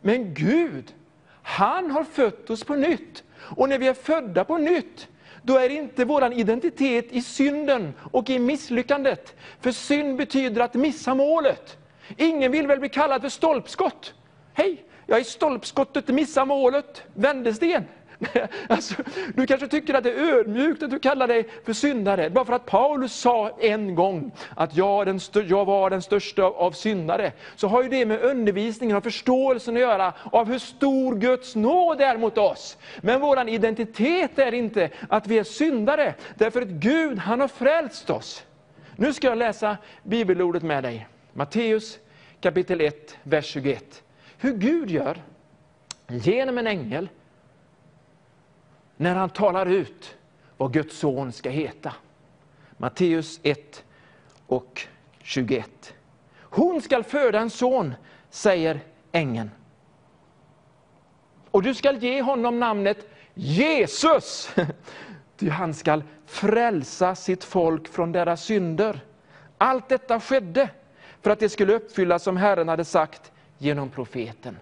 Men 0.00 0.34
Gud, 0.34 0.94
han 1.42 1.90
har 1.90 2.04
fött 2.04 2.50
oss 2.50 2.64
på 2.64 2.74
nytt. 2.74 3.24
Och 3.56 3.68
när 3.68 3.78
vi 3.78 3.88
är 3.88 3.94
födda 3.94 4.44
på 4.44 4.58
nytt, 4.58 5.08
då 5.42 5.56
är 5.56 5.68
inte 5.68 6.04
vår 6.04 6.32
identitet 6.32 7.12
i 7.12 7.22
synden 7.22 7.94
och 8.12 8.30
i 8.30 8.38
misslyckandet. 8.38 9.36
För 9.60 9.72
synd 9.72 10.16
betyder 10.16 10.62
att 10.62 10.74
missa 10.74 11.14
målet. 11.14 11.78
Ingen 12.16 12.52
vill 12.52 12.66
väl 12.66 12.80
bli 12.80 12.88
kallad 12.88 13.22
för 13.22 13.28
stolpskott? 13.28 14.14
Hej, 14.52 14.84
jag 15.06 15.18
är 15.18 15.24
stolpskottet, 15.24 16.08
missa 16.08 16.44
målet, 16.44 17.02
vändesten. 17.14 17.84
Alltså, 18.68 18.94
du 19.34 19.46
kanske 19.46 19.68
tycker 19.68 19.94
att 19.94 20.04
det 20.04 20.12
är 20.12 20.38
ödmjukt 20.38 20.82
att 20.82 20.90
du 20.90 20.98
kallar 20.98 21.28
dig 21.28 21.48
för 21.64 21.72
syndare. 21.72 22.30
Bara 22.30 22.44
för 22.44 22.52
att 22.52 22.66
Paulus 22.66 23.12
sa 23.12 23.50
en 23.60 23.94
gång 23.94 24.32
att 24.56 24.76
jag, 24.76 25.06
den 25.06 25.20
jag 25.48 25.64
var 25.64 25.90
den 25.90 26.02
största 26.02 26.42
av 26.42 26.72
syndare, 26.72 27.32
så 27.56 27.68
har 27.68 27.82
ju 27.82 27.88
det 27.88 28.06
med 28.06 28.20
undervisningen 28.20 28.96
och 28.96 29.02
förståelsen 29.02 29.74
att 29.74 29.80
göra 29.80 30.12
av 30.24 30.46
hur 30.46 30.58
stor 30.58 31.14
Guds 31.14 31.56
nåd 31.56 32.00
är 32.00 32.16
mot 32.16 32.38
oss. 32.38 32.78
Men 33.00 33.20
vår 33.20 33.48
identitet 33.48 34.38
är 34.38 34.54
inte 34.54 34.90
att 35.08 35.26
vi 35.26 35.38
är 35.38 35.44
syndare, 35.44 36.14
därför 36.34 36.62
att 36.62 36.68
Gud 36.68 37.18
han 37.18 37.40
har 37.40 37.48
frälst 37.48 38.10
oss. 38.10 38.44
Nu 38.96 39.12
ska 39.12 39.26
jag 39.26 39.38
läsa 39.38 39.76
bibelordet 40.02 40.62
med 40.62 40.82
dig. 40.82 41.06
Matteus 41.32 41.98
kapitel 42.40 42.80
1, 42.80 43.18
vers 43.22 43.46
21. 43.46 44.02
Hur 44.38 44.52
Gud 44.52 44.90
gör 44.90 45.22
genom 46.08 46.58
en 46.58 46.66
ängel 46.66 47.08
när 49.00 49.14
han 49.14 49.30
talar 49.30 49.66
ut 49.66 50.16
vad 50.56 50.72
Guds 50.72 50.98
son 50.98 51.32
ska 51.32 51.50
heta. 51.50 51.92
Matteus 52.76 53.40
1 53.42 53.84
och 54.46 54.86
21. 55.22 55.94
Hon 56.40 56.82
skall 56.82 57.04
föda 57.04 57.40
en 57.40 57.50
son, 57.50 57.94
säger 58.30 58.80
ängeln. 59.12 59.50
Och 61.50 61.62
du 61.62 61.74
skall 61.74 61.96
ge 61.96 62.22
honom 62.22 62.60
namnet 62.60 63.08
Jesus, 63.34 64.54
ty 65.36 65.48
han 65.48 65.74
skall 65.74 66.04
frälsa 66.26 67.14
sitt 67.14 67.44
folk 67.44 67.88
från 67.88 68.12
deras 68.12 68.44
synder. 68.44 69.00
Allt 69.58 69.88
detta 69.88 70.20
skedde 70.20 70.68
för 71.22 71.30
att 71.30 71.40
det 71.40 71.48
skulle 71.48 71.74
uppfyllas 71.74 72.22
som 72.22 72.36
Herren 72.36 72.68
hade 72.68 72.84
sagt 72.84 73.32
genom 73.58 73.88
profeten. 73.90 74.56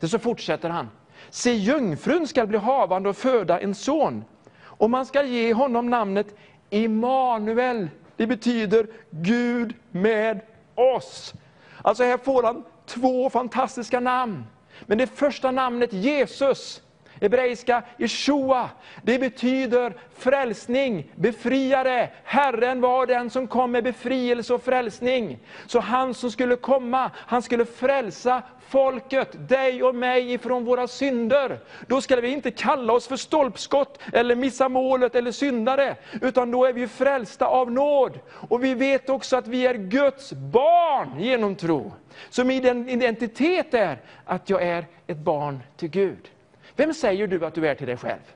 Så 0.00 0.18
fortsätter 0.18 0.70
han. 0.70 0.88
Se, 1.30 1.54
jungfrun 1.54 2.28
skall 2.28 2.46
bli 2.46 2.58
havande 2.58 3.08
och 3.08 3.16
föda 3.16 3.60
en 3.60 3.74
son. 3.74 4.24
Och 4.62 4.90
man 4.90 5.06
skall 5.06 5.26
ge 5.26 5.54
honom 5.54 5.90
namnet 5.90 6.34
Immanuel. 6.70 7.88
Det 8.16 8.26
betyder 8.26 8.86
Gud 9.10 9.74
med 9.90 10.40
oss. 10.74 11.34
Alltså 11.82 12.04
här 12.04 12.18
får 12.18 12.42
han 12.42 12.64
två 12.86 13.30
fantastiska 13.30 14.00
namn. 14.00 14.44
Men 14.86 14.98
det 14.98 15.06
första 15.06 15.50
namnet 15.50 15.92
Jesus, 15.92 16.82
hebreiska 17.20 17.82
Yeshua, 17.98 18.70
det 19.02 19.18
betyder 19.18 19.92
frälsning, 20.18 21.10
befriare. 21.14 22.08
Herren 22.24 22.80
var 22.80 23.06
den 23.06 23.30
som 23.30 23.46
kom 23.46 23.70
med 23.70 23.84
befrielse 23.84 24.54
och 24.54 24.62
frälsning. 24.62 25.38
Så 25.66 25.80
han 25.80 26.14
som 26.14 26.30
skulle 26.30 26.56
komma, 26.56 27.10
han 27.14 27.42
skulle 27.42 27.64
frälsa 27.64 28.42
folket, 28.68 29.48
dig 29.48 29.82
och 29.82 29.94
mig 29.94 30.32
ifrån 30.32 30.64
våra 30.64 30.88
synder. 30.88 31.58
Då 31.86 32.00
ska 32.00 32.16
vi 32.16 32.28
inte 32.28 32.50
kalla 32.50 32.92
oss 32.92 33.08
för 33.08 33.16
stolpskott, 33.16 33.98
eller 34.12 34.36
missa 34.36 34.68
målet, 34.68 35.14
eller 35.14 35.32
syndare. 35.32 35.96
Utan 36.22 36.50
då 36.50 36.64
är 36.64 36.72
vi 36.72 36.88
frälsta 36.88 37.46
av 37.46 37.72
nåd. 37.72 38.18
Och 38.30 38.64
vi 38.64 38.74
vet 38.74 39.10
också 39.10 39.36
att 39.36 39.46
vi 39.46 39.66
är 39.66 39.74
Guds 39.74 40.32
barn 40.32 41.20
genom 41.20 41.56
tro. 41.56 41.92
Så 42.30 42.44
min 42.44 42.88
identitet 42.88 43.74
är 43.74 43.98
att 44.24 44.50
jag 44.50 44.62
är 44.62 44.86
ett 45.06 45.18
barn 45.18 45.60
till 45.76 45.88
Gud. 45.88 46.30
Vem 46.76 46.94
säger 46.94 47.26
du 47.26 47.46
att 47.46 47.54
du 47.54 47.68
är 47.68 47.74
till 47.74 47.86
dig 47.86 47.96
själv? 47.96 48.34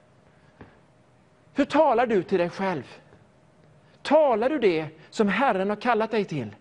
Hur 1.54 1.64
talar 1.64 2.06
du 2.06 2.22
till 2.22 2.38
dig 2.38 2.50
själv? 2.50 2.82
Talar 4.02 4.48
du 4.48 4.58
det 4.58 4.86
som 5.10 5.28
Herren 5.28 5.68
har 5.68 5.76
kallat 5.76 6.10
dig 6.10 6.24
till? 6.24 6.56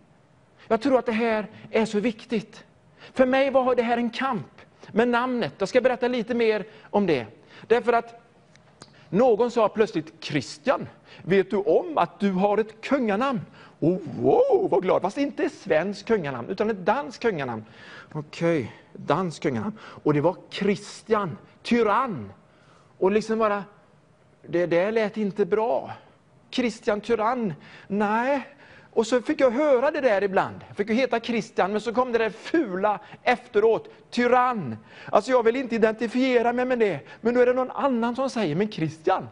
Jag 0.68 0.82
tror 0.82 1.00
att 1.00 1.06
det 1.06 1.12
här 1.12 1.48
är 1.72 1.86
så 1.86 2.00
viktigt. 2.00 2.66
För 3.14 3.26
mig 3.26 3.52
var 3.52 3.76
det 3.76 3.84
här 3.84 3.98
en 3.98 4.10
kamp 4.10 4.62
med 4.92 5.08
namnet. 5.08 5.54
Jag 5.58 5.70
ska 5.70 5.82
berätta 5.82 6.08
lite 6.08 6.34
mer 6.34 6.66
om 6.82 7.06
det. 7.06 7.26
Därför 7.68 7.94
att 7.94 8.22
någon 9.10 9.52
sa 9.52 9.70
plötsligt, 9.70 10.14
Christian, 10.24 10.88
vet 11.24 11.50
du 11.50 11.58
om 11.58 11.98
att 11.98 12.20
du 12.20 12.32
har 12.32 12.58
ett 12.58 12.82
kunganamn? 12.82 13.42
Oh, 13.80 14.00
wow, 14.22 14.70
vad 14.70 14.82
glad! 14.82 15.02
Fast 15.02 15.18
inte 15.18 15.44
ett 15.44 15.54
svenskt 15.54 16.08
kunganamn, 16.08 16.50
utan 16.50 16.70
ett 16.70 16.86
danskt 16.86 17.22
kunganamn. 17.22 17.66
Okej, 18.12 18.76
danskt 18.94 19.44
kunganamn. 19.44 19.78
Och 19.80 20.14
det 20.14 20.22
var 20.22 20.36
Christian, 20.50 21.38
tyrann. 21.68 22.32
Och 22.98 23.12
liksom 23.12 23.40
bara, 23.40 23.64
det 24.42 24.66
där 24.66 24.92
lät 24.92 25.18
inte 25.18 25.46
bra. 25.46 25.92
Christian 26.50 27.02
Tyrann, 27.02 27.54
nej. 27.88 28.48
Och 28.94 29.08
så 29.08 29.22
fick 29.22 29.42
jag 29.42 29.52
höra 29.52 29.92
det 29.92 30.02
där 30.02 30.24
ibland. 30.24 30.56
Jag 30.68 30.78
fick 30.78 30.90
ju 30.90 30.96
heta 30.96 31.20
Christian, 31.20 31.72
men 31.72 31.82
så 31.82 31.94
kom 31.94 32.12
det 32.12 32.18
där 32.18 32.30
fula 32.30 33.00
efteråt, 33.24 33.90
tyrann. 34.10 34.78
Alltså 35.06 35.32
jag 35.32 35.44
vill 35.44 35.56
inte 35.56 35.76
identifiera 35.76 36.54
mig 36.54 36.66
med 36.66 36.80
det, 36.80 37.00
men 37.22 37.34
då 37.34 37.42
är 37.42 37.46
det 37.46 37.54
någon 37.54 37.72
annan 37.72 38.16
som 38.16 38.30
säger, 38.30 38.56
men 38.56 38.72
Christian, 38.72 39.28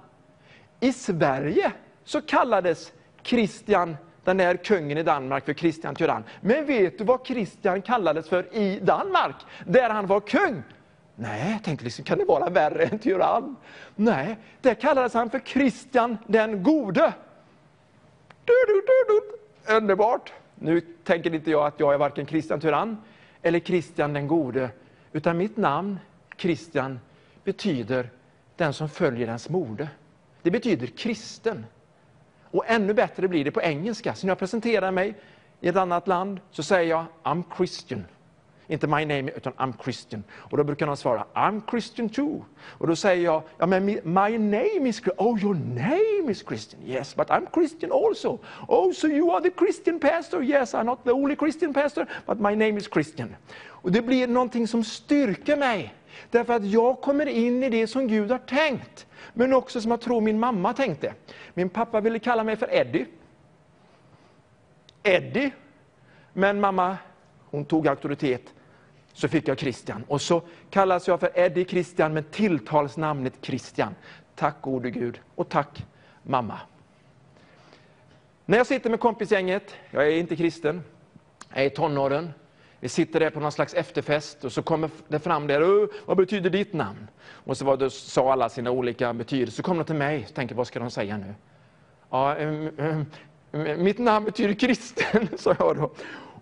i 0.79 0.93
Sverige 0.93 1.71
så 2.03 2.21
kallades 2.21 2.93
Christian, 3.23 3.97
den 4.23 4.37
där 4.37 4.57
kungen 4.57 4.97
i 4.97 5.03
Danmark, 5.03 5.45
för 5.45 5.53
Christian 5.53 5.95
Tyrann. 5.95 6.23
Men 6.41 6.65
vet 6.65 6.97
du 6.97 7.03
vad 7.03 7.27
Christian 7.27 7.81
kallades 7.81 8.29
för 8.29 8.55
i 8.55 8.79
Danmark, 8.79 9.35
där 9.65 9.89
han 9.89 10.07
var 10.07 10.19
kung? 10.19 10.63
Nej, 11.15 11.51
tänk, 11.51 11.63
tänkte 11.63 11.83
liksom, 11.83 12.05
kan 12.05 12.17
det 12.17 12.25
vara 12.25 12.49
värre 12.49 12.83
än 12.83 12.99
tyrann? 12.99 13.55
Nej, 13.95 14.37
där 14.61 14.73
kallades 14.73 15.13
han 15.13 15.29
för 15.29 15.39
Kristian 15.39 16.17
den 16.27 16.63
gode. 16.63 17.13
Du, 18.45 18.53
du, 18.67 18.83
du, 18.87 19.05
du. 19.07 19.21
Underbart! 19.75 20.33
Nu 20.55 20.81
tänker 20.81 21.35
inte 21.35 21.51
jag 21.51 21.65
att 21.65 21.79
jag 21.79 21.93
är 21.93 21.97
varken 21.97 22.25
Kristian 22.25 22.59
Tyrann 22.59 22.97
eller 23.41 23.59
Kristian 23.59 24.13
den 24.13 24.27
gode, 24.27 24.69
utan 25.11 25.37
mitt 25.37 25.57
namn, 25.57 25.99
Kristian, 26.35 26.99
betyder 27.43 28.09
den 28.55 28.73
som 28.73 28.89
följer 28.89 29.27
ens 29.27 29.49
mode. 29.49 29.89
Det 30.41 30.51
betyder 30.51 30.87
kristen. 30.87 31.65
Och 32.43 32.63
ännu 32.67 32.93
bättre 32.93 33.27
blir 33.27 33.45
det 33.45 33.51
på 33.51 33.61
engelska. 33.61 34.13
Så 34.13 34.27
när 34.27 34.31
jag 34.31 34.39
presenterar 34.39 34.91
mig 34.91 35.15
i 35.61 35.67
ett 35.67 35.75
annat 35.75 36.07
land 36.07 36.39
så 36.51 36.63
säger 36.63 36.89
jag 36.89 37.05
I'm 37.23 37.43
Christian. 37.57 38.05
Inte 38.67 38.87
my 38.87 39.05
name, 39.05 39.31
utan 39.31 39.53
I'm 39.53 39.73
Christian. 39.83 40.23
Och 40.33 40.57
då 40.57 40.63
brukar 40.63 40.85
någon 40.85 40.97
svara 40.97 41.25
I'm 41.33 41.61
Christian 41.69 42.09
too. 42.09 42.45
Och 42.77 42.87
då 42.87 42.95
säger 42.95 43.23
jag, 43.23 43.43
ja 43.57 43.65
men 43.65 43.85
my 43.85 44.37
name 44.37 44.89
is 44.89 44.95
Christian. 44.95 45.15
Oh, 45.17 45.43
your 45.43 45.55
name 45.55 46.31
is 46.31 46.43
Christian. 46.47 46.81
Yes, 46.85 47.15
but 47.15 47.27
I'm 47.27 47.47
Christian 47.53 47.91
also. 47.91 48.39
Oh, 48.67 48.93
so 48.93 49.07
you 49.07 49.31
are 49.31 49.41
the 49.41 49.51
Christian 49.57 49.99
pastor? 49.99 50.43
Yes, 50.43 50.73
I'm 50.73 50.83
not 50.83 51.03
the 51.03 51.11
only 51.11 51.35
Christian 51.35 51.73
pastor, 51.73 52.07
but 52.25 52.39
my 52.39 52.55
name 52.55 52.77
is 52.77 52.87
Christian. 52.93 53.35
Och 53.67 53.91
det 53.91 54.01
blir 54.01 54.27
någonting 54.27 54.67
som 54.67 54.83
styrker 54.83 55.57
mig. 55.57 55.93
Därför 56.31 56.53
att 56.53 56.65
jag 56.65 57.01
kommer 57.01 57.25
in 57.25 57.63
i 57.63 57.69
det 57.69 57.87
som 57.87 58.07
Gud 58.07 58.31
har 58.31 58.37
tänkt. 58.37 59.05
Men 59.33 59.53
också 59.53 59.81
som 59.81 59.91
jag 59.91 60.01
tror 60.01 60.21
min 60.21 60.39
mamma 60.39 60.73
tänkte. 60.73 61.13
Min 61.53 61.69
pappa 61.69 62.01
ville 62.01 62.19
kalla 62.19 62.43
mig 62.43 62.55
för 62.55 62.73
Eddie. 62.73 63.05
Eddie. 65.03 65.51
Men 66.33 66.59
mamma, 66.59 66.97
hon 67.45 67.65
tog 67.65 67.87
auktoritet. 67.87 68.53
Så 69.15 69.27
fick 69.27 69.47
jag 69.47 69.59
Christian. 69.59 70.03
Och 70.07 70.21
så 70.21 70.41
kallas 70.69 71.07
jag 71.07 71.19
för 71.19 71.29
Eddie 71.33 71.65
Christian, 71.65 72.13
men 72.13 72.23
tilltalsnamnet 72.23 73.33
Christian. 73.41 73.95
Tack 74.35 74.61
gode 74.61 74.91
Gud. 74.91 75.19
Och 75.35 75.49
tack 75.49 75.85
mamma. 76.23 76.59
När 78.45 78.57
jag 78.57 78.67
sitter 78.67 78.89
med 78.89 78.99
kompisgänget, 78.99 79.75
jag 79.91 80.07
är 80.07 80.11
inte 80.11 80.35
kristen, 80.35 80.83
jag 81.49 81.63
är 81.63 81.67
i 81.67 81.69
tonåren. 81.69 82.33
Vi 82.79 82.89
sitter 82.89 83.19
där 83.19 83.29
på 83.29 83.39
någon 83.39 83.51
slags 83.51 83.73
efterfest 83.73 84.45
och 84.45 84.51
så 84.51 84.61
kommer 84.61 84.89
det 85.07 85.19
fram 85.19 85.47
där, 85.47 85.89
vad 86.07 86.17
betyder 86.17 86.49
ditt 86.49 86.73
namn? 86.73 87.07
Och 87.27 87.57
så 87.57 87.65
var 87.65 87.77
det, 87.77 87.89
sa 87.89 88.31
alla 88.31 88.49
sina 88.49 88.71
olika 88.71 89.13
betydelser. 89.13 89.55
Så 89.55 89.63
kom 89.63 89.77
de 89.77 89.83
till 89.83 89.95
mig 89.95 90.25
och 90.29 90.35
tänkte, 90.35 90.55
vad 90.55 90.67
ska 90.67 90.79
de 90.79 90.91
säga 90.91 91.17
nu? 91.17 91.35
Ja, 92.09 92.35
mitt 93.77 93.97
namn 93.97 94.25
betyder 94.25 94.53
kristen, 94.53 95.27
sa 95.37 95.55
jag 95.59 95.77
då. 95.77 95.91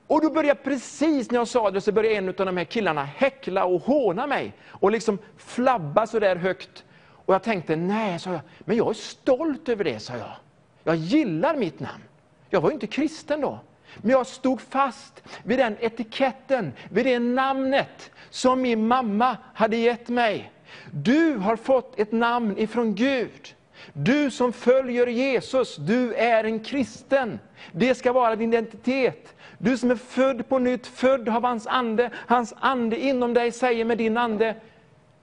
Och 0.08 0.22
då 0.22 0.30
började 0.30 0.60
precis 0.60 1.32
när 1.32 1.40
jag 1.40 1.48
sa 1.48 1.72
det, 1.72 1.82
så 1.82 1.92
började 1.92 2.16
en 2.16 2.30
av 2.30 2.34
de 2.34 2.58
här 2.58 2.64
killarna 2.64 3.04
häckla 3.04 3.66
och 3.66 3.82
håna 3.82 4.28
mig. 4.28 4.54
Och 4.68 4.92
liksom 4.92 5.18
flabba 5.38 6.08
så 6.08 6.20
där 6.20 6.36
högt. 6.36 6.84
Och 7.26 7.34
jag 7.34 7.44
tänkte, 7.44 7.76
nej, 7.76 8.20
sa 8.20 8.32
jag, 8.32 8.42
men 8.60 8.78
jag 8.78 8.90
är 8.90 8.94
stolt 8.94 9.70
över 9.70 9.84
det, 9.84 10.00
sa 10.00 10.18
jag. 10.18 10.32
Jag 10.84 10.96
gillar 10.96 11.56
mitt 11.56 11.80
namn. 11.80 12.04
Jag 12.50 12.62
var 12.62 12.70
ju 12.70 12.74
inte 12.74 12.88
kristen 12.88 13.42
då. 13.42 13.60
Men 13.98 14.12
jag 14.12 14.28
stod 14.28 14.62
fast 14.62 15.24
vid 15.44 15.60
den 15.60 15.78
etiketten, 15.80 16.74
vid 16.90 17.06
det 17.06 17.20
namnet 17.20 18.12
som 18.30 18.62
min 18.62 18.88
mamma 18.88 19.38
hade 19.54 19.78
gett 19.78 20.10
mig. 20.10 20.52
Du 20.92 21.38
har 21.38 21.56
fått 21.56 22.00
ett 22.00 22.12
namn 22.12 22.58
ifrån 22.58 22.96
Gud. 22.96 23.56
Du 23.94 24.32
som 24.32 24.54
följer 24.54 25.08
Jesus, 25.08 25.76
du 25.76 26.14
är 26.14 26.44
en 26.44 26.60
kristen. 26.60 27.40
Det 27.72 27.96
ska 27.96 28.14
vara 28.14 28.36
din 28.36 28.54
identitet. 28.54 29.33
Du 29.64 29.78
som 29.78 29.92
är 29.92 29.96
född 29.96 30.50
på 30.50 30.60
nytt, 30.60 30.88
född 30.88 31.30
av 31.30 31.44
hans 31.44 31.68
ande. 31.68 32.10
Hans 32.16 32.54
ande 32.58 33.00
inom 33.00 33.34
dig 33.34 33.52
säger 33.52 33.86
med 33.86 33.98
din 33.98 34.18
ande, 34.18 34.56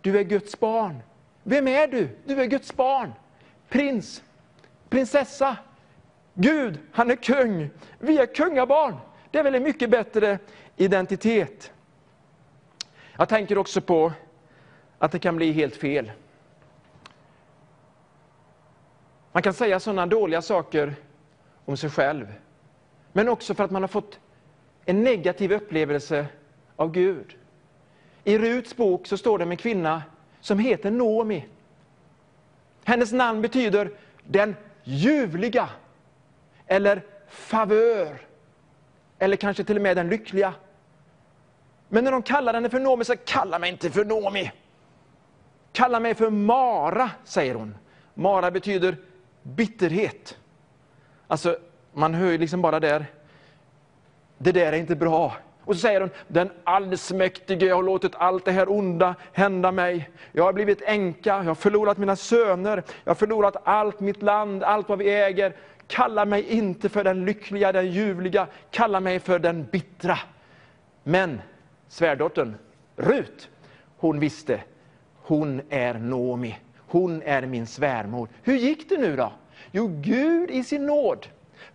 du 0.01 0.19
är 0.19 0.23
Guds 0.23 0.61
barn. 0.61 1.03
Vem 1.43 1.69
är 1.69 1.87
du? 1.87 2.09
Du 2.25 2.43
är 2.43 2.47
Guds 2.47 2.77
barn. 2.77 3.13
Prins, 3.69 4.23
prinsessa, 4.89 5.57
Gud, 6.35 6.79
han 6.93 7.11
är 7.11 7.17
kung. 7.17 7.71
Vi 7.99 8.19
är 8.19 8.27
kungabarn. 8.27 8.97
Det 9.31 9.39
är 9.39 9.43
väl 9.43 9.55
en 9.55 9.63
mycket 9.63 9.91
bättre 9.91 10.39
identitet. 10.77 11.73
Jag 13.17 13.29
tänker 13.29 13.59
också 13.59 13.81
på 13.81 14.13
att 14.99 15.13
det 15.13 15.19
kan 15.19 15.37
bli 15.37 15.53
helt 15.53 15.77
fel. 15.77 16.13
Man 19.33 19.43
kan 19.43 19.55
säga 19.55 19.81
sådana 19.81 20.07
dåliga 20.07 20.43
saker 20.43 20.95
om 21.65 21.77
sig 21.77 21.91
själv. 21.91 22.35
Men 23.13 23.29
också 23.29 23.55
för 23.55 23.65
att 23.65 23.71
man 23.71 23.83
har 23.83 23.89
fått 23.89 24.19
en 24.91 25.05
negativ 25.05 25.53
upplevelse 25.53 26.27
av 26.77 26.93
Gud. 26.93 27.37
I 28.25 28.39
Ruts 28.39 28.77
bok 28.77 29.07
så 29.07 29.17
står 29.17 29.39
det 29.39 29.45
om 29.45 29.51
en 29.51 29.57
kvinna 29.57 30.03
som 30.41 30.59
heter 30.59 30.91
Nomi. 30.91 31.45
Hennes 32.85 33.13
namn 33.13 33.43
betyder 33.43 33.91
den 34.25 34.57
ljuvliga, 34.85 35.69
eller 36.67 37.03
favör, 37.29 38.19
eller 39.19 39.37
kanske 39.37 39.65
till 39.65 39.77
och 39.77 39.83
med 39.83 39.97
den 39.97 40.09
lyckliga. 40.09 40.55
Men 41.89 42.05
när 42.05 42.13
de 42.13 42.23
kallar 42.23 42.55
henne 42.55 42.71
för 42.71 42.81
Nomi 42.81 43.05
så 43.05 43.17
kalla 43.17 43.59
mig 43.59 43.71
inte 43.71 43.91
för 43.91 44.05
Nomi. 44.05 44.53
Kalla 45.73 46.01
mig 46.01 46.15
för 46.15 46.31
Mara, 46.31 47.11
säger 47.25 47.55
hon. 47.55 47.77
Mara 48.15 48.51
betyder 48.51 48.97
bitterhet. 49.43 50.39
Alltså, 51.27 51.59
man 51.93 52.15
hör 52.15 52.31
ju 52.31 52.39
liksom 52.39 52.63
bara 52.63 52.81
där, 52.81 53.07
det 54.43 54.53
där 54.53 54.73
är 54.73 54.77
inte 54.77 54.97
bra. 54.97 55.37
Och 55.65 55.75
så 55.75 55.81
säger 55.81 56.01
hon, 56.01 56.11
den 56.29 56.51
allsmäktige 56.65 57.71
har 57.73 57.83
låtit 57.83 58.13
allt 58.15 58.45
det 58.45 58.53
här 58.53 58.71
onda 58.71 59.15
hända 59.33 59.73
mig. 59.73 60.11
Jag 60.33 60.45
har 60.45 60.53
blivit 60.53 60.83
änka, 60.83 61.31
jag 61.31 61.45
har 61.45 61.55
förlorat 61.55 61.99
mina 61.99 62.17
söner, 62.17 62.83
jag 63.05 63.11
har 63.11 63.15
förlorat 63.15 63.57
allt 63.65 64.01
mitt 64.01 64.23
land, 64.23 64.63
allt 64.63 64.89
vad 64.89 64.99
vi 64.99 65.15
äger. 65.15 65.57
Kalla 65.87 66.25
mig 66.25 66.43
inte 66.43 66.89
för 66.89 67.05
den 67.05 67.25
lyckliga, 67.25 67.73
den 67.73 67.91
ljuvliga, 67.91 68.47
kalla 68.71 69.01
mig 69.01 69.21
för 69.21 69.39
den 69.39 69.65
bittra. 69.65 70.19
Men 71.03 71.43
svärdottern, 71.89 72.55
Rut, 72.97 73.49
hon 73.97 74.21
visste, 74.21 74.61
hon 75.23 75.63
är 75.69 75.95
Nomi. 75.95 76.59
Hon 76.77 77.23
är 77.23 77.47
min 77.47 77.67
svärmor. 77.67 78.29
Hur 78.43 78.57
gick 78.57 78.89
det 78.89 78.99
nu 78.99 79.17
då? 79.17 79.33
Jo, 79.71 79.91
Gud 80.01 80.51
i 80.51 80.65
sin 80.65 80.87
nåd 80.87 81.27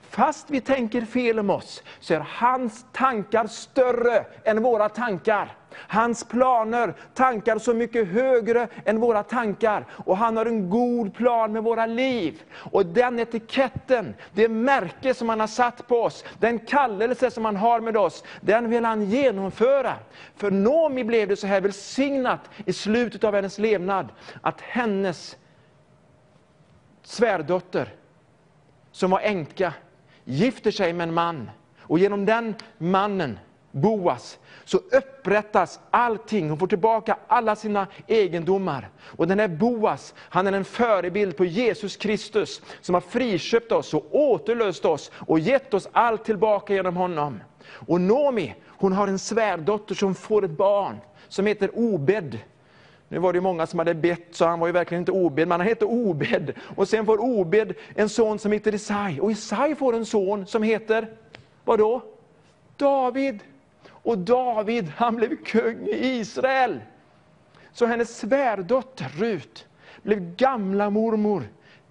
Fast 0.09 0.49
vi 0.49 0.61
tänker 0.61 1.01
fel 1.01 1.39
om 1.39 1.49
oss, 1.49 1.83
så 1.99 2.13
är 2.13 2.19
hans 2.29 2.85
tankar 2.91 3.47
större 3.47 4.25
än 4.43 4.63
våra 4.63 4.89
tankar. 4.89 5.57
Hans 5.77 6.23
planer, 6.23 6.93
tankar 7.13 7.57
så 7.57 7.73
mycket 7.73 8.07
högre 8.07 8.67
än 8.85 8.99
våra 8.99 9.23
tankar. 9.23 9.85
Och 9.91 10.17
han 10.17 10.37
har 10.37 10.45
en 10.45 10.69
god 10.69 11.15
plan 11.15 11.51
med 11.51 11.63
våra 11.63 11.85
liv. 11.85 12.41
Och 12.53 12.85
den 12.85 13.19
etiketten, 13.19 14.15
det 14.33 14.49
märke 14.49 15.13
som 15.13 15.29
han 15.29 15.39
har 15.39 15.47
satt 15.47 15.87
på 15.87 16.01
oss, 16.01 16.25
den 16.39 16.59
kallelse 16.59 17.31
som 17.31 17.45
han 17.45 17.55
har 17.55 17.79
med 17.79 17.97
oss, 17.97 18.23
den 18.41 18.69
vill 18.69 18.85
han 18.85 19.05
genomföra. 19.09 19.93
För 20.35 20.51
Nomi 20.51 21.03
blev 21.03 21.27
det 21.27 21.35
så 21.35 21.47
här 21.47 21.61
välsignat 21.61 22.49
i 22.65 22.73
slutet 22.73 23.23
av 23.23 23.35
hennes 23.35 23.57
levnad, 23.57 24.09
att 24.41 24.61
hennes 24.61 25.37
svärdotter, 27.03 27.93
som 28.95 29.11
var 29.11 29.19
änka, 29.19 29.73
gifter 30.23 30.71
sig 30.71 30.93
med 30.93 31.07
en 31.07 31.13
man. 31.13 31.49
Och 31.79 31.99
genom 31.99 32.25
den 32.25 32.55
mannen, 32.77 33.39
Boas, 33.71 34.39
så 34.65 34.77
upprättas 34.77 35.79
allting. 35.91 36.49
Hon 36.49 36.59
får 36.59 36.67
tillbaka 36.67 37.17
alla 37.27 37.55
sina 37.55 37.87
egendomar. 38.07 38.89
Och 39.01 39.27
den 39.27 39.39
här 39.39 39.47
Boas, 39.47 40.13
han 40.17 40.47
är 40.47 40.51
en 40.51 40.65
förebild 40.65 41.37
på 41.37 41.45
Jesus 41.45 41.97
Kristus, 41.97 42.61
som 42.81 42.93
har 42.95 43.01
friköpt 43.01 43.71
oss 43.71 43.93
och 43.93 44.05
återlöst 44.11 44.85
oss 44.85 45.11
och 45.15 45.39
gett 45.39 45.73
oss 45.73 45.87
allt 45.91 46.25
tillbaka 46.25 46.73
genom 46.73 46.95
honom. 46.95 47.39
Och 47.67 48.01
Nomi, 48.01 48.55
hon 48.67 48.93
har 48.93 49.07
en 49.07 49.19
svärdotter 49.19 49.95
som 49.95 50.15
får 50.15 50.45
ett 50.45 50.57
barn, 50.57 50.97
som 51.27 51.45
heter 51.45 51.69
Obed. 51.73 52.39
Nu 53.09 53.19
var 53.19 53.33
det 53.33 53.41
många 53.41 53.65
som 53.65 53.79
hade 53.79 53.93
bett, 53.93 54.27
så 54.31 54.45
han 54.45 54.59
var 54.59 54.67
ju 54.67 54.73
verkligen 54.73 55.01
inte 55.01 55.11
obedd, 55.11 55.47
men 55.47 55.59
han 55.59 55.67
hette 55.67 55.85
Obed. 55.85 56.53
Och 56.75 56.87
sen 56.87 57.05
får 57.05 57.17
Obed 57.17 57.73
en 57.95 58.09
son 58.09 58.39
som 58.39 58.51
heter 58.51 58.75
Isai. 58.75 59.19
Och 59.19 59.31
Isai 59.31 59.75
får 59.75 59.95
en 59.95 60.05
son 60.05 60.45
som 60.45 60.63
heter, 60.63 61.07
vad 61.63 61.79
då? 61.79 62.01
David. 62.77 63.39
Och 63.89 64.17
David, 64.17 64.91
han 64.97 65.15
blev 65.15 65.43
kung 65.43 65.87
i 65.87 66.19
Israel. 66.19 66.79
Så 67.73 67.85
hennes 67.85 68.17
svärdotter 68.17 69.11
Rut 69.17 69.67
blev 70.01 70.35
gamla 70.35 70.89
mormor 70.89 71.43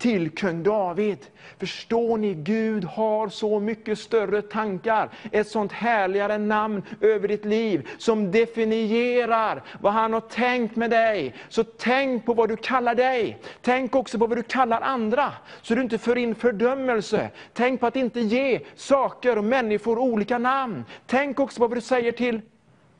till 0.04 0.30
kung 0.30 0.62
David. 0.62 1.18
Förstår 1.58 2.18
ni, 2.18 2.34
Gud 2.34 2.84
har 2.84 3.28
så 3.28 3.60
mycket 3.60 3.98
större 3.98 4.42
tankar. 4.42 5.10
Ett 5.32 5.48
sånt 5.48 5.72
härligare 5.72 6.38
namn 6.38 6.82
över 7.00 7.28
ditt 7.28 7.44
liv, 7.44 7.88
som 7.98 8.30
definierar 8.30 9.62
vad 9.80 9.92
han 9.92 10.12
har 10.12 10.20
tänkt 10.20 10.76
med 10.76 10.90
dig. 10.90 11.34
Så 11.48 11.64
tänk 11.64 12.26
på 12.26 12.34
vad 12.34 12.48
du 12.48 12.56
kallar 12.56 12.94
dig. 12.94 13.38
Tänk 13.62 13.96
också 13.96 14.18
på 14.18 14.26
vad 14.26 14.38
du 14.38 14.42
kallar 14.42 14.80
andra, 14.80 15.32
så 15.62 15.74
du 15.74 15.82
inte 15.82 15.98
för 15.98 16.16
in 16.16 16.34
fördömelse. 16.34 17.30
Tänk 17.52 17.80
på 17.80 17.86
att 17.86 17.96
inte 17.96 18.20
ge 18.20 18.60
saker 18.74 19.38
och 19.38 19.44
människor 19.44 19.98
olika 19.98 20.38
namn. 20.38 20.84
Tänk 21.06 21.40
också 21.40 21.58
på 21.60 21.66
vad 21.66 21.76
du 21.76 21.82
säger 21.82 22.12
till 22.12 22.40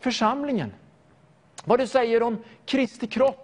församlingen. 0.00 0.72
Vad 1.64 1.78
du 1.78 1.86
säger 1.86 2.22
om 2.22 2.38
Kristi 2.66 3.06
kropp. 3.06 3.43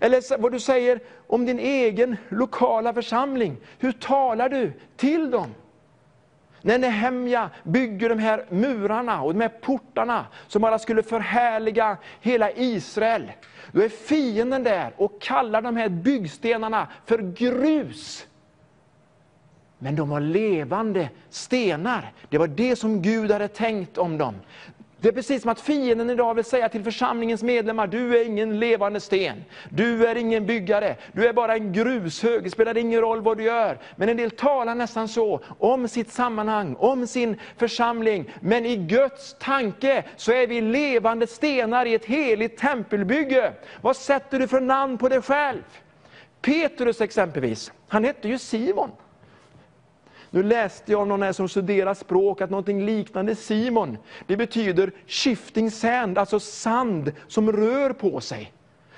Eller 0.00 0.38
vad 0.38 0.52
du 0.52 0.60
säger 0.60 1.00
om 1.26 1.46
din 1.46 1.58
egen 1.58 2.16
lokala 2.28 2.94
församling. 2.94 3.56
Hur 3.78 3.92
talar 3.92 4.48
du 4.48 4.72
till 4.96 5.30
dem? 5.30 5.54
När 6.62 6.78
Nehemja 6.78 7.50
bygger 7.62 8.08
de 8.08 8.18
här 8.18 8.46
murarna 8.48 9.22
och 9.22 9.34
de 9.34 9.40
här 9.40 9.48
portarna 9.48 10.26
som 10.48 10.62
bara 10.62 10.78
skulle 10.78 11.02
förhärliga 11.02 11.96
hela 12.20 12.52
Israel. 12.52 13.32
Då 13.72 13.82
är 13.82 13.88
fienden 13.88 14.62
där 14.62 14.92
och 14.96 15.20
kallar 15.20 15.62
de 15.62 15.76
här 15.76 15.88
byggstenarna 15.88 16.88
för 17.06 17.18
grus. 17.18 18.26
Men 19.78 19.96
de 19.96 20.08
var 20.08 20.20
levande 20.20 21.08
stenar. 21.30 22.12
Det 22.28 22.38
var 22.38 22.46
det 22.46 22.76
som 22.76 23.02
Gud 23.02 23.30
hade 23.30 23.48
tänkt 23.48 23.98
om 23.98 24.18
dem. 24.18 24.34
Det 25.04 25.08
är 25.08 25.12
precis 25.12 25.42
som 25.42 25.50
att 25.50 25.60
fienden 25.60 26.10
idag 26.10 26.34
vill 26.34 26.44
säga 26.44 26.68
till 26.68 26.84
församlingens 26.84 27.42
medlemmar, 27.42 27.86
du 27.86 28.18
är 28.18 28.24
ingen 28.24 28.60
levande 28.60 29.00
sten. 29.00 29.44
Du 29.70 30.06
är 30.06 30.16
ingen 30.16 30.46
byggare, 30.46 30.96
du 31.12 31.26
är 31.26 31.32
bara 31.32 31.54
en 31.54 31.72
grushög, 31.72 32.44
det 32.44 32.50
spelar 32.50 32.76
ingen 32.76 33.00
roll 33.00 33.22
vad 33.22 33.38
du 33.38 33.44
gör. 33.44 33.78
Men 33.96 34.08
en 34.08 34.16
del 34.16 34.30
talar 34.30 34.74
nästan 34.74 35.08
så 35.08 35.40
om 35.58 35.88
sitt 35.88 36.12
sammanhang, 36.12 36.76
om 36.78 37.06
sin 37.06 37.40
församling. 37.56 38.30
Men 38.40 38.66
i 38.66 38.76
Guds 38.76 39.36
tanke 39.38 40.04
så 40.16 40.32
är 40.32 40.46
vi 40.46 40.60
levande 40.60 41.26
stenar 41.26 41.86
i 41.86 41.94
ett 41.94 42.04
heligt 42.04 42.58
tempelbygge. 42.58 43.52
Vad 43.80 43.96
sätter 43.96 44.38
du 44.38 44.48
för 44.48 44.60
namn 44.60 44.98
på 44.98 45.08
dig 45.08 45.22
själv? 45.22 45.62
Petrus 46.40 47.00
exempelvis, 47.00 47.72
han 47.88 48.04
hette 48.04 48.28
ju 48.28 48.38
Simon. 48.38 48.90
Nu 50.34 50.42
läste 50.42 50.92
jag 50.92 51.00
om 51.00 51.08
någon 51.08 51.22
här 51.22 51.32
som 51.32 51.48
studerar 51.48 51.94
språk 51.94 52.40
att 52.40 52.50
någonting 52.50 52.86
liknande 52.86 53.34
Simon, 53.34 53.98
det 54.26 54.36
betyder 54.36 54.92
shifting 55.06 55.70
sand, 55.70 56.18
alltså 56.18 56.40
sand 56.40 57.12
som 57.28 57.52
rör 57.52 57.92
på 57.92 58.20
sig. 58.20 58.52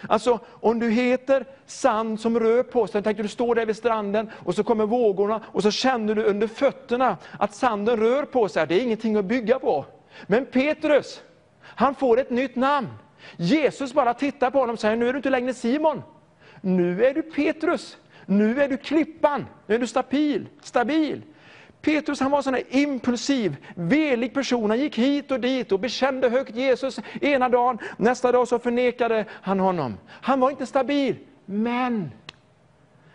Alltså 0.08 0.38
om 0.46 0.78
du 0.78 0.90
heter 0.90 1.44
sand 1.66 2.20
som 2.20 2.40
rör 2.40 2.62
på 2.62 2.86
sig, 2.86 3.02
tänk 3.02 3.18
du 3.18 3.28
står 3.28 3.54
där 3.54 3.66
vid 3.66 3.76
stranden 3.76 4.30
och 4.44 4.54
så 4.54 4.64
kommer 4.64 4.86
vågorna 4.86 5.44
och 5.46 5.62
så 5.62 5.70
känner 5.70 6.14
du 6.14 6.24
under 6.24 6.46
fötterna 6.46 7.16
att 7.38 7.54
sanden 7.54 7.96
rör 7.96 8.24
på 8.24 8.48
sig, 8.48 8.66
det 8.66 8.74
är 8.74 8.82
ingenting 8.82 9.16
att 9.16 9.24
bygga 9.24 9.58
på. 9.58 9.84
Men 10.26 10.46
Petrus, 10.46 11.22
han 11.62 11.94
får 11.94 12.20
ett 12.20 12.30
nytt 12.30 12.56
namn. 12.56 12.88
Jesus 13.36 13.94
bara 13.94 14.14
tittar 14.14 14.50
på 14.50 14.58
honom 14.58 14.74
och 14.74 14.80
säger, 14.80 14.96
nu 14.96 15.08
är 15.08 15.12
du 15.12 15.16
inte 15.16 15.30
längre 15.30 15.54
Simon, 15.54 16.02
nu 16.60 17.04
är 17.04 17.14
du 17.14 17.22
Petrus. 17.22 17.96
Nu 18.26 18.62
är 18.62 18.68
du 18.68 18.76
klippan, 18.76 19.46
nu 19.66 19.74
är 19.74 19.78
du 19.78 19.86
stabil. 19.86 20.48
stabil. 20.62 21.22
Petrus 21.80 22.20
han 22.20 22.30
var 22.30 22.38
en 22.38 22.42
sån 22.42 22.56
impulsiv, 22.68 23.56
velig 23.74 24.34
person. 24.34 24.70
Han 24.70 24.78
gick 24.78 24.98
hit 24.98 25.30
och 25.30 25.40
dit 25.40 25.72
och 25.72 25.80
bekände 25.80 26.28
högt 26.28 26.56
Jesus 26.56 27.00
ena 27.20 27.48
dagen, 27.48 27.78
nästa 27.96 28.32
dag 28.32 28.48
så 28.48 28.58
förnekade 28.58 29.24
han 29.30 29.60
honom. 29.60 29.98
Han 30.08 30.40
var 30.40 30.50
inte 30.50 30.66
stabil. 30.66 31.16
Men 31.44 32.10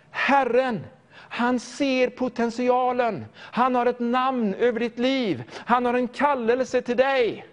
Herren, 0.10 0.86
han 1.14 1.60
ser 1.60 2.10
potentialen. 2.10 3.26
Han 3.36 3.76
har 3.76 3.86
ett 3.86 4.00
namn 4.00 4.54
över 4.54 4.80
ditt 4.80 5.00
liv. 5.00 5.44
Han 5.54 5.86
har 5.86 5.94
en 5.94 6.08
kallelse 6.08 6.82
till 6.82 6.98
dig. 6.98 7.46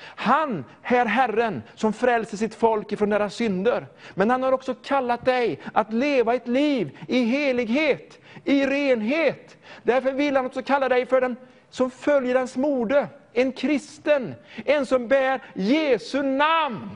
Han 0.00 0.64
är 0.82 1.06
Herren 1.06 1.62
som 1.74 1.92
frälser 1.92 2.36
sitt 2.36 2.54
folk 2.54 2.92
ifrån 2.92 3.10
deras 3.10 3.34
synder. 3.34 3.86
Men 4.14 4.30
han 4.30 4.42
har 4.42 4.52
också 4.52 4.74
kallat 4.74 5.24
dig 5.24 5.60
att 5.72 5.92
leva 5.92 6.34
ett 6.34 6.48
liv 6.48 6.98
i 7.08 7.24
helighet, 7.24 8.18
i 8.44 8.66
renhet. 8.66 9.56
Därför 9.82 10.12
vill 10.12 10.36
han 10.36 10.46
också 10.46 10.62
kalla 10.62 10.88
dig 10.88 11.06
för 11.06 11.20
den 11.20 11.36
som 11.70 11.90
följer 11.90 12.34
hans 12.34 12.56
mode, 12.56 13.08
en 13.32 13.52
kristen, 13.52 14.34
en 14.64 14.86
som 14.86 15.08
bär 15.08 15.42
Jesu 15.54 16.22
namn. 16.22 16.90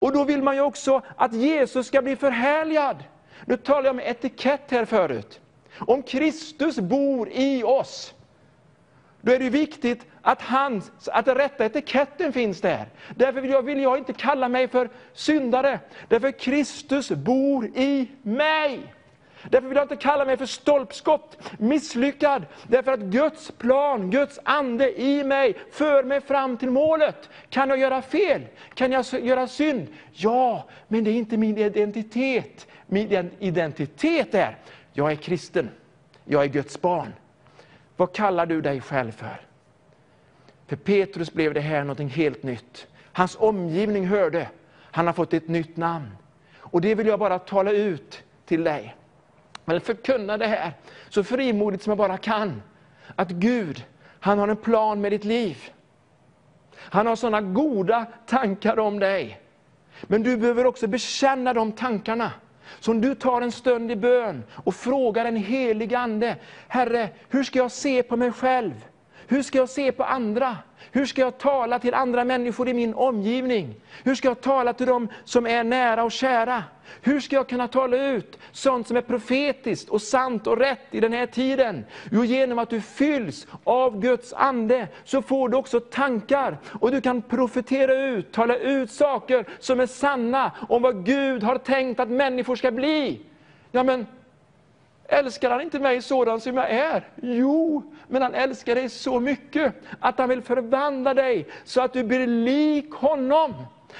Och 0.00 0.12
då 0.12 0.24
vill 0.24 0.42
man 0.42 0.54
ju 0.54 0.60
också 0.60 1.02
att 1.16 1.32
Jesus 1.32 1.86
ska 1.86 2.02
bli 2.02 2.16
förhärligad. 2.16 3.04
Nu 3.44 3.56
talar 3.56 3.84
jag 3.84 3.90
om 3.90 4.00
etikett 4.00 4.70
här 4.70 4.84
förut. 4.84 5.40
Om 5.78 6.02
Kristus 6.02 6.78
bor 6.78 7.28
i 7.32 7.62
oss, 7.62 8.14
då 9.22 9.32
är 9.32 9.38
det 9.38 9.50
viktigt 9.50 10.06
att, 10.22 10.42
hans, 10.42 10.92
att 11.06 11.24
den 11.24 11.34
rätta 11.34 11.64
etiketten 11.64 12.32
finns 12.32 12.60
där. 12.60 12.86
Därför 13.14 13.40
vill 13.40 13.50
jag, 13.50 13.62
vill 13.62 13.82
jag 13.82 13.98
inte 13.98 14.12
kalla 14.12 14.48
mig 14.48 14.68
för 14.68 14.90
syndare, 15.12 15.80
därför 16.08 16.30
Kristus 16.30 17.10
bor 17.10 17.66
i 17.66 18.08
mig. 18.22 18.94
Därför 19.50 19.68
vill 19.68 19.76
jag 19.76 19.84
inte 19.84 19.96
kalla 19.96 20.24
mig 20.24 20.36
för 20.36 20.46
stolpskott, 20.46 21.38
misslyckad. 21.58 22.46
Därför 22.68 22.92
att 22.92 23.00
Guds 23.00 23.50
plan, 23.50 24.10
Guds 24.10 24.40
ande 24.44 25.00
i 25.00 25.24
mig 25.24 25.54
för 25.72 26.04
mig 26.04 26.20
fram 26.20 26.56
till 26.56 26.70
målet. 26.70 27.30
Kan 27.48 27.68
jag 27.68 27.78
göra 27.78 28.02
fel? 28.02 28.42
Kan 28.74 28.92
jag 28.92 29.04
göra 29.12 29.46
synd? 29.46 29.86
Ja, 30.12 30.68
men 30.88 31.04
det 31.04 31.10
är 31.10 31.14
inte 31.14 31.36
min 31.36 31.58
identitet. 31.58 32.66
Min 32.86 33.30
identitet 33.38 34.34
är, 34.34 34.56
jag 34.92 35.12
är 35.12 35.16
kristen. 35.16 35.70
Jag 36.24 36.42
är 36.42 36.48
Guds 36.48 36.80
barn. 36.80 37.12
Vad 37.96 38.12
kallar 38.12 38.46
du 38.46 38.60
dig 38.60 38.80
själv 38.80 39.12
för? 39.12 39.40
För 40.66 40.76
Petrus 40.76 41.32
blev 41.32 41.54
det 41.54 41.60
här 41.60 41.84
något 41.84 42.00
helt 42.00 42.42
nytt. 42.42 42.86
Hans 43.12 43.36
omgivning 43.40 44.06
hörde, 44.06 44.48
han 44.80 45.06
har 45.06 45.14
fått 45.14 45.34
ett 45.34 45.48
nytt 45.48 45.76
namn. 45.76 46.10
Och 46.58 46.80
det 46.80 46.94
vill 46.94 47.06
jag 47.06 47.18
bara 47.18 47.38
tala 47.38 47.70
ut 47.70 48.22
till 48.44 48.64
dig. 48.64 48.96
Eller 49.66 49.80
förkunna 49.80 50.36
det 50.36 50.46
här 50.46 50.72
så 51.08 51.24
frimodigt 51.24 51.82
som 51.82 51.90
jag 51.90 51.98
bara 51.98 52.18
kan. 52.18 52.62
Att 53.16 53.30
Gud, 53.30 53.84
han 54.20 54.38
har 54.38 54.48
en 54.48 54.56
plan 54.56 55.00
med 55.00 55.12
ditt 55.12 55.24
liv. 55.24 55.58
Han 56.76 57.06
har 57.06 57.16
sådana 57.16 57.40
goda 57.40 58.06
tankar 58.26 58.78
om 58.78 58.98
dig. 58.98 59.40
Men 60.02 60.22
du 60.22 60.36
behöver 60.36 60.66
också 60.66 60.86
bekänna 60.86 61.52
de 61.52 61.72
tankarna. 61.72 62.32
Så 62.80 62.90
om 62.90 63.00
du 63.00 63.14
tar 63.14 63.40
en 63.40 63.52
stund 63.52 63.90
i 63.90 63.96
bön 63.96 64.44
och 64.64 64.74
frågar 64.74 65.24
den 65.24 65.36
helige 65.36 65.98
Ande, 65.98 66.36
Herre, 66.68 67.08
hur 67.28 67.44
ska 67.44 67.58
jag 67.58 67.72
se 67.72 68.02
på 68.02 68.16
mig 68.16 68.32
själv? 68.32 68.72
Hur 69.28 69.42
ska 69.42 69.58
jag 69.58 69.68
se 69.68 69.92
på 69.92 70.04
andra? 70.04 70.56
Hur 70.90 71.06
ska 71.06 71.20
jag 71.20 71.38
tala 71.38 71.78
till 71.78 71.94
andra 71.94 72.24
människor 72.24 72.68
i 72.68 72.74
min 72.74 72.94
omgivning? 72.94 73.74
Hur 74.04 74.14
ska 74.14 74.28
jag 74.28 74.40
tala 74.40 74.72
till 74.72 74.86
dem 74.86 75.08
som 75.24 75.46
är 75.46 75.64
nära 75.64 76.04
och 76.04 76.12
kära? 76.12 76.64
Hur 77.00 77.20
ska 77.20 77.36
jag 77.36 77.48
kunna 77.48 77.68
tala 77.68 77.96
ut 77.96 78.38
sånt 78.52 78.88
som 78.88 78.96
är 78.96 79.00
profetiskt 79.00 79.88
och 79.88 80.02
sant 80.02 80.46
och 80.46 80.58
rätt 80.58 80.86
i 80.90 81.00
den 81.00 81.12
här 81.12 81.26
tiden? 81.26 81.84
Jo, 82.10 82.24
genom 82.24 82.58
att 82.58 82.70
du 82.70 82.80
fylls 82.80 83.46
av 83.64 84.00
Guds 84.00 84.32
ande 84.32 84.88
så 85.04 85.22
får 85.22 85.48
du 85.48 85.56
också 85.56 85.80
tankar 85.80 86.58
och 86.80 86.90
du 86.90 87.00
kan 87.00 87.22
profetera 87.22 87.94
ut, 87.94 88.32
tala 88.32 88.56
ut 88.56 88.90
saker 88.90 89.44
som 89.58 89.80
är 89.80 89.86
sanna 89.86 90.52
om 90.68 90.82
vad 90.82 91.06
Gud 91.06 91.42
har 91.42 91.58
tänkt 91.58 92.00
att 92.00 92.10
människor 92.10 92.56
ska 92.56 92.70
bli. 92.70 93.20
Ja, 93.70 93.82
men 93.82 94.06
Älskar 95.12 95.50
han 95.50 95.60
inte 95.60 95.78
mig 95.78 96.02
sådan 96.02 96.40
som 96.40 96.56
jag 96.56 96.70
är? 96.70 97.08
Jo, 97.22 97.82
men 98.08 98.22
han 98.22 98.34
älskar 98.34 98.74
dig 98.74 98.88
så 98.88 99.20
mycket 99.20 99.74
att 100.00 100.18
han 100.18 100.28
vill 100.28 100.42
förvandla 100.42 101.14
dig 101.14 101.48
så 101.64 101.80
att 101.80 101.92
du 101.92 102.04
blir 102.04 102.26
lik 102.26 102.90
honom. 102.90 103.54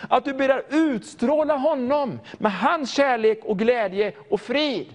Att 0.08 0.24
du 0.24 0.34
börjar 0.34 0.62
utstråla 0.70 1.56
honom 1.56 2.20
med 2.38 2.52
hans 2.52 2.92
kärlek 2.92 3.44
och 3.44 3.58
glädje 3.58 4.12
och 4.30 4.40
frid. 4.40 4.86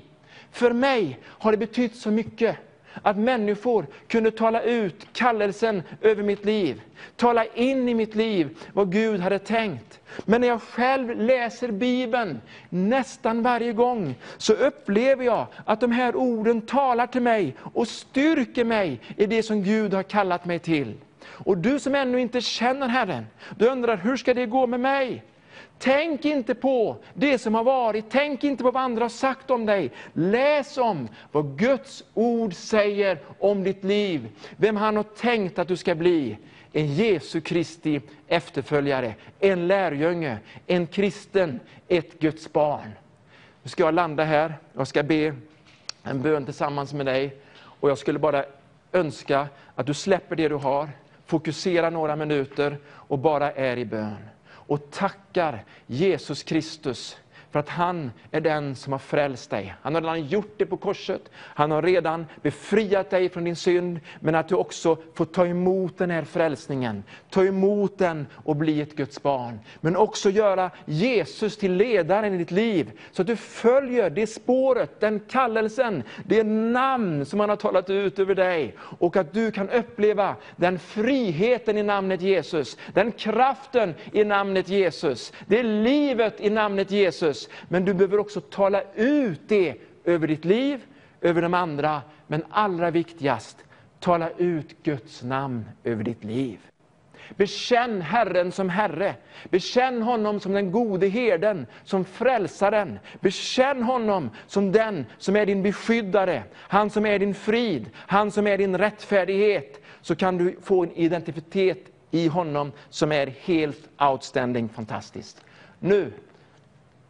För 0.52 0.72
mig 0.72 1.20
har 1.26 1.52
det 1.52 1.58
betytt 1.58 1.96
så 1.96 2.12
mycket 2.12 2.58
att 3.02 3.18
människor 3.18 3.86
kunde 4.08 4.32
tala 4.32 4.62
ut 4.62 5.08
kallelsen 5.14 5.84
över 6.02 6.24
mitt 6.24 6.46
liv. 6.46 6.82
Tala 7.16 7.46
in 7.46 7.90
i 7.90 7.94
mitt 7.94 8.16
liv 8.16 8.58
vad 8.74 8.92
Gud 8.92 9.20
hade 9.20 9.40
tänkt. 9.40 10.00
Men 10.26 10.42
när 10.42 10.48
jag 10.48 10.62
själv 10.62 11.22
läser 11.22 11.72
Bibeln, 11.72 12.42
nästan 12.70 13.44
varje 13.44 13.74
gång, 13.74 14.16
så 14.38 14.54
upplever 14.54 15.26
jag 15.26 15.48
att 15.66 15.80
de 15.80 15.92
här 15.92 16.16
orden 16.16 16.62
talar 16.62 17.08
till 17.08 17.22
mig 17.22 17.56
och 17.74 17.88
styrker 17.88 18.66
mig 18.66 19.02
i 19.18 19.26
det 19.26 19.44
som 19.44 19.64
Gud 19.64 19.94
har 19.94 20.04
kallat 20.04 20.46
mig 20.46 20.60
till. 20.60 20.94
Och 21.28 21.58
du 21.58 21.80
som 21.80 21.96
ännu 21.96 22.22
inte 22.22 22.42
känner 22.42 22.88
Herren, 22.88 23.26
du 23.58 23.68
undrar 23.68 23.98
hur 23.98 24.18
ska 24.18 24.34
det 24.34 24.46
gå 24.46 24.68
med 24.68 24.80
mig? 24.80 25.24
Tänk 25.80 26.26
inte 26.26 26.56
på 26.56 26.98
det 27.14 27.38
som 27.38 27.56
har 27.56 27.64
varit, 27.64 28.06
tänk 28.10 28.44
inte 28.44 28.64
på 28.64 28.72
vad 28.72 28.84
andra 28.84 29.04
har 29.04 29.10
sagt 29.10 29.52
om 29.52 29.66
dig. 29.66 29.92
Läs 30.14 30.78
om 30.78 31.08
vad 31.32 31.58
Guds 31.58 32.04
ord 32.14 32.54
säger 32.54 33.20
om 33.40 33.64
ditt 33.64 33.84
liv, 33.84 34.30
vem 34.58 34.76
han 34.76 34.96
har 34.96 35.04
tänkt 35.04 35.60
att 35.60 35.68
du 35.68 35.78
ska 35.78 35.96
bli. 35.96 36.38
En 36.74 36.94
Jesu 36.94 37.42
Kristi 37.42 38.02
efterföljare, 38.28 39.14
en 39.40 39.68
lärjunge, 39.68 40.38
en 40.68 40.88
kristen, 40.88 41.60
ett 41.88 42.20
Guds 42.20 42.54
barn. 42.54 42.92
Nu 43.64 43.70
ska 43.70 43.84
jag 43.84 43.94
landa 43.94 44.24
här, 44.24 44.54
jag 44.74 44.88
ska 44.88 45.04
be 45.04 45.36
en 46.04 46.22
bön 46.22 46.46
tillsammans 46.46 46.94
med 46.94 47.06
dig. 47.06 47.36
Och 47.80 47.90
jag 47.90 47.98
skulle 47.98 48.20
bara 48.20 48.46
önska 48.92 49.48
att 49.76 49.86
du 49.86 49.94
släpper 49.94 50.36
det 50.36 50.48
du 50.48 50.56
har, 50.56 50.90
fokuserar 51.26 51.92
några 51.92 52.16
minuter 52.16 52.78
och 52.88 53.20
bara 53.20 53.52
är 53.52 53.78
i 53.78 53.86
bön 53.86 54.18
och 54.68 54.92
tackar 54.92 55.66
Jesus 55.88 56.44
Kristus 56.44 57.18
för 57.58 57.60
att 57.60 57.70
han 57.70 58.12
är 58.32 58.42
den 58.42 58.76
som 58.76 58.94
har 58.94 59.00
frälst 59.00 59.50
dig. 59.50 59.76
Han 59.82 59.96
har 59.96 60.02
redan 60.02 60.28
gjort 60.28 60.54
det 60.58 60.66
på 60.66 60.78
korset. 60.78 61.22
Han 61.36 61.72
har 61.72 61.82
redan 61.82 62.26
befriat 62.42 63.10
dig 63.10 63.30
från 63.30 63.44
din 63.44 63.56
synd, 63.56 64.00
men 64.20 64.36
att 64.36 64.48
du 64.48 64.56
också 64.56 64.98
får 65.14 65.26
ta 65.26 65.46
emot 65.46 65.98
den 65.98 66.10
här 66.10 66.24
frälsningen. 66.24 67.04
Ta 67.30 67.44
emot 67.44 67.98
den 67.98 68.28
och 68.34 68.56
bli 68.56 68.82
ett 68.82 68.96
Guds 68.96 69.24
barn. 69.24 69.60
Men 69.82 69.96
också 69.96 70.30
göra 70.30 70.72
Jesus 70.86 71.58
till 71.58 71.74
ledaren 71.74 72.34
i 72.34 72.38
ditt 72.38 72.52
liv, 72.52 72.92
så 73.12 73.22
att 73.22 73.28
du 73.28 73.36
följer 73.36 74.10
det 74.10 74.28
spåret, 74.28 75.00
den 75.00 75.20
kallelsen, 75.20 76.04
det 76.26 76.44
namn 76.44 77.26
som 77.26 77.40
han 77.40 77.50
har 77.50 77.56
talat 77.58 77.90
ut 77.90 78.20
över 78.20 78.36
dig. 78.36 78.76
Och 79.00 79.16
att 79.16 79.34
du 79.34 79.52
kan 79.52 79.70
uppleva 79.70 80.36
den 80.56 80.80
friheten 80.80 81.78
i 81.78 81.84
namnet 81.84 82.22
Jesus, 82.22 82.78
den 82.94 83.12
kraften 83.12 83.96
i 84.12 84.24
namnet 84.24 84.70
Jesus, 84.70 85.34
det 85.48 85.64
livet 85.64 86.42
i 86.42 86.50
namnet 86.50 86.92
Jesus. 86.92 87.47
Men 87.70 87.86
du 87.86 87.94
behöver 87.94 88.20
också 88.20 88.42
tala 88.42 88.82
ut 88.96 89.42
det 89.48 89.76
över 90.06 90.28
ditt 90.28 90.46
liv, 90.46 90.80
över 91.22 91.42
de 91.42 91.54
andra, 91.54 92.02
men 92.28 92.44
allra 92.50 92.92
viktigast, 92.92 93.58
tala 94.00 94.30
ut 94.30 94.84
Guds 94.84 95.24
namn 95.24 95.66
över 95.84 96.04
ditt 96.04 96.24
liv. 96.24 96.60
Bekänn 97.36 98.02
Herren 98.02 98.52
som 98.52 98.70
Herre. 98.70 99.16
Bekänn 99.50 100.02
honom 100.02 100.40
som 100.40 100.54
den 100.54 100.72
gode 100.72 101.08
herden, 101.08 101.66
som 101.84 102.06
frälsaren. 102.06 103.00
Bekänn 103.20 103.84
honom 103.84 104.30
som 104.48 104.72
den 104.72 105.06
som 105.18 105.36
är 105.36 105.46
din 105.46 105.64
beskyddare, 105.64 106.44
han 106.56 106.90
som 106.90 107.06
är 107.06 107.20
din 107.20 107.34
frid, 107.34 107.90
han 107.96 108.32
som 108.32 108.48
är 108.48 108.58
din 108.58 108.78
rättfärdighet. 108.78 109.82
Så 110.02 110.16
kan 110.16 110.38
du 110.38 110.58
få 110.64 110.84
en 110.84 110.92
identitet 110.92 111.92
i 112.12 112.28
honom 112.28 112.72
som 112.90 113.12
är 113.12 113.28
helt 113.28 113.90
outstanding, 114.00 114.70
fantastiskt. 114.70 115.46
Nu 115.80 116.14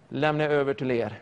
lämnar 0.09 0.45
jag 0.45 0.53
över 0.53 0.73
till 0.73 0.91
er. 0.91 1.19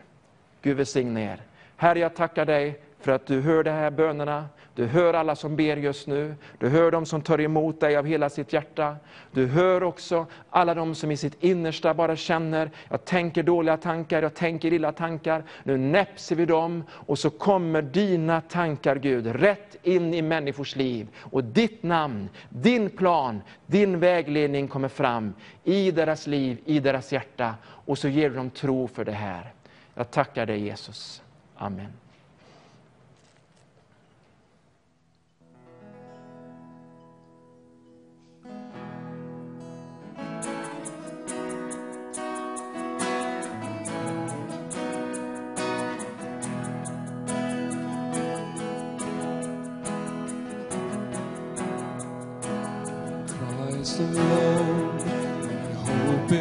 Gud 0.62 0.76
välsigne 0.76 1.32
er. 1.32 1.40
Herre, 1.76 1.98
jag 1.98 2.14
tackar 2.14 2.44
dig 2.44 2.80
för 3.00 3.12
att 3.12 3.26
du 3.26 3.40
hör 3.40 3.64
de 3.64 3.70
här 3.70 3.90
bönerna. 3.90 4.48
Du 4.76 4.86
hör 4.86 5.14
alla 5.14 5.36
som 5.36 5.56
ber 5.56 5.76
just 5.76 6.06
nu. 6.06 6.34
Du 6.58 6.68
hör 6.68 6.90
dem 6.90 7.06
som 7.06 7.22
tar 7.22 7.40
emot 7.40 7.80
dig 7.80 7.96
av 7.96 8.06
hela 8.06 8.30
sitt 8.30 8.52
hjärta. 8.52 8.96
Du 9.32 9.46
hör 9.46 9.82
också 9.82 10.26
alla 10.50 10.74
de 10.74 10.94
som 10.94 11.10
i 11.10 11.16
sitt 11.16 11.42
innersta 11.44 11.94
bara 11.94 12.16
känner, 12.16 12.70
jag 12.88 13.04
tänker 13.04 13.42
dåliga 13.42 13.76
tankar, 13.76 14.22
jag 14.22 14.34
tänker 14.34 14.72
illa 14.72 14.92
tankar. 14.92 15.44
Nu 15.62 15.76
näpser 15.76 16.36
vi 16.36 16.46
dem 16.46 16.84
och 16.90 17.18
så 17.18 17.30
kommer 17.30 17.82
dina 17.82 18.40
tankar 18.40 18.96
Gud, 18.96 19.26
rätt 19.26 19.76
in 19.82 20.14
i 20.14 20.22
människors 20.22 20.76
liv. 20.76 21.08
Och 21.18 21.44
ditt 21.44 21.82
namn, 21.82 22.28
din 22.48 22.90
plan, 22.90 23.42
din 23.66 24.00
vägledning 24.00 24.68
kommer 24.68 24.88
fram 24.88 25.34
i 25.64 25.90
deras 25.90 26.26
liv, 26.26 26.58
i 26.64 26.80
deras 26.80 27.12
hjärta. 27.12 27.54
Och 27.64 27.98
så 27.98 28.08
ger 28.08 28.30
du 28.30 28.36
dem 28.36 28.50
tro 28.50 28.88
för 28.88 29.04
det 29.04 29.12
här. 29.12 29.52
Jag 29.94 30.10
tackar 30.10 30.46
dig 30.46 30.60
Jesus. 30.60 31.22
Amen. 31.56 32.05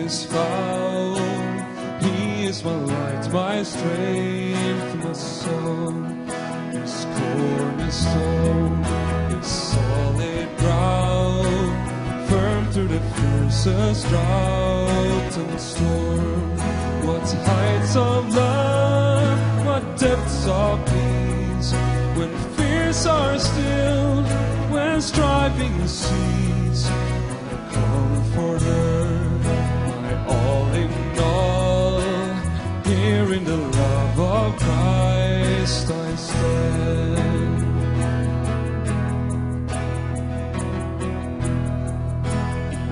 Is 0.03 0.25
found. 0.25 2.03
He 2.03 2.45
is 2.45 2.63
my 2.63 2.75
light, 2.75 3.31
my 3.31 3.63
strength, 3.63 4.95
my 5.03 5.13
song. 5.13 6.27
His 6.71 7.05
cornerstone 7.17 8.83
is 9.39 9.47
solid 9.47 10.49
ground, 10.57 12.29
firm 12.29 12.63
through 12.71 12.89
the 12.89 13.03
fiercest 13.15 14.07
drought 14.09 15.37
and 15.43 15.59
storm. 15.59 16.57
What 17.07 17.31
heights 17.49 17.95
of 17.95 18.35
love, 18.35 19.65
what 19.65 19.83
depths 19.97 20.47
of 20.47 20.75
peace, 20.91 21.71
when 22.17 22.31
fears 22.57 23.05
are 23.05 23.37
stilled, 23.39 24.27
when 24.73 25.01
striving 25.01 25.87
cease. 25.87 26.89
Comforter, 27.71 28.94
in 33.35 33.43
the 33.43 33.57
love 33.57 34.19
of 34.19 34.55
Christ 34.57 35.91
I 35.91 36.15
stand. 36.15 37.61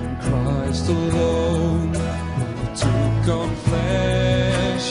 In 0.04 0.16
Christ 0.26 0.88
alone, 0.88 1.94
who 1.94 2.66
took 2.82 3.24
on 3.38 3.50
flesh, 3.68 4.86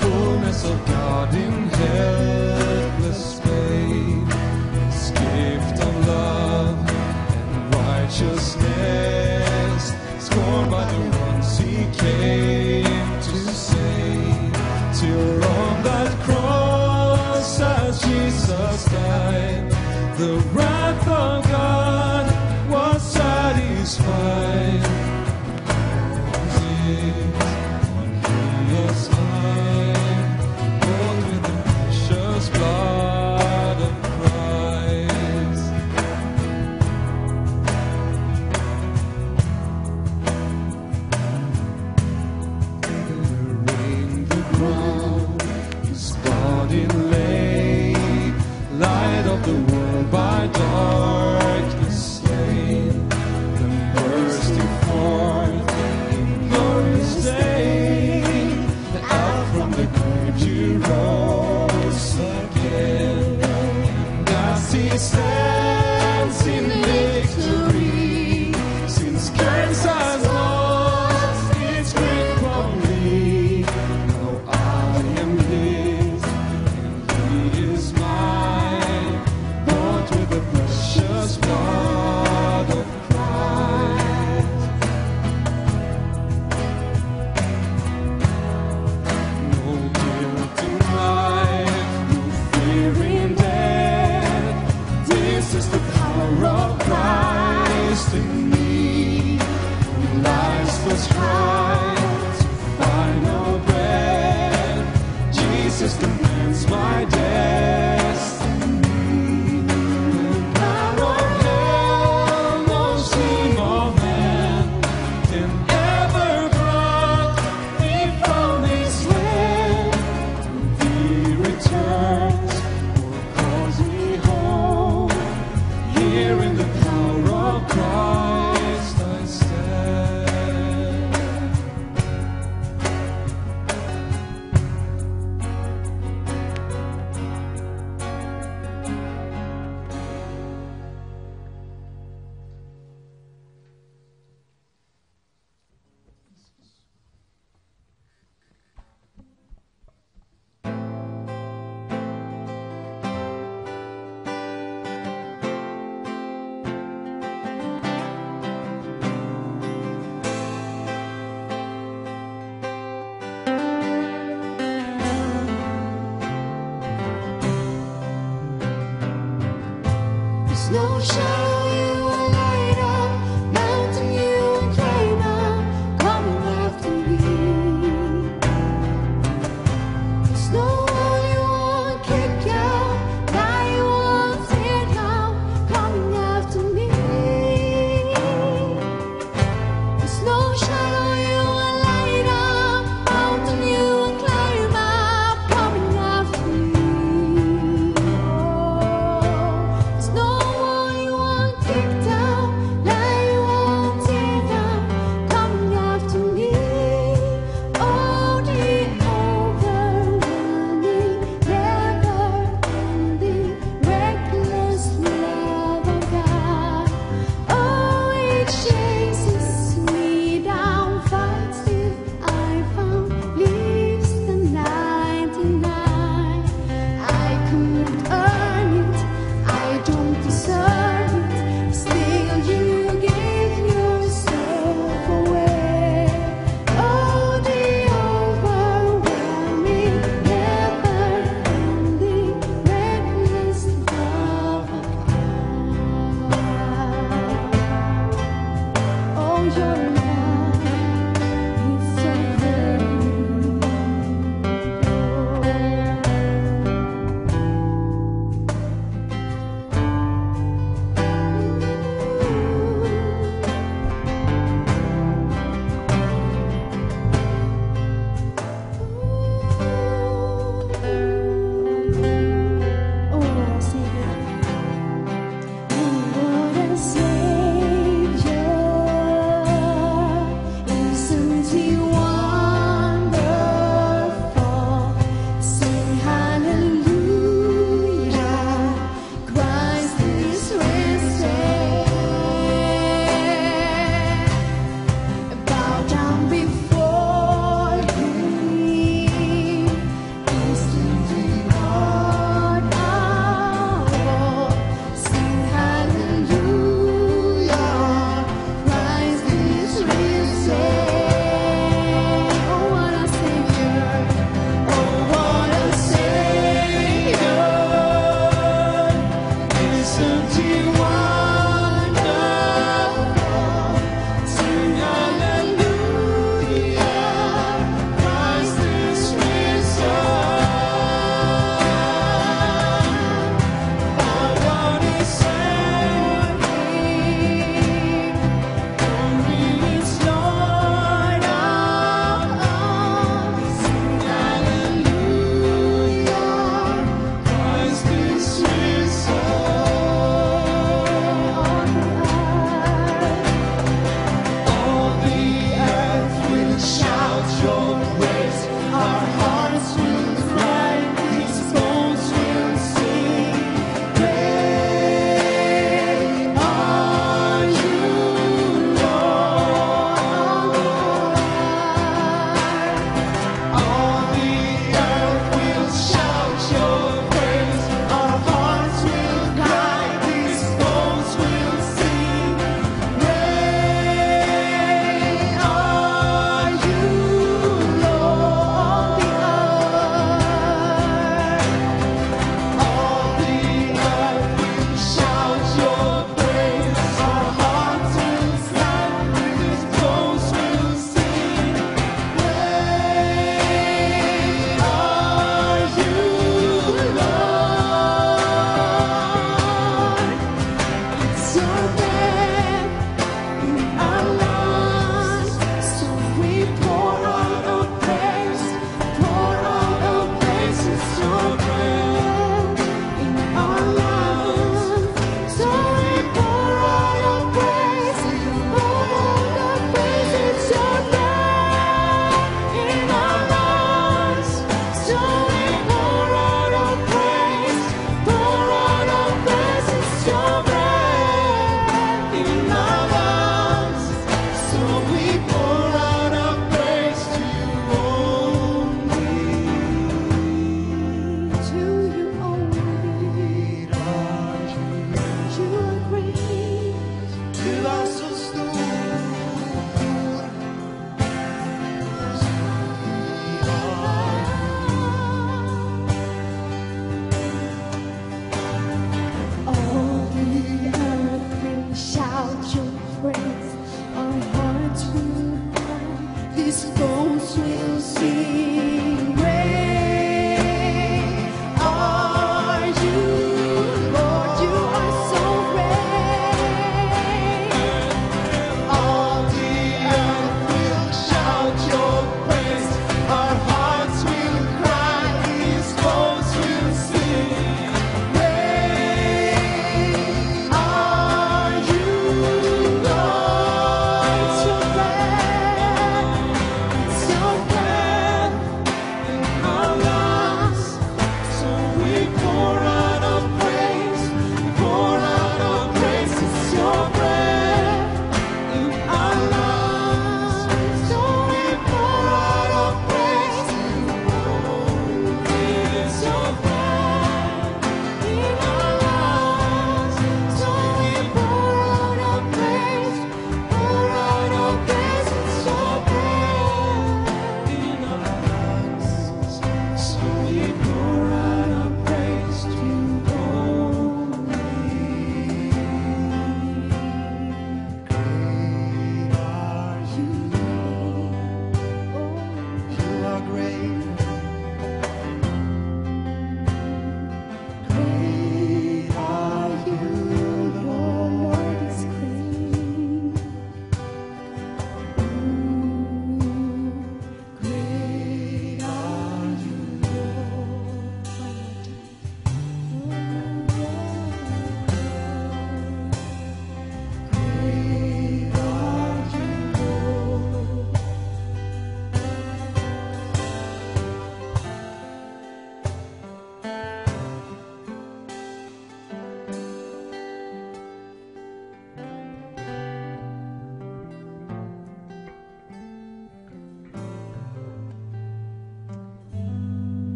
fullness 0.00 0.64
of 0.64 0.78
God 0.86 1.34
in 1.34 1.52
helpless 1.80 3.40
babe, 3.40 4.28
His 4.84 5.10
gift 5.22 5.76
of 5.88 5.94
love 6.06 6.78
and 6.90 7.74
righteousness, 7.74 9.82
scorned 10.18 10.70
by 10.70 10.84
the 10.92 11.00
ones 11.18 11.58
He 11.58 11.86
came 11.96 12.37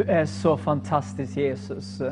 Du 0.00 0.06
är 0.06 0.26
så 0.26 0.56
fantastisk 0.56 1.36
Jesus. 1.36 2.02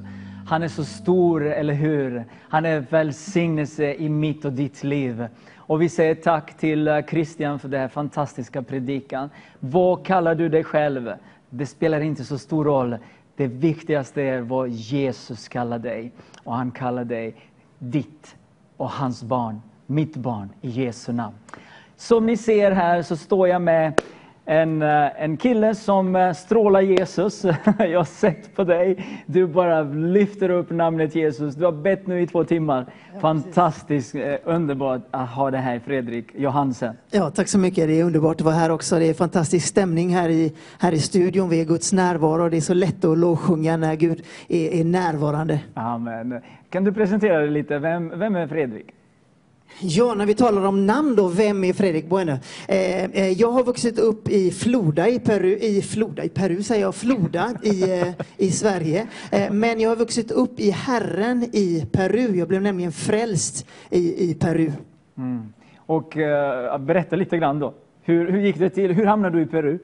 Han 0.46 0.62
är 0.62 0.68
så 0.68 0.84
stor, 0.84 1.46
eller 1.46 1.74
hur? 1.74 2.24
Han 2.48 2.64
är 2.64 2.80
välsignelse 2.80 3.94
i 3.94 4.08
mitt 4.08 4.44
och 4.44 4.52
ditt 4.52 4.84
liv. 4.84 5.26
Och 5.56 5.82
vi 5.82 5.88
säger 5.88 6.14
tack 6.14 6.56
till 6.56 6.88
eh, 6.88 7.02
Christian 7.02 7.58
för 7.58 7.68
den 7.68 7.80
här 7.80 7.88
fantastiska 7.88 8.62
predikan. 8.62 9.30
Vad 9.60 10.06
kallar 10.06 10.34
du 10.34 10.48
dig 10.48 10.64
själv? 10.64 11.12
Det 11.50 11.66
spelar 11.66 12.00
inte 12.00 12.24
så 12.24 12.38
stor 12.38 12.64
roll. 12.64 12.96
Det 13.36 13.46
viktigaste 13.46 14.22
är 14.22 14.40
vad 14.40 14.68
Jesus 14.68 15.48
kallar 15.48 15.78
dig. 15.78 16.12
Och 16.44 16.54
han 16.54 16.70
kallar 16.70 17.04
dig 17.04 17.36
ditt 17.78 18.36
och 18.76 18.90
hans 18.90 19.22
barn, 19.22 19.62
mitt 19.86 20.16
barn, 20.16 20.48
i 20.60 20.68
Jesu 20.68 21.12
namn. 21.12 21.34
Som 21.96 22.26
ni 22.26 22.36
ser 22.36 22.70
här 22.70 23.02
så 23.02 23.16
står 23.16 23.48
jag 23.48 23.62
med 23.62 24.00
en, 24.48 24.82
eh, 24.82 25.22
en 25.22 25.36
kille 25.36 25.74
som 25.74 26.16
eh, 26.16 26.32
strålar 26.32 26.80
Jesus. 26.80 27.44
Jag 27.78 27.98
har 27.98 28.04
sett 28.04 28.56
på 28.56 28.64
dig. 28.64 29.06
Du 29.26 29.46
bara 29.46 29.82
lyfter 29.82 30.50
upp 30.50 30.70
namnet 30.70 31.14
Jesus. 31.14 31.54
Du 31.54 31.64
har 31.64 31.72
bett 31.72 32.06
nu 32.06 32.20
i 32.22 32.26
två 32.26 32.44
timmar. 32.44 32.86
Fantastiskt 33.20 34.14
eh, 34.14 34.34
underbart 34.44 35.02
att 35.10 35.28
ha 35.28 35.50
det 35.50 35.58
här, 35.58 35.78
Fredrik 35.78 36.26
Johansen. 36.34 36.96
Ja, 37.10 37.30
tack 37.30 37.48
så 37.48 37.58
mycket. 37.58 37.88
Det 37.88 38.00
är 38.00 38.04
underbart 38.04 38.36
att 38.36 38.40
vara 38.40 38.54
här 38.54 38.70
också. 38.70 38.98
Det 38.98 39.04
är 39.04 39.14
fantastisk 39.14 39.66
stämning 39.66 40.14
här 40.14 40.28
i, 40.28 40.52
här 40.78 40.92
i 40.92 40.98
studion. 40.98 41.48
Vi 41.48 41.60
är 41.60 41.64
Guds 41.64 41.92
närvaro. 41.92 42.48
Det 42.48 42.56
är 42.56 42.60
så 42.60 42.74
lätt 42.74 43.04
att 43.04 43.18
lovsjunga 43.18 43.76
när 43.76 43.94
Gud 43.94 44.22
är, 44.48 44.80
är 44.80 44.84
närvarande. 44.84 45.60
Amen. 45.74 46.40
Kan 46.70 46.84
du 46.84 46.92
presentera 46.92 47.38
dig 47.38 47.50
lite? 47.50 47.78
Vem, 47.78 48.18
vem 48.18 48.36
är 48.36 48.46
Fredrik? 48.46 48.86
Ja, 49.80 50.14
när 50.14 50.26
vi 50.26 50.34
talar 50.34 50.64
om 50.64 50.86
namn 50.86 51.16
då, 51.16 51.28
vem 51.28 51.64
är 51.64 51.72
Fredrik 51.72 52.08
Bueno? 52.08 52.32
Eh, 52.68 53.04
eh, 53.04 53.28
jag 53.28 53.50
har 53.50 53.64
vuxit 53.64 53.98
upp 53.98 54.28
i 54.28 54.50
Floda 54.50 55.08
i 55.08 55.18
Peru, 55.18 55.56
i 55.56 55.82
Floda 55.82 56.24
i 56.24 56.28
Peru 56.28 56.62
säger 56.62 56.82
jag, 56.82 56.94
Floda 56.94 57.50
i, 57.62 57.82
eh, 57.82 58.08
i 58.36 58.50
Sverige. 58.50 59.06
Eh, 59.32 59.52
men 59.52 59.80
jag 59.80 59.88
har 59.88 59.96
vuxit 59.96 60.30
upp 60.30 60.60
i 60.60 60.70
Herren 60.70 61.42
i 61.52 61.86
Peru. 61.92 62.36
Jag 62.36 62.48
blev 62.48 62.62
nämligen 62.62 62.92
frälst 62.92 63.66
i, 63.90 64.30
i 64.30 64.34
Peru. 64.34 64.72
Mm. 65.18 65.52
Och 65.78 66.16
eh, 66.16 66.78
berätta 66.78 67.16
lite 67.16 67.38
grann 67.38 67.58
då. 67.58 67.74
Hur, 68.02 68.30
hur 68.30 68.40
gick 68.40 68.58
det 68.58 68.70
till? 68.70 68.92
Hur 68.92 69.06
hamnade 69.06 69.36
du 69.38 69.42
i 69.42 69.46
Peru? 69.46 69.78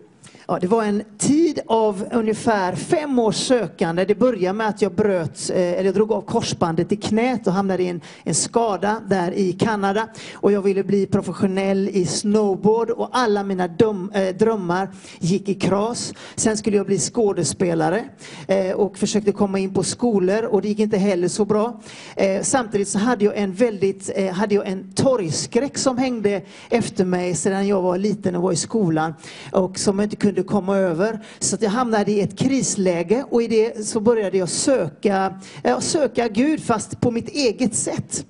Ja, 0.48 0.58
det 0.60 0.66
var 0.66 0.84
en 0.84 1.02
tid 1.18 1.60
av 1.66 2.04
ungefär 2.12 2.74
fem 2.74 3.18
års 3.18 3.36
sökande. 3.36 4.04
Det 4.04 4.14
började 4.14 4.52
med 4.52 4.68
att 4.68 4.82
jag 4.82 4.94
bröt, 4.94 5.50
eh, 5.50 5.56
eller 5.56 5.84
jag 5.84 5.94
drog 5.94 6.12
av 6.12 6.20
korsbandet 6.20 6.92
i 6.92 6.96
knät 6.96 7.46
och 7.46 7.52
hamnade 7.52 7.82
i 7.82 7.88
en, 7.88 8.00
en 8.24 8.34
skada 8.34 9.00
där 9.08 9.32
i 9.32 9.52
Kanada. 9.52 10.08
Och 10.34 10.52
jag 10.52 10.62
ville 10.62 10.84
bli 10.84 11.06
professionell 11.06 11.88
i 11.88 12.06
snowboard 12.06 12.90
och 12.90 13.08
alla 13.12 13.44
mina 13.44 13.68
döm, 13.68 14.10
eh, 14.14 14.36
drömmar 14.36 14.88
gick 15.18 15.48
i 15.48 15.54
kras. 15.54 16.12
Sen 16.36 16.56
skulle 16.56 16.76
jag 16.76 16.86
bli 16.86 16.98
skådespelare 16.98 18.04
eh, 18.48 18.72
och 18.72 18.98
försökte 18.98 19.32
komma 19.32 19.58
in 19.58 19.74
på 19.74 19.82
skolor 19.82 20.44
och 20.44 20.62
det 20.62 20.68
gick 20.68 20.78
inte 20.78 20.96
heller 20.96 21.28
så 21.28 21.44
bra. 21.44 21.80
Eh, 22.16 22.42
samtidigt 22.42 22.88
så 22.88 22.98
hade 22.98 23.24
jag 23.24 23.36
en 23.36 23.52
väldigt, 23.52 24.10
eh, 24.16 24.32
hade 24.32 24.54
jag 24.54 24.66
en 24.66 24.92
torgskräck 24.92 25.78
som 25.78 25.98
hängde 25.98 26.42
efter 26.70 27.04
mig 27.04 27.34
sedan 27.34 27.66
jag 27.68 27.82
var 27.82 27.98
liten 27.98 28.36
och 28.36 28.42
var 28.42 28.52
i 28.52 28.56
skolan 28.56 29.14
och 29.52 29.78
som 29.78 29.98
jag 29.98 30.06
inte 30.06 30.16
kunde 30.16 30.33
komma 30.42 30.76
över. 30.76 31.20
Så 31.38 31.54
att 31.54 31.62
jag 31.62 31.70
hamnade 31.70 32.12
i 32.12 32.20
ett 32.20 32.38
krisläge 32.38 33.24
och 33.30 33.42
i 33.42 33.46
det 33.46 33.86
så 33.86 34.00
började 34.00 34.38
jag 34.38 34.48
söka, 34.48 35.40
ja, 35.62 35.80
söka 35.80 36.28
Gud 36.28 36.62
fast 36.62 37.00
på 37.00 37.10
mitt 37.10 37.28
eget 37.28 37.74
sätt. 37.74 38.26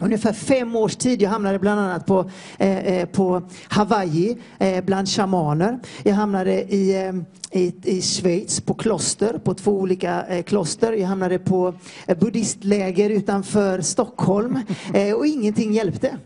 Ungefär 0.00 0.32
fem 0.32 0.76
års 0.76 0.96
tid. 0.96 1.22
Jag 1.22 1.30
hamnade 1.30 1.58
bland 1.58 1.80
annat 1.80 2.06
på, 2.06 2.30
eh, 2.58 2.78
eh, 2.78 3.08
på 3.08 3.42
Hawaii 3.68 4.36
eh, 4.58 4.84
bland 4.84 5.08
shamaner. 5.08 5.78
Jag 6.02 6.14
hamnade 6.14 6.74
i, 6.74 7.06
eh, 7.06 7.60
i, 7.60 7.74
i 7.84 8.02
Schweiz 8.02 8.60
på 8.60 8.74
kloster, 8.74 9.38
på 9.44 9.54
två 9.54 9.72
olika 9.72 10.26
eh, 10.26 10.42
kloster. 10.42 10.92
Jag 10.92 11.08
hamnade 11.08 11.38
på 11.38 11.74
eh, 12.06 12.18
buddhistläger 12.18 13.10
utanför 13.10 13.80
Stockholm 13.80 14.58
eh, 14.94 15.14
och 15.14 15.26
ingenting 15.26 15.72
hjälpte. 15.72 16.16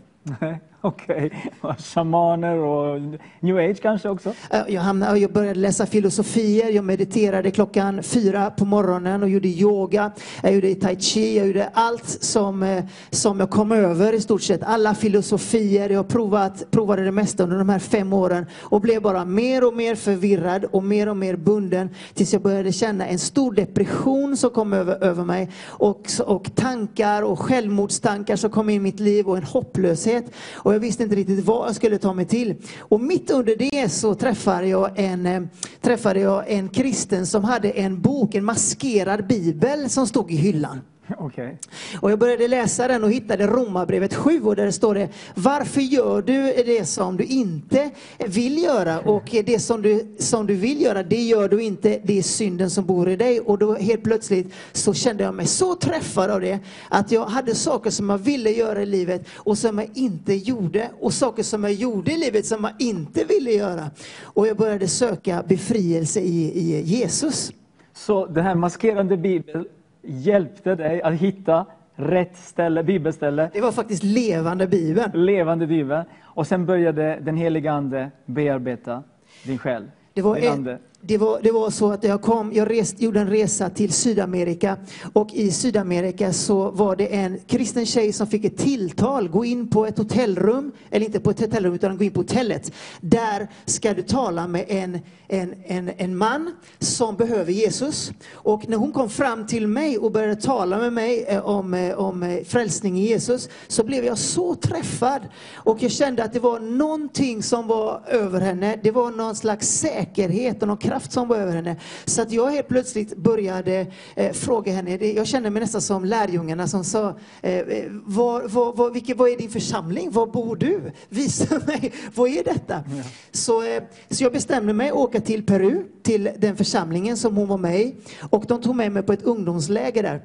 Okej, 0.85 1.31
Okej. 1.61 1.75
Shamaner 1.77 2.57
och 2.57 3.01
new 3.39 3.57
age 3.57 3.81
kanske 3.81 4.09
också? 4.09 4.33
Jag, 4.67 4.81
hamnade, 4.81 5.19
jag 5.19 5.33
började 5.33 5.59
läsa 5.59 5.85
filosofier, 5.85 6.69
jag 6.69 6.85
mediterade 6.85 7.51
klockan 7.51 8.03
fyra 8.03 8.51
på 8.51 8.65
morgonen 8.65 9.23
och 9.23 9.29
gjorde 9.29 9.47
yoga, 9.47 10.11
jag 10.43 10.53
gjorde 10.53 10.75
tai 10.75 10.99
chi, 10.99 11.37
jag 11.37 11.47
gjorde 11.47 11.69
allt 11.73 12.07
som, 12.07 12.63
eh, 12.63 12.83
som 13.09 13.39
jag 13.39 13.49
kom 13.49 13.71
över 13.71 14.13
i 14.13 14.21
stort 14.21 14.41
sett. 14.41 14.63
Alla 14.63 14.95
filosofier, 14.95 15.89
jag 15.89 16.07
provat, 16.07 16.71
provade 16.71 17.03
det 17.03 17.11
mesta 17.11 17.43
under 17.43 17.57
de 17.57 17.69
här 17.69 17.79
fem 17.79 18.13
åren 18.13 18.45
och 18.61 18.81
blev 18.81 19.01
bara 19.01 19.25
mer 19.25 19.67
och 19.67 19.73
mer 19.73 19.95
förvirrad 19.95 20.65
och 20.65 20.83
mer 20.83 21.09
och 21.09 21.17
mer 21.17 21.35
bunden 21.35 21.89
tills 22.13 22.33
jag 22.33 22.41
började 22.41 22.71
känna 22.71 23.07
en 23.07 23.19
stor 23.19 23.53
depression 23.53 24.37
som 24.37 24.49
kom 24.49 24.73
över, 24.73 25.03
över 25.03 25.23
mig 25.23 25.51
och, 25.65 26.01
och 26.25 26.55
tankar 26.55 27.21
och 27.21 27.39
självmordstankar 27.39 28.35
som 28.35 28.49
kom 28.49 28.69
in 28.69 28.75
i 28.75 28.79
mitt 28.79 28.99
liv 28.99 29.27
och 29.27 29.37
en 29.37 29.43
hopplöshet. 29.43 30.25
Och 30.53 30.74
jag 30.75 30.79
visste 30.79 31.03
inte 31.03 31.15
riktigt 31.15 31.45
vad 31.45 31.67
jag 31.67 31.75
skulle 31.75 31.97
ta 31.97 32.13
mig 32.13 32.25
till. 32.25 32.55
Och 32.79 33.01
mitt 33.01 33.31
under 33.31 33.55
det 33.55 33.89
så 33.89 34.15
träffade 34.15 34.67
jag 34.67 34.99
en, 34.99 35.25
eh, 35.25 35.41
träffade 35.81 36.19
jag 36.19 36.51
en 36.51 36.69
kristen 36.69 37.27
som 37.27 37.43
hade 37.43 37.69
en 37.71 38.01
bok, 38.01 38.35
en 38.35 38.45
maskerad 38.45 39.27
bibel 39.27 39.89
som 39.89 40.07
stod 40.07 40.31
i 40.31 40.35
hyllan. 40.35 40.81
Okej. 41.17 41.57
Och 42.01 42.11
jag 42.11 42.19
började 42.19 42.47
läsa 42.47 42.87
den 42.87 43.03
och 43.03 43.11
hittade 43.11 43.47
Romarbrevet 43.47 44.13
7 44.13 44.41
och 44.41 44.55
där 44.55 44.71
står 44.71 44.95
det 44.95 45.09
Varför 45.35 45.81
gör 45.81 46.21
du 46.21 46.63
det 46.65 46.85
som 46.85 47.17
du 47.17 47.23
inte 47.23 47.89
vill 48.25 48.63
göra? 48.63 48.99
Och 48.99 49.35
det 49.45 49.59
som 49.59 49.81
du, 49.81 50.15
som 50.19 50.47
du 50.47 50.55
vill 50.55 50.81
göra, 50.81 51.03
det 51.03 51.21
gör 51.21 51.49
du 51.49 51.63
inte. 51.63 51.99
Det 52.03 52.17
är 52.17 52.23
synden 52.23 52.69
som 52.69 52.85
bor 52.85 53.09
i 53.09 53.15
dig. 53.15 53.39
Och 53.39 53.57
då 53.57 53.75
helt 53.75 54.03
plötsligt 54.03 54.53
så 54.71 54.93
kände 54.93 55.23
jag 55.23 55.33
mig 55.33 55.45
så 55.45 55.75
träffad 55.75 56.29
av 56.29 56.41
det 56.41 56.59
att 56.89 57.11
jag 57.11 57.25
hade 57.25 57.55
saker 57.55 57.89
som 57.89 58.09
jag 58.09 58.17
ville 58.17 58.49
göra 58.49 58.81
i 58.81 58.85
livet 58.85 59.27
och 59.33 59.57
som 59.57 59.79
jag 59.79 59.89
inte 59.93 60.33
gjorde. 60.33 60.89
Och 60.99 61.13
saker 61.13 61.43
som 61.43 61.63
jag 61.63 61.73
gjorde 61.73 62.11
i 62.11 62.17
livet 62.17 62.45
som 62.45 62.63
jag 62.63 62.87
inte 62.87 63.23
ville 63.23 63.51
göra. 63.51 63.91
Och 64.21 64.47
jag 64.47 64.57
började 64.57 64.87
söka 64.87 65.43
befrielse 65.47 66.19
i, 66.19 66.59
i 66.59 66.81
Jesus. 66.81 67.51
Så 67.93 68.25
den 68.25 68.43
här 68.43 68.55
maskerande 68.55 69.17
bibeln 69.17 69.65
hjälpte 70.07 70.75
dig 70.75 71.01
att 71.01 71.13
hitta 71.13 71.65
rätt 71.95 72.37
ställe, 72.37 72.83
bibelställe, 72.83 73.49
Det 73.53 73.61
var 73.61 73.71
faktiskt 73.71 74.03
levande 74.03 74.67
Bibeln. 74.67 75.25
levande 75.25 75.67
bibel. 75.67 76.03
Och 76.23 76.47
sen 76.47 76.65
började 76.65 77.19
den 77.21 77.37
heliga 77.37 77.71
Ande 77.71 78.11
bearbeta 78.25 79.03
din 79.43 79.57
själ. 79.57 79.91
Det 80.13 80.21
var, 80.21 80.47
ande 80.51 80.77
det, 81.07 81.17
var, 81.17 81.39
det 81.43 81.51
var 81.51 81.69
så 81.69 81.91
att 81.91 82.03
jag 82.03 82.21
kom, 82.21 82.53
jag 82.53 82.71
rest, 82.71 83.01
gjorde 83.01 83.19
en 83.19 83.29
resa 83.29 83.69
till 83.69 83.93
Sydamerika 83.93 84.77
och 85.13 85.33
i 85.33 85.51
Sydamerika 85.51 86.33
så 86.33 86.71
var 86.71 86.95
det 86.95 87.15
en 87.15 87.39
kristen 87.47 87.85
tjej 87.85 88.13
som 88.13 88.27
fick 88.27 88.45
ett 88.45 88.57
tilltal, 88.57 89.29
gå 89.29 89.45
in 89.45 89.67
på 89.67 89.85
ett 89.85 89.97
hotellrum, 89.97 90.71
eller 90.91 91.05
inte 91.05 91.19
på 91.19 91.29
ett 91.29 91.39
hotellrum 91.39 91.73
utan 91.73 91.97
gå 91.97 92.03
in 92.03 92.11
på 92.11 92.19
hotellet. 92.19 92.71
Där 93.01 93.47
ska 93.65 93.93
du 93.93 94.01
tala 94.01 94.47
med 94.47 94.65
en, 94.67 94.99
en, 95.27 95.53
en, 95.63 95.91
en 95.97 96.17
man 96.17 96.51
som 96.79 97.15
behöver 97.15 97.51
Jesus. 97.51 98.11
Och 98.33 98.69
när 98.69 98.77
hon 98.77 98.91
kom 98.91 99.09
fram 99.09 99.47
till 99.47 99.67
mig 99.67 99.97
och 99.97 100.11
började 100.11 100.35
tala 100.35 100.77
med 100.77 100.93
mig 100.93 101.25
eh, 101.27 101.45
om, 101.45 101.73
eh, 101.73 101.99
om 101.99 102.23
eh, 102.23 102.43
frälsning 102.43 102.99
i 102.99 103.07
Jesus 103.07 103.49
så 103.67 103.83
blev 103.83 104.05
jag 104.05 104.17
så 104.17 104.55
träffad. 104.55 105.21
Och 105.53 105.83
jag 105.83 105.91
kände 105.91 106.23
att 106.23 106.33
det 106.33 106.39
var 106.39 106.59
någonting 106.59 107.43
som 107.43 107.67
var 107.67 108.01
över 108.07 108.41
henne. 108.41 108.79
Det 108.83 108.91
var 108.91 109.11
någon 109.11 109.35
slags 109.35 109.67
säkerhet 109.67 110.61
och 110.61 110.67
någon 110.67 110.77
kraft 110.77 110.94
som 110.99 111.27
var 111.27 111.35
över 111.37 111.53
henne. 111.55 111.75
Så 112.05 112.21
att 112.21 112.31
jag 112.31 112.47
helt 112.51 112.67
plötsligt 112.67 113.17
började 113.17 113.87
eh, 114.15 114.31
fråga 114.33 114.71
henne. 114.73 114.97
Det- 114.97 115.13
Jag 115.13 115.27
kände 115.27 115.49
mig 115.49 115.61
nästan 115.61 115.81
som 115.81 116.05
lärjungarna 116.05 116.67
som 116.67 116.83
sa, 116.83 117.07
eh, 117.41 117.53
eh, 117.59 117.85
var, 117.91 118.47
var, 118.47 118.73
var, 118.73 118.89
vilket, 118.91 119.17
vad 119.17 119.29
är 119.29 119.37
din 119.37 119.49
församling? 119.49 120.11
Var 120.11 120.27
bor 120.27 120.55
du? 120.55 120.91
Visa 121.09 121.59
mig, 121.67 121.93
vad 122.15 122.29
är 122.29 122.43
detta? 122.43 122.83
Så, 123.31 123.63
eh, 123.63 123.83
så 124.09 124.23
jag 124.23 124.33
bestämde 124.33 124.73
mig 124.73 124.89
att 124.89 124.95
åka 124.95 125.19
till 125.21 125.45
Peru, 125.45 125.83
till 126.03 126.29
den 126.37 126.57
församlingen 126.57 127.17
som 127.17 127.35
hon 127.37 127.47
var 127.47 127.57
med 127.57 127.81
i. 127.81 127.95
Och 128.29 128.45
de 128.47 128.61
tog 128.61 128.75
med 128.75 128.91
mig 128.91 129.03
på 129.03 129.13
ett 129.13 129.23
ungdomsläger 129.23 130.03
där. 130.03 130.21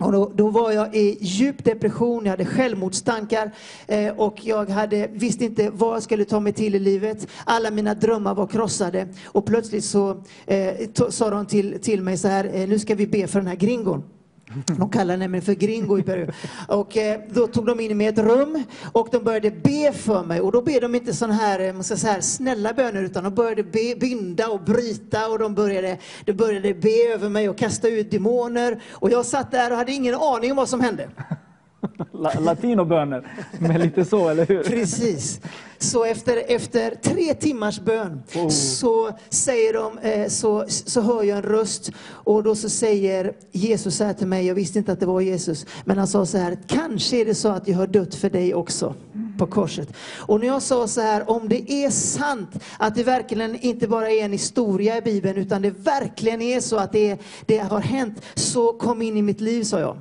Och 0.00 0.12
då, 0.12 0.32
då 0.34 0.50
var 0.50 0.72
jag 0.72 0.94
i 0.94 1.18
djup 1.20 1.64
depression, 1.64 2.24
jag 2.24 2.30
hade 2.30 2.44
självmordstankar 2.44 3.50
eh, 3.86 4.08
och 4.16 4.34
jag 4.42 4.70
hade, 4.70 5.08
visste 5.12 5.44
inte 5.44 5.70
vad 5.70 5.94
jag 5.94 6.02
skulle 6.02 6.24
ta 6.24 6.40
mig 6.40 6.52
till 6.52 6.74
i 6.74 6.78
livet. 6.78 7.26
Alla 7.44 7.70
mina 7.70 7.94
drömmar 7.94 8.34
var 8.34 8.46
krossade 8.46 9.08
och 9.24 9.46
plötsligt 9.46 9.84
så 9.84 10.10
eh, 10.46 10.56
to- 10.94 11.10
sa 11.10 11.30
de 11.30 11.46
till, 11.46 11.80
till 11.82 12.02
mig 12.02 12.16
så 12.16 12.28
här, 12.28 12.50
eh, 12.54 12.68
nu 12.68 12.78
ska 12.78 12.94
vi 12.94 13.06
be 13.06 13.26
för 13.26 13.38
den 13.40 13.48
här 13.48 13.56
gringon. 13.56 14.02
De 14.78 14.90
kallar 14.90 15.16
nämligen 15.16 15.44
för 15.44 15.52
gringo 15.52 15.98
i 15.98 16.02
Peru. 16.02 16.26
Och 16.68 16.96
eh, 16.96 17.20
då 17.30 17.46
tog 17.46 17.66
de 17.66 17.80
in 17.80 17.96
mig 17.96 18.06
i 18.06 18.10
ett 18.10 18.18
rum 18.18 18.64
och 18.92 19.08
de 19.12 19.24
började 19.24 19.50
be 19.50 19.92
för 19.92 20.24
mig. 20.24 20.40
Och 20.40 20.52
då 20.52 20.62
ber 20.62 20.80
de 20.80 20.94
inte 20.94 21.14
sån 21.14 21.30
här, 21.30 21.60
eh, 21.60 21.72
man 21.72 21.84
ska 21.84 21.96
säga, 21.96 22.22
snälla 22.22 22.72
böner 22.72 23.02
utan 23.02 23.24
de 23.24 23.34
började 23.34 23.62
be, 23.62 23.96
binda 24.00 24.48
och 24.48 24.60
bryta 24.60 25.28
och 25.28 25.38
de 25.38 25.54
började, 25.54 25.98
de 26.24 26.32
började 26.32 26.74
be 26.74 27.12
över 27.14 27.28
mig 27.28 27.48
och 27.48 27.58
kasta 27.58 27.88
ut 27.88 28.10
demoner. 28.10 28.82
Och 28.92 29.10
jag 29.10 29.26
satt 29.26 29.50
där 29.50 29.70
och 29.70 29.76
hade 29.76 29.92
ingen 29.92 30.14
aning 30.14 30.50
om 30.50 30.56
vad 30.56 30.68
som 30.68 30.80
hände 30.80 31.08
la, 32.12 32.32
latinoböner. 32.40 33.26
Men 33.58 33.80
lite 33.80 34.04
så, 34.04 34.28
eller 34.28 34.46
hur? 34.46 34.62
Precis. 34.62 35.40
Så 35.78 36.04
efter, 36.04 36.42
efter 36.48 36.94
tre 37.02 37.34
timmars 37.34 37.80
bön 37.80 38.22
så, 38.50 39.10
säger 39.28 39.72
de, 39.72 39.98
eh, 39.98 40.28
så, 40.28 40.64
så 40.68 41.00
hör 41.00 41.22
jag 41.22 41.38
en 41.38 41.42
röst 41.42 41.90
och 42.08 42.42
då 42.42 42.54
så 42.54 42.68
säger 42.68 43.32
Jesus 43.52 43.96
så 43.96 44.04
här 44.04 44.12
till 44.12 44.26
mig, 44.26 44.46
jag 44.46 44.54
visste 44.54 44.78
inte 44.78 44.92
att 44.92 45.00
det 45.00 45.06
var 45.06 45.20
Jesus, 45.20 45.66
men 45.84 45.98
han 45.98 46.06
sa 46.06 46.26
så 46.26 46.38
här, 46.38 46.58
kanske 46.66 47.16
är 47.16 47.24
det 47.24 47.34
så 47.34 47.48
att 47.48 47.68
jag 47.68 47.76
har 47.76 47.86
dött 47.86 48.14
för 48.14 48.30
dig 48.30 48.54
också 48.54 48.94
på 49.38 49.46
korset. 49.46 49.88
Och 50.18 50.40
när 50.40 50.46
jag 50.46 50.62
sa 50.62 50.86
så 50.86 51.00
här, 51.00 51.30
om 51.30 51.48
det 51.48 51.72
är 51.72 51.90
sant 51.90 52.50
att 52.78 52.94
det 52.94 53.02
verkligen 53.02 53.56
inte 53.56 53.88
bara 53.88 54.10
är 54.10 54.24
en 54.24 54.32
historia 54.32 54.98
i 54.98 55.00
Bibeln, 55.00 55.38
utan 55.38 55.62
det 55.62 55.70
verkligen 55.70 56.42
är 56.42 56.60
så 56.60 56.76
att 56.76 56.92
det, 56.92 57.18
det 57.46 57.58
har 57.58 57.80
hänt, 57.80 58.22
så 58.34 58.72
kom 58.72 59.02
in 59.02 59.16
i 59.16 59.22
mitt 59.22 59.40
liv, 59.40 59.64
sa 59.64 59.80
jag. 59.80 59.96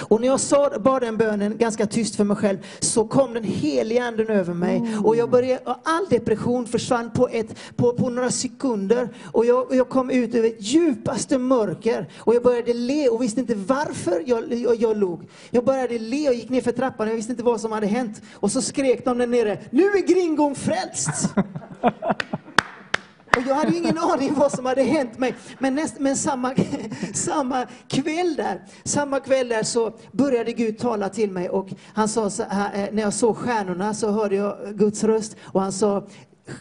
Och 0.00 0.20
när 0.20 0.28
jag 0.28 0.40
sa, 0.40 0.78
bad 0.78 1.02
den 1.02 1.16
bönen 1.16 1.58
ganska 1.58 1.86
tyst 1.86 2.16
för 2.16 2.24
mig 2.24 2.36
själv 2.36 2.58
så 2.80 3.04
kom 3.04 3.34
den 3.34 3.44
heliga 3.44 4.04
anden 4.04 4.30
över 4.30 4.54
mig. 4.54 4.96
Och 5.04 5.16
jag 5.16 5.30
började, 5.30 5.60
och 5.64 5.76
all 5.82 6.06
depression 6.10 6.66
försvann 6.66 7.10
på, 7.10 7.28
ett, 7.28 7.56
på, 7.76 7.92
på 7.92 8.10
några 8.10 8.30
sekunder. 8.30 9.08
Och 9.32 9.46
jag, 9.46 9.66
och 9.66 9.76
jag 9.76 9.88
kom 9.88 10.10
ut 10.10 10.34
ur 10.34 10.54
djupaste 10.58 11.38
mörker. 11.38 12.08
Och 12.18 12.34
jag 12.34 12.42
började 12.42 12.74
le 12.74 13.08
och 13.08 13.22
visste 13.22 13.40
inte 13.40 13.54
varför 13.54 14.22
jag, 14.26 14.52
jag, 14.52 14.76
jag 14.76 14.96
log. 14.96 15.28
Jag 15.50 15.64
började 15.64 15.98
le 15.98 16.28
och 16.28 16.34
gick 16.34 16.48
ner 16.48 16.60
för 16.60 16.72
trappan 16.72 17.06
och 17.06 17.10
jag 17.10 17.16
visste 17.16 17.32
inte 17.32 17.44
vad 17.44 17.60
som 17.60 17.72
hade 17.72 17.86
hänt. 17.86 18.22
Och 18.34 18.52
så 18.52 18.62
skrek 18.62 19.04
de 19.04 19.18
där 19.18 19.26
nere, 19.26 19.58
nu 19.70 19.82
är 19.82 20.06
gringon 20.06 20.54
frälst! 20.54 21.34
Och 23.36 23.42
jag 23.46 23.54
hade 23.54 23.70
ju 23.70 23.78
ingen 23.78 23.98
aning 23.98 24.34
vad 24.34 24.52
som 24.52 24.66
hade 24.66 24.82
hänt 24.82 25.18
mig. 25.18 25.34
Men, 25.58 25.74
näst, 25.74 25.98
men 25.98 26.16
samma, 26.16 26.54
samma 27.14 27.66
kväll 27.88 28.36
där, 28.36 28.64
samma 28.84 29.20
kväll 29.20 29.48
där 29.48 29.62
så 29.62 29.92
började 30.12 30.52
Gud 30.52 30.78
tala 30.78 31.08
till 31.08 31.30
mig 31.30 31.48
och 31.48 31.68
han 31.94 32.08
sa 32.08 32.30
så 32.30 32.42
här, 32.42 32.92
när 32.92 33.02
jag 33.02 33.14
såg 33.14 33.36
stjärnorna 33.36 33.94
så 33.94 34.10
hörde 34.10 34.36
jag 34.36 34.56
Guds 34.74 35.04
röst 35.04 35.36
och 35.42 35.62
han 35.62 35.72
sa 35.72 36.06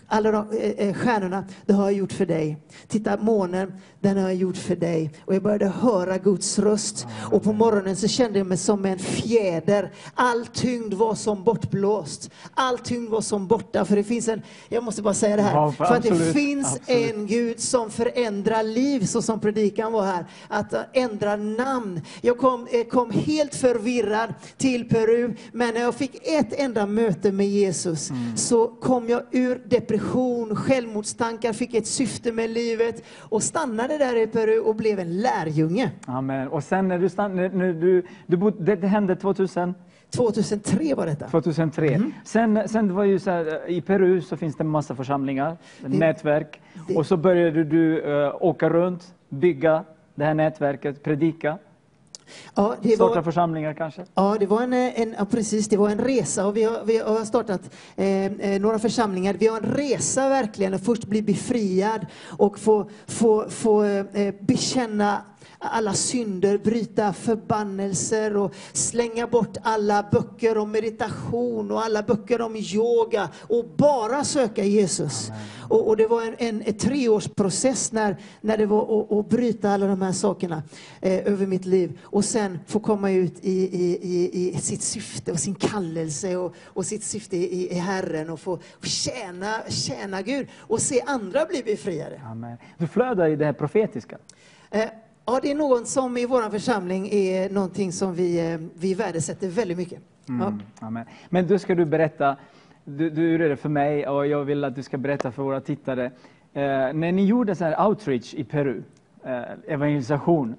alla 0.08 0.32
de 0.32 0.58
eh, 0.78 0.94
stjärnorna, 0.94 1.46
det 1.66 1.74
har 1.74 1.84
jag 1.84 1.94
gjort 1.94 2.14
för 2.14 2.26
dig. 2.26 2.58
Titta, 2.88 3.18
månen, 3.18 3.74
den 4.06 4.18
har 4.18 4.24
jag 4.24 4.36
gjort 4.36 4.58
för 4.58 4.76
dig. 4.76 5.12
Och 5.26 5.36
jag 5.36 5.44
började 5.44 5.68
höra 5.68 6.18
Guds 6.18 6.60
röst. 6.60 7.08
Och 7.32 7.44
på 7.44 7.54
morgonen 7.54 7.96
så 7.96 8.08
kände 8.08 8.38
jag 8.40 8.48
mig 8.48 8.58
som 8.58 8.86
en 8.86 9.00
fjäder. 9.00 9.92
All 10.14 10.46
tyngd 10.46 10.94
var 10.94 11.16
som 11.16 11.44
bortblåst. 11.44 12.30
All 12.54 12.78
tyngd 12.78 13.10
var 13.10 13.22
som 13.22 13.48
borta. 13.48 13.86
För 13.86 13.96
det 13.96 14.04
finns 14.04 14.28
en, 14.28 14.42
jag 14.70 14.84
måste 14.84 15.02
bara 15.02 15.14
säga 15.14 15.36
det 15.36 15.42
här. 15.42 15.54
Ja, 15.54 15.72
för 15.72 15.84
att 15.86 16.04
det 16.04 16.34
finns 16.34 16.76
absolut. 16.76 17.12
en 17.14 17.28
Gud 17.28 17.60
som 17.60 17.90
förändrar 17.90 18.64
liv, 18.64 19.06
så 19.06 19.22
som 19.22 19.40
predikan 19.40 19.92
var 19.92 20.06
här. 20.06 20.26
Att 20.48 20.74
ändra 20.94 21.36
namn. 21.36 22.02
Jag 22.22 22.38
kom, 22.38 22.68
eh, 22.72 22.84
kom 22.84 23.12
helt 23.12 23.56
förvirrad 23.56 24.34
till 24.58 24.90
Peru, 24.90 25.36
men 25.52 25.74
när 25.74 25.82
jag 25.82 25.96
fick 25.96 26.28
ett 26.28 26.54
enda 26.54 26.86
möte 26.86 27.32
med 27.32 27.48
Jesus 27.48 28.10
Mm. 28.10 28.38
så 28.38 28.68
kom 28.68 29.10
jag 29.10 29.24
ur 29.32 29.62
depression, 29.66 30.56
självmordstankar, 30.56 31.54
fick 31.54 31.74
ett 31.74 31.88
syfte 31.88 32.32
med 32.32 32.50
livet 32.50 33.04
och 33.20 33.44
stannade 33.44 33.95
där 33.98 34.16
i 34.24 34.28
Peru 34.28 34.60
och 34.60 34.76
blev 34.76 35.00
en 35.00 35.22
lärjunge. 35.22 35.92
Amen. 36.06 36.48
Och 36.48 36.64
sen 36.64 36.88
när 36.88 37.00
du 37.00 37.10
stann, 37.10 37.36
när, 37.36 37.74
du, 37.74 38.04
du 38.28 38.38
bod, 38.38 38.54
det, 38.60 38.76
det 38.76 38.88
hände 38.88 39.16
2000, 39.16 39.74
2003 40.16 40.94
var 40.96 41.06
detta. 41.06 41.28
2003. 41.28 41.98
Mhm. 41.98 42.14
Sen, 42.26 42.62
sen 42.70 42.88
det 42.88 42.94
var 42.94 43.04
ju 43.04 43.20
så 43.20 43.32
här, 43.32 43.70
i 43.70 43.82
Peru 43.82 44.22
så 44.22 44.38
finns 44.38 44.56
det 44.56 44.62
en 44.64 44.68
massa 44.68 44.96
församlingar, 44.96 45.58
nätverk. 45.86 46.62
det- 46.88 46.96
Och 46.96 47.06
så 47.06 47.18
började 47.18 47.64
du 47.64 48.02
eh, 48.26 48.36
åka 48.40 48.70
runt, 48.70 49.14
bygga 49.30 49.84
det 50.16 50.26
här 50.26 50.34
nätverket, 50.34 51.04
predika, 51.04 51.58
Ja, 52.56 52.76
det 52.82 52.96
starta 52.96 53.16
var, 53.16 53.24
församlingar 53.24 53.74
kanske. 53.74 54.06
Ja, 54.16 54.38
det 54.40 54.46
var 54.46 54.62
en, 54.62 54.74
en, 54.74 55.16
ja, 55.18 55.26
precis, 55.26 55.68
det 55.68 55.78
var 55.78 55.90
en 55.90 56.00
resa 56.00 56.48
och 56.48 56.58
vi 56.58 56.64
har, 56.64 56.84
vi 56.86 56.98
har 56.98 57.26
startat 57.26 57.62
eh, 57.96 58.26
eh, 58.26 58.62
några 58.62 58.80
församlingar. 58.80 59.34
Vi 59.34 59.48
har 59.48 59.58
en 59.58 59.76
resa 59.76 60.30
verkligen 60.30 60.74
att 60.74 60.86
först 60.86 61.06
bli 61.06 61.22
befriad 61.22 62.06
och 62.38 62.60
få, 62.60 62.90
få, 63.08 63.50
få 63.50 63.84
eh, 63.84 64.34
bekänna 64.40 65.22
alla 65.68 65.94
synder, 65.94 66.58
bryta 66.58 67.14
förbannelser 67.14 68.38
och 68.38 68.56
slänga 68.74 69.28
bort 69.28 69.58
alla 69.64 70.06
böcker 70.12 70.58
om 70.58 70.72
meditation 70.72 71.72
och 71.72 71.84
alla 71.84 72.04
böcker 72.04 72.42
om 72.42 72.56
yoga 72.56 73.30
och 73.42 73.66
bara 73.78 74.24
söka 74.24 74.64
Jesus. 74.64 75.32
Och, 75.70 75.88
och 75.88 75.98
det 75.98 76.08
var 76.08 76.22
en, 76.22 76.36
en, 76.38 76.62
en 76.62 76.74
treårsprocess 76.74 77.92
när, 77.92 78.18
när 78.42 78.58
det 78.58 78.66
var 78.66 79.20
att, 79.20 79.30
bryta 79.30 79.70
alla 79.70 79.88
de 79.88 80.02
här 80.02 80.12
sakerna 80.12 80.64
eh, 81.02 81.28
över 81.28 81.48
mitt 81.48 81.66
liv 81.66 82.00
och 82.04 82.26
sen 82.26 82.60
få 82.68 82.80
komma 82.80 83.12
ut 83.12 83.40
i, 83.42 83.52
i, 83.52 84.00
i, 84.02 84.50
i 84.56 84.58
sitt 84.58 84.82
syfte 84.82 85.32
och 85.32 85.40
sin 85.40 85.56
kallelse 85.56 86.38
och, 86.38 86.56
och 86.64 86.86
sitt 86.86 87.04
syfte 87.04 87.38
i, 87.38 87.72
i 87.72 87.74
Herren 87.74 88.30
och 88.30 88.40
få 88.40 88.60
tjäna, 88.82 89.54
tjäna 89.70 90.22
Gud 90.22 90.48
och 90.60 90.82
se 90.82 91.02
andra 91.06 91.46
bli 91.46 91.64
befriade. 91.64 92.22
Amen. 92.26 92.58
Du 92.78 92.88
flödar 92.88 93.28
i 93.28 93.36
det 93.36 93.46
här 93.46 93.54
profetiska. 93.54 94.18
Eh, 94.72 94.90
Ja, 95.28 95.40
det 95.42 95.52
är 95.52 95.56
något 95.56 95.88
som 95.88 96.18
i 96.18 96.26
vår 96.26 96.50
församling 96.50 97.10
är 97.12 97.50
någonting 97.50 97.92
som 97.92 98.16
vi, 98.16 98.52
eh, 98.52 98.60
vi 98.74 98.94
värdesätter 98.94 99.48
väldigt 99.48 99.78
mycket. 99.78 100.00
Ja. 100.26 100.54
Mm. 100.88 101.06
Men 101.30 101.48
då 101.48 101.60
ska 101.60 101.76
du 101.76 101.86
berätta, 101.86 102.36
du, 102.84 103.10
du 103.10 103.32
gjorde 103.32 103.48
det 103.48 103.56
för 103.56 103.70
mig 103.70 104.08
och 104.08 104.28
jag 104.28 104.44
vill 104.44 104.64
att 104.64 104.76
du 104.76 104.84
ska 104.84 104.98
berätta 104.98 105.32
för 105.32 105.44
våra 105.44 105.62
tittare. 105.62 106.06
Eh, 106.54 106.62
när 106.94 107.12
ni 107.12 107.26
gjorde 107.26 107.56
så 107.56 107.64
här 107.64 107.88
outreach 107.88 108.34
i 108.34 108.44
Peru, 108.44 108.84
eh, 109.24 109.42
evangelisation. 109.68 110.56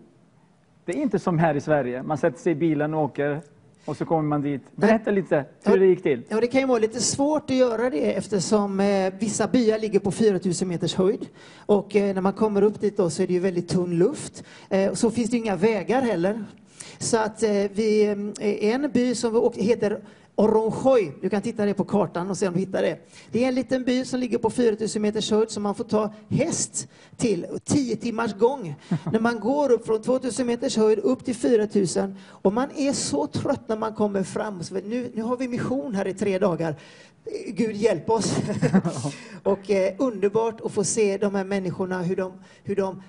Det 0.84 0.92
är 0.92 1.02
inte 1.02 1.18
som 1.18 1.38
här 1.38 1.54
i 1.54 1.60
Sverige, 1.60 2.02
man 2.02 2.18
sätter 2.18 2.38
sig 2.38 2.52
i 2.52 2.54
bilen 2.54 2.94
och 2.94 3.02
åker 3.02 3.40
och 3.86 3.96
så 3.96 4.04
kommer 4.04 4.22
man 4.22 4.42
dit. 4.42 4.62
Berätta 4.74 5.10
lite 5.10 5.44
hur 5.64 5.78
det 5.78 5.86
gick 5.86 6.02
till. 6.02 6.22
Ja, 6.28 6.40
det 6.40 6.46
kan 6.46 6.60
ju 6.60 6.66
vara 6.66 6.78
lite 6.78 7.00
svårt 7.00 7.50
att 7.50 7.56
göra 7.56 7.90
det 7.90 8.14
eftersom 8.16 8.80
eh, 8.80 9.12
vissa 9.18 9.48
byar 9.48 9.78
ligger 9.78 9.98
på 9.98 10.10
4000 10.10 10.68
meters 10.68 10.94
höjd. 10.94 11.26
Och 11.66 11.96
eh, 11.96 12.14
när 12.14 12.20
man 12.20 12.32
kommer 12.32 12.62
upp 12.62 12.80
dit 12.80 12.96
då 12.96 13.10
så 13.10 13.22
är 13.22 13.26
det 13.26 13.32
ju 13.32 13.40
väldigt 13.40 13.68
tunn 13.68 13.98
luft. 13.98 14.44
Eh, 14.68 14.90
och 14.90 14.98
så 14.98 15.10
finns 15.10 15.30
det 15.30 15.36
inga 15.36 15.56
vägar 15.56 16.02
heller. 16.02 16.44
Så 16.98 17.16
att 17.16 17.42
eh, 17.42 17.50
vi, 17.50 18.04
eh, 18.40 18.74
en 18.74 18.90
by 18.90 19.14
som 19.14 19.32
vi 19.32 19.38
åkte, 19.38 19.62
heter 19.62 20.00
Oronjoy. 20.38 21.12
Du 21.20 21.28
kan 21.28 21.42
titta 21.42 21.64
det 21.64 21.74
på 21.74 21.84
kartan 21.84 22.30
och 22.30 22.38
se 22.38 22.48
om 22.48 22.54
du 22.54 22.60
hittar 22.60 22.82
det. 22.82 22.98
Det 23.32 23.44
är 23.44 23.48
en 23.48 23.54
liten 23.54 23.84
by 23.84 24.04
som 24.04 24.20
ligger 24.20 24.38
på 24.38 24.50
4000 24.50 25.02
meters 25.02 25.30
höjd 25.30 25.50
som 25.50 25.62
man 25.62 25.74
får 25.74 25.84
ta 25.84 26.14
häst 26.28 26.88
till, 27.16 27.46
10 27.64 27.96
timmars 27.96 28.34
gång. 28.34 28.74
när 29.12 29.20
man 29.20 29.40
går 29.40 29.72
upp 29.72 29.86
från 29.86 30.02
2000 30.02 30.46
meters 30.46 30.76
höjd 30.76 30.98
upp 30.98 31.24
till 31.24 31.34
4000 31.34 32.16
och 32.24 32.52
man 32.52 32.70
är 32.76 32.92
så 32.92 33.26
trött 33.26 33.68
när 33.68 33.76
man 33.76 33.94
kommer 33.94 34.22
fram. 34.22 34.62
Nu, 34.70 35.10
nu 35.14 35.22
har 35.22 35.36
vi 35.36 35.48
mission 35.48 35.94
här 35.94 36.06
i 36.06 36.14
tre 36.14 36.38
dagar. 36.38 36.76
Gud 37.46 37.76
hjälp 37.76 38.10
oss. 38.10 38.36
och 39.42 39.70
eh, 39.70 39.94
underbart 39.98 40.60
att 40.60 40.72
få 40.72 40.84
se 40.84 41.18
de 41.18 41.34
här 41.34 41.44
människorna, 41.44 42.02
hur 42.02 42.16
de, 42.16 42.32
hur 42.64 42.76
de 42.76 43.02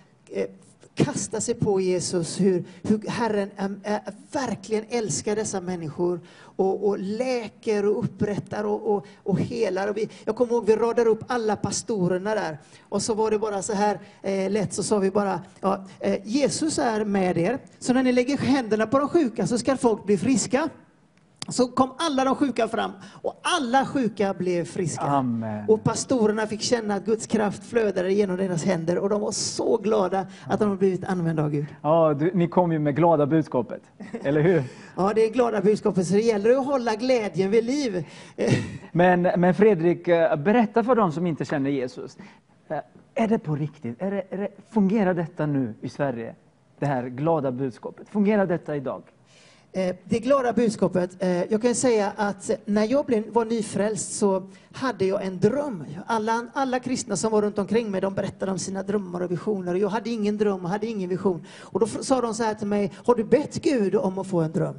kasta 0.97 1.41
sig 1.41 1.55
på 1.55 1.81
Jesus, 1.81 2.39
hur, 2.39 2.63
hur 2.83 3.07
Herren 3.07 3.51
eh, 3.57 3.93
eh, 3.93 4.01
verkligen 4.31 4.85
älskar 4.89 5.35
dessa 5.35 5.61
människor 5.61 6.19
och, 6.39 6.87
och 6.87 6.99
läker 6.99 7.85
och 7.85 8.03
upprättar 8.03 8.63
och, 8.63 8.95
och, 8.95 9.07
och 9.23 9.39
helar. 9.39 9.87
Och 9.87 9.97
vi, 9.97 10.09
jag 10.25 10.35
kommer 10.35 10.53
ihåg 10.53 10.65
vi 10.65 10.75
radade 10.75 11.09
upp 11.09 11.23
alla 11.27 11.55
pastorerna 11.55 12.35
där 12.35 12.57
och 12.81 13.01
så 13.01 13.13
var 13.13 13.31
det 13.31 13.39
bara 13.39 13.61
så 13.61 13.73
här 13.73 13.99
eh, 14.21 14.51
lätt 14.51 14.73
så 14.73 14.83
sa 14.83 14.99
vi 14.99 15.11
bara 15.11 15.41
ja, 15.61 15.85
eh, 15.99 16.19
Jesus 16.23 16.79
är 16.79 17.05
med 17.05 17.37
er, 17.37 17.59
så 17.79 17.93
när 17.93 18.03
ni 18.03 18.11
lägger 18.11 18.37
händerna 18.37 18.87
på 18.87 18.99
de 18.99 19.09
sjuka 19.09 19.47
så 19.47 19.57
ska 19.57 19.77
folk 19.77 20.05
bli 20.05 20.17
friska. 20.17 20.69
Så 21.49 21.67
kom 21.67 21.89
alla 21.97 22.23
de 22.23 22.35
sjuka 22.35 22.67
fram 22.67 22.91
och 23.21 23.39
alla 23.41 23.85
sjuka 23.85 24.33
blev 24.33 24.65
friska. 24.65 25.01
Amen. 25.03 25.65
Och 25.67 25.83
pastorerna 25.83 26.47
fick 26.47 26.61
känna 26.61 26.93
att 26.93 27.05
Guds 27.05 27.27
kraft 27.27 27.63
flödade 27.63 28.13
genom 28.13 28.37
deras 28.37 28.65
händer 28.65 28.97
och 28.97 29.09
de 29.09 29.21
var 29.21 29.31
så 29.31 29.77
glada 29.77 30.25
att 30.47 30.59
de 30.59 30.69
har 30.69 30.75
blivit 30.75 31.05
använda 31.05 31.43
av 31.43 31.49
Gud. 31.49 31.65
Ja, 31.81 32.13
du, 32.13 32.31
ni 32.33 32.47
kom 32.47 32.71
ju 32.71 32.79
med 32.79 32.95
glada 32.95 33.25
budskapet, 33.25 33.81
eller 34.23 34.41
hur? 34.41 34.63
Ja, 34.95 35.11
det 35.15 35.25
är 35.25 35.29
glada 35.31 35.61
budskapet 35.61 36.07
så 36.07 36.13
det 36.13 36.21
gäller 36.21 36.51
att 36.51 36.65
hålla 36.65 36.95
glädjen 36.95 37.51
vid 37.51 37.63
liv. 37.65 38.05
Men, 38.91 39.21
men 39.21 39.53
Fredrik, 39.53 40.07
eh, 40.07 40.35
berätta 40.35 40.83
för 40.83 40.95
dem 40.95 41.11
som 41.11 41.27
inte 41.27 41.45
känner 41.45 41.69
Jesus. 41.69 42.17
Eh, 42.67 42.77
Är 43.15 43.27
det 43.27 43.39
på 43.39 43.55
riktigt? 43.55 44.01
Är 44.01 44.11
det, 44.11 44.23
är 44.29 44.37
det, 44.37 44.47
fungerar 44.69 45.13
detta 45.13 45.45
nu 45.45 45.73
i 45.81 45.89
Sverige? 45.89 46.35
Det 46.79 46.85
här 46.85 47.07
glada 47.07 47.51
budskapet. 47.51 48.09
Fungerar 48.09 48.45
detta 48.45 48.75
idag? 48.75 49.01
Eh, 49.77 49.95
det 50.03 50.19
glada 50.19 50.53
budskapet. 50.53 51.15
Eh, 51.19 51.43
jag 51.43 51.61
kan 51.61 51.75
säga 51.75 52.11
att 52.15 52.51
när 52.65 52.85
jag 52.85 53.23
var 53.31 53.45
nyfrälst 53.45 54.13
så 54.13 54.49
hade 54.77 55.05
jag 55.05 55.25
en 55.25 55.39
dröm. 55.39 55.83
Alla, 56.05 56.47
alla 56.53 56.79
kristna 56.79 57.15
som 57.15 57.31
var 57.31 57.41
runt 57.41 57.59
omkring 57.59 57.91
mig 57.91 58.01
de 58.01 58.13
berättade 58.13 58.51
om 58.51 58.59
sina 58.59 58.83
drömmar 58.83 59.21
och 59.21 59.31
visioner. 59.31 59.75
Jag 59.75 59.89
hade 59.89 60.09
ingen 60.09 60.37
dröm 60.37 60.65
och 60.65 60.69
hade 60.69 60.87
ingen 60.87 61.09
vision. 61.09 61.45
Och 61.59 61.79
då 61.79 61.87
sa 61.87 62.21
de 62.21 62.33
så 62.33 62.43
här 62.43 62.53
till 62.53 62.67
mig, 62.67 62.91
har 63.05 63.15
du 63.15 63.23
bett 63.23 63.61
Gud 63.61 63.95
om 63.95 64.17
att 64.19 64.27
få 64.27 64.39
en 64.41 64.51
dröm? 64.51 64.75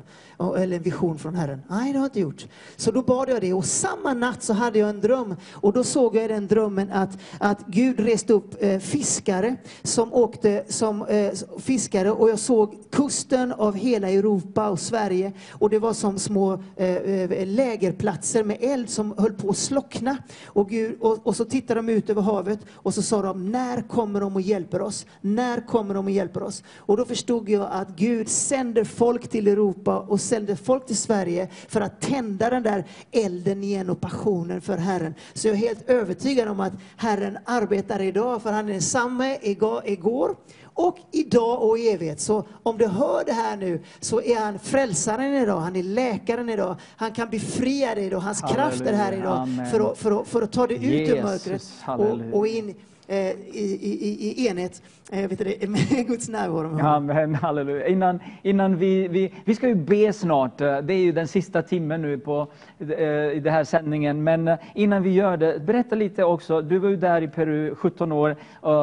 Eller 0.56 0.76
en 0.76 0.82
vision 0.82 1.18
från 1.18 1.34
Herren? 1.34 1.62
Nej, 1.68 1.92
det 1.92 1.98
har 1.98 2.04
jag 2.04 2.08
inte 2.08 2.20
gjort. 2.20 2.46
Så 2.76 2.90
då 2.90 3.02
bad 3.02 3.28
jag 3.28 3.40
det 3.40 3.54
och 3.54 3.64
samma 3.64 4.14
natt 4.14 4.42
så 4.42 4.52
hade 4.52 4.78
jag 4.78 4.88
en 4.88 5.00
dröm. 5.00 5.36
Och 5.52 5.72
då 5.72 5.84
såg 5.84 6.16
jag 6.16 6.24
i 6.24 6.28
den 6.28 6.46
drömmen 6.46 6.92
att, 6.92 7.18
att 7.38 7.66
Gud 7.66 8.00
reste 8.00 8.32
upp 8.32 8.54
eh, 8.62 8.78
fiskare 8.78 9.56
som 9.82 10.12
åkte 10.12 10.64
som 10.68 11.02
eh, 11.02 11.32
fiskare 11.58 12.10
och 12.10 12.30
jag 12.30 12.38
såg 12.38 12.76
kusten 12.90 13.52
av 13.52 13.74
hela 13.74 14.08
Europa 14.08 14.68
och 14.68 14.80
Sverige 14.88 15.32
och 15.50 15.70
det 15.70 15.78
var 15.78 15.92
som 15.92 16.18
små 16.18 16.62
eh, 16.76 16.96
eh, 16.96 17.46
lägerplatser 17.46 18.44
med 18.44 18.56
eld 18.60 18.90
som 18.90 19.14
höll 19.18 19.32
på 19.32 19.50
att 19.50 19.56
slockna. 19.56 20.18
Och, 20.46 20.68
Gud, 20.68 20.96
och, 21.00 21.26
och 21.26 21.36
så 21.36 21.44
tittade 21.44 21.78
de 21.78 21.88
ut 21.88 22.10
över 22.10 22.22
havet 22.22 22.58
och 22.72 22.94
så 22.94 23.02
sa 23.02 23.22
de, 23.22 23.50
när 23.50 23.82
kommer 23.88 24.20
de 24.20 24.34
och 24.34 24.40
hjälper 24.40 24.82
oss? 24.82 25.06
När 25.20 25.66
kommer 25.66 25.94
de 25.94 26.04
och 26.04 26.10
hjälper 26.10 26.42
oss? 26.42 26.62
Och 26.76 26.96
då 26.96 27.04
förstod 27.04 27.48
jag 27.48 27.68
att 27.70 27.88
Gud 27.96 28.28
sänder 28.28 28.84
folk 28.84 29.28
till 29.28 29.48
Europa 29.48 29.98
och 29.98 30.20
sänder 30.20 30.54
folk 30.54 30.86
till 30.86 30.96
Sverige 30.96 31.48
för 31.68 31.80
att 31.80 32.00
tända 32.00 32.50
den 32.50 32.62
där 32.62 32.84
elden 33.12 33.64
igen 33.64 33.90
och 33.90 34.00
passionen 34.00 34.60
för 34.60 34.76
Herren. 34.76 35.14
Så 35.34 35.48
jag 35.48 35.54
är 35.54 35.60
helt 35.60 35.90
övertygad 35.90 36.48
om 36.48 36.60
att 36.60 36.72
Herren 36.96 37.38
arbetar 37.44 38.02
idag, 38.02 38.42
för 38.42 38.52
han 38.52 38.68
är 38.68 38.72
densamme 38.72 39.38
igår 39.42 40.36
och 40.78 40.98
idag 41.12 41.62
och 41.62 41.78
i 41.78 41.88
evighet. 41.88 42.20
Så 42.20 42.44
om 42.62 42.78
du 42.78 42.86
hör 42.86 43.24
det 43.24 43.32
här 43.32 43.56
nu 43.56 43.82
så 44.00 44.22
är 44.22 44.36
han 44.36 44.58
frälsaren 44.58 45.34
idag, 45.34 45.60
han 45.60 45.76
är 45.76 45.82
läkaren 45.82 46.48
idag, 46.48 46.76
han 46.96 47.12
kan 47.12 47.30
befria 47.30 47.94
dig 47.94 48.04
idag, 48.04 48.20
hans 48.20 48.40
kraft 48.40 48.80
är 48.80 48.92
här 48.92 49.04
Halleluja, 49.04 49.46
idag 49.56 49.70
för 49.70 49.90
att, 49.90 49.98
för, 49.98 50.20
att, 50.20 50.28
för 50.28 50.42
att 50.42 50.52
ta 50.52 50.66
dig 50.66 50.76
ut 50.76 50.82
ur 50.82 50.90
Jesus, 50.90 51.22
mörkret 51.22 51.62
halleluja. 51.80 52.32
och, 52.32 52.38
och 52.38 52.46
in 52.46 52.74
Eh, 53.10 53.30
i, 53.30 53.78
i, 53.80 54.42
i, 54.42 54.48
enhet 54.48 54.82
eh, 55.12 55.28
vet 55.28 55.38
du 55.38 55.68
med 55.68 56.06
Guds 56.06 56.28
närvaro. 56.28 56.78
Ja, 56.78 57.36
halleluja. 57.40 57.86
Innan, 57.86 58.20
innan 58.42 58.76
vi, 58.76 59.08
vi, 59.08 59.34
vi 59.44 59.54
ska 59.54 59.68
ju 59.68 59.74
be 59.74 60.12
snart. 60.12 60.60
Eh, 60.60 60.78
det 60.78 60.94
är 60.94 60.98
ju 60.98 61.12
den 61.12 61.28
sista 61.28 61.62
timmen 61.62 62.02
nu 62.02 62.18
på, 62.18 62.46
i 62.78 63.40
den 63.40 63.52
här 63.52 63.64
sändningen. 63.64 64.24
Men 64.24 64.56
innan 64.74 65.02
vi 65.02 65.10
gör 65.10 65.36
det, 65.36 65.60
berätta 65.60 65.94
lite 65.94 66.24
också. 66.24 66.62
Du 66.62 66.78
var 66.78 66.88
ju 66.88 66.96
där 66.96 67.22
i 67.22 67.28
Peru 67.28 67.74
17 67.74 68.12
år 68.12 68.36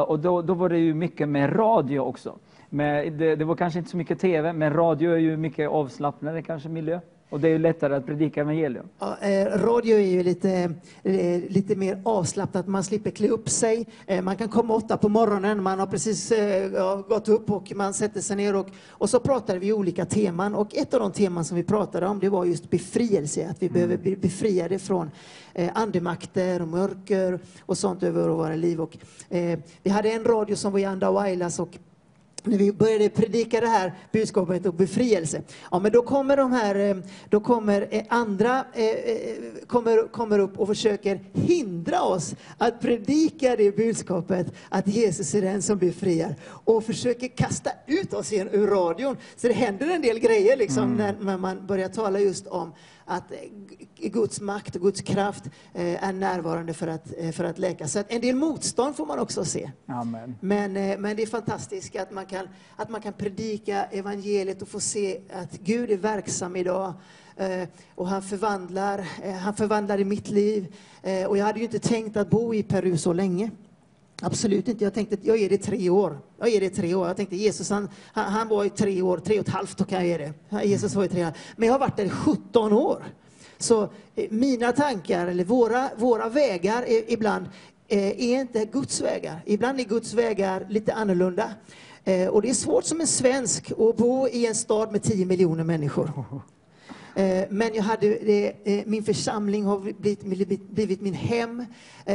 och 0.07 0.19
då, 0.19 0.41
då 0.41 0.53
var 0.53 0.69
det 0.69 0.77
ju 0.77 0.93
mycket 0.93 1.29
med 1.29 1.59
radio 1.59 1.99
också. 1.99 2.35
Men 2.69 3.17
det, 3.17 3.35
det 3.35 3.45
var 3.45 3.55
kanske 3.55 3.79
inte 3.79 3.91
så 3.91 3.97
mycket 3.97 4.19
TV, 4.19 4.53
men 4.53 4.73
radio 4.73 5.11
är 5.11 5.17
ju 5.17 5.37
mycket 5.37 5.69
avslappnade 5.69 6.41
kanske 6.41 6.69
miljö. 6.69 6.99
Och 7.35 7.41
det 7.41 7.47
är 7.47 7.51
ju 7.51 7.59
lättare 7.59 7.95
att 7.95 8.05
predika 8.05 8.41
evangelium. 8.41 8.85
Ja, 8.99 9.17
eh, 9.21 9.45
radio 9.45 9.95
är 9.95 10.09
ju 10.09 10.23
lite, 10.23 10.49
eh, 11.03 11.41
lite 11.49 11.75
mer 11.75 12.01
avslappnat, 12.03 12.67
man 12.67 12.83
slipper 12.83 13.11
klä 13.11 13.27
upp 13.27 13.49
sig. 13.49 13.87
Eh, 14.07 14.21
man 14.21 14.35
kan 14.35 14.49
komma 14.49 14.75
åtta 14.75 14.97
på 14.97 15.09
morgonen, 15.09 15.63
man 15.63 15.79
har 15.79 15.87
precis 15.87 16.33
gått 17.07 17.29
upp 17.29 17.51
och 17.51 17.71
man 17.75 17.93
sätter 17.93 18.21
sig 18.21 18.35
ner 18.35 18.55
och, 18.55 18.67
och 18.89 19.09
så 19.09 19.19
pratar 19.19 19.57
vi 19.57 19.73
olika 19.73 20.05
teman. 20.05 20.55
Och 20.55 20.75
ett 20.75 20.93
av 20.93 20.99
de 20.99 21.11
teman 21.11 21.45
som 21.45 21.57
vi 21.57 21.63
pratade 21.63 22.07
om 22.07 22.19
det 22.19 22.29
var 22.29 22.45
just 22.45 22.69
befrielse, 22.69 23.47
att 23.49 23.63
vi 23.63 23.69
behöver 23.69 23.97
bli 23.97 24.15
befriade 24.15 24.79
från 24.79 25.11
andemakter 25.73 26.61
och 26.61 26.67
mörker 26.67 27.39
och 27.59 27.77
sånt 27.77 28.03
över 28.03 28.29
våra 28.29 28.55
liv. 28.55 28.81
Och, 28.81 28.97
vi 29.83 29.89
hade 29.89 30.11
en 30.11 30.23
radio 30.23 30.55
som 30.55 30.71
var 30.71 30.79
i 30.79 30.85
Andawailas 30.85 31.59
och 31.59 31.77
när 32.45 32.57
vi 32.57 32.71
började 32.71 33.09
predika 33.09 33.61
det 33.61 33.67
här 33.67 33.93
budskapet 34.11 34.65
och 34.65 34.73
befrielse, 34.73 35.41
ja 35.71 35.79
men 35.79 35.91
då 35.91 36.01
kommer 36.01 36.37
de 36.37 36.51
här, 36.51 36.75
eh, 36.75 36.97
då 37.29 37.39
kommer 37.39 37.87
eh, 37.91 38.03
andra, 38.09 38.65
eh, 38.73 39.65
kommer, 39.67 40.07
kommer 40.07 40.39
upp 40.39 40.59
och 40.59 40.67
försöker 40.67 41.19
hindra 41.33 42.01
oss 42.01 42.35
att 42.57 42.81
predika 42.81 43.55
det 43.55 43.75
budskapet, 43.75 44.47
att 44.69 44.87
Jesus 44.87 45.35
är 45.35 45.41
den 45.41 45.61
som 45.61 45.77
befriar, 45.77 46.35
och 46.45 46.83
försöker 46.83 47.27
kasta 47.27 47.71
ut 47.87 48.13
oss 48.13 48.33
igen 48.33 48.49
ur 48.51 48.67
radion. 48.67 49.17
Så 49.35 49.47
det 49.47 49.53
händer 49.53 49.89
en 49.89 50.01
del 50.01 50.19
grejer 50.19 50.57
liksom 50.57 50.95
när, 50.95 51.15
när 51.21 51.37
man 51.37 51.67
börjar 51.67 51.89
tala 51.89 52.19
just 52.19 52.47
om 52.47 52.71
att 53.05 53.31
eh, 53.31 53.37
Guds 54.09 54.41
makt 54.41 54.75
och 54.75 54.81
Guds 54.81 55.01
kraft 55.01 55.43
eh, 55.73 56.03
är 56.03 56.13
närvarande 56.13 56.73
för 56.73 56.87
att, 56.87 57.13
eh, 57.17 57.31
för 57.31 57.43
att 57.43 57.57
läka. 57.57 57.87
Så 57.87 57.99
att 57.99 58.11
en 58.11 58.21
del 58.21 58.35
motstånd 58.35 58.95
får 58.95 59.05
man 59.05 59.19
också 59.19 59.45
se. 59.45 59.71
Amen. 59.87 60.35
Men, 60.39 60.73
men 60.73 61.15
det 61.15 61.23
är 61.23 61.27
fantastiskt 61.27 61.95
att 61.95 62.11
man, 62.11 62.25
kan, 62.25 62.47
att 62.75 62.89
man 62.89 63.01
kan 63.01 63.13
predika 63.13 63.85
evangeliet 63.85 64.61
och 64.61 64.67
få 64.67 64.79
se 64.79 65.21
att 65.33 65.51
Gud 65.51 65.91
är 65.91 65.97
verksam 65.97 66.55
idag. 66.55 66.93
Och 67.95 68.07
han 68.07 68.21
förvandlar, 68.21 68.97
han 69.39 69.55
förvandlar 69.55 69.99
i 69.99 70.05
mitt 70.05 70.29
liv. 70.29 70.75
Och 71.27 71.37
jag 71.37 71.45
hade 71.45 71.59
ju 71.59 71.65
inte 71.65 71.79
tänkt 71.79 72.17
att 72.17 72.29
bo 72.29 72.53
i 72.53 72.63
Peru 72.63 72.97
så 72.97 73.13
länge. 73.13 73.51
Absolut 74.21 74.67
inte. 74.67 74.83
Jag 74.83 74.93
tänkte 74.93 75.15
att 75.15 75.25
jag 75.25 75.37
ger 75.37 75.49
det 75.49 75.57
tre 75.57 75.89
år. 75.89 76.19
Jag 76.39 76.49
ger 76.49 76.59
det 76.59 76.69
tre 76.69 76.95
år. 76.95 77.07
Jag 77.07 77.17
tänkte 77.17 77.35
Jesus 77.35 77.69
han, 77.69 77.89
han, 78.13 78.31
han 78.31 78.47
var 78.47 78.65
i 78.65 78.69
tre 78.69 79.01
år, 79.01 79.17
tre 79.17 79.39
och 79.39 79.47
ett 79.47 79.53
halvt, 79.53 79.77
då 79.77 79.83
kan 79.83 79.99
jag 79.99 80.07
ge 80.07 80.33
det. 80.49 80.65
Jesus 80.65 80.95
var 80.95 81.03
i 81.03 81.07
tre 81.07 81.25
år. 81.25 81.31
Men 81.55 81.67
jag 81.67 81.73
har 81.73 81.79
varit 81.79 81.97
där 81.97 82.05
i 82.05 82.09
17 82.09 82.73
år. 82.73 83.03
Så 83.57 83.83
eh, 84.15 84.25
mina 84.29 84.71
tankar, 84.71 85.27
eller 85.27 85.43
våra, 85.43 85.89
våra 85.97 86.29
vägar 86.29 86.83
är, 86.83 87.11
ibland 87.11 87.45
eh, 87.87 88.07
är 88.07 88.39
inte 88.41 88.65
Guds 88.65 89.01
vägar. 89.01 89.41
Ibland 89.45 89.79
är 89.79 89.83
Guds 89.83 90.13
vägar 90.13 90.65
lite 90.69 90.93
annorlunda. 90.93 91.49
Eh, 92.03 92.27
och 92.27 92.41
det 92.41 92.49
är 92.49 92.53
svårt 92.53 92.83
som 92.83 93.01
en 93.01 93.07
svensk 93.07 93.71
att 93.71 93.97
bo 93.97 94.27
i 94.27 94.45
en 94.45 94.55
stad 94.55 94.91
med 94.91 95.03
10 95.03 95.25
miljoner 95.25 95.63
människor. 95.63 96.11
Eh, 97.15 97.45
men 97.49 97.73
jag 97.73 97.83
hade, 97.83 98.15
eh, 98.15 98.51
eh, 98.63 98.83
min 98.85 99.03
församling 99.03 99.65
har 99.65 99.79
blivit, 99.79 100.23
blivit, 100.23 100.69
blivit 100.69 101.01
min 101.01 101.13
hem. 101.13 101.65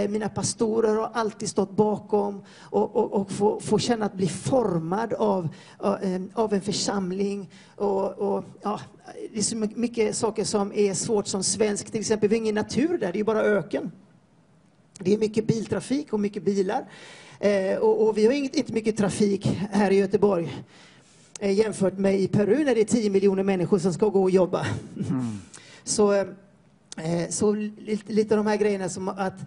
Mina 0.09 0.29
pastorer 0.29 0.95
har 0.95 1.11
alltid 1.15 1.49
stått 1.49 1.77
bakom 1.77 2.43
och, 2.61 2.97
och, 2.97 3.13
och 3.13 3.31
få, 3.31 3.61
få 3.61 3.79
känna 3.79 4.07
att 4.07 4.15
bli 4.15 4.27
formad 4.29 5.13
av, 5.13 5.49
av, 6.35 6.55
en 6.55 6.61
församling. 6.61 7.51
Och, 7.77 8.11
och, 8.19 8.45
ja, 8.63 8.81
det 9.33 9.39
är 9.39 9.43
så 9.43 9.57
mycket 9.57 10.17
saker 10.17 10.45
som 10.45 10.73
är 10.73 10.95
svårt 10.95 11.27
som 11.27 11.43
svensk. 11.43 11.91
Till 11.91 12.01
exempel, 12.01 12.29
vi 12.29 12.37
har 12.37 12.43
ingen 12.43 12.55
natur 12.55 12.99
där, 12.99 13.13
det 13.13 13.21
är 13.21 13.25
bara 13.25 13.43
öken. 13.43 13.93
Det 14.99 15.15
är 15.15 15.19
mycket 15.19 15.47
biltrafik 15.47 16.13
och 16.13 16.21
mycket 16.21 16.45
bilar. 16.45 16.89
Och, 17.81 18.07
och 18.07 18.19
vi 18.19 18.27
har 18.27 18.33
inget, 18.33 18.55
inte 18.55 18.73
mycket 18.73 18.97
trafik 18.97 19.47
här 19.71 19.91
i 19.91 19.97
Göteborg 19.97 20.65
jämfört 21.49 21.99
med 21.99 22.21
i 22.21 22.29
Peru 22.29 22.65
när 22.65 22.75
det 22.75 22.81
är 22.81 22.85
10 22.85 23.11
miljoner 23.11 23.43
människor 23.43 23.79
som 23.79 23.93
ska 23.93 24.09
gå 24.09 24.23
och 24.23 24.31
jobba. 24.31 24.67
så 25.85 26.13
eh, 26.13 26.25
så 27.29 27.53
lite, 27.53 28.13
lite 28.13 28.35
av 28.35 28.45
de 28.45 28.51
här 28.51 28.57
grejerna 28.57 28.89
som 28.89 29.09
att 29.09 29.41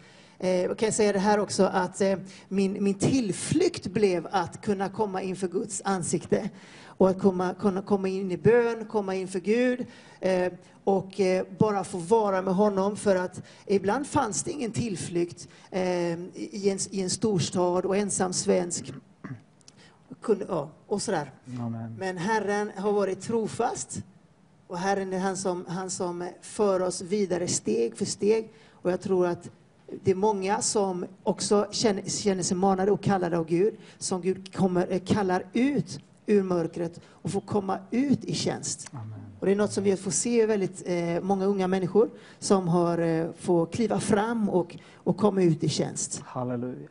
Eh, 0.44 0.72
och 0.72 0.78
kan 0.78 0.88
jag 0.88 0.94
säga 0.94 1.14
det 1.14 1.20
här 1.20 1.40
också 1.40 1.64
att 1.64 2.02
eh, 2.02 2.18
min, 2.48 2.84
min 2.84 2.94
tillflykt 2.94 3.88
blev 3.88 4.28
att 4.32 4.62
kunna 4.62 4.90
komma 4.90 5.22
inför 5.22 5.48
Guds 5.48 5.82
ansikte 5.86 6.50
och 6.86 7.10
att 7.10 7.20
komma, 7.20 7.54
kunna 7.60 7.82
komma 7.82 8.08
in 8.08 8.32
i 8.32 8.38
bön, 8.38 8.86
komma 8.86 9.16
inför 9.16 9.40
Gud 9.40 9.86
eh, 10.20 10.54
och 10.84 11.20
eh, 11.20 11.46
bara 11.60 11.84
få 11.84 11.98
vara 11.98 12.42
med 12.42 12.56
honom 12.56 12.96
för 12.96 13.16
att 13.16 13.42
ibland 13.66 14.08
fanns 14.08 14.44
det 14.44 14.52
ingen 14.52 14.72
tillflykt 14.72 15.48
eh, 15.72 16.14
i, 16.34 16.70
en, 16.70 16.80
i 16.92 17.02
en 17.02 17.10
storstad 17.10 17.86
och 17.86 17.98
ensam 17.98 18.34
svensk. 18.34 18.94
Kunde, 20.22 20.46
ja, 20.50 20.70
och 20.88 21.02
sådär. 21.02 21.32
Amen. 21.60 21.96
Men 22.00 22.18
Herren 22.18 22.72
har 22.78 22.92
varit 22.92 23.22
trofast 23.22 24.04
och 24.68 24.78
Herren 24.78 25.14
är 25.14 25.20
han 25.20 25.38
som, 25.38 25.66
han 25.68 25.90
som 25.90 26.30
för 26.42 26.82
oss 26.82 27.02
vidare 27.02 27.48
steg 27.48 27.98
för 27.98 28.06
steg. 28.06 28.52
Och 28.72 28.92
jag 28.92 29.02
tror 29.02 29.28
att 29.28 29.50
det 30.04 30.12
är 30.12 30.16
många 30.16 30.62
som 30.62 31.06
också 31.24 31.68
känner, 31.72 32.02
känner 32.02 32.44
sig 32.44 32.58
manade 32.58 32.92
och 32.92 33.02
kallade 33.02 33.38
av 33.38 33.46
Gud, 33.46 33.78
som 33.98 34.22
Gud 34.22 34.56
kommer, 34.56 35.00
kallar 35.00 35.46
ut 35.54 36.00
ur 36.26 36.44
mörkret 36.44 37.00
och 37.06 37.32
får 37.32 37.42
komma 37.42 37.80
ut 37.92 38.26
i 38.26 38.34
tjänst. 38.34 38.92
Och 39.40 39.46
det 39.46 39.52
är 39.52 39.56
något 39.56 39.72
som 39.72 39.84
vi 39.84 39.98
får 39.98 40.12
se 40.12 40.46
väldigt 40.46 40.84
eh, 40.86 41.22
många 41.22 41.46
unga 41.46 41.68
människor 41.68 42.10
som 42.40 42.68
har 42.68 42.98
eh, 42.98 43.28
får 43.40 43.66
kliva 43.66 44.00
fram 44.00 44.50
och, 44.50 44.78
och 44.96 45.18
komma 45.18 45.44
ut 45.44 45.64
i 45.64 45.70
tjänst. 45.70 46.22
Halleluja. 46.26 46.90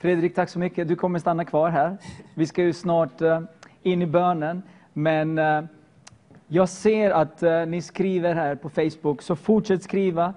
Fredrik, 0.00 0.34
tack 0.34 0.48
så 0.48 0.58
mycket. 0.58 0.88
Du 0.88 0.96
kommer 0.96 1.18
stanna 1.18 1.44
kvar 1.44 1.70
här. 1.70 1.96
Vi 2.34 2.46
ska 2.46 2.62
ju 2.62 2.72
snart 2.72 3.22
eh, 3.22 3.40
in 3.82 4.02
i 4.02 4.06
bönen. 4.06 4.62
Men 4.92 5.38
eh, 5.38 5.62
jag 6.48 6.68
ser 6.68 7.10
att 7.10 7.42
eh, 7.42 7.66
ni 7.66 7.82
skriver 7.82 8.34
här 8.34 8.54
på 8.54 8.68
Facebook, 8.70 9.22
så 9.22 9.36
fortsätt 9.36 9.82
skriva. 9.82 10.34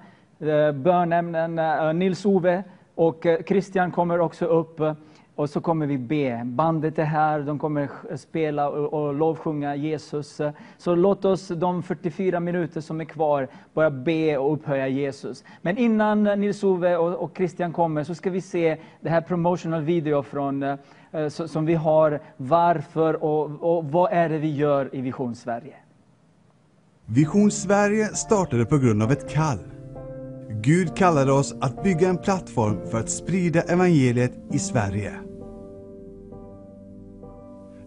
Bönämnen, 0.74 1.60
Nils-Ove 2.00 2.64
och 2.96 3.26
Christian 3.48 3.92
kommer 3.92 4.20
också 4.20 4.46
upp 4.46 4.80
och 5.36 5.50
så 5.50 5.62
kommer 5.62 5.88
vi 5.88 5.98
be. 5.98 6.42
Bandet 6.46 7.00
är 7.00 7.04
här, 7.04 7.40
de 7.40 7.60
kommer 7.60 7.90
spela 8.18 8.70
och, 8.70 8.94
och 8.94 9.14
lovsjunga 9.14 9.76
Jesus. 9.76 10.42
Så 10.78 10.96
låt 10.96 11.26
oss 11.26 11.48
de 11.48 11.84
44 11.84 12.40
minuter 12.40 12.82
som 12.82 13.02
är 13.02 13.06
kvar 13.06 13.48
börja 13.74 13.92
be 13.92 14.38
och 14.38 14.54
upphöja 14.54 14.88
Jesus. 14.88 15.44
Men 15.62 15.78
innan 15.78 16.24
Nils-Ove 16.24 16.98
och, 16.98 17.24
och 17.24 17.32
Christian 17.38 17.74
kommer 17.74 18.04
så 18.04 18.16
ska 18.16 18.30
vi 18.30 18.42
se 18.42 18.78
det 19.02 19.10
här 19.10 19.22
promotional 19.22 19.82
video 19.82 20.24
från, 20.24 20.64
eh, 20.64 21.28
som 21.28 21.66
vi 21.66 21.74
har. 21.74 22.20
Varför 22.38 23.24
och, 23.24 23.78
och 23.78 23.86
vad 23.86 24.12
är 24.14 24.30
det 24.30 24.38
vi 24.38 24.56
gör 24.56 24.96
i 24.96 25.02
Vision 25.02 25.36
Sverige? 25.36 25.76
Vision 27.06 27.52
Sverige 27.52 28.06
startade 28.06 28.66
på 28.66 28.78
grund 28.78 29.04
av 29.04 29.12
ett 29.12 29.30
kall. 29.30 29.60
Gud 30.54 30.96
kallade 30.96 31.32
oss 31.32 31.56
att 31.62 31.84
bygga 31.84 32.10
en 32.10 32.18
plattform 32.18 32.78
för 32.92 33.00
att 33.00 33.10
sprida 33.10 33.62
evangeliet 33.62 34.34
i 34.52 34.60
Sverige. 34.60 35.14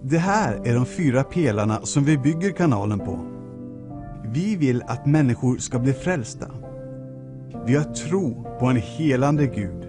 Det 0.03 0.19
här 0.19 0.61
är 0.65 0.75
de 0.75 0.87
fyra 0.87 1.25
pelarna 1.25 1.81
som 1.83 2.05
vi 2.05 2.19
bygger 2.19 2.51
kanalen 2.51 2.99
på. 2.99 3.19
Vi 4.25 4.57
vill 4.57 4.83
att 4.83 5.07
människor 5.07 5.57
ska 5.57 5.79
bli 5.79 5.93
frälsta. 5.93 6.47
Vi 7.67 7.77
har 7.77 7.85
tro 7.85 8.47
på 8.59 8.67
en 8.67 8.77
helande 8.77 9.47
Gud. 9.47 9.89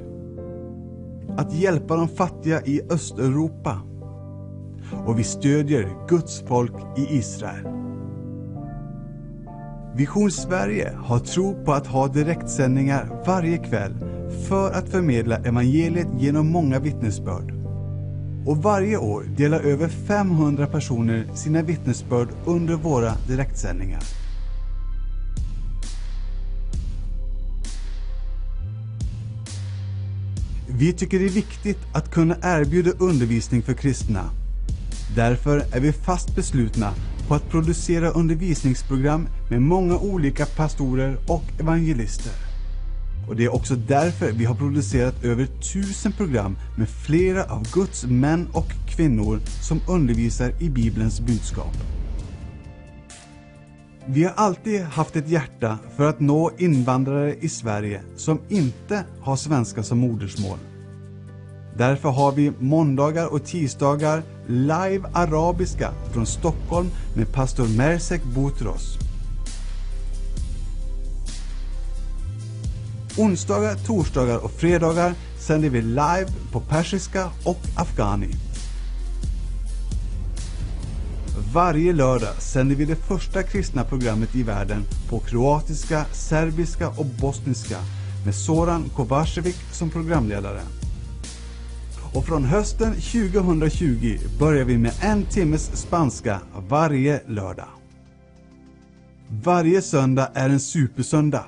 Att 1.38 1.53
hjälpa 1.53 1.95
de 1.95 2.07
fattiga 2.07 2.61
i 2.61 2.81
Östeuropa. 2.89 3.81
Och 5.06 5.19
vi 5.19 5.23
stödjer 5.23 5.89
Guds 6.07 6.43
folk 6.47 6.73
i 6.97 7.18
Israel. 7.18 7.85
Vision 9.95 10.31
Sverige 10.31 10.93
har 11.03 11.19
tro 11.19 11.65
på 11.65 11.73
att 11.73 11.88
ha 11.88 12.07
direktsändningar 12.07 13.23
varje 13.26 13.57
kväll 13.57 13.93
för 14.47 14.72
att 14.72 14.89
förmedla 14.89 15.38
evangeliet 15.38 16.07
genom 16.19 16.47
många 16.51 16.80
vittnesbörd. 16.80 17.53
Och 18.45 18.57
varje 18.57 18.97
år 18.97 19.23
delar 19.38 19.59
över 19.59 19.88
500 19.88 20.67
personer 20.67 21.27
sina 21.34 21.61
vittnesbörd 21.61 22.27
under 22.45 22.76
våra 22.76 23.13
direktsändningar. 23.27 24.01
Vi 30.69 30.93
tycker 30.93 31.19
det 31.19 31.26
är 31.26 31.30
viktigt 31.30 31.80
att 31.93 32.11
kunna 32.11 32.35
erbjuda 32.41 32.91
undervisning 32.99 33.61
för 33.61 33.73
kristna. 33.73 34.30
Därför 35.15 35.57
är 35.57 35.80
vi 35.80 35.93
fast 35.93 36.35
beslutna 36.35 36.93
på 37.27 37.35
att 37.35 37.49
producera 37.49 38.10
undervisningsprogram 38.10 39.27
med 39.49 39.61
många 39.61 39.97
olika 39.97 40.45
pastorer 40.45 41.18
och 41.27 41.43
evangelister. 41.60 42.31
Och 43.27 43.35
det 43.35 43.45
är 43.45 43.56
också 43.56 43.76
därför 43.76 44.31
vi 44.31 44.45
har 44.45 44.56
producerat 44.56 45.23
över 45.23 45.45
tusen 45.45 46.11
program 46.11 46.57
med 46.77 46.89
flera 46.89 47.43
av 47.43 47.72
Guds 47.73 48.06
män 48.06 48.47
och 48.53 48.72
kvinnor 48.95 49.39
som 49.61 49.81
undervisar 49.89 50.52
i 50.60 50.69
Bibelns 50.69 51.19
budskap. 51.19 51.77
Vi 54.06 54.23
har 54.23 54.34
alltid 54.35 54.81
haft 54.81 55.15
ett 55.15 55.30
hjärta 55.30 55.77
för 55.95 56.10
att 56.10 56.19
nå 56.19 56.52
invandrare 56.57 57.35
i 57.35 57.49
Sverige 57.49 58.02
som 58.15 58.39
inte 58.49 59.03
har 59.22 59.35
svenska 59.35 59.84
som 59.84 59.97
modersmål. 59.97 60.57
Därför 61.77 62.10
har 62.10 62.31
vi 62.31 62.52
måndagar 62.60 63.34
och 63.34 63.45
tisdagar 63.45 64.23
live 64.47 65.09
arabiska 65.13 65.91
från 66.11 66.26
Stockholm 66.26 66.89
med 67.13 67.34
pastor 67.34 67.67
Mersek 67.77 68.23
Boutros. 68.23 68.97
Onsdagar, 73.17 73.76
torsdagar 73.76 74.38
och 74.38 74.51
fredagar 74.51 75.13
sänder 75.39 75.69
vi 75.69 75.81
live 75.81 76.27
på 76.51 76.59
persiska 76.59 77.30
och 77.43 77.59
afghani. 77.76 78.30
Varje 81.53 81.93
lördag 81.93 82.35
sänder 82.39 82.76
vi 82.76 82.85
det 82.85 82.95
första 82.95 83.43
kristna 83.43 83.84
programmet 83.84 84.35
i 84.35 84.43
världen 84.43 84.84
på 85.09 85.19
kroatiska, 85.19 86.05
serbiska 86.11 86.89
och 86.89 87.05
bosniska 87.05 87.77
med 88.26 88.35
Soran 88.35 88.89
Kovacevic 88.95 89.55
som 89.72 89.89
programledare. 89.89 90.61
Och 92.16 92.26
från 92.26 92.44
hösten 92.44 92.94
2020 92.94 94.18
börjar 94.40 94.66
vi 94.66 94.78
med 94.78 94.94
en 95.02 95.26
timmes 95.26 95.82
spanska 95.82 96.42
varje 96.70 97.22
lördag. 97.28 97.68
Varje 99.44 99.82
söndag 99.82 100.32
är 100.34 100.50
en 100.50 100.60
supersöndag. 100.60 101.46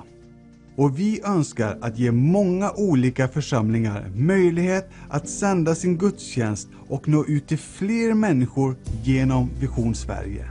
Och 0.76 0.98
vi 0.98 1.20
önskar 1.24 1.78
att 1.80 1.98
ge 1.98 2.12
många 2.12 2.70
olika 2.70 3.28
församlingar 3.28 4.10
möjlighet 4.14 4.90
att 5.08 5.28
sända 5.28 5.74
sin 5.74 5.98
gudstjänst 5.98 6.68
och 6.88 7.08
nå 7.08 7.24
ut 7.24 7.46
till 7.46 7.58
fler 7.58 8.14
människor 8.14 8.76
genom 9.04 9.50
Vision 9.60 9.94
Sverige. 9.94 10.48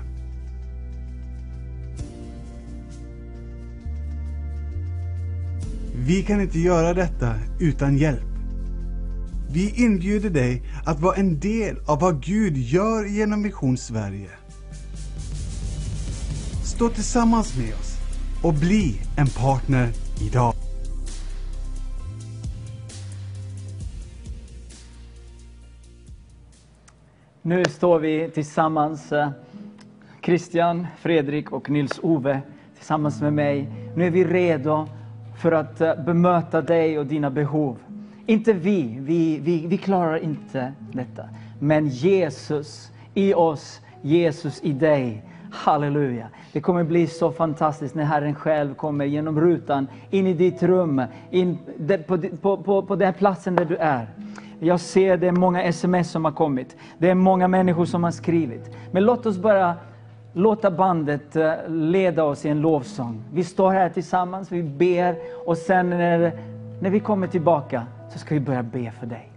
Vi 5.95 6.23
kan 6.23 6.41
inte 6.41 6.59
göra 6.59 6.93
detta 6.93 7.35
utan 7.59 7.97
hjälp. 7.97 8.36
Vi 9.49 9.83
inbjuder 9.83 10.29
dig 10.29 10.61
att 10.85 10.99
vara 10.99 11.15
en 11.15 11.39
del 11.39 11.75
av 11.85 11.99
vad 11.99 12.23
Gud 12.23 12.57
gör 12.57 13.05
genom 13.05 13.43
Vision 13.43 13.77
Sverige. 13.77 14.29
Stå 16.63 16.89
tillsammans 16.89 17.57
med 17.57 17.73
oss 17.73 17.97
och 18.43 18.53
bli 18.53 19.01
en 19.17 19.27
partner 19.27 19.89
idag. 20.21 20.53
Nu 27.41 27.63
står 27.65 27.99
vi 27.99 28.29
tillsammans, 28.33 29.11
eh, 29.11 29.29
Christian, 30.23 30.87
Fredrik 30.99 31.51
och 31.51 31.69
Nils-Ove, 31.69 32.41
tillsammans 32.77 33.21
med 33.21 33.33
mig. 33.33 33.69
Nu 33.95 34.05
är 34.05 34.11
vi 34.11 34.23
redo 34.23 34.87
för 35.41 35.51
att 35.51 35.81
eh, 35.81 35.95
bemöta 36.05 36.61
dig 36.61 36.99
och 36.99 37.05
dina 37.05 37.29
behov. 37.29 37.77
Inte 38.29 38.53
vi, 38.53 38.97
vi, 39.01 39.39
vi, 39.39 39.67
vi 39.67 39.77
klarar 39.77 40.17
inte 40.17 40.73
detta. 40.91 41.23
Men 41.59 41.87
Jesus 41.87 42.91
i 43.13 43.33
oss, 43.33 43.81
Jesus 44.01 44.59
i 44.63 44.73
dig. 44.73 45.23
Halleluja. 45.51 46.27
Det 46.53 46.61
kommer 46.61 46.83
bli 46.83 47.07
så 47.07 47.31
fantastiskt 47.31 47.95
när 47.95 48.03
Herren 48.03 48.35
själv 48.35 48.73
kommer 48.73 49.05
genom 49.05 49.41
rutan 49.41 49.87
in 50.09 50.27
i 50.27 50.33
ditt 50.33 50.63
rum, 50.63 51.03
in 51.31 51.57
på, 52.07 52.17
på, 52.41 52.57
på, 52.57 52.81
på 52.81 52.95
den 52.95 53.13
platsen 53.13 53.55
där 53.55 53.65
du 53.65 53.75
är. 53.75 54.07
Jag 54.59 54.79
ser 54.79 55.17
det 55.17 55.27
är 55.27 55.31
många 55.31 55.63
sms 55.63 56.11
som 56.11 56.25
har 56.25 56.31
kommit. 56.31 56.75
Det 56.97 57.09
är 57.09 57.15
många 57.15 57.47
människor 57.47 57.85
som 57.85 58.03
har 58.03 58.11
skrivit. 58.11 58.71
Men 58.91 59.03
låt 59.03 59.25
oss 59.25 59.37
bara 59.37 59.73
låta 60.33 60.71
bandet 60.71 61.35
eh, 61.35 61.53
leda 61.67 62.23
oss 62.23 62.45
i 62.45 62.49
en 62.49 62.61
lovsång. 62.61 63.23
Vi 63.33 63.43
står 63.43 63.71
här 63.71 63.89
tillsammans, 63.89 64.51
vi 64.51 64.63
ber 64.63 65.15
och 65.45 65.57
sen 65.57 65.89
när, 65.89 66.31
när 66.79 66.89
vi 66.89 66.99
kommer 66.99 67.27
tillbaka 67.27 67.85
så 68.09 68.19
ska 68.19 68.33
vi 68.33 68.39
börja 68.39 68.63
be 68.63 68.91
för 68.91 69.05
dig. 69.05 69.36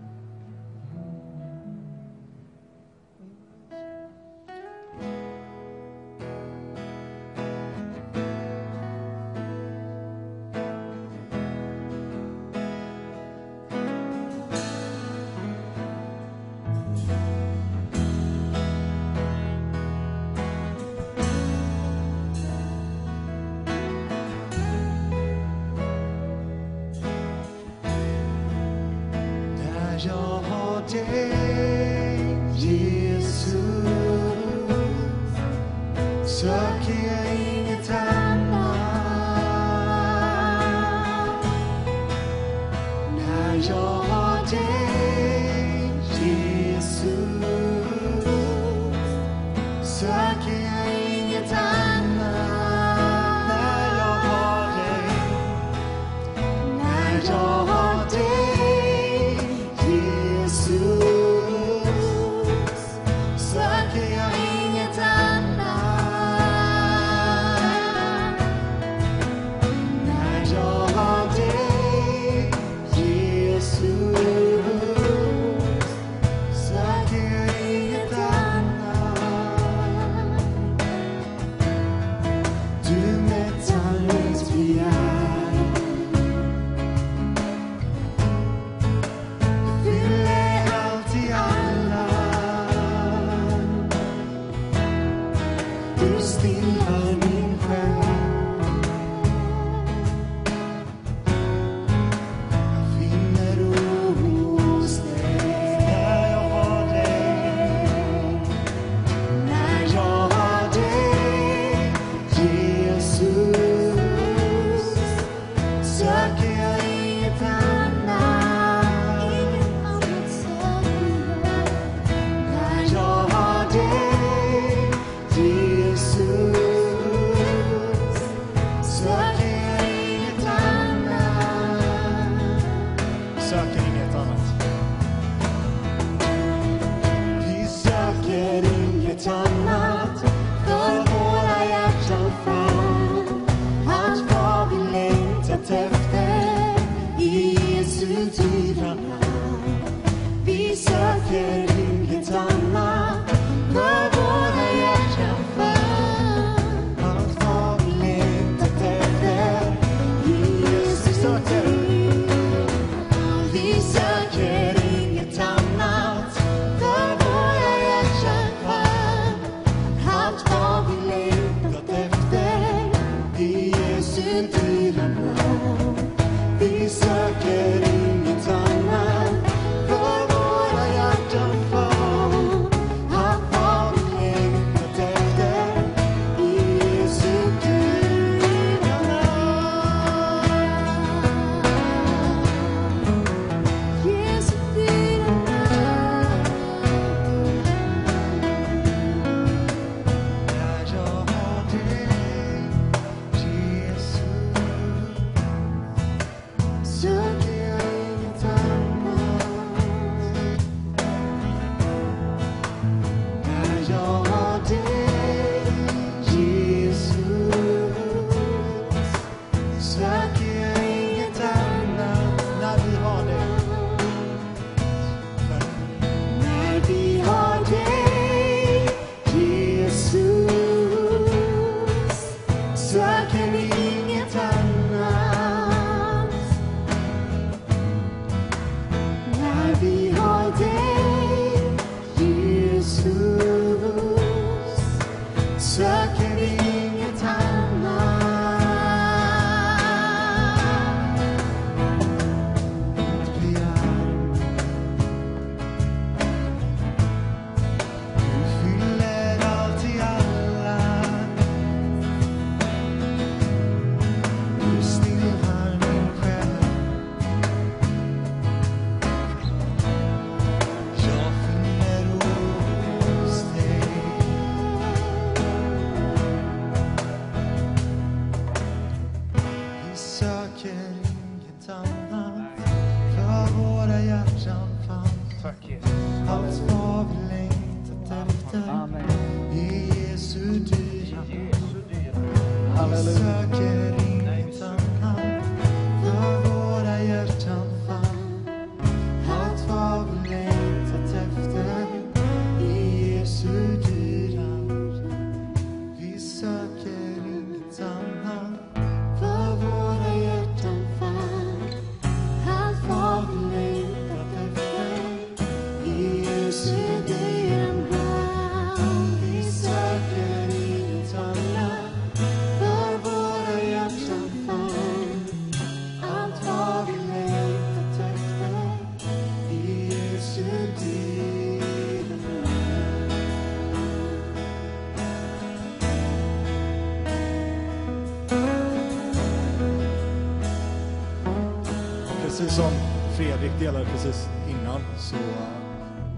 Delade 343.61 343.85
precis 343.85 344.29
innan 344.49 344.81
så 344.99 345.17
eh, 345.17 345.21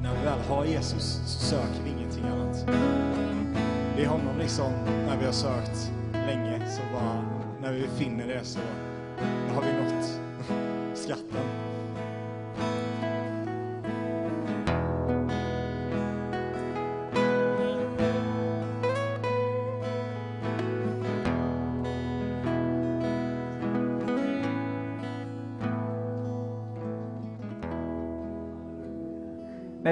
när 0.03 0.15
vi 0.15 0.25
väl 0.25 0.39
har 0.49 0.65
Jesus 0.65 1.21
så 1.27 1.45
söker 1.45 1.83
vi 1.85 1.91
ingenting 1.91 2.25
annat. 2.25 2.67
Det 3.97 4.05
är 4.05 4.09
honom 4.09 4.39
liksom 4.39 4.73
när 5.07 5.17
vi 5.17 5.25
har 5.25 5.33
sökt 5.33 5.62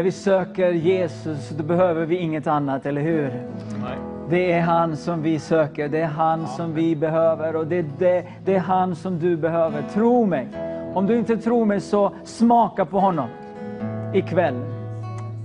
När 0.00 0.04
vi 0.04 0.12
söker 0.12 0.70
Jesus, 0.70 1.48
då 1.48 1.64
behöver 1.64 2.06
vi 2.06 2.16
inget 2.16 2.46
annat, 2.46 2.86
eller 2.86 3.00
hur? 3.00 3.42
Det 4.30 4.52
är 4.52 4.60
han 4.60 4.96
som 4.96 5.22
vi 5.22 5.38
söker, 5.38 5.88
det 5.88 6.00
är 6.00 6.06
han 6.06 6.46
som 6.46 6.74
vi 6.74 6.96
behöver 6.96 7.56
och 7.56 7.66
det 7.66 7.78
är, 7.78 7.84
det, 7.98 8.24
det 8.44 8.54
är 8.54 8.60
han 8.60 8.96
som 8.96 9.18
du 9.18 9.36
behöver. 9.36 9.82
Tro 9.94 10.26
mig. 10.26 10.48
Om 10.94 11.06
du 11.06 11.18
inte 11.18 11.36
tror 11.36 11.64
mig 11.64 11.80
så 11.80 12.12
smaka 12.24 12.84
på 12.84 13.00
honom 13.00 13.28
ikväll. 14.14 14.60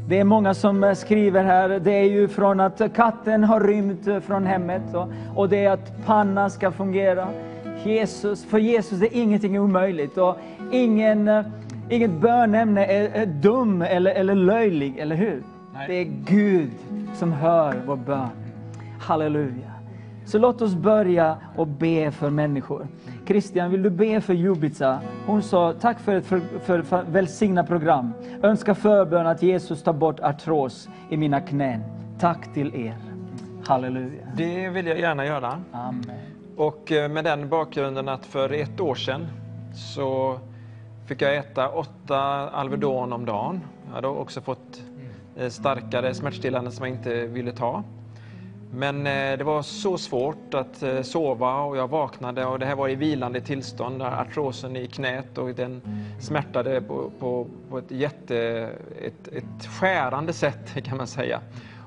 Det 0.07 0.19
är 0.19 0.23
många 0.23 0.53
som 0.53 0.83
eh, 0.83 0.93
skriver 0.93 1.43
här, 1.43 1.69
det 1.69 1.91
är 1.91 2.09
ju 2.09 2.27
från 2.27 2.59
att 2.59 2.81
katten 2.95 3.43
har 3.43 3.59
rymt 3.59 4.23
från 4.25 4.45
hemmet 4.45 4.95
och, 4.95 5.07
och 5.35 5.49
det 5.49 5.65
är 5.65 5.71
att 5.71 6.05
pannan 6.05 6.49
ska 6.49 6.71
fungera. 6.71 7.27
Jesus, 7.83 8.45
för 8.45 8.57
Jesus 8.57 9.01
är 9.01 9.09
ingenting 9.11 9.59
omöjligt 9.59 10.17
och 10.17 10.37
ingen, 10.71 11.27
eh, 11.27 11.45
inget 11.89 12.11
bönämne 12.11 12.85
är, 12.85 13.09
är 13.09 13.25
dum 13.25 13.81
eller, 13.81 14.11
eller 14.11 14.35
löjlig, 14.35 14.97
eller 14.97 15.15
hur? 15.15 15.43
Det 15.87 15.93
är 15.93 16.03
Gud 16.25 16.71
som 17.13 17.31
hör 17.31 17.81
vår 17.85 17.95
bön. 17.95 18.29
Halleluja. 18.99 19.71
Så 20.25 20.37
låt 20.37 20.61
oss 20.61 20.75
börja 20.75 21.37
och 21.55 21.67
be 21.67 22.11
för 22.11 22.29
människor. 22.29 22.87
Christian, 23.27 23.71
vill 23.71 23.83
du 23.83 23.89
be 23.89 24.21
för 24.21 24.33
Jubica? 24.33 24.99
Hon 25.25 25.43
sa 25.43 25.73
tack 25.73 25.99
för 25.99 26.15
ett 26.15 26.25
för, 26.25 26.41
för, 26.63 26.81
för 26.81 27.03
välsignat 27.03 27.67
program. 27.67 28.13
Önska 28.43 28.75
förbön 28.75 29.27
att 29.27 29.43
Jesus 29.43 29.83
tar 29.83 29.93
bort 29.93 30.19
artros 30.19 30.89
i 31.09 31.17
mina 31.17 31.41
knän. 31.41 31.83
Tack 32.19 32.53
till 32.53 32.75
er. 32.75 32.95
Halleluja. 33.67 34.27
Det 34.37 34.69
vill 34.69 34.87
jag 34.87 34.99
gärna 34.99 35.25
göra. 35.25 35.61
Amen. 35.71 36.05
Och 36.57 36.91
eh, 36.91 37.09
med 37.09 37.23
den 37.23 37.49
bakgrunden 37.49 38.09
att 38.09 38.25
för 38.25 38.53
ett 38.53 38.79
år 38.79 38.95
sedan 38.95 39.27
så 39.73 40.39
fick 41.05 41.21
jag 41.21 41.35
äta 41.35 41.69
åtta 41.69 42.17
Alvedon 42.49 43.13
om 43.13 43.25
dagen. 43.25 43.61
Jag 43.87 43.95
hade 43.95 44.07
också 44.07 44.41
fått 44.41 44.83
eh, 45.37 45.49
starkare 45.49 46.13
smärtstillande 46.13 46.71
som 46.71 46.85
jag 46.85 46.95
inte 46.95 47.25
ville 47.25 47.51
ta. 47.51 47.83
Men 48.71 49.07
eh, 49.07 49.37
det 49.37 49.43
var 49.43 49.61
så 49.61 49.97
svårt 49.97 50.53
att 50.53 50.83
eh, 50.83 51.01
sova 51.01 51.61
och 51.61 51.77
jag 51.77 51.87
vaknade 51.87 52.45
och 52.45 52.59
det 52.59 52.65
här 52.65 52.75
var 52.75 52.89
i 52.89 52.95
vilande 52.95 53.41
tillstånd, 53.41 53.99
där 53.99 54.21
artrosen 54.21 54.75
i 54.75 54.87
knät 54.87 55.37
och 55.37 55.49
den 55.49 55.81
smärtade 56.19 56.81
på, 56.81 57.11
på, 57.19 57.47
på 57.69 57.77
ett 57.77 57.91
jätte, 57.91 58.37
ett, 59.01 59.27
ett 59.27 59.67
skärande 59.79 60.33
sätt 60.33 60.73
kan 60.83 60.97
man 60.97 61.07
säga. 61.07 61.41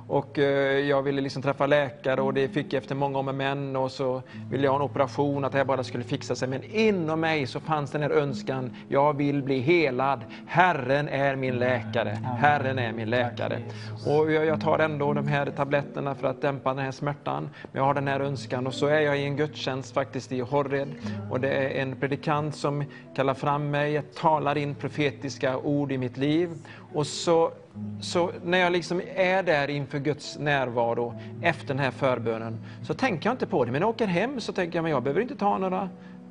Och 0.08 0.38
eh, 0.38 0.78
jag 0.78 1.02
ville 1.02 1.20
liksom 1.20 1.42
träffa 1.42 1.66
läkare 1.66 2.20
och 2.20 2.34
det 2.34 2.48
fick 2.48 2.72
jag 2.72 2.80
efter 2.82 2.94
många 2.94 3.18
om 3.18 3.24
med 3.24 3.34
män 3.34 3.76
och 3.76 3.90
så 3.90 4.22
ville 4.50 4.64
jag 4.64 4.70
ha 4.70 4.76
en 4.76 4.82
operation, 4.82 5.44
att 5.44 5.52
det 5.52 5.58
här 5.58 5.64
bara 5.64 5.84
skulle 5.84 6.04
fixa 6.04 6.34
sig. 6.34 6.48
Men 6.48 6.64
inom 6.64 7.20
mig 7.20 7.46
så 7.46 7.60
fanns 7.60 7.90
den 7.90 8.02
här 8.02 8.10
önskan, 8.10 8.76
jag 8.88 9.16
vill 9.16 9.42
bli 9.42 9.58
helad. 9.58 10.20
Herren 10.46 11.08
är 11.08 11.36
min 11.36 11.54
läkare. 11.54 12.18
Herren 12.38 12.78
är 12.78 12.92
min 12.92 13.10
läkare. 13.10 13.62
Och 14.06 14.32
jag, 14.32 14.46
jag 14.46 14.60
tar 14.60 14.78
ändå 14.78 15.12
de 15.12 15.28
här 15.28 15.46
tabletterna 15.46 16.14
för 16.14 16.28
att 16.28 16.42
dämpa 16.42 16.74
den 16.74 16.84
här 16.84 16.92
smärtan. 16.92 17.50
Men 17.72 17.80
jag 17.80 17.84
har 17.84 17.94
den 17.94 18.08
här 18.08 18.20
önskan 18.20 18.66
och 18.66 18.74
så 18.74 18.86
är 18.86 19.00
jag 19.00 19.18
i 19.18 19.24
en 19.24 19.36
gudstjänst 19.36 19.94
faktiskt 19.94 20.32
i 20.32 20.40
Horred. 20.40 20.88
Och 21.30 21.40
det 21.40 21.50
är 21.50 21.82
en 21.82 21.96
predikant 21.96 22.56
som 22.56 22.84
kallar 23.14 23.34
fram 23.34 23.70
mig, 23.70 23.92
jag 23.92 24.14
talar 24.14 24.58
in 24.58 24.74
profetiska 24.74 25.58
ord 25.58 25.92
i 25.92 25.98
mitt 25.98 26.16
liv. 26.16 26.48
Och 26.92 27.06
så, 27.06 27.52
så 28.00 28.30
när 28.44 28.58
jag 28.58 28.72
liksom 28.72 29.02
är 29.14 29.42
där 29.42 29.70
inför 29.70 29.98
Guds 29.98 30.38
närvaro 30.38 31.14
efter 31.42 31.68
den 31.68 31.78
här 31.78 31.90
förbönen 31.90 32.58
så 32.82 32.94
tänker 32.94 33.28
jag 33.28 33.34
inte 33.34 33.46
på 33.46 33.64
det. 33.64 33.72
Men 33.72 33.80
när 33.80 33.86
jag 33.86 33.94
åker 33.94 34.06
hem 34.06 34.40
så 34.40 34.52
tänker 34.52 34.78
jag, 34.78 34.82
men 34.82 34.92
jag 34.92 35.02
behöver 35.02 35.20
inte 35.20 35.36
ta 35.36 35.58
några 35.58 35.88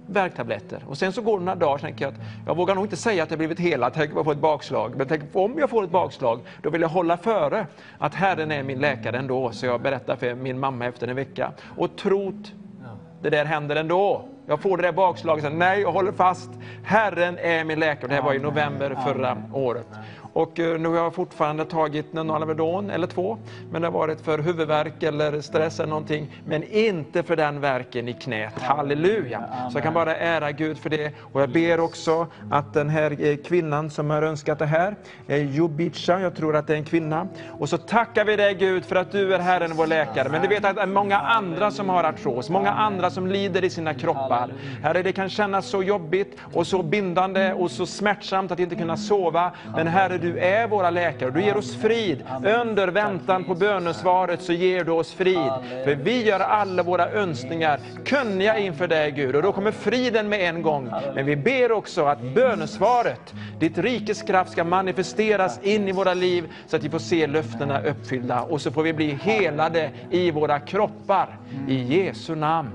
värktabletter. 0.07 0.83
Och 0.87 0.97
sen 0.97 1.13
så 1.13 1.21
går 1.21 1.39
det 1.39 1.45
några 1.45 1.59
dagar 1.59 1.73
och 1.73 1.81
tänker 1.81 2.05
jag 2.05 2.13
att 2.13 2.19
jag 2.45 2.55
vågar 2.55 2.75
nog 2.75 2.85
inte 2.85 2.97
säga 2.97 3.23
att 3.23 3.29
jag 3.29 3.37
blivit 3.37 3.59
helad, 3.59 3.91
tänk 3.95 4.13
på 4.13 4.19
att 4.19 4.25
få 4.25 4.31
ett 4.31 4.37
bakslag. 4.37 4.93
Men 4.97 5.07
tänk, 5.07 5.23
om 5.33 5.57
jag 5.57 5.69
får 5.69 5.83
ett 5.83 5.91
bakslag, 5.91 6.39
då 6.61 6.69
vill 6.69 6.81
jag 6.81 6.89
hålla 6.89 7.17
före 7.17 7.67
att 7.97 8.15
Herren 8.15 8.51
är 8.51 8.63
min 8.63 8.79
läkare 8.79 9.17
ändå. 9.17 9.51
Så 9.51 9.65
jag 9.65 9.81
berättar 9.81 10.15
för 10.15 10.35
min 10.35 10.59
mamma 10.59 10.85
efter 10.85 11.07
en 11.07 11.15
vecka. 11.15 11.51
Och 11.77 11.95
trot, 11.95 12.53
det 13.21 13.29
där 13.29 13.45
händer 13.45 13.75
ändå. 13.75 14.25
Jag 14.49 14.59
får 14.59 14.77
det 14.77 14.83
där 14.83 14.91
bakslaget, 14.91 15.43
så, 15.43 15.49
nej 15.49 15.81
jag 15.81 15.91
håller 15.91 16.11
fast. 16.11 16.49
Herren 16.83 17.37
är 17.37 17.63
min 17.63 17.79
läkare. 17.79 18.07
Det 18.07 18.15
här 18.15 18.21
var 18.21 18.33
i 18.33 18.39
november 18.39 18.97
förra 19.05 19.37
året. 19.53 19.87
Och 20.37 20.59
eh, 20.59 20.79
nu 20.79 20.89
har 20.89 20.95
jag 20.95 21.13
fortfarande 21.13 21.65
tagit 21.65 22.13
någon 22.13 22.31
Alvedon 22.31 22.89
eller 22.89 23.07
två, 23.07 23.37
men 23.71 23.81
det 23.81 23.87
har 23.87 23.93
varit 23.93 24.21
för 24.21 24.39
huvudvärk 24.39 25.03
eller 25.03 25.41
stress 25.41 25.79
eller 25.79 25.89
någonting, 25.89 26.41
men 26.45 26.63
inte 26.63 27.23
för 27.23 27.35
den 27.35 27.61
verken 27.61 28.07
i 28.07 28.13
knät. 28.13 28.61
Halleluja! 28.61 29.43
Så 29.71 29.77
jag 29.77 29.83
kan 29.83 29.93
bara 29.93 30.15
ära 30.15 30.51
Gud 30.51 30.77
för 30.77 30.89
det. 30.89 31.11
Och 31.33 31.41
jag 31.41 31.49
ber 31.49 31.79
också 31.79 32.27
att 32.51 32.73
den 32.73 32.89
här 32.89 33.25
eh, 33.25 33.37
kvinnan 33.37 33.89
som 33.89 34.09
har 34.09 34.21
önskat 34.21 34.59
det 34.59 34.65
här, 34.65 34.95
eh, 35.27 35.55
Jobica, 35.55 36.19
jag 36.19 36.35
tror 36.35 36.55
att 36.55 36.67
det 36.67 36.73
är 36.73 36.77
en 36.77 36.85
kvinna. 36.85 37.27
Och 37.59 37.69
så 37.69 37.77
tackar 37.77 38.25
vi 38.25 38.35
dig 38.35 38.53
Gud 38.53 38.85
för 38.85 38.95
att 38.95 39.11
du 39.11 39.35
är 39.35 39.39
Herren 39.39 39.75
vår 39.75 39.87
läkare. 39.87 40.29
Men 40.29 40.41
du 40.41 40.47
vet 40.47 40.65
att 40.65 40.75
det 40.75 40.81
är 40.81 40.87
många 40.87 41.17
andra 41.17 41.71
som 41.71 41.89
har 41.89 42.03
artros, 42.03 42.49
många 42.49 42.71
andra 42.71 43.09
som 43.09 43.27
lider 43.27 43.63
i 43.63 43.69
sina 43.69 43.93
kroppar. 43.93 44.53
Herre, 44.83 45.03
det 45.03 45.11
kan 45.11 45.29
kännas 45.29 45.65
så 45.65 45.83
jobbigt 45.83 46.37
och 46.53 46.67
så 46.67 46.83
bindande 46.83 47.53
och 47.53 47.71
så 47.71 47.85
smärtsamt 47.85 48.51
att 48.51 48.59
inte 48.59 48.75
kunna 48.75 48.97
sova. 48.97 49.51
Men 49.75 49.87
Herre, 49.87 50.26
du 50.27 50.39
är 50.39 50.67
våra 50.67 50.89
läkare 50.89 51.31
du 51.31 51.41
ger 51.41 51.57
oss 51.57 51.75
frid. 51.75 52.23
Under 52.61 52.87
väntan 52.87 53.43
på 53.43 53.55
bönesvaret 53.55 54.41
så 54.41 54.53
ger 54.53 54.83
du 54.83 54.91
oss 54.91 55.13
frid. 55.13 55.51
För 55.83 55.95
vi 55.95 56.23
gör 56.23 56.39
alla 56.39 56.83
våra 56.83 57.11
önskningar 57.11 57.79
kunniga 58.05 58.57
inför 58.57 58.87
dig 58.87 59.11
Gud 59.11 59.35
och 59.35 59.41
då 59.41 59.51
kommer 59.51 59.71
friden 59.71 60.29
med 60.29 60.49
en 60.49 60.61
gång. 60.61 60.89
Men 61.15 61.25
vi 61.25 61.35
ber 61.35 61.71
också 61.71 62.05
att 62.05 62.21
bönesvaret, 62.21 63.33
ditt 63.59 63.77
rikes 63.77 64.21
kraft 64.21 64.51
ska 64.51 64.63
manifesteras 64.63 65.59
in 65.63 65.87
i 65.87 65.91
våra 65.91 66.13
liv 66.13 66.43
så 66.67 66.75
att 66.75 66.83
vi 66.83 66.89
får 66.89 66.99
se 66.99 67.27
löftena 67.27 67.81
uppfyllda 67.81 68.41
och 68.41 68.61
så 68.61 68.71
får 68.71 68.83
vi 68.83 68.93
bli 68.93 69.17
helade 69.21 69.91
i 70.11 70.31
våra 70.31 70.59
kroppar. 70.59 71.37
I 71.67 71.75
Jesu 71.75 72.35
namn. 72.35 72.69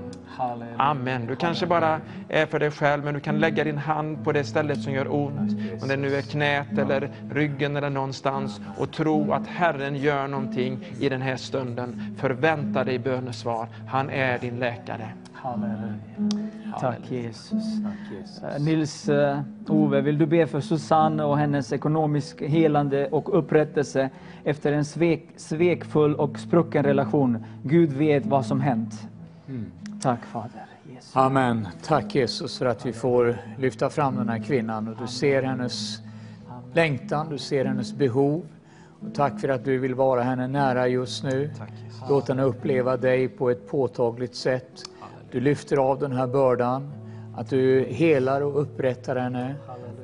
Amen. 0.77 1.25
Du 1.25 1.35
kanske 1.35 1.65
bara 1.65 2.01
är 2.29 2.45
för 2.45 2.59
dig 2.59 2.71
själv, 2.71 3.03
men 3.03 3.13
du 3.13 3.19
kan 3.19 3.39
lägga 3.39 3.63
din 3.63 3.77
hand 3.77 4.23
på 4.23 4.31
det 4.31 4.43
stället 4.43 4.81
som 4.81 4.93
gör 4.93 5.13
ont. 5.13 5.51
Om 5.81 5.87
det 5.87 5.97
nu 5.97 6.15
är 6.15 6.21
knät 6.21 6.77
eller 6.77 7.11
ryggen 7.31 7.77
eller 7.77 7.89
någonstans 7.89 8.61
och 8.77 8.91
tro 8.91 9.33
att 9.33 9.47
Herren 9.47 9.95
gör 9.95 10.27
någonting 10.27 10.79
i 10.99 11.09
den 11.09 11.21
här 11.21 11.35
stunden. 11.35 12.15
Förvänta 12.17 12.83
dig 12.83 12.99
bönesvar. 12.99 13.67
Han 13.87 14.09
är 14.09 14.39
din 14.39 14.59
läkare. 14.59 15.09
Halleluja. 15.33 15.93
Tack 16.79 17.11
Jesus. 17.11 17.63
Eh, 18.43 18.63
Nils 18.63 19.09
eh, 19.09 19.39
Ove, 19.67 20.01
vill 20.01 20.17
du 20.17 20.25
be 20.25 20.47
för 20.47 20.59
Susanne 20.61 21.23
och 21.23 21.37
hennes 21.37 21.73
ekonomisk 21.73 22.41
helande 22.41 23.07
och 23.07 23.37
upprättelse 23.37 24.09
efter 24.43 24.73
en 24.73 24.85
svek, 24.85 25.27
svekfull 25.35 26.15
och 26.15 26.39
sprucken 26.39 26.83
relation? 26.83 27.45
Gud 27.63 27.93
vet 27.93 28.25
vad 28.25 28.45
som 28.45 28.61
hänt. 28.61 28.93
Tack 30.03 30.25
Fader. 30.25 30.65
Jesus. 30.89 31.15
Amen. 31.15 31.67
Tack 31.83 32.15
Jesus 32.15 32.57
för 32.57 32.65
att 32.65 32.85
vi 32.85 32.93
får 32.93 33.37
lyfta 33.57 33.89
fram 33.89 34.15
den 34.15 34.29
här 34.29 34.39
kvinnan 34.39 34.87
och 34.87 34.95
du 35.01 35.07
ser 35.07 35.43
hennes 35.43 35.99
längtan, 36.73 37.29
du 37.29 37.37
ser 37.37 37.65
hennes 37.65 37.93
behov. 37.93 38.45
Och 38.99 39.13
tack 39.13 39.39
för 39.39 39.49
att 39.49 39.65
du 39.65 39.77
vill 39.77 39.95
vara 39.95 40.23
henne 40.23 40.47
nära 40.47 40.87
just 40.87 41.23
nu. 41.23 41.51
Låt 42.09 42.27
henne 42.27 42.43
uppleva 42.43 42.97
dig 42.97 43.27
på 43.27 43.49
ett 43.49 43.67
påtagligt 43.67 44.35
sätt. 44.35 44.83
Du 45.31 45.39
lyfter 45.39 45.77
av 45.77 45.99
den 45.99 46.11
här 46.11 46.27
bördan, 46.27 46.93
att 47.37 47.49
du 47.49 47.83
helar 47.83 48.41
och 48.41 48.61
upprättar 48.61 49.15
henne, 49.15 49.55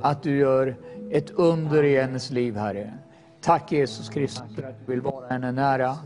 att 0.02 0.24
du 0.24 0.38
gör 0.38 0.76
ett 1.12 1.30
under 1.30 1.84
i 1.84 2.02
hennes 2.02 2.32
liv, 2.32 2.56
Herre. 2.56 2.94
Tack 3.42 3.72
Jesus 3.72 4.10
Kristus 4.10 4.56
för 4.56 4.64
att 4.64 4.76
du 4.86 4.92
vill 4.92 5.02
vara 5.02 5.28
henne 5.28 5.52
nära 5.52 5.98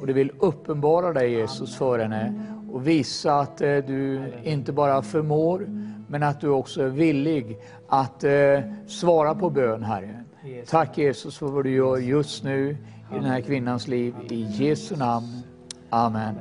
och 0.00 0.06
du 0.06 0.12
vill 0.12 0.32
uppenbara 0.38 1.12
dig 1.12 1.32
Jesus 1.32 1.76
för 1.76 1.98
henne 1.98 2.34
och 2.72 2.86
visa 2.86 3.34
att 3.34 3.60
eh, 3.60 3.76
du 3.76 4.32
inte 4.44 4.72
bara 4.72 5.02
förmår 5.02 5.66
men 6.08 6.22
att 6.22 6.40
du 6.40 6.48
också 6.48 6.82
är 6.82 6.88
villig 6.88 7.58
att 7.88 8.24
eh, 8.24 8.60
svara 8.86 9.34
på 9.34 9.50
bön, 9.50 9.82
Herre. 9.82 10.24
Tack 10.66 10.98
Jesus 10.98 11.38
för 11.38 11.46
vad 11.46 11.64
du 11.64 11.70
gör 11.70 11.96
just 11.96 12.44
nu 12.44 12.76
i 13.10 13.14
den 13.14 13.24
här 13.24 13.40
kvinnans 13.40 13.88
liv. 13.88 14.14
I 14.30 14.42
Jesu 14.42 14.96
namn. 14.96 15.42
Amen. 15.90 16.34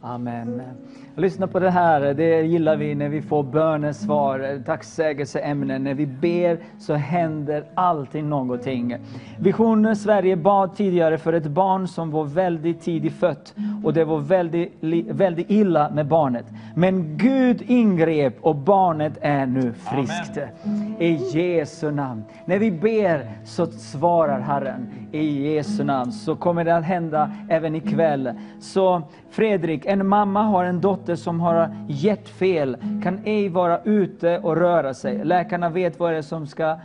Amen. 0.00 0.62
Lyssna 1.18 1.46
på 1.46 1.58
det 1.58 1.70
här, 1.70 2.14
det 2.14 2.42
gillar 2.42 2.76
vi 2.76 2.94
när 2.94 3.08
vi 3.08 3.22
får 3.22 3.42
bönesvar, 3.42 4.62
tacksägelseämnen. 4.66 5.84
När 5.84 5.94
vi 5.94 6.06
ber 6.06 6.58
så 6.78 6.94
händer 6.94 7.64
alltid 7.74 8.24
någonting. 8.24 8.96
Vision 9.38 9.96
Sverige 9.96 10.36
bad 10.36 10.76
tidigare 10.76 11.18
för 11.18 11.32
ett 11.32 11.46
barn 11.46 11.88
som 11.88 12.10
var 12.10 12.24
väldigt 12.24 12.80
tidigt 12.80 13.12
fött 13.12 13.54
och 13.84 13.94
det 13.94 14.04
var 14.04 14.18
väldigt, 14.18 14.72
väldigt 15.10 15.50
illa 15.50 15.90
med 15.90 16.06
barnet. 16.06 16.46
Men 16.74 17.18
Gud 17.18 17.62
ingrep 17.66 18.34
och 18.40 18.56
barnet 18.56 19.18
är 19.20 19.46
nu 19.46 19.72
friskt. 19.72 20.38
I 20.98 21.12
Jesu 21.14 21.90
namn. 21.90 22.24
När 22.44 22.58
vi 22.58 22.70
ber 22.70 23.30
så 23.44 23.66
svarar 23.66 24.40
Herren. 24.40 24.88
I 25.12 25.54
Jesu 25.54 25.84
namn 25.84 26.12
så 26.12 26.36
kommer 26.36 26.64
det 26.64 26.76
att 26.76 26.84
hända 26.84 27.30
även 27.48 27.74
ikväll. 27.74 28.30
Så 28.60 29.02
Fredrik, 29.30 29.86
en 29.86 30.06
mamma 30.06 30.42
har 30.42 30.64
en 30.64 30.80
dotter 30.80 31.05
som 31.14 31.40
har 31.40 31.76
hjärtfel, 31.88 32.76
kan 33.02 33.18
ej 33.24 33.48
vara 33.48 33.80
ute 33.84 34.38
och 34.38 34.56
röra 34.56 34.94
sig. 34.94 35.24
Läkarna 35.24 35.68
vet 35.68 35.98
vad 36.00 36.12
det 36.12 36.22
som 36.22 36.46
ska, 36.46 36.76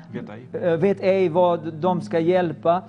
eh, 0.53 0.74
vet 0.77 1.01
ej 1.01 1.30
vad 1.30 1.74
de 1.74 2.01
ska 2.01 2.19
hjälpa. 2.19 2.82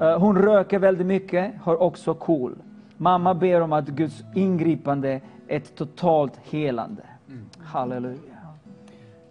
Eh, 0.00 0.18
Hon 0.18 0.38
röker 0.38 0.78
väldigt 0.78 1.06
mycket, 1.06 1.52
har 1.62 1.82
också 1.82 2.14
KOL. 2.14 2.54
Mamma 2.96 3.34
ber 3.34 3.60
om 3.60 3.72
att 3.72 3.88
Guds 3.88 4.24
ingripande 4.34 5.08
är 5.10 5.20
ett 5.56 5.74
totalt 5.76 6.36
helande. 6.50 7.02
Halleluja. 7.58 8.18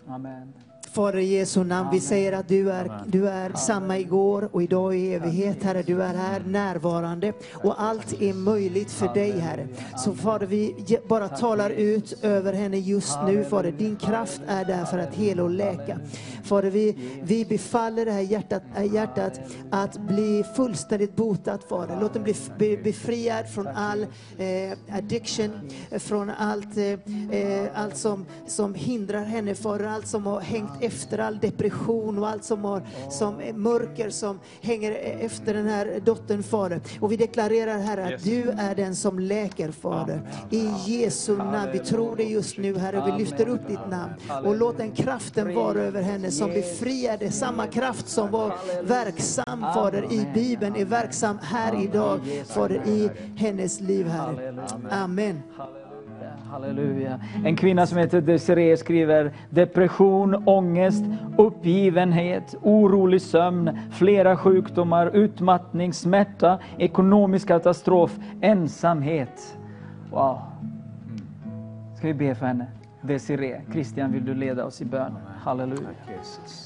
Amen. 0.08 0.54
Fader 1.00 1.20
i 1.20 1.26
Jesu 1.26 1.64
namn, 1.64 1.90
vi 1.92 2.00
säger 2.00 2.34
att 2.34 2.48
du 2.48 2.72
är, 2.72 2.92
du 3.06 3.28
är 3.28 3.54
samma 3.54 3.98
igår 3.98 4.50
och 4.52 4.64
idag 4.64 4.96
i 4.96 5.14
evighet, 5.14 5.64
Herre. 5.64 5.84
Du 5.84 6.04
är 6.04 6.14
här 6.14 6.40
närvarande 6.40 7.34
och 7.54 7.82
allt 7.82 8.22
är 8.22 8.34
möjligt 8.34 8.92
för 8.92 9.14
dig, 9.14 9.40
Herre. 9.40 9.68
Så 9.98 10.14
Fader, 10.14 10.48
vi 10.48 11.00
bara 11.08 11.30
talar 11.30 11.70
ut 11.70 12.24
över 12.24 12.54
henne 12.54 12.78
just 12.78 13.18
nu, 13.26 13.44
Fader. 13.44 13.72
Din 13.72 13.96
kraft 13.96 14.42
är 14.48 14.66
där 14.66 14.86
för 14.86 14.98
att 14.98 15.16
hela 15.16 15.44
och 15.44 15.50
läka. 15.50 16.00
Fader, 16.44 16.70
vi, 16.70 16.96
vi 17.24 17.46
befaller 17.46 18.06
det 18.06 18.12
här 18.12 18.22
hjärtat, 18.22 18.64
äh, 18.78 18.94
hjärtat 18.94 19.40
att 19.72 19.98
bli 19.98 20.44
fullständigt 20.56 21.16
botat, 21.16 21.64
Fader. 21.64 21.98
Låt 22.02 22.14
den 22.14 22.24
bli 22.58 22.78
befriad 22.84 23.50
från 23.50 23.68
all 23.68 24.04
eh, 24.38 24.98
addiction, 24.98 25.52
eh, 25.92 26.00
från 26.00 26.30
allt, 26.30 26.78
eh, 26.78 27.40
eh, 27.40 27.68
allt 27.76 27.98
som, 27.98 28.26
som 28.48 28.74
hindrar 28.74 29.24
henne, 29.24 29.56
Fader. 29.56 29.86
Allt 29.86 30.08
som 30.08 30.26
har 30.26 30.42
hängt 30.42 30.72
efter, 30.82 30.89
all 31.20 31.40
depression 31.40 32.20
och 32.20 32.30
allt 32.30 32.44
som, 32.44 32.64
har, 32.64 32.82
som 33.10 33.42
är 33.42 33.54
mörker 33.54 34.10
som 34.10 34.40
hänger 34.62 34.92
efter 35.22 35.54
den 35.54 35.68
här 35.68 36.02
dottern, 36.06 36.44
Fader. 36.44 36.82
Och 37.00 37.12
vi 37.12 37.18
deklarerar, 37.18 37.78
Herre, 37.78 38.16
att 38.16 38.24
du 38.24 38.50
är 38.50 38.76
den 38.76 38.96
som 38.96 39.20
läker, 39.20 39.72
Fader. 39.72 40.22
I 40.50 40.70
Jesu 40.86 41.38
namn. 41.38 41.70
Vi 41.74 41.80
tror 41.80 42.16
det 42.16 42.24
just 42.24 42.58
nu, 42.58 42.78
Herre. 42.78 43.12
Vi 43.12 43.24
lyfter 43.24 43.48
upp 43.48 43.68
ditt 43.68 43.90
namn. 43.90 44.14
Och 44.46 44.58
låt 44.58 44.78
den 44.78 44.92
kraften 44.92 45.56
vara 45.56 45.80
över 45.80 46.02
henne 46.02 46.32
som 46.32 46.50
befriade. 46.50 47.32
Samma 47.32 47.68
kraft 47.68 48.08
som 48.08 48.32
var 48.32 48.54
verksam, 48.84 49.66
Fader, 49.74 50.14
i 50.14 50.28
Bibeln 50.34 50.76
är 50.76 50.86
verksam 50.86 51.40
här 51.42 51.84
idag, 51.84 52.20
Fader, 52.48 52.88
i 52.88 53.10
hennes 53.36 53.80
liv, 53.80 54.08
Herre. 54.08 54.68
Amen. 54.90 55.42
Halleluja. 56.52 57.20
En 57.46 57.56
kvinna 57.56 57.88
som 57.88 57.98
heter 57.98 58.22
Desiree 58.22 58.78
skriver 58.78 59.32
depression, 59.50 60.44
ångest, 60.48 61.06
uppgivenhet, 61.38 62.56
orolig 62.62 63.22
sömn, 63.22 63.80
flera 63.92 64.38
sjukdomar, 64.38 65.12
utmattning, 65.14 65.94
smärta, 65.94 66.60
ekonomisk 66.78 67.48
katastrof, 67.48 68.20
ensamhet. 68.42 69.58
Wow. 70.12 70.40
Ska 71.98 72.08
vi 72.08 72.14
be 72.14 72.36
för 72.36 72.46
henne? 72.46 72.66
Desiree, 73.02 73.62
Christian 73.72 74.12
vill 74.12 74.26
du 74.26 74.34
leda 74.34 74.66
oss 74.66 74.82
i 74.82 74.86
bön? 74.86 75.12
Halleluja. 75.44 75.90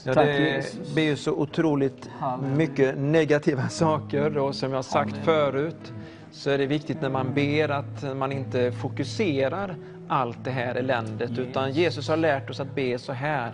Ja, 0.06 0.14
Tack, 0.14 0.26
det 0.26 0.40
Jesus. 0.40 0.94
blir 0.94 1.04
ju 1.04 1.16
så 1.16 1.32
otroligt 1.32 2.10
mycket 2.56 2.98
negativa 2.98 3.70
saker 3.70 4.38
och 4.38 4.56
som 4.56 4.70
jag 4.70 4.78
har 4.78 4.84
sagt 4.84 5.18
förut 5.18 5.94
så 6.34 6.50
är 6.50 6.58
det 6.58 6.66
viktigt 6.66 7.02
när 7.02 7.10
man 7.10 7.34
ber 7.34 7.70
att 7.70 8.18
man 8.18 8.32
inte 8.32 8.72
fokuserar 8.72 9.76
allt 10.08 10.44
det 10.44 10.52
här 10.52 10.76
eländet 10.76 11.38
utan 11.38 11.72
Jesus 11.72 12.08
har 12.08 12.18
lärt 12.18 12.50
oss 12.50 12.60
att 12.60 12.76
be 12.76 13.00
så 13.00 13.14
här. 13.14 13.54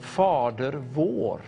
Fader 0.00 0.82
vår 0.94 1.40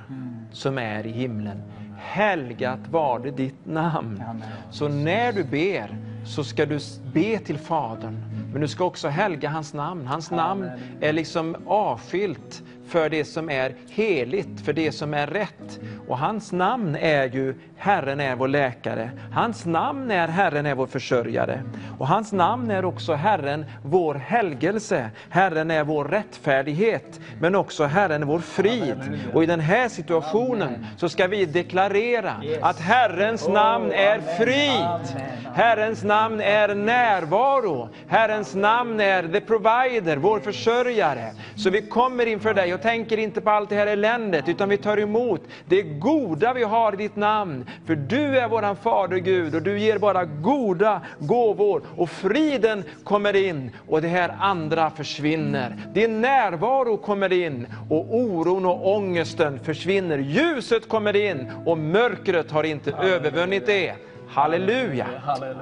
som 0.53 0.79
är 0.79 1.07
i 1.07 1.11
himlen. 1.11 1.63
Helgat 1.99 2.81
var 2.91 3.19
det 3.19 3.31
ditt 3.31 3.67
namn. 3.67 4.25
Så 4.71 4.89
när 4.89 5.33
du 5.33 5.45
ber 5.45 5.97
så 6.27 6.45
ska 6.45 6.67
du 6.67 6.79
be 7.13 7.39
till 7.39 7.59
Fadern. 7.59 8.25
Men 8.53 8.61
du 8.61 8.69
ska 8.69 8.85
också 8.85 9.09
helga 9.09 9.49
hans 9.49 9.75
namn. 9.75 10.07
Hans 10.07 10.31
namn 10.31 10.71
är 11.01 11.13
liksom 11.13 11.57
avskilt 11.67 12.63
för 12.87 13.11
det 13.11 13.25
som 13.25 13.51
är 13.51 13.75
heligt, 13.91 14.61
för 14.61 14.73
det 14.73 14.93
som 14.93 15.15
är 15.15 15.27
rätt. 15.27 15.81
Och 16.09 16.19
hans 16.19 16.53
namn 16.53 16.97
är 17.01 17.29
ju 17.29 17.55
Herren 17.83 18.21
är 18.21 18.37
vår 18.37 18.49
läkare. 18.49 19.11
Hans 19.33 19.67
namn 19.67 20.11
är 20.11 20.29
Herren 20.29 20.67
är 20.67 20.75
vår 20.75 20.87
försörjare. 20.87 21.63
Och 21.99 22.09
hans 22.09 22.33
namn 22.33 22.71
är 22.71 22.85
också 22.85 23.15
Herren 23.15 23.65
vår 23.85 24.15
helgelse. 24.15 25.11
Herren 25.31 25.71
är 25.71 25.85
vår 25.85 26.05
rättfärdighet, 26.05 27.21
men 27.41 27.55
också 27.55 27.85
Herren 27.85 28.23
är 28.23 28.27
vår 28.27 28.39
frid. 28.39 29.21
Och 29.35 29.43
i 29.43 29.47
den 29.47 29.61
här 29.61 29.89
situationen 29.89 30.87
så 30.97 31.09
ska 31.09 31.27
vi 31.27 31.47
deklarera 31.47 32.43
att 32.61 32.81
Herrens 32.81 33.49
namn 33.49 33.93
är 33.93 34.21
frid. 34.21 35.23
Herrens 35.55 36.05
namn 36.05 36.41
är 36.41 36.75
närvaro. 36.75 37.89
Herrens 38.09 38.55
namn 38.55 39.01
är 39.01 39.23
the 39.23 39.41
provider, 39.41 40.17
vår 40.17 40.41
försörjare. 40.41 41.33
Så 41.57 41.71
vi 41.71 41.83
kommer 41.83 42.27
inför 42.27 42.55
dig 42.55 42.75
och 42.75 42.83
tänker 42.83 43.19
inte 43.19 43.41
på 43.41 43.51
allt 43.51 43.71
det 43.71 43.77
här 43.77 43.87
eländet, 43.87 44.49
utan 44.49 44.69
vi 44.69 44.77
tar 44.77 44.99
emot 44.99 45.43
det 45.69 45.83
goda 45.83 46.53
vi 46.53 46.63
har 46.63 46.93
i 46.93 46.97
ditt 46.97 47.17
namn. 47.17 47.67
För 47.87 47.97
du 47.97 48.39
är 48.39 48.49
våran 48.49 48.77
Fader 48.77 49.17
Gud 49.17 49.55
och 49.55 49.63
du 49.63 49.79
ger 49.79 49.99
bara 49.99 50.25
goda 50.25 51.01
gåvor. 51.19 51.83
Och 51.97 52.11
friden 52.11 52.85
kommer 53.05 53.37
in 53.37 53.71
och 53.89 54.03
det 54.03 54.09
här 54.09 54.37
andra 54.41 54.91
försvinner. 54.91 55.77
Din 55.95 56.21
närvaro 56.21 56.97
kommer 56.97 57.33
in 57.33 57.67
och 57.91 58.15
oron 58.15 58.67
och 58.67 58.97
ångesten 58.97 59.59
försvinner. 59.59 60.19
Ljuset 60.19 60.89
kommer 60.89 61.17
in 61.17 61.51
och 61.67 61.79
mörkret 61.79 62.51
har 62.51 62.65
inte 62.65 62.93
övervunnit 62.93 63.67
det. 63.67 63.95
Halleluja. 64.29 65.07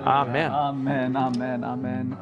Amen. 0.05 0.53
Amen, 0.53 1.17
amen, 1.17 1.65
amen. 1.65 2.15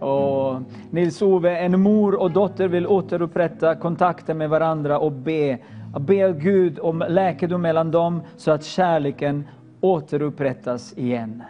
Och 0.00 0.62
Nils-Ove, 0.90 1.58
en 1.58 1.80
mor 1.80 2.14
och 2.14 2.30
dotter 2.30 2.68
vill 2.68 2.86
återupprätta 2.86 3.74
kontakten 3.74 4.38
med 4.38 4.50
varandra 4.50 4.98
och 4.98 5.12
be. 5.12 5.58
Be 6.00 6.32
Gud 6.32 6.78
om 6.78 7.04
läkedom 7.08 7.62
mellan 7.62 7.90
dem 7.90 8.22
så 8.36 8.50
att 8.50 8.64
kärleken 8.64 9.48
återupprättas 9.80 10.92
igen. 10.96 11.42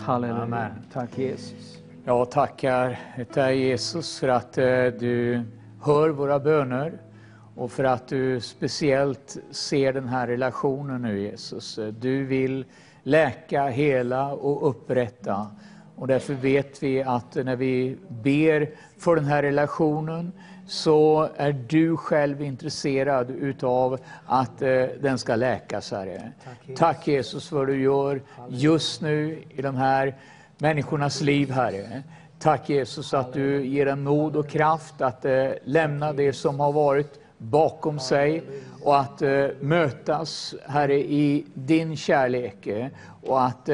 Halleluja. 0.00 0.42
Amen. 0.42 0.72
Tack 0.92 1.18
Jesus. 1.18 1.82
Jag 2.04 2.30
tackar 2.30 2.98
dig 3.34 3.58
Jesus 3.58 4.18
för 4.18 4.28
att 4.28 4.58
eh, 4.58 4.84
du 4.84 5.42
hör 5.82 6.08
våra 6.08 6.38
böner 6.38 6.92
och 7.54 7.70
för 7.70 7.84
att 7.84 8.08
du 8.08 8.40
speciellt 8.40 9.36
ser 9.50 9.92
den 9.92 10.08
här 10.08 10.26
relationen 10.26 11.02
nu 11.02 11.20
Jesus. 11.20 11.78
Du 11.98 12.24
vill 12.24 12.64
läka, 13.02 13.66
hela 13.68 14.32
och 14.32 14.68
upprätta. 14.68 15.46
Och 15.96 16.06
därför 16.06 16.34
vet 16.34 16.82
vi 16.82 17.02
att 17.02 17.34
när 17.34 17.56
vi 17.56 17.96
ber 18.08 18.70
för 18.98 19.16
den 19.16 19.24
här 19.24 19.42
relationen 19.42 20.32
så 20.72 21.28
är 21.36 21.52
du 21.52 21.96
själv 21.96 22.42
intresserad 22.42 23.30
utav 23.30 23.98
att 24.26 24.62
eh, 24.62 24.84
den 25.00 25.18
ska 25.18 25.36
läkas, 25.36 25.90
Herre. 25.90 26.32
Tack 26.76 27.08
Jesus. 27.08 27.48
För 27.48 27.56
vad 27.56 27.66
du 27.66 27.82
gör 27.82 28.22
just 28.48 29.00
nu 29.02 29.42
i 29.50 29.62
de 29.62 29.76
här 29.76 30.14
människornas 30.58 31.20
liv, 31.20 31.50
Herre. 31.50 32.02
Tack 32.38 32.68
Jesus 32.68 33.14
att 33.14 33.32
du 33.32 33.66
ger 33.66 33.86
en 33.86 34.02
mod 34.02 34.36
och 34.36 34.48
kraft 34.48 35.00
att 35.00 35.24
eh, 35.24 35.48
lämna 35.64 36.12
det 36.12 36.32
som 36.32 36.60
har 36.60 36.72
varit 36.72 37.20
bakom 37.38 37.98
sig 37.98 38.42
och 38.82 39.00
att 39.00 39.22
eh, 39.22 39.46
mötas, 39.60 40.54
Herre, 40.66 40.94
i 40.94 41.44
din 41.54 41.96
kärlek 41.96 42.68
och 43.22 43.44
att 43.44 43.68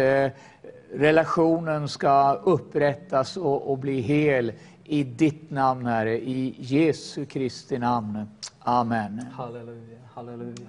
relationen 0.93 1.89
ska 1.89 2.33
upprättas 2.33 3.37
och, 3.37 3.71
och 3.71 3.79
bli 3.79 4.01
hel 4.01 4.53
i 4.89 5.05
ditt 5.05 5.51
namn, 5.51 5.87
Herre, 5.87 6.19
i 6.19 6.55
Jesu 6.59 7.27
Kristi 7.27 7.79
namn. 7.79 8.29
Amen. 8.59 9.21
Halleluja, 9.33 9.99
halleluja. 10.15 10.67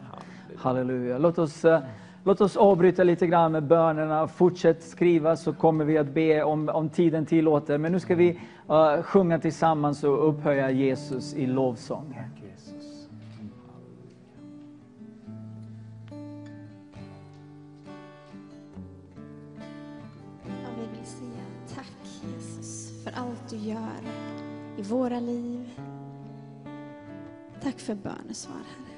Halleluja. 0.58 1.18
Låt 1.18 1.38
oss, 1.38 1.66
eh, 1.66 1.80
låt 2.24 2.42
oss 2.42 2.58
avbryta 2.58 3.04
lite 3.04 3.28
grann 3.28 3.52
med 3.52 3.64
bönerna. 3.64 4.28
Fortsätt 4.28 4.84
skriva 4.84 5.36
så 5.36 5.54
kommer 5.54 5.86
vi 5.86 5.98
att 5.98 6.14
be 6.14 6.44
om, 6.44 6.70
om 6.70 6.90
tiden 6.90 7.26
tillåter. 7.26 7.78
Men 7.78 7.92
nu 7.92 8.00
ska 8.00 8.16
vi 8.16 8.40
uh, 8.70 9.02
sjunga 9.02 9.40
tillsammans 9.40 10.04
och 10.04 10.30
upphöja 10.30 10.72
Jesus 10.72 11.34
i 11.34 11.46
lovsång. 11.46 12.20
Du 23.50 23.58
gör 23.58 24.02
i 24.78 24.82
våra 24.82 25.19
liv. 25.19 25.69
Tack 27.64 27.80
för 27.80 27.95
bönesvar, 27.95 28.56
Herre. 28.56 28.90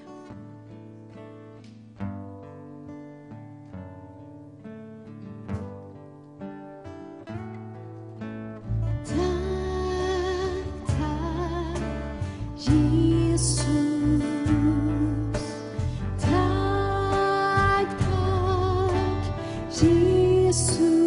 Tack, 9.05 10.87
tack, 10.87 11.83
Jesus. 12.57 14.23
Tack, 16.21 17.89
tack, 17.99 19.25
Jesus. 19.81 21.00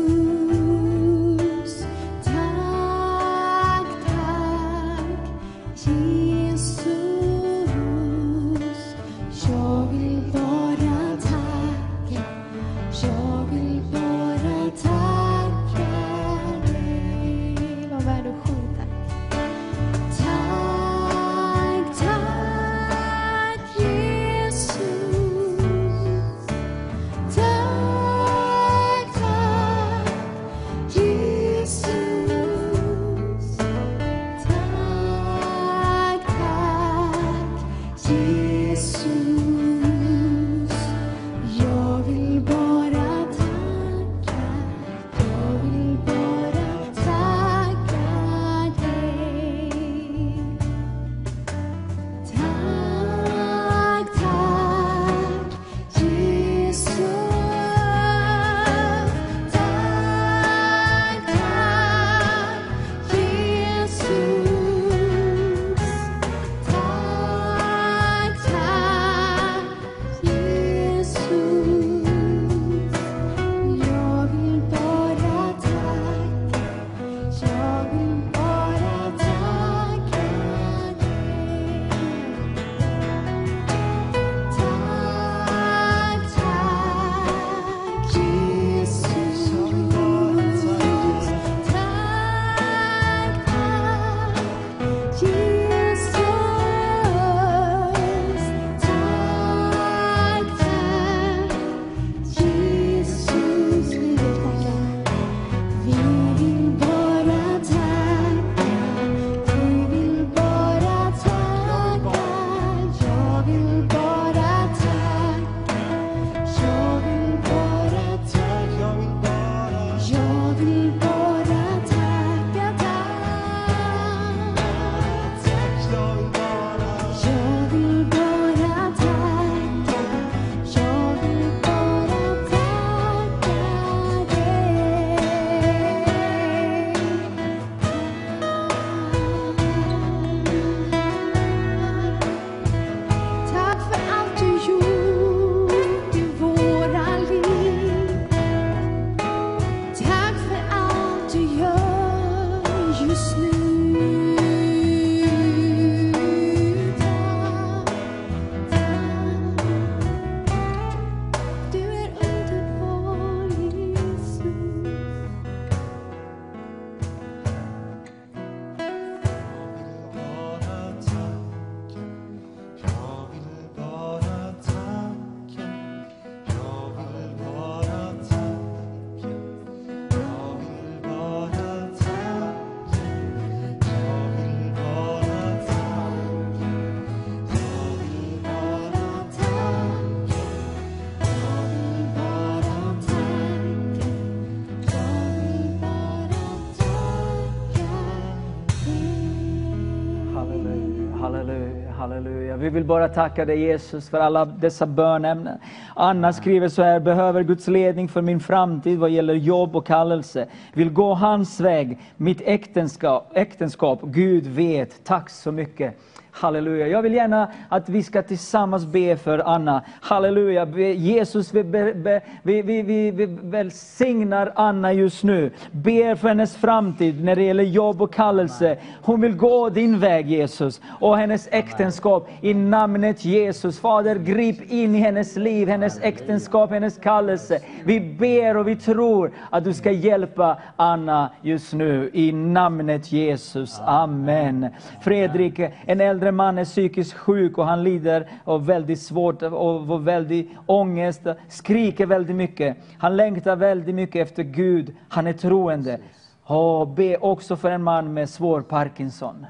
Vi 202.64 202.70
vill 202.70 202.84
bara 202.84 203.08
tacka 203.08 203.44
dig 203.44 203.60
Jesus 203.60 204.08
för 204.08 204.18
alla 204.18 204.44
dessa 204.44 204.86
bönämnen. 204.86 205.58
Anna 205.96 206.32
skriver 206.32 206.68
så 206.68 206.82
här, 206.82 207.00
behöver 207.00 207.42
Guds 207.42 207.68
ledning 207.68 208.08
för 208.08 208.22
min 208.22 208.40
framtid 208.40 208.98
vad 208.98 209.10
gäller 209.10 209.34
jobb 209.34 209.76
och 209.76 209.86
kallelse. 209.86 210.46
Vill 210.72 210.90
gå 210.90 211.14
hans 211.14 211.60
väg, 211.60 211.98
mitt 212.16 212.40
äktenskap, 212.44 213.32
äktenskap. 213.34 214.00
Gud 214.02 214.46
vet. 214.46 215.04
Tack 215.04 215.30
så 215.30 215.52
mycket. 215.52 215.96
Halleluja. 216.36 216.88
Jag 216.88 217.02
vill 217.02 217.14
gärna 217.14 217.48
att 217.68 217.88
vi 217.88 218.02
ska 218.02 218.22
tillsammans 218.22 218.86
be 218.86 219.16
för 219.16 219.38
Anna. 219.38 219.82
Halleluja. 220.00 220.66
Jesus, 220.92 221.54
vi, 221.54 221.64
be, 221.64 222.20
vi, 222.42 222.62
vi, 222.62 222.82
vi, 222.82 223.10
vi 223.10 223.26
välsignar 223.42 224.52
Anna 224.54 224.92
just 224.92 225.24
nu. 225.24 225.50
Ber 225.70 226.14
för 226.14 226.28
hennes 226.28 226.56
framtid 226.56 227.24
när 227.24 227.36
det 227.36 227.42
gäller 227.42 227.64
jobb 227.64 228.02
och 228.02 228.14
kallelse. 228.14 228.78
Hon 229.02 229.20
vill 229.20 229.36
gå 229.36 229.68
din 229.68 229.98
väg 229.98 230.28
Jesus. 230.28 230.80
Och 231.00 231.16
hennes 231.16 231.48
äktenskap 231.50 232.28
i 232.40 232.54
namnet 232.54 233.24
Jesus. 233.24 233.80
Fader, 233.80 234.16
grip 234.16 234.72
in 234.72 234.94
i 234.94 234.98
hennes 234.98 235.36
liv, 235.36 235.68
hennes 235.68 236.00
äktenskap, 236.00 236.70
hennes 236.70 236.98
kallelse. 236.98 237.60
Vi 237.84 238.00
ber 238.00 238.56
och 238.56 238.68
vi 238.68 238.76
tror 238.76 239.32
att 239.50 239.64
du 239.64 239.72
ska 239.72 239.90
hjälpa 239.90 240.58
Anna 240.76 241.30
just 241.42 241.72
nu 241.72 242.10
i 242.12 242.32
namnet 242.32 243.12
Jesus. 243.12 243.80
Amen. 243.86 244.66
Fredrik, 245.02 245.60
en 245.86 246.00
äldre 246.00 246.23
man 246.32 246.58
är 246.58 246.64
psykiskt 246.64 247.12
sjuk 247.12 247.58
och 247.58 247.66
han 247.66 247.82
lider 247.82 248.28
av 248.44 248.66
väldigt 248.66 249.00
svårt 249.00 249.42
och 249.42 249.66
av 249.66 250.04
väldigt 250.04 250.50
ångest, 250.66 251.26
skriker 251.48 252.06
väldigt 252.06 252.36
mycket. 252.36 252.76
Han 252.98 253.16
längtar 253.16 253.56
väldigt 253.56 253.94
mycket 253.94 254.28
efter 254.28 254.42
Gud. 254.42 254.94
Han 255.08 255.26
är 255.26 255.32
troende. 255.32 255.98
Och 256.42 256.88
be 256.88 257.16
också 257.16 257.56
för 257.56 257.70
en 257.70 257.82
man 257.82 258.14
med 258.14 258.28
svår 258.28 258.60
Parkinson. 258.60 259.46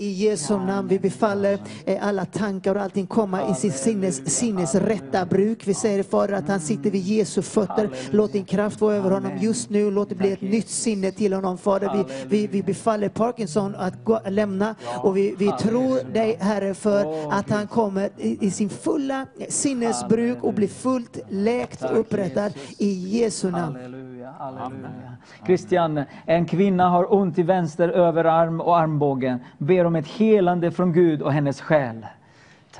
I 0.00 0.12
Jesu 0.12 0.58
namn, 0.58 0.88
vi 0.88 0.98
befaller 0.98 1.58
eh, 1.84 2.06
alla 2.08 2.24
tankar 2.24 2.74
och 2.74 2.82
allting 2.82 3.06
komma 3.06 3.50
i 3.50 3.54
sin 3.54 3.72
sinnes, 3.72 4.36
sinnes 4.36 4.74
rätta 4.74 5.26
bruk. 5.26 5.66
Vi 5.66 5.74
säger 5.74 6.02
Fader 6.02 6.34
att 6.34 6.48
han 6.48 6.60
sitter 6.60 6.90
vid 6.90 7.02
Jesu 7.02 7.42
fötter. 7.42 7.90
Låt 8.10 8.32
din 8.32 8.44
kraft 8.44 8.80
vara 8.80 8.94
över 8.94 9.10
honom 9.10 9.32
just 9.40 9.70
nu. 9.70 9.90
Låt 9.90 10.08
det 10.08 10.14
bli 10.14 10.32
ett 10.32 10.40
nytt 10.40 10.68
sinne 10.68 11.10
till 11.10 11.32
honom 11.32 11.58
Fader. 11.58 11.90
Vi, 11.94 12.26
vi, 12.28 12.46
vi 12.46 12.62
befaller 12.62 13.08
Parkinson 13.08 13.74
att 13.74 14.04
gå, 14.04 14.20
lämna 14.28 14.74
och 15.02 15.16
vi, 15.16 15.34
vi 15.38 15.52
tror 15.52 16.12
dig 16.12 16.36
Herre 16.40 16.74
för 16.74 17.32
att 17.32 17.50
han 17.50 17.66
kommer 17.66 18.10
i, 18.18 18.46
i 18.46 18.50
sin 18.50 18.68
fulla 18.68 19.26
sinnesbruk 19.48 20.44
och 20.44 20.54
blir 20.54 20.68
fullt 20.68 21.18
läkt 21.28 21.84
och 21.84 21.98
upprättad 21.98 22.52
i 22.78 23.18
Jesu 23.18 23.50
namn. 23.50 23.76
Halleluja. 23.76 25.16
Christian, 25.46 26.04
en 26.26 26.46
kvinna 26.46 26.88
har 26.88 27.14
ont 27.14 27.38
i 27.38 27.42
vänster 27.42 27.88
överarm 27.88 28.60
och 28.60 28.78
armbågen. 28.78 29.38
Ber 29.58 29.89
om 29.90 29.96
ett 29.96 30.08
helande 30.08 30.70
från 30.70 30.92
Gud 30.92 31.22
och 31.22 31.32
hennes 31.32 31.60
själ. 31.60 32.06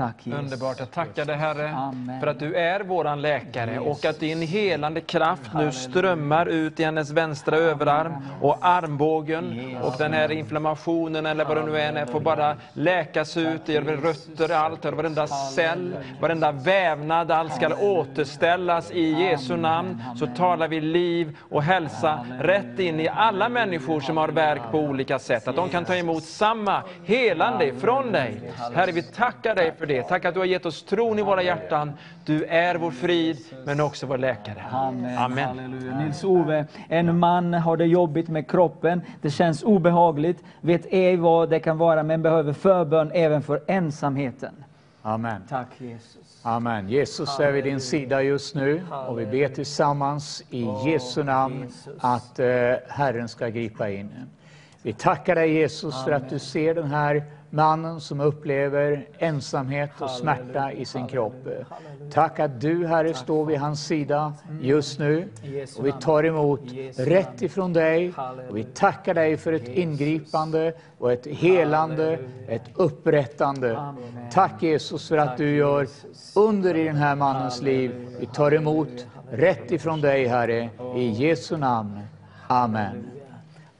Tack 0.00 0.26
Jesus. 0.26 0.40
Underbart. 0.40 0.78
Jag 0.78 0.90
tackar 0.90 1.24
dig 1.24 1.36
Herre 1.36 1.70
Amen. 1.70 2.20
för 2.20 2.26
att 2.26 2.38
du 2.38 2.54
är 2.54 2.80
våran 2.80 3.22
läkare 3.22 3.78
och 3.78 4.04
att 4.04 4.20
din 4.20 4.42
helande 4.42 5.00
kraft 5.00 5.50
nu 5.54 5.72
strömmar 5.72 6.46
ut 6.46 6.80
i 6.80 6.84
hennes 6.84 7.10
vänstra 7.10 7.56
överarm 7.56 8.12
och 8.40 8.58
armbågen. 8.60 9.76
Och 9.82 9.94
den 9.98 10.12
här 10.12 10.32
inflammationen 10.32 11.26
eller 11.26 11.44
vad 11.44 11.56
det 11.56 11.66
nu 11.66 11.78
är 11.78 12.06
får 12.06 12.20
bara 12.20 12.56
läkas 12.72 13.36
ut. 13.36 13.68
I 13.68 13.80
rötter, 13.80 14.52
allt, 14.52 14.84
varenda 14.84 15.26
cell, 15.26 15.96
varenda 16.20 16.52
vävnad, 16.52 17.30
allt 17.30 17.54
ska 17.54 17.74
återställas 17.74 18.90
i 18.90 19.10
Jesu 19.10 19.56
namn. 19.56 20.02
Så 20.16 20.26
talar 20.26 20.68
vi 20.68 20.80
liv 20.80 21.36
och 21.50 21.62
hälsa 21.62 22.26
rätt 22.40 22.78
in 22.78 23.00
i 23.00 23.08
alla 23.08 23.48
människor 23.48 24.00
som 24.00 24.16
har 24.16 24.28
verk 24.28 24.62
på 24.70 24.78
olika 24.78 25.18
sätt. 25.18 25.48
Att 25.48 25.56
de 25.56 25.68
kan 25.68 25.84
ta 25.84 25.94
emot 25.94 26.24
samma 26.24 26.82
helande 27.04 27.72
från 27.80 28.12
dig. 28.12 28.52
Herre, 28.74 28.92
vi 28.92 29.02
tackar 29.02 29.54
dig 29.54 29.72
för 29.78 29.89
det. 29.90 30.02
Tack 30.02 30.24
att 30.24 30.34
du 30.34 30.40
har 30.40 30.46
gett 30.46 30.66
oss 30.66 30.82
tron 30.82 31.18
i 31.18 31.22
våra 31.22 31.42
hjärtan. 31.42 31.92
Du 32.24 32.44
är 32.44 32.74
vår 32.74 32.90
frid, 32.90 33.38
men 33.64 33.80
också 33.80 34.06
vår 34.06 34.18
läkare. 34.18 34.64
Amen. 34.70 35.18
Amen. 35.18 35.48
Halleluja. 35.48 35.98
Nils-Ove, 35.98 36.64
en 36.88 37.18
man 37.18 37.54
har 37.54 37.76
det 37.76 37.86
jobbigt 37.86 38.28
med 38.28 38.50
kroppen. 38.50 39.02
Det 39.22 39.30
känns 39.30 39.62
obehagligt. 39.62 40.44
Vet 40.60 40.86
ej 40.90 41.16
vad 41.16 41.50
det 41.50 41.60
kan 41.60 41.78
vara, 41.78 42.02
men 42.02 42.22
behöver 42.22 42.52
förbön 42.52 43.10
även 43.14 43.42
för 43.42 43.62
ensamheten. 43.66 44.54
Amen. 45.02 45.42
Tack 45.48 45.68
Jesus. 45.78 46.40
Amen. 46.42 46.88
Jesus 46.88 47.40
är 47.40 47.52
vid 47.52 47.64
din 47.64 47.80
sida 47.80 48.22
just 48.22 48.54
nu 48.54 48.82
och 49.08 49.20
vi 49.20 49.26
ber 49.26 49.48
tillsammans 49.48 50.42
i 50.50 50.68
Jesu 50.86 51.22
namn 51.22 51.72
att 51.98 52.38
eh, 52.38 52.46
Herren 52.88 53.28
ska 53.28 53.48
gripa 53.48 53.90
in. 53.90 54.10
Vi 54.82 54.92
tackar 54.92 55.34
dig 55.34 55.52
Jesus 55.52 56.04
för 56.04 56.12
att 56.12 56.30
du 56.30 56.38
ser 56.38 56.74
den 56.74 56.90
här 56.90 57.24
mannen 57.50 58.00
som 58.00 58.20
upplever 58.20 59.08
ensamhet 59.18 59.90
och 59.98 60.10
smärta 60.10 60.72
i 60.72 60.84
sin 60.84 61.06
kropp. 61.06 61.48
Tack 62.12 62.38
att 62.38 62.60
du 62.60 62.86
Herre 62.86 63.14
står 63.14 63.44
vid 63.44 63.58
hans 63.58 63.86
sida 63.86 64.32
just 64.60 64.98
nu. 64.98 65.28
Och 65.78 65.86
vi 65.86 65.92
tar 65.92 66.24
emot 66.24 66.60
rätt 66.96 67.42
ifrån 67.42 67.72
dig. 67.72 68.12
Och 68.48 68.56
vi 68.56 68.64
tackar 68.64 69.14
dig 69.14 69.36
för 69.36 69.52
ett 69.52 69.68
ingripande 69.68 70.72
och 70.98 71.12
ett 71.12 71.26
helande, 71.26 72.18
ett 72.48 72.70
upprättande. 72.74 73.94
Tack 74.32 74.62
Jesus 74.62 75.08
för 75.08 75.16
att 75.16 75.36
du 75.36 75.56
gör 75.56 75.86
under 76.34 76.76
i 76.76 76.84
den 76.84 76.96
här 76.96 77.16
mannens 77.16 77.62
liv. 77.62 78.06
Vi 78.20 78.26
tar 78.26 78.54
emot 78.54 79.06
rätt 79.30 79.70
ifrån 79.70 80.00
dig 80.00 80.26
Herre, 80.26 80.70
i 80.96 81.08
Jesu 81.08 81.56
namn. 81.56 82.00
Amen. 82.46 83.19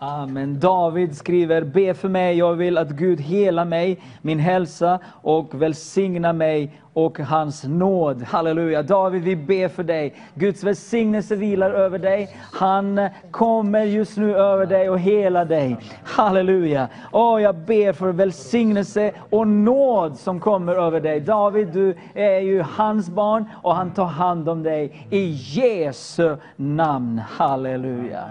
Amen. 0.03 0.61
David 0.61 1.17
skriver, 1.17 1.65
be 1.65 1.95
för 1.95 2.09
mig, 2.09 2.39
jag 2.39 2.55
vill 2.55 2.79
att 2.79 2.91
Gud 2.91 3.21
hela 3.21 3.65
mig, 3.65 4.01
min 4.23 4.39
hälsa 4.39 4.99
och 5.23 5.63
välsigna 5.63 6.33
mig 6.33 6.81
och 6.93 7.19
hans 7.19 7.65
nåd. 7.65 8.23
Halleluja. 8.23 8.83
David, 8.83 9.23
vi 9.23 9.37
ber 9.37 9.69
för 9.69 9.83
dig. 9.83 10.15
Guds 10.35 10.65
välsignelse 10.65 11.37
vilar 11.37 11.71
över 11.71 11.99
dig. 11.99 12.37
Han 12.53 13.09
kommer 13.31 13.85
just 13.85 14.17
nu 14.17 14.37
över 14.37 14.67
dig 14.67 14.91
och 14.91 14.99
hela 14.99 15.45
dig. 15.45 15.77
Halleluja. 16.05 16.89
Åh, 17.13 17.43
jag 17.43 17.55
ber 17.55 17.93
för 17.93 18.13
välsignelse 18.13 19.13
och 19.31 19.49
nåd 19.49 20.19
som 20.19 20.41
kommer 20.41 20.75
över 20.75 21.01
dig. 21.01 21.21
David, 21.21 21.69
du 21.69 21.95
är 22.15 22.41
ju 22.41 22.63
hans 22.63 23.11
barn 23.11 23.45
och 23.63 23.75
han 23.75 23.91
tar 23.91 24.05
hand 24.05 24.49
om 24.49 24.63
dig 24.63 25.07
i 25.11 25.27
Jesu 25.31 26.37
namn. 26.57 27.23
Halleluja. 27.29 28.25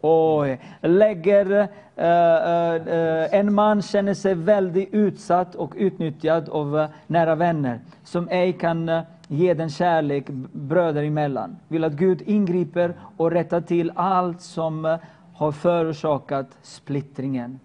Och 0.00 0.46
lägger, 0.80 1.68
eh, 1.96 2.06
eh, 2.06 2.74
eh, 2.74 3.34
en 3.34 3.54
man 3.54 3.82
känner 3.82 4.14
sig 4.14 4.34
väldigt 4.34 4.94
utsatt 4.94 5.54
och 5.54 5.72
utnyttjad 5.76 6.48
av 6.48 6.78
eh, 6.78 6.88
nära 7.06 7.34
vänner 7.34 7.80
som 8.04 8.28
ej 8.28 8.52
kan 8.52 8.88
eh, 8.88 9.02
ge 9.28 9.54
den 9.54 9.70
kärlek 9.70 10.26
bröder 10.52 11.02
emellan. 11.02 11.56
Vill 11.68 11.84
att 11.84 11.92
Gud 11.92 12.22
ingriper 12.26 12.94
och 13.16 13.30
rättar 13.30 13.60
till 13.60 13.92
allt 13.94 14.40
som 14.40 14.98
har 15.34 15.52
förorsakat 15.52 16.58
splittringen. 16.62 17.60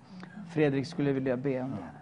Fredrik 0.53 0.87
skulle 0.87 1.11
vilja 1.11 1.37
be 1.37 1.61
om 1.61 1.71
det. 1.71 1.94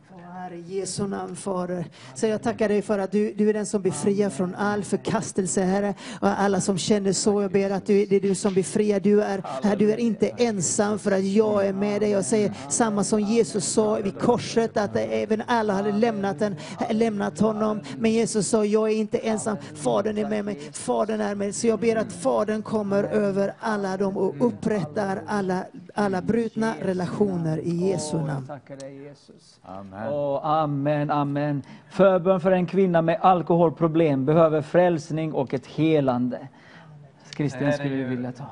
Herre, 0.44 0.56
i 0.56 0.80
Jesu 0.80 1.08
namn 1.08 1.36
Fader. 1.36 1.86
Så 2.16 2.28
jag 2.28 2.44
tackar 2.44 2.70
dig 2.70 2.82
för 2.82 3.00
att 3.00 3.12
du, 3.12 3.34
du 3.34 3.50
är 3.50 3.54
den 3.54 3.66
som 3.66 3.82
befriar 3.82 4.30
från 4.30 4.56
all 4.56 4.84
förkastelse 4.84 5.62
Herre. 5.62 5.94
Och 6.20 6.40
alla 6.40 6.62
som 6.62 6.78
känner 6.78 7.14
så, 7.14 7.42
jag 7.42 7.52
ber 7.52 7.70
att 7.70 7.86
du, 7.86 8.06
det 8.06 8.16
är 8.16 8.20
du 8.20 8.36
som 8.36 8.54
befriar. 8.54 9.00
Du 9.00 9.22
är, 9.22 9.44
herre, 9.64 9.76
du 9.76 9.92
är 9.92 9.98
inte 9.98 10.28
ensam 10.28 11.00
för 11.00 11.12
att 11.12 11.24
jag 11.24 11.68
är 11.68 11.74
med 11.74 12.02
dig. 12.02 12.10
Jag 12.10 12.26
säger 12.26 12.54
samma 12.70 13.04
som 13.04 13.20
Jesus 13.20 13.66
sa 13.66 13.96
vid 13.96 14.20
korset, 14.20 14.78
att 14.78 14.96
även 14.96 15.44
alla 15.48 15.74
hade 15.74 15.92
lämnat, 15.92 16.42
en, 16.42 16.56
lämnat 16.90 17.40
honom. 17.40 17.82
Men 17.98 18.12
Jesus 18.12 18.48
sa, 18.48 18.66
jag 18.66 18.92
är 18.92 18.96
inte 18.96 19.18
ensam, 19.18 19.58
Fadern 19.76 20.18
är 20.18 20.30
med 20.30 20.46
mig, 20.46 20.60
Fadern 20.74 21.22
är 21.22 21.28
med 21.28 21.38
mig. 21.38 21.54
Så 21.54 21.68
jag 21.68 21.80
ber 21.80 21.96
att 21.96 22.14
Fadern 22.14 22.62
kommer 22.62 23.04
över 23.04 23.54
alla 23.60 23.98
dem 23.98 24.18
och 24.18 24.48
upprättar 24.48 25.24
alla, 25.28 25.66
alla 25.94 26.22
brutna 26.22 26.76
relationer 26.82 27.58
i 27.58 27.90
Jesu 27.90 28.18
namn. 28.18 28.48
Tackar 28.48 28.76
dig 28.76 29.04
Jesus. 29.04 29.60
Amen. 29.62 30.10
Åh, 30.10 30.46
amen, 30.46 31.12
amen. 31.12 31.64
Förbön 31.90 32.40
för 32.40 32.52
en 32.52 32.66
kvinna 32.66 33.02
med 33.02 33.20
alkoholproblem 33.22 34.26
behöver 34.26 34.62
frälsning 34.62 35.34
och 35.34 35.54
ett 35.54 35.68
helande. 35.68 36.48
Är 37.38 37.72
skulle 37.72 37.96
vi 37.96 38.04
vilja 38.04 38.32
ta. 38.32 38.46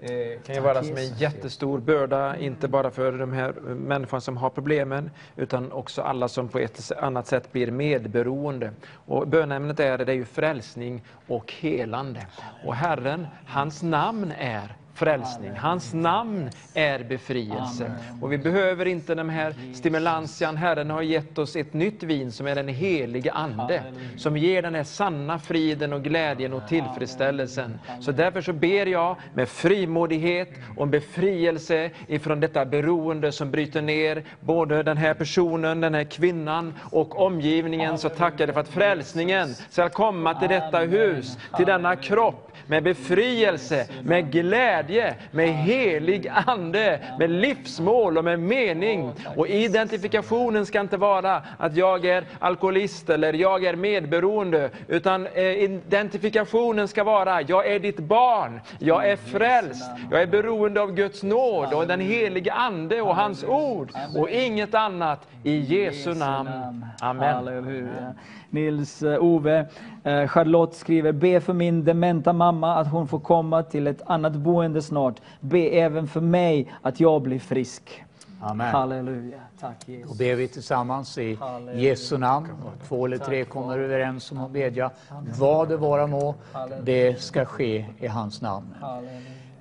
Det 0.00 0.46
kan 0.46 0.54
ju 0.54 0.60
vara 0.60 0.82
som 0.82 0.96
en 0.96 1.14
jättestor 1.16 1.78
börda, 1.78 2.36
inte 2.36 2.68
bara 2.68 2.90
för 2.90 3.12
de 3.12 3.32
här 3.32 3.52
människorna 3.62 4.20
som 4.20 4.36
har 4.36 4.50
problemen, 4.50 5.10
utan 5.36 5.72
också 5.72 6.02
alla 6.02 6.28
som 6.28 6.48
på 6.48 6.58
ett 6.58 6.92
annat 7.00 7.26
sätt 7.26 7.52
blir 7.52 7.70
medberoende. 7.70 8.70
Och 8.92 9.28
bönämnet 9.28 9.80
är, 9.80 9.98
det 9.98 10.12
är 10.12 10.16
ju 10.16 10.24
frälsning 10.24 11.02
och 11.26 11.52
helande. 11.52 12.26
Och 12.64 12.74
Herren, 12.74 13.26
hans 13.46 13.82
namn 13.82 14.32
är 14.38 14.76
frälsning. 14.96 15.50
Hans 15.56 15.94
namn 15.94 16.50
är 16.74 17.04
befrielse. 17.04 17.92
Och 18.20 18.32
vi 18.32 18.38
behöver 18.38 18.86
inte 18.86 19.14
den 19.14 19.30
här 19.30 19.54
stimulansian. 19.74 20.56
Herren 20.56 20.90
har 20.90 21.02
gett 21.02 21.38
oss 21.38 21.56
ett 21.56 21.74
nytt 21.74 22.02
vin 22.02 22.32
som 22.32 22.46
är 22.46 22.54
den 22.54 22.68
helige 22.68 23.32
Ande. 23.32 23.82
Som 24.16 24.36
ger 24.36 24.62
den 24.62 24.74
här 24.74 24.84
sanna 24.84 25.38
friden 25.38 25.92
och 25.92 26.02
glädjen 26.02 26.52
och 26.52 26.68
tillfredsställelsen. 26.68 27.78
Så 28.00 28.12
därför 28.12 28.40
så 28.40 28.52
ber 28.52 28.86
jag 28.86 29.16
med 29.34 29.48
frimodighet 29.48 30.50
om 30.76 30.90
befrielse 30.90 31.90
ifrån 32.06 32.40
detta 32.40 32.64
beroende 32.64 33.32
som 33.32 33.50
bryter 33.50 33.82
ner 33.82 34.24
både 34.40 34.82
den 34.82 34.96
här 34.96 35.14
personen, 35.14 35.80
den 35.80 35.94
här 35.94 36.04
kvinnan 36.04 36.74
och 36.92 37.20
omgivningen. 37.26 37.98
Så 37.98 38.08
tackar 38.08 38.38
jag 38.38 38.48
dig 38.48 38.54
för 38.54 38.60
att 38.60 38.68
frälsningen 38.68 39.54
ska 39.70 39.88
komma 39.88 40.34
till 40.34 40.48
detta 40.48 40.78
hus, 40.78 41.38
till 41.56 41.66
denna 41.66 41.96
kropp 41.96 42.45
med 42.66 42.82
befrielse, 42.82 43.86
med 44.02 44.32
glädje, 44.32 45.14
med 45.30 45.48
helig 45.48 46.28
ande, 46.46 47.00
med 47.18 47.30
livsmål 47.30 48.18
och 48.18 48.24
med 48.24 48.40
mening. 48.40 49.12
Och 49.36 49.48
identifikationen 49.48 50.66
ska 50.66 50.80
inte 50.80 50.96
vara 50.96 51.42
att 51.58 51.76
jag 51.76 52.04
är 52.04 52.24
alkoholist 52.38 53.10
eller 53.10 53.32
jag 53.32 53.64
är 53.64 53.76
medberoende, 53.76 54.70
utan 54.88 55.26
eh, 55.26 55.44
identifikationen 55.44 56.88
ska 56.88 57.04
vara, 57.04 57.42
jag 57.42 57.66
är 57.66 57.78
ditt 57.78 57.98
barn, 57.98 58.60
jag 58.78 59.10
är 59.10 59.16
frälst, 59.16 59.90
jag 60.10 60.22
är 60.22 60.26
beroende 60.26 60.80
av 60.80 60.94
Guds 60.94 61.22
nåd 61.22 61.72
och 61.74 61.86
den 61.86 62.00
helige 62.00 62.52
ande 62.52 63.02
och 63.02 63.16
hans 63.16 63.44
ord 63.44 63.90
och 64.16 64.30
inget 64.30 64.74
annat. 64.74 65.28
I 65.42 65.58
Jesu 65.58 66.14
namn. 66.14 66.86
Amen. 67.00 67.34
Halleluja. 67.34 68.14
Nils 68.50 69.02
eh, 69.02 69.24
Ove, 69.24 69.66
eh, 70.04 70.28
Charlotte 70.28 70.74
skriver, 70.74 71.12
be 71.12 71.40
för 71.40 71.52
min 71.52 71.84
dementa 71.84 72.32
mamma 72.32 72.74
att 72.74 72.88
hon 72.88 73.08
får 73.08 73.20
komma 73.20 73.62
till 73.62 73.86
ett 73.86 74.02
annat 74.06 74.32
boende 74.32 74.82
snart. 74.82 75.20
Be 75.40 75.58
även 75.58 76.06
för 76.06 76.20
mig 76.20 76.72
att 76.82 77.00
jag 77.00 77.22
blir 77.22 77.38
frisk. 77.38 78.02
Amen. 78.40 78.66
Halleluja. 78.66 79.38
Tack 79.60 79.86
Då 79.86 79.92
Jesus. 79.92 80.18
ber 80.18 80.34
vi 80.34 80.48
tillsammans 80.48 81.18
i 81.18 81.34
Halleluja. 81.34 81.80
Jesu 81.80 82.18
namn. 82.18 82.48
Två 82.88 83.06
eller 83.06 83.18
tre 83.18 83.44
kommer 83.44 83.78
överens 83.78 84.32
om 84.32 84.40
att 84.40 84.50
bedja. 84.50 84.90
Vad 85.38 85.68
det 85.68 85.76
vara 85.76 86.06
må, 86.06 86.34
det 86.82 87.20
ska 87.20 87.44
ske 87.44 87.86
i 87.98 88.06
hans 88.06 88.42
namn. 88.42 88.74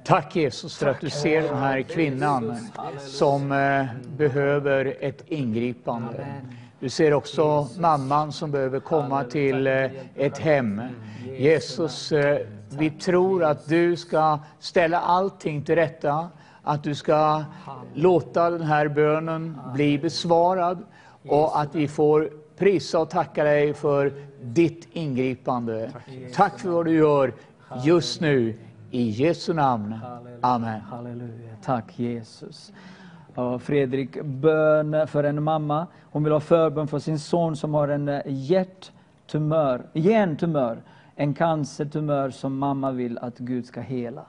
Tack 0.04 0.36
Jesus 0.36 0.78
för 0.78 0.88
att 0.88 1.02
du 1.02 1.10
ser 1.10 1.42
den 1.42 1.58
här 1.58 1.82
kvinnan 1.82 2.58
som 3.00 3.52
eh, 3.52 3.86
behöver 4.18 4.98
ett 5.00 5.24
ingripande. 5.28 6.26
Du 6.80 6.90
ser 6.90 7.14
också 7.14 7.68
mamman 7.80 8.32
som 8.32 8.52
behöver 8.52 8.80
komma 8.80 9.24
till 9.24 9.68
eh, 9.68 9.92
ett 10.16 10.38
hem. 10.38 10.82
Jesus, 11.38 12.12
eh, 12.12 12.38
vi 12.70 12.90
tror 12.90 13.44
att 13.44 13.70
du 13.70 13.96
ska 13.96 14.40
ställa 14.60 15.00
allting 15.00 15.64
till 15.64 15.76
rätta, 15.76 16.30
att 16.64 16.84
du 16.84 16.96
ska 16.96 17.44
låta 17.94 18.50
den 18.50 18.62
här 18.62 18.88
bönen 18.88 19.58
bli 19.74 19.98
besvarad 19.98 20.84
och 21.28 21.60
att 21.60 21.76
vi 21.76 21.88
får 21.88 22.30
prisa 22.58 23.00
och 23.00 23.10
tacka 23.10 23.44
dig 23.44 23.74
för 23.74 24.14
ditt 24.42 24.88
ingripande. 24.92 25.92
Tack 26.34 26.60
för 26.60 26.70
vad 26.70 26.86
du 26.86 26.92
gör 26.92 27.34
just 27.84 28.22
nu. 28.22 28.60
I 28.92 29.10
Jesu 29.10 29.54
namn. 29.54 30.00
Amen. 30.42 30.82
Halleluja. 30.82 31.56
Tack 31.64 32.00
Jesus. 32.00 32.72
Fredrik, 33.60 34.24
bön 34.24 35.08
för 35.08 35.24
en 35.24 35.44
mamma. 35.44 35.88
Hon 36.02 36.24
vill 36.24 36.34
ha 36.34 36.40
förbön 36.40 36.88
för 36.88 37.00
sin 37.00 37.20
son 37.20 37.56
som 37.56 37.74
har 37.74 37.88
en 37.88 38.10
eh, 38.10 38.22
hjärttumör, 38.26 39.86
hjärntumör. 39.94 40.82
En 41.16 41.34
cancertumör 41.34 42.30
som 42.30 42.58
mamma 42.58 42.92
vill 42.92 43.18
att 43.18 43.38
Gud 43.38 43.66
ska 43.66 43.82
hela. 43.82 44.26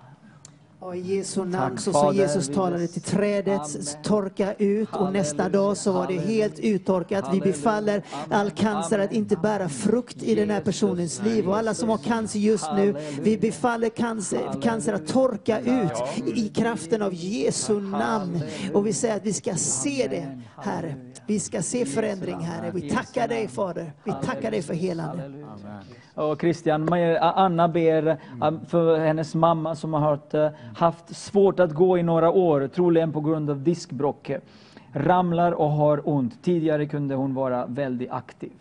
Och 0.78 0.96
I 0.96 1.00
Jesu 1.00 1.44
namn, 1.44 1.78
så 1.78 1.92
som 1.92 2.14
Jesus 2.14 2.48
talade 2.48 2.86
till 2.86 3.02
trädet, 3.02 4.02
torka 4.02 4.54
ut 4.54 4.88
och 4.92 5.12
nästa 5.12 5.48
dag 5.48 5.76
så 5.76 5.92
var 5.92 6.06
det 6.06 6.18
helt 6.18 6.58
uttorkat. 6.58 7.24
Vi 7.32 7.40
befaller 7.40 8.02
all 8.30 8.50
cancer 8.50 8.98
att 8.98 9.12
inte 9.12 9.36
bära 9.36 9.68
frukt 9.68 10.22
i 10.22 10.34
den 10.34 10.50
här 10.50 10.60
personens 10.60 11.22
liv. 11.22 11.48
Och 11.48 11.56
alla 11.56 11.74
som 11.74 11.88
har 11.88 11.98
cancer 11.98 12.38
just 12.38 12.72
nu, 12.76 12.96
vi 13.20 13.38
befaller 13.38 13.88
cancer, 13.88 14.62
cancer 14.62 14.92
att 14.92 15.06
torka 15.06 15.60
ut 15.60 16.26
i 16.36 16.48
kraften 16.48 17.02
av 17.02 17.14
Jesu 17.14 17.80
namn. 17.80 18.40
Och 18.74 18.86
vi 18.86 18.92
säger 18.92 19.16
att 19.16 19.26
vi 19.26 19.32
ska 19.32 19.54
se 19.54 20.06
det, 20.10 20.42
Herre. 20.56 20.94
Vi 21.26 21.40
ska 21.40 21.62
se 21.62 21.86
förändring, 21.86 22.40
Herre. 22.40 22.70
Vi 22.74 22.90
tackar 22.90 23.28
dig, 23.28 23.48
Fader. 23.48 23.92
Vi 24.04 24.12
tackar 24.24 24.50
dig 24.50 24.62
för 24.62 24.74
helande. 24.74 25.32
Och 26.16 26.40
Christian, 26.40 26.88
Anna 27.20 27.68
ber 27.68 28.06
eh, 28.06 28.52
för 28.68 28.98
hennes 28.98 29.34
mamma 29.34 29.74
som 29.74 29.94
har 29.94 30.18
eh, 30.32 30.50
haft 30.76 31.16
svårt 31.16 31.60
att 31.60 31.72
gå 31.72 31.98
i 31.98 32.02
några 32.02 32.30
år, 32.30 32.68
troligen 32.68 33.12
på 33.12 33.20
grund 33.20 33.50
av 33.50 33.62
diskbråck. 33.62 34.30
Ramlar 34.92 35.52
och 35.52 35.70
har 35.70 36.08
ont. 36.08 36.42
Tidigare 36.42 36.86
kunde 36.86 37.14
hon 37.14 37.34
vara 37.34 37.66
väldigt 37.66 38.10
aktiv. 38.10 38.52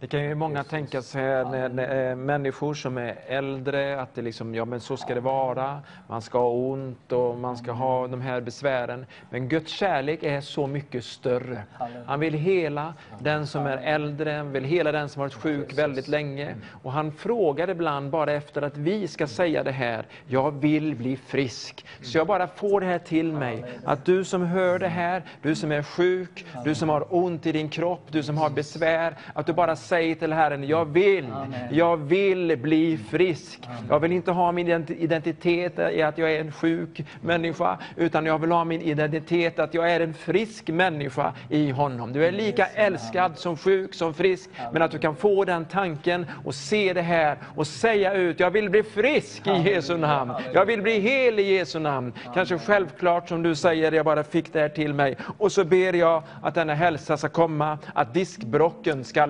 Det 0.00 0.06
kan 0.06 0.22
ju 0.22 0.34
många 0.34 0.64
tänka 0.64 1.02
sig 1.02 1.22
när, 1.22 1.68
när, 1.68 2.10
eh, 2.10 2.16
människor 2.16 2.74
som 2.74 2.98
är 2.98 3.16
äldre, 3.26 4.00
att 4.00 4.14
det 4.14 4.22
liksom, 4.22 4.54
ja 4.54 4.64
men 4.64 4.80
så 4.80 4.96
ska 4.96 5.14
det 5.14 5.20
vara. 5.20 5.80
Man 6.08 6.22
ska 6.22 6.38
ha 6.38 6.48
ont 6.48 7.12
och 7.12 7.36
man 7.38 7.56
ska 7.56 7.72
ha 7.72 8.06
de 8.06 8.20
här 8.20 8.40
besvären. 8.40 9.06
Men 9.30 9.48
Guds 9.48 9.72
kärlek 9.72 10.22
är 10.22 10.40
så 10.40 10.66
mycket 10.66 11.04
större. 11.04 11.62
Han 12.06 12.20
vill 12.20 12.34
hela 12.34 12.94
den 13.18 13.46
som 13.46 13.66
är 13.66 13.76
äldre, 13.76 14.30
han 14.30 14.52
vill 14.52 14.64
hela 14.64 14.92
den 14.92 15.08
som 15.08 15.20
har 15.20 15.28
varit 15.28 15.42
sjuk 15.42 15.78
väldigt 15.78 16.08
länge. 16.08 16.54
Och 16.82 16.92
han 16.92 17.12
frågar 17.12 17.70
ibland 17.70 18.10
bara 18.10 18.32
efter 18.32 18.62
att 18.62 18.76
vi 18.76 19.08
ska 19.08 19.26
säga 19.26 19.62
det 19.62 19.72
här, 19.72 20.06
jag 20.26 20.60
vill 20.60 20.96
bli 20.96 21.16
frisk. 21.16 21.86
Så 22.02 22.18
jag 22.18 22.26
bara 22.26 22.46
får 22.46 22.80
det 22.80 22.86
här 22.86 22.98
till 22.98 23.32
mig, 23.32 23.64
att 23.84 24.04
du 24.04 24.24
som 24.24 24.42
hör 24.42 24.78
det 24.78 24.88
här, 24.88 25.22
du 25.42 25.54
som 25.54 25.72
är 25.72 25.82
sjuk, 25.82 26.46
du 26.64 26.74
som 26.74 26.88
har 26.88 27.14
ont 27.14 27.46
i 27.46 27.52
din 27.52 27.68
kropp, 27.68 28.02
du 28.10 28.22
som 28.22 28.38
har 28.38 28.50
besvär, 28.50 29.16
att 29.34 29.46
du 29.46 29.52
bara 29.52 29.76
säger 29.90 30.14
till 30.14 30.32
Herren, 30.32 30.64
jag 30.68 30.84
vill, 30.84 31.26
jag 31.70 31.96
vill 31.96 32.56
bli 32.58 32.98
frisk. 33.10 33.68
Jag 33.88 34.00
vill 34.00 34.12
inte 34.12 34.30
ha 34.30 34.52
min 34.52 34.66
ident- 34.68 34.90
identitet 34.98 35.78
i 35.92 36.02
att 36.02 36.18
jag 36.18 36.32
är 36.32 36.40
en 36.40 36.52
sjuk 36.52 37.04
människa, 37.20 37.78
utan 37.96 38.26
jag 38.26 38.38
vill 38.38 38.50
ha 38.52 38.64
min 38.64 38.80
identitet 38.80 39.58
att 39.58 39.74
jag 39.74 39.90
är 39.92 40.00
en 40.00 40.14
frisk 40.14 40.68
människa 40.68 41.32
i 41.48 41.70
honom. 41.70 42.12
Du 42.12 42.26
är 42.26 42.32
lika 42.32 42.66
älskad 42.66 43.38
som 43.38 43.56
sjuk 43.56 43.94
som 43.94 44.14
frisk, 44.14 44.50
men 44.72 44.82
att 44.82 44.90
du 44.90 44.98
kan 44.98 45.16
få 45.16 45.44
den 45.44 45.64
tanken 45.64 46.26
och 46.44 46.54
se 46.54 46.92
det 46.92 47.02
här 47.02 47.36
och 47.56 47.66
säga 47.66 48.14
ut, 48.14 48.40
jag 48.40 48.50
vill 48.50 48.70
bli 48.70 48.82
frisk 48.82 49.46
i 49.46 49.50
Jesu 49.70 49.96
namn. 49.96 50.32
Jag 50.54 50.66
vill 50.66 50.82
bli 50.82 51.00
hel 51.00 51.38
i 51.38 51.56
Jesu 51.56 51.78
namn. 51.78 52.12
Kanske 52.34 52.58
självklart 52.58 53.28
som 53.28 53.42
du 53.42 53.54
säger, 53.54 53.92
jag 53.92 54.04
bara 54.04 54.24
fick 54.24 54.52
det 54.52 54.60
här 54.60 54.68
till 54.68 54.94
mig. 54.94 55.16
Och 55.38 55.52
så 55.52 55.64
ber 55.64 55.92
jag 55.92 56.22
att 56.42 56.54
denna 56.54 56.74
hälsa 56.74 57.16
ska 57.16 57.28
komma, 57.28 57.78
att 57.94 58.14
diskbrocken 58.14 59.04
ska 59.04 59.26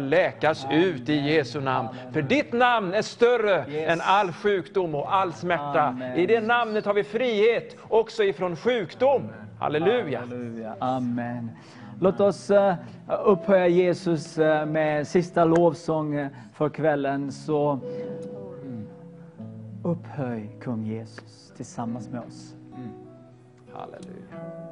läkas 0.50 0.66
ut 0.70 1.08
i 1.08 1.14
Jesu 1.14 1.60
namn. 1.60 1.88
För 2.12 2.22
ditt 2.22 2.52
namn 2.52 2.94
är 2.94 3.02
större 3.02 3.64
än 3.64 4.00
all 4.00 4.32
sjukdom 4.32 4.94
och 4.94 5.14
all 5.14 5.32
smärta. 5.32 5.96
I 6.16 6.26
det 6.26 6.40
namnet 6.40 6.86
har 6.86 6.94
vi 6.94 7.04
frihet 7.04 7.76
också 7.88 8.24
ifrån 8.24 8.56
sjukdom. 8.56 9.28
Halleluja. 9.58 10.20
Halleluja. 10.20 10.74
Amen. 10.78 11.50
Låt 12.00 12.20
oss 12.20 12.50
eh, 12.50 12.74
upphöja 13.24 13.68
Jesus 13.68 14.38
eh, 14.38 14.66
med 14.66 15.06
sista 15.06 15.44
lovsång 15.44 16.14
eh, 16.14 16.28
för 16.54 16.68
kvällen. 16.68 17.32
Så 17.32 17.70
mm, 18.62 18.88
upphöj 19.82 20.50
kung 20.60 20.86
Jesus 20.86 21.52
tillsammans 21.56 22.08
med 22.08 22.20
oss. 22.20 22.54
Halleluja. 23.72 24.69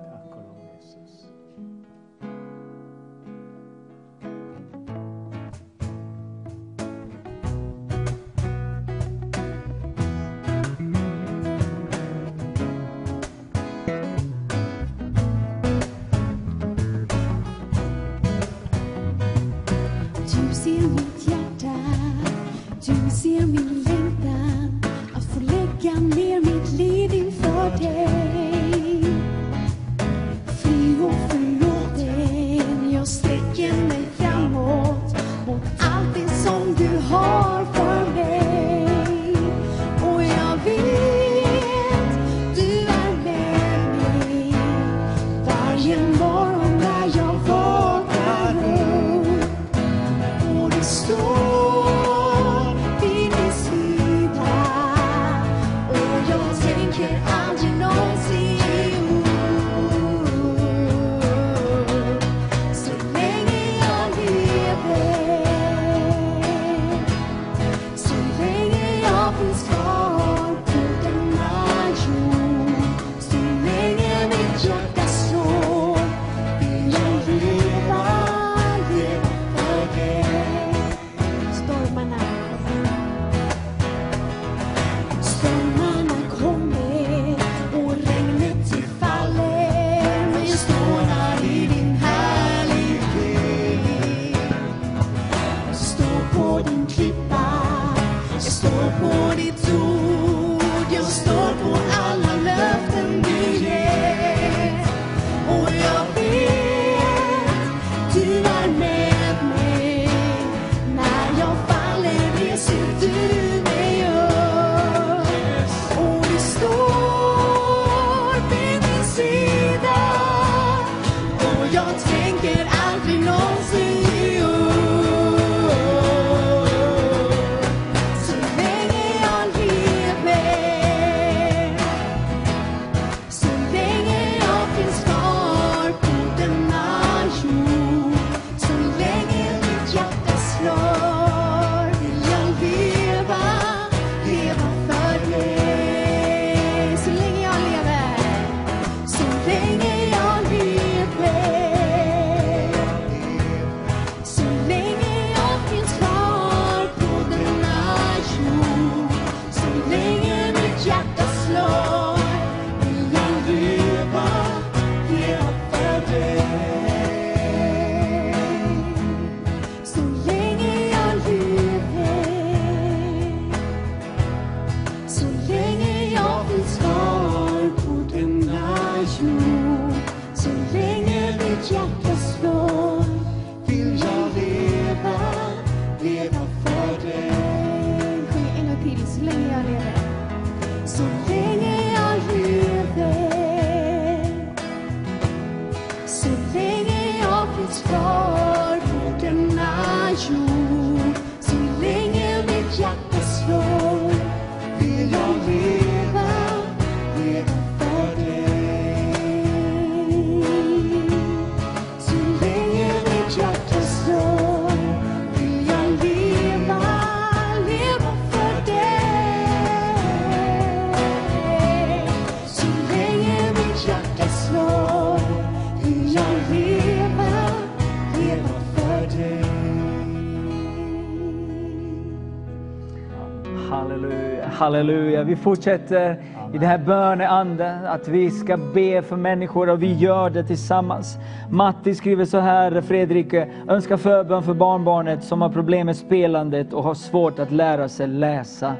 Halleluja. 234.59 235.23
Vi 235.23 235.37
fortsätter 235.37 236.23
i 236.55 236.59
den 236.59 236.69
här 236.69 236.78
böneanden 236.78 237.87
att 237.87 238.09
vi 238.09 238.31
ska 238.31 238.57
be 238.57 239.03
för 239.03 239.17
människor 239.17 239.69
och 239.69 239.83
vi 239.83 239.93
gör 239.93 240.31
det 240.31 240.45
tillsammans. 240.45 241.17
Matti 241.51 241.95
skriver 241.95 242.25
så 242.25 242.39
här, 242.39 242.81
Fredrik, 242.81 243.35
önskar 243.69 243.97
förbön 243.97 244.43
för 244.43 244.55
barnbarnet 244.55 245.25
som 245.25 245.43
har 245.43 245.49
problem 245.49 245.87
med 245.87 245.97
spelandet 245.97 246.73
och 246.73 246.83
har 246.83 246.95
svårt 246.95 247.39
att 247.39 247.53
lära 247.53 247.89
sig 247.89 248.07
läsa. 248.07 248.75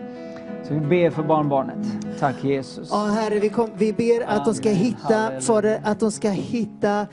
Så 0.63 0.75
vi 0.75 0.81
ber 0.81 1.11
för 1.11 1.23
barnbarnet. 1.23 1.87
Tack 2.21 2.45
Jesus. 2.45 2.89
Ja, 2.91 3.05
Herre, 3.05 3.39
vi, 3.39 3.49
kom, 3.49 3.71
vi 3.77 3.93
ber 3.93 4.27
att 4.29 4.45
de 4.45 4.55
ska 4.55 4.69
hitta, 4.69 5.41
Fader, 5.41 5.81
att 5.85 6.01
de 6.01 6.11
ska 6.11 6.29
hitta 6.29 7.07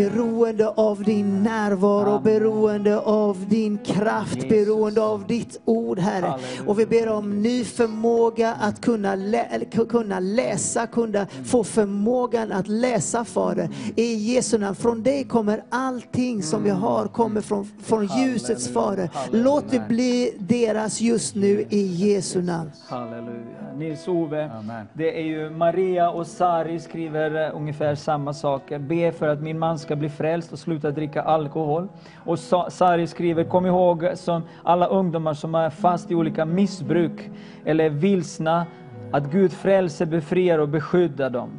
beroende 0.00 0.68
av 0.68 1.02
din 1.02 1.42
närvaro, 1.42 2.18
beroende 2.18 2.98
av 2.98 3.46
din 3.48 3.78
kraft, 3.78 4.48
beroende 4.48 5.02
av 5.02 5.26
ditt 5.26 5.60
ord, 5.64 5.98
Herre. 5.98 6.34
Och 6.66 6.78
vi 6.78 6.86
ber 6.86 7.08
om 7.08 7.42
ny 7.42 7.64
förmåga 7.64 8.54
att 8.60 8.80
kunna, 8.80 9.14
lä, 9.14 9.64
kunna 9.88 10.20
läsa, 10.20 10.86
kunna 10.86 11.26
få 11.44 11.64
förmågan 11.64 12.52
att 12.52 12.68
läsa, 12.68 13.24
Fader. 13.24 13.68
I 13.96 14.14
Jesu 14.14 14.58
namn. 14.58 14.74
Från 14.74 15.02
dig 15.02 15.24
kommer 15.24 15.62
allting 15.68 16.42
som 16.42 16.62
vi 16.62 16.70
har, 16.70 17.06
kommer 17.06 17.40
från, 17.40 17.68
från 17.82 18.06
ljusets 18.06 18.72
Fader. 18.72 19.10
Låt 19.30 19.70
det 19.70 19.88
bli 19.88 20.34
deras 20.38 21.00
just 21.00 21.34
nu 21.34 21.66
i 21.70 21.82
Jesu 21.82 22.42
namn. 22.42 22.70
Halleluja. 22.88 23.60
Nils-Ove, 23.76 24.50
det 24.92 25.18
är 25.18 25.24
ju 25.24 25.50
Maria 25.50 26.10
och 26.10 26.26
Sari 26.26 26.80
skriver 26.80 27.46
eh, 27.46 27.56
ungefär 27.56 27.94
samma 27.94 28.34
saker. 28.34 28.78
Be 28.78 29.12
för 29.12 29.28
att 29.28 29.42
min 29.42 29.58
man 29.58 29.78
ska 29.78 29.89
bli 29.96 30.08
frälst 30.08 30.52
och 30.52 30.58
sluta 30.58 30.90
dricka 30.90 31.22
alkohol. 31.22 31.88
Och 32.24 32.38
Sa- 32.38 32.70
Sari 32.70 33.06
skriver, 33.06 33.44
kom 33.44 33.66
ihåg 33.66 34.06
som 34.14 34.42
alla 34.62 34.86
ungdomar 34.86 35.34
som 35.34 35.54
är 35.54 35.70
fast 35.70 36.10
i 36.10 36.14
olika 36.14 36.44
missbruk 36.44 37.30
eller 37.64 37.84
är 37.84 37.90
vilsna, 37.90 38.66
att 39.12 39.24
Gud 39.32 39.52
frälser, 39.52 40.06
befriar 40.06 40.58
och 40.58 40.68
beskyddar 40.68 41.30
dem. 41.30 41.50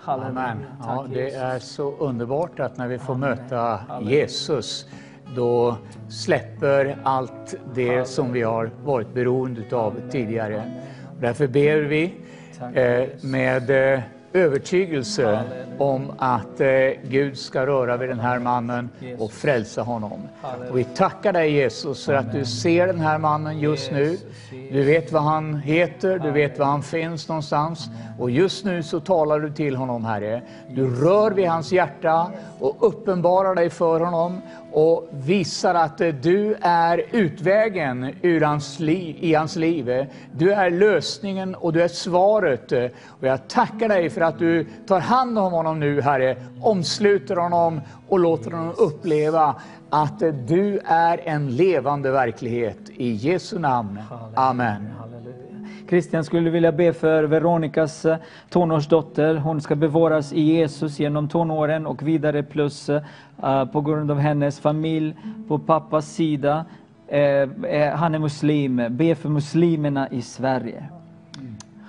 Halleluja. 0.00 0.30
Amen. 0.40 0.58
Ja, 0.82 1.06
det 1.14 1.34
är 1.34 1.58
så 1.58 1.90
underbart 1.98 2.60
att 2.60 2.76
när 2.76 2.88
vi 2.88 2.98
får 2.98 3.14
möta 3.14 3.80
Jesus, 4.02 4.86
då 5.36 5.76
släpper 6.08 6.96
allt 7.02 7.54
det 7.74 8.04
som 8.08 8.32
vi 8.32 8.42
har 8.42 8.70
varit 8.84 9.14
beroende 9.14 9.76
av 9.76 9.94
tidigare. 10.10 10.62
Därför 11.20 11.46
ber 11.46 11.76
vi 11.78 12.14
eh, 12.74 13.08
med 13.22 13.94
eh, 13.94 14.00
övertygelse 14.38 15.44
om 15.78 16.12
att 16.18 16.60
eh, 16.60 16.68
Gud 17.02 17.38
ska 17.38 17.66
röra 17.66 17.96
vid 17.96 18.08
den 18.08 18.20
här 18.20 18.38
mannen 18.38 18.90
och 19.18 19.32
frälsa 19.32 19.82
honom. 19.82 20.28
Och 20.70 20.78
vi 20.78 20.84
tackar 20.84 21.32
dig 21.32 21.52
Jesus 21.52 22.04
för 22.04 22.14
att 22.14 22.32
du 22.32 22.44
ser 22.44 22.86
den 22.86 23.00
här 23.00 23.18
mannen 23.18 23.58
just 23.58 23.92
nu. 23.92 24.18
Du 24.50 24.84
vet 24.84 25.12
vad 25.12 25.22
han 25.22 25.54
heter, 25.54 26.18
du 26.18 26.30
vet 26.30 26.58
var 26.58 26.66
han 26.66 26.82
finns 26.82 27.28
någonstans. 27.28 27.90
Och 28.18 28.30
just 28.30 28.64
nu 28.64 28.82
så 28.82 29.00
talar 29.00 29.40
du 29.40 29.50
till 29.50 29.76
honom 29.76 30.04
Herre. 30.04 30.42
Du 30.68 30.94
rör 30.94 31.30
vid 31.30 31.48
hans 31.48 31.72
hjärta 31.72 32.30
och 32.58 32.76
uppenbarar 32.80 33.54
dig 33.54 33.70
för 33.70 34.00
honom 34.00 34.40
och 34.72 35.08
visar 35.10 35.74
att 35.74 35.98
du 35.98 36.56
är 36.60 37.04
utvägen 37.12 38.14
ur 38.22 38.40
hans 38.40 38.80
liv, 38.80 39.16
i 39.20 39.34
hans 39.34 39.56
liv. 39.56 40.06
Du 40.32 40.52
är 40.52 40.70
lösningen 40.70 41.54
och 41.54 41.72
du 41.72 41.82
är 41.82 41.88
svaret. 41.88 42.72
Och 43.06 43.26
jag 43.26 43.48
tackar 43.48 43.88
dig 43.88 44.10
för 44.10 44.20
att 44.20 44.38
du 44.38 44.66
tar 44.86 45.00
hand 45.00 45.38
om 45.38 45.52
honom 45.52 45.80
nu 45.80 46.00
Herre, 46.00 46.36
omsluter 46.62 47.36
honom 47.36 47.80
och 48.08 48.18
låter 48.18 48.50
honom 48.50 48.74
uppleva 48.78 49.54
att 49.90 50.18
du 50.48 50.80
är 50.84 51.20
en 51.24 51.56
levande 51.56 52.10
verklighet. 52.10 52.78
I 52.88 53.10
Jesu 53.10 53.58
namn. 53.58 54.00
Amen. 54.34 54.88
Christian 55.88 56.24
skulle 56.24 56.50
vilja 56.50 56.72
be 56.72 56.92
för 56.92 57.24
Veronikas 57.24 58.04
eh, 58.04 58.16
tonårsdotter. 58.50 59.34
Hon 59.34 59.60
ska 59.60 59.74
bevaras 59.74 60.32
i 60.32 60.40
Jesus 60.40 61.00
genom 61.00 61.28
tonåren 61.28 61.86
och 61.86 62.02
vidare 62.02 62.42
plus 62.42 62.88
eh, 62.88 63.02
eh, 63.42 63.64
på 63.64 63.80
grund 63.80 64.10
av 64.10 64.18
hennes 64.18 64.60
familj 64.60 65.16
på 65.48 65.58
pappas 65.58 66.06
sida. 66.06 66.64
Han 67.94 68.14
är 68.14 68.18
muslim. 68.18 68.82
Be 68.90 69.14
för 69.14 69.28
muslimerna 69.28 70.08
i 70.08 70.22
Sverige. 70.22 70.84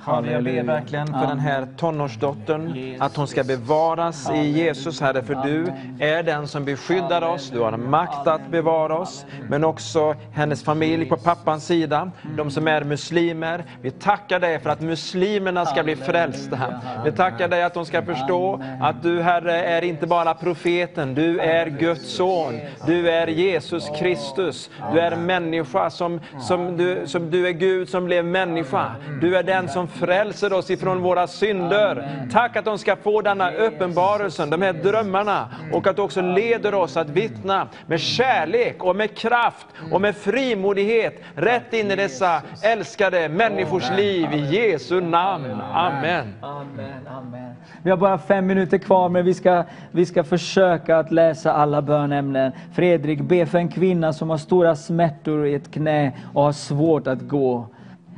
Fader, 0.10 0.32
jag 0.32 0.44
ber 0.44 0.64
verkligen 0.64 1.08
för 1.08 1.28
den 1.28 1.40
här 1.40 1.68
tonårsdottern, 1.78 2.96
att 3.00 3.16
hon 3.16 3.28
ska 3.28 3.44
bevaras 3.44 4.30
i 4.30 4.38
Jesus, 4.38 5.02
Herre, 5.02 5.24
för 5.24 5.36
du 5.36 5.74
är 6.06 6.24
den 6.24 6.48
som 6.48 6.66
beskyddar 6.66 7.22
oss, 7.22 7.50
du 7.50 7.60
har 7.60 7.78
makt 7.78 8.28
att 8.28 8.52
bevara 8.52 8.98
oss, 8.98 9.26
men 9.50 9.64
också 9.64 10.16
hennes 10.32 10.64
familj 10.64 11.06
på 11.06 11.18
pappans 11.18 11.66
sida, 11.66 12.12
de 12.38 12.52
som 12.52 12.68
är 12.68 12.84
muslimer. 12.84 13.64
Vi 13.82 13.92
tackar 13.92 14.40
dig 14.40 14.60
för 14.60 14.70
att 14.70 14.82
muslimerna 14.82 15.66
ska 15.66 15.84
bli 15.84 15.96
frälsta. 15.96 16.82
Vi 17.06 17.12
tackar 17.12 17.48
dig 17.48 17.64
att 17.64 17.74
de 17.74 17.86
ska 17.86 18.02
förstå 18.02 18.62
att 18.82 19.04
du, 19.04 19.22
Herre, 19.22 19.64
är 19.64 19.82
inte 19.82 20.08
bara 20.08 20.34
profeten, 20.34 21.16
du 21.16 21.40
är 21.40 21.68
Guds 21.68 22.16
son, 22.16 22.60
du 22.88 23.10
är 23.10 23.28
Jesus 23.28 23.90
Kristus, 24.00 24.70
du 24.94 25.00
är 25.00 25.16
människa 25.16 25.90
som, 25.90 26.20
som, 26.40 26.78
du, 26.78 27.02
som 27.06 27.32
du 27.32 27.48
är 27.48 27.52
Gud 27.52 27.90
som 27.90 28.06
blev 28.06 28.26
människa. 28.26 28.92
Du 29.22 29.38
är 29.38 29.44
den 29.44 29.70
som 29.70 29.88
frälser 30.00 30.54
oss 30.54 30.70
ifrån 30.70 31.02
våra 31.02 31.28
synder. 31.28 32.28
Tack 32.32 32.56
att 32.56 32.66
de 32.66 32.78
ska 32.78 32.96
få 32.96 33.22
denna 33.22 33.52
uppenbarelsen, 33.52 34.50
de 34.50 34.62
här 34.62 34.74
drömmarna 34.74 35.50
och 35.74 35.88
att 35.88 35.96
du 35.96 36.02
också 36.02 36.22
leder 36.22 36.74
oss 36.74 36.98
att 36.98 37.10
vittna 37.10 37.68
med 37.86 38.00
kärlek 38.00 38.84
och 38.84 38.96
med 38.96 39.18
kraft 39.18 39.68
och 39.92 40.02
med 40.02 40.16
frimodighet 40.16 41.22
rätt 41.36 41.74
in 41.74 41.92
i 41.92 41.96
dessa 41.96 42.42
älskade 42.64 43.30
människors 43.30 43.92
liv 43.92 44.34
i 44.34 44.40
Jesu 44.40 45.02
namn. 45.02 45.62
Amen. 45.74 46.34
Amen, 46.42 47.08
amen. 47.08 47.56
Vi 47.84 47.90
har 47.90 47.98
bara 47.98 48.18
fem 48.18 48.48
minuter 48.48 48.78
kvar, 48.78 49.10
men 49.10 49.26
vi 49.26 49.34
ska, 49.34 49.64
vi 49.92 50.06
ska 50.06 50.24
försöka 50.24 50.98
att 50.98 51.12
läsa 51.12 51.54
alla 51.54 51.82
bönämnen. 51.82 52.52
Fredrik, 52.74 53.22
be 53.22 53.46
för 53.46 53.58
en 53.58 53.70
kvinna 53.70 54.14
som 54.14 54.30
har 54.30 54.38
stora 54.38 54.76
smärtor 54.76 55.48
i 55.48 55.54
ett 55.54 55.72
knä 55.72 56.12
och 56.34 56.44
har 56.44 56.52
svårt 56.52 57.08
att 57.08 57.22
gå. 57.22 57.68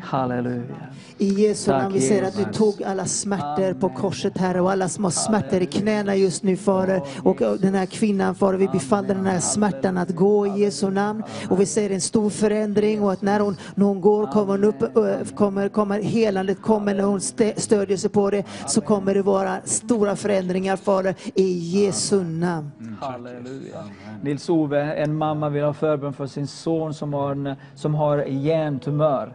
Halleluja. 0.01 0.75
I 1.17 1.27
Jesu 1.27 1.71
namn, 1.71 1.93
vi 1.93 2.01
säger 2.01 2.23
att 2.23 2.37
du 2.37 2.43
tog 2.43 2.83
alla 2.83 3.05
smärtor 3.05 3.73
på 3.73 3.89
korset, 3.89 4.37
Herre, 4.37 4.61
och 4.61 4.71
alla 4.71 4.89
som 4.89 5.03
har 5.03 5.11
smärtor 5.11 5.61
i 5.61 5.65
knäna 5.65 6.15
just 6.15 6.43
nu, 6.43 6.57
Fader. 6.57 7.01
Och 7.23 7.37
den 7.59 7.75
här 7.75 7.85
kvinnan, 7.85 8.35
Fader, 8.35 8.57
vi 8.57 8.67
befaller 8.67 9.15
den 9.15 9.25
här 9.25 9.39
smärtan 9.39 9.97
att 9.97 10.09
gå 10.09 10.47
i 10.47 10.59
Jesu 10.59 10.89
namn. 10.89 11.23
Och 11.49 11.61
vi 11.61 11.65
säger 11.65 11.89
en 11.89 12.01
stor 12.01 12.29
förändring 12.29 13.03
och 13.03 13.11
att 13.11 13.21
när 13.21 13.39
hon, 13.39 13.57
när 13.75 13.85
hon 13.85 14.01
går 14.01 14.27
kommer, 14.27 14.51
hon 14.51 14.63
upp, 14.63 15.35
kommer, 15.35 15.69
kommer 15.69 16.01
helandet 16.01 16.61
kommer 16.61 16.95
när 16.95 17.03
hon 17.03 17.21
stödjer 17.57 17.97
sig 17.97 18.09
på 18.09 18.29
det, 18.29 18.43
så 18.67 18.81
kommer 18.81 19.13
det 19.13 19.21
vara 19.21 19.57
stora 19.63 20.15
förändringar, 20.15 20.75
Fader, 20.75 21.15
i 21.35 21.51
Jesu 21.53 22.23
namn. 22.23 22.71
Halleluja. 23.01 23.83
Nils-Ove, 24.21 24.93
en 24.93 25.15
mamma 25.15 25.49
vill 25.49 25.63
ha 25.63 25.73
förbön 25.73 26.13
för 26.13 26.27
sin 26.27 26.47
son 26.47 26.93
som 26.93 27.13
har, 27.13 27.31
en, 27.31 27.55
som 27.75 27.95
har 27.95 28.17
hjärntumör. 28.17 29.33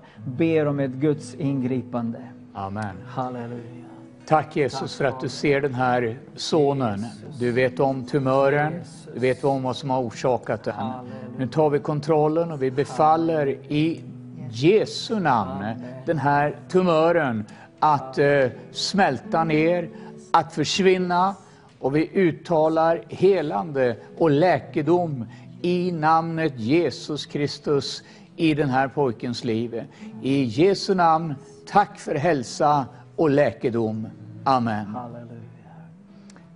Ber 0.56 0.66
om 0.66 0.80
ett 0.80 0.90
Guds 0.90 1.34
ingripande. 1.34 2.18
Amen. 2.52 2.96
Halleluja. 3.06 3.84
Tack 4.26 4.56
Jesus 4.56 4.96
för 4.96 5.04
att 5.04 5.20
du 5.20 5.28
ser 5.28 5.60
den 5.60 5.74
här 5.74 6.18
sonen. 6.36 7.06
Du 7.38 7.52
vet 7.52 7.80
om 7.80 8.06
tumören, 8.06 8.72
du 9.14 9.20
vet 9.20 9.44
om 9.44 9.62
vad 9.62 9.76
som 9.76 9.90
har 9.90 10.02
orsakat 10.02 10.64
den. 10.64 10.74
Nu 11.38 11.46
tar 11.46 11.70
vi 11.70 11.78
kontrollen 11.78 12.52
och 12.52 12.62
vi 12.62 12.70
befaller 12.70 13.46
i 13.68 14.02
Jesu 14.50 15.20
namn 15.20 15.64
den 16.06 16.18
här 16.18 16.56
tumören 16.68 17.44
att 17.78 18.18
eh, 18.18 18.46
smälta 18.70 19.44
ner, 19.44 19.88
att 20.30 20.52
försvinna 20.54 21.34
och 21.78 21.96
vi 21.96 22.10
uttalar 22.12 23.02
helande 23.08 23.96
och 24.18 24.30
läkedom 24.30 25.26
i 25.62 25.92
namnet 25.92 26.52
Jesus 26.56 27.26
Kristus 27.26 28.02
i 28.36 28.55
den 28.55 28.70
här 28.70 28.89
pojkens 28.89 29.44
liv. 29.44 29.84
I 30.23 30.42
Jesu 30.44 30.94
namn, 30.94 31.34
tack 31.66 31.98
för 31.98 32.15
hälsa 32.15 32.86
och 33.16 33.31
läkedom. 33.31 34.08
Amen. 34.44 34.86
Halleluja. 34.86 35.40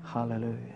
Halleluja. 0.03 0.75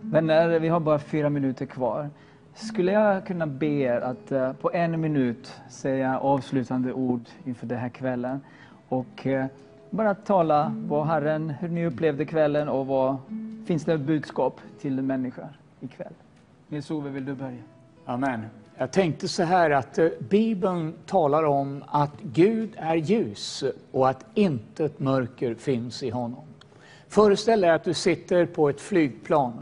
Vänner, 0.00 0.58
vi 0.58 0.68
har 0.68 0.80
bara 0.80 0.98
fyra 0.98 1.30
minuter 1.30 1.66
kvar. 1.66 2.10
Skulle 2.54 2.92
jag 2.92 3.26
kunna 3.26 3.46
be 3.46 3.66
er 3.66 4.00
att 4.00 4.32
eh, 4.32 4.52
på 4.52 4.72
en 4.72 5.00
minut 5.00 5.54
säga 5.68 6.18
avslutande 6.18 6.92
ord 6.92 7.20
inför 7.44 7.66
den 7.66 7.78
här 7.78 7.88
kvällen 7.88 8.40
och 8.88 9.26
eh, 9.26 9.46
bara 9.90 10.14
tala 10.14 10.72
vad 10.76 11.06
Herren, 11.06 11.50
hur 11.50 11.68
ni 11.68 11.86
upplevde 11.86 12.24
kvällen 12.24 12.68
och 12.68 12.86
vad 12.86 13.16
finns 13.66 13.84
det 13.84 13.98
budskap 13.98 14.60
till 14.80 15.02
människor 15.02 15.48
ikväll? 15.80 16.12
Nils-Ove, 16.68 17.10
vill 17.10 17.24
du 17.24 17.34
börja? 17.34 17.62
Amen. 18.04 18.40
Jag 18.80 18.90
tänkte 18.90 19.28
så 19.28 19.42
här 19.42 19.70
att 19.70 19.98
eh, 19.98 20.08
Bibeln 20.18 20.94
talar 21.06 21.44
om 21.44 21.84
att 21.86 22.20
Gud 22.22 22.70
är 22.76 22.94
ljus 22.94 23.64
och 23.90 24.08
att 24.08 24.24
intet 24.34 25.00
mörker 25.00 25.54
finns 25.54 26.02
i 26.02 26.10
honom. 26.10 26.44
Föreställ 27.08 27.60
dig 27.60 27.70
att 27.70 27.84
du 27.84 27.94
sitter 27.94 28.46
på 28.46 28.68
ett 28.68 28.80
flygplan 28.80 29.52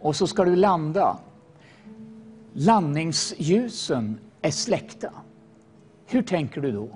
och 0.00 0.16
så 0.16 0.26
ska 0.26 0.44
du 0.44 0.56
landa. 0.56 1.16
Landningsljusen 2.52 4.18
är 4.42 4.50
släckta. 4.50 5.10
Hur 6.06 6.22
tänker 6.22 6.60
du 6.60 6.72
då? 6.72 6.88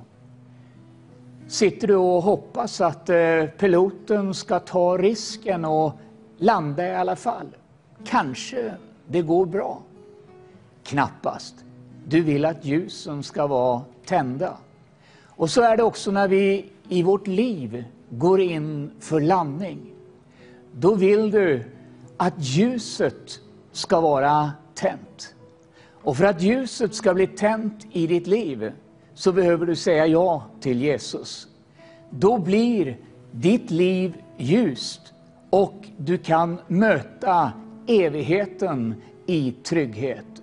Sitter 1.49 1.89
du 1.89 1.97
och 1.97 2.23
hoppas 2.23 2.81
att 2.81 3.09
eh, 3.09 3.45
piloten 3.59 4.35
ska 4.35 4.59
ta 4.59 4.99
risken 4.99 5.65
och 5.65 5.93
landa 6.39 6.87
i 6.87 6.97
alla 6.97 7.17
fall? 7.17 7.47
Kanske 8.05 8.75
det 9.07 9.23
går 9.23 9.47
bra. 9.47 9.83
Knappast. 10.87 11.55
Du 12.05 12.23
vill 12.23 12.45
att 12.45 12.65
ljusen 12.65 13.23
ska 13.23 13.47
vara 13.47 13.83
tända. 14.05 14.57
Och 15.25 15.51
så 15.51 15.63
är 15.63 15.77
det 15.77 15.83
också 15.83 16.11
när 16.11 16.29
vi 16.29 16.71
i 16.89 17.03
vårt 17.03 17.27
liv 17.27 17.85
går 18.11 18.41
in 18.41 18.91
för 19.01 19.21
landning. 19.21 19.79
Då 20.73 20.95
vill 20.95 21.31
du 21.31 21.65
att 22.17 22.35
ljuset 22.39 23.41
ska 23.73 24.01
vara 24.01 24.53
tänt. 24.75 25.35
Och 26.03 26.17
för 26.17 26.25
att 26.25 26.43
ljuset 26.43 26.95
ska 26.95 27.15
bli 27.15 27.27
tänt 27.27 27.87
i 27.93 28.07
ditt 28.07 28.27
liv 28.27 28.73
så 29.15 29.33
behöver 29.33 29.67
du 29.67 29.77
säga 29.77 30.07
ja 30.07 30.45
till 30.61 30.83
Jesus. 30.83 31.49
Då 32.11 32.39
blir 32.39 32.99
ditt 33.31 33.71
liv 33.71 34.17
ljust 34.37 35.13
och 35.51 35.89
du 35.97 36.19
kan 36.19 36.59
möta 36.67 37.53
evigheten 37.87 38.95
i 39.27 39.53
trygghet. 39.53 40.36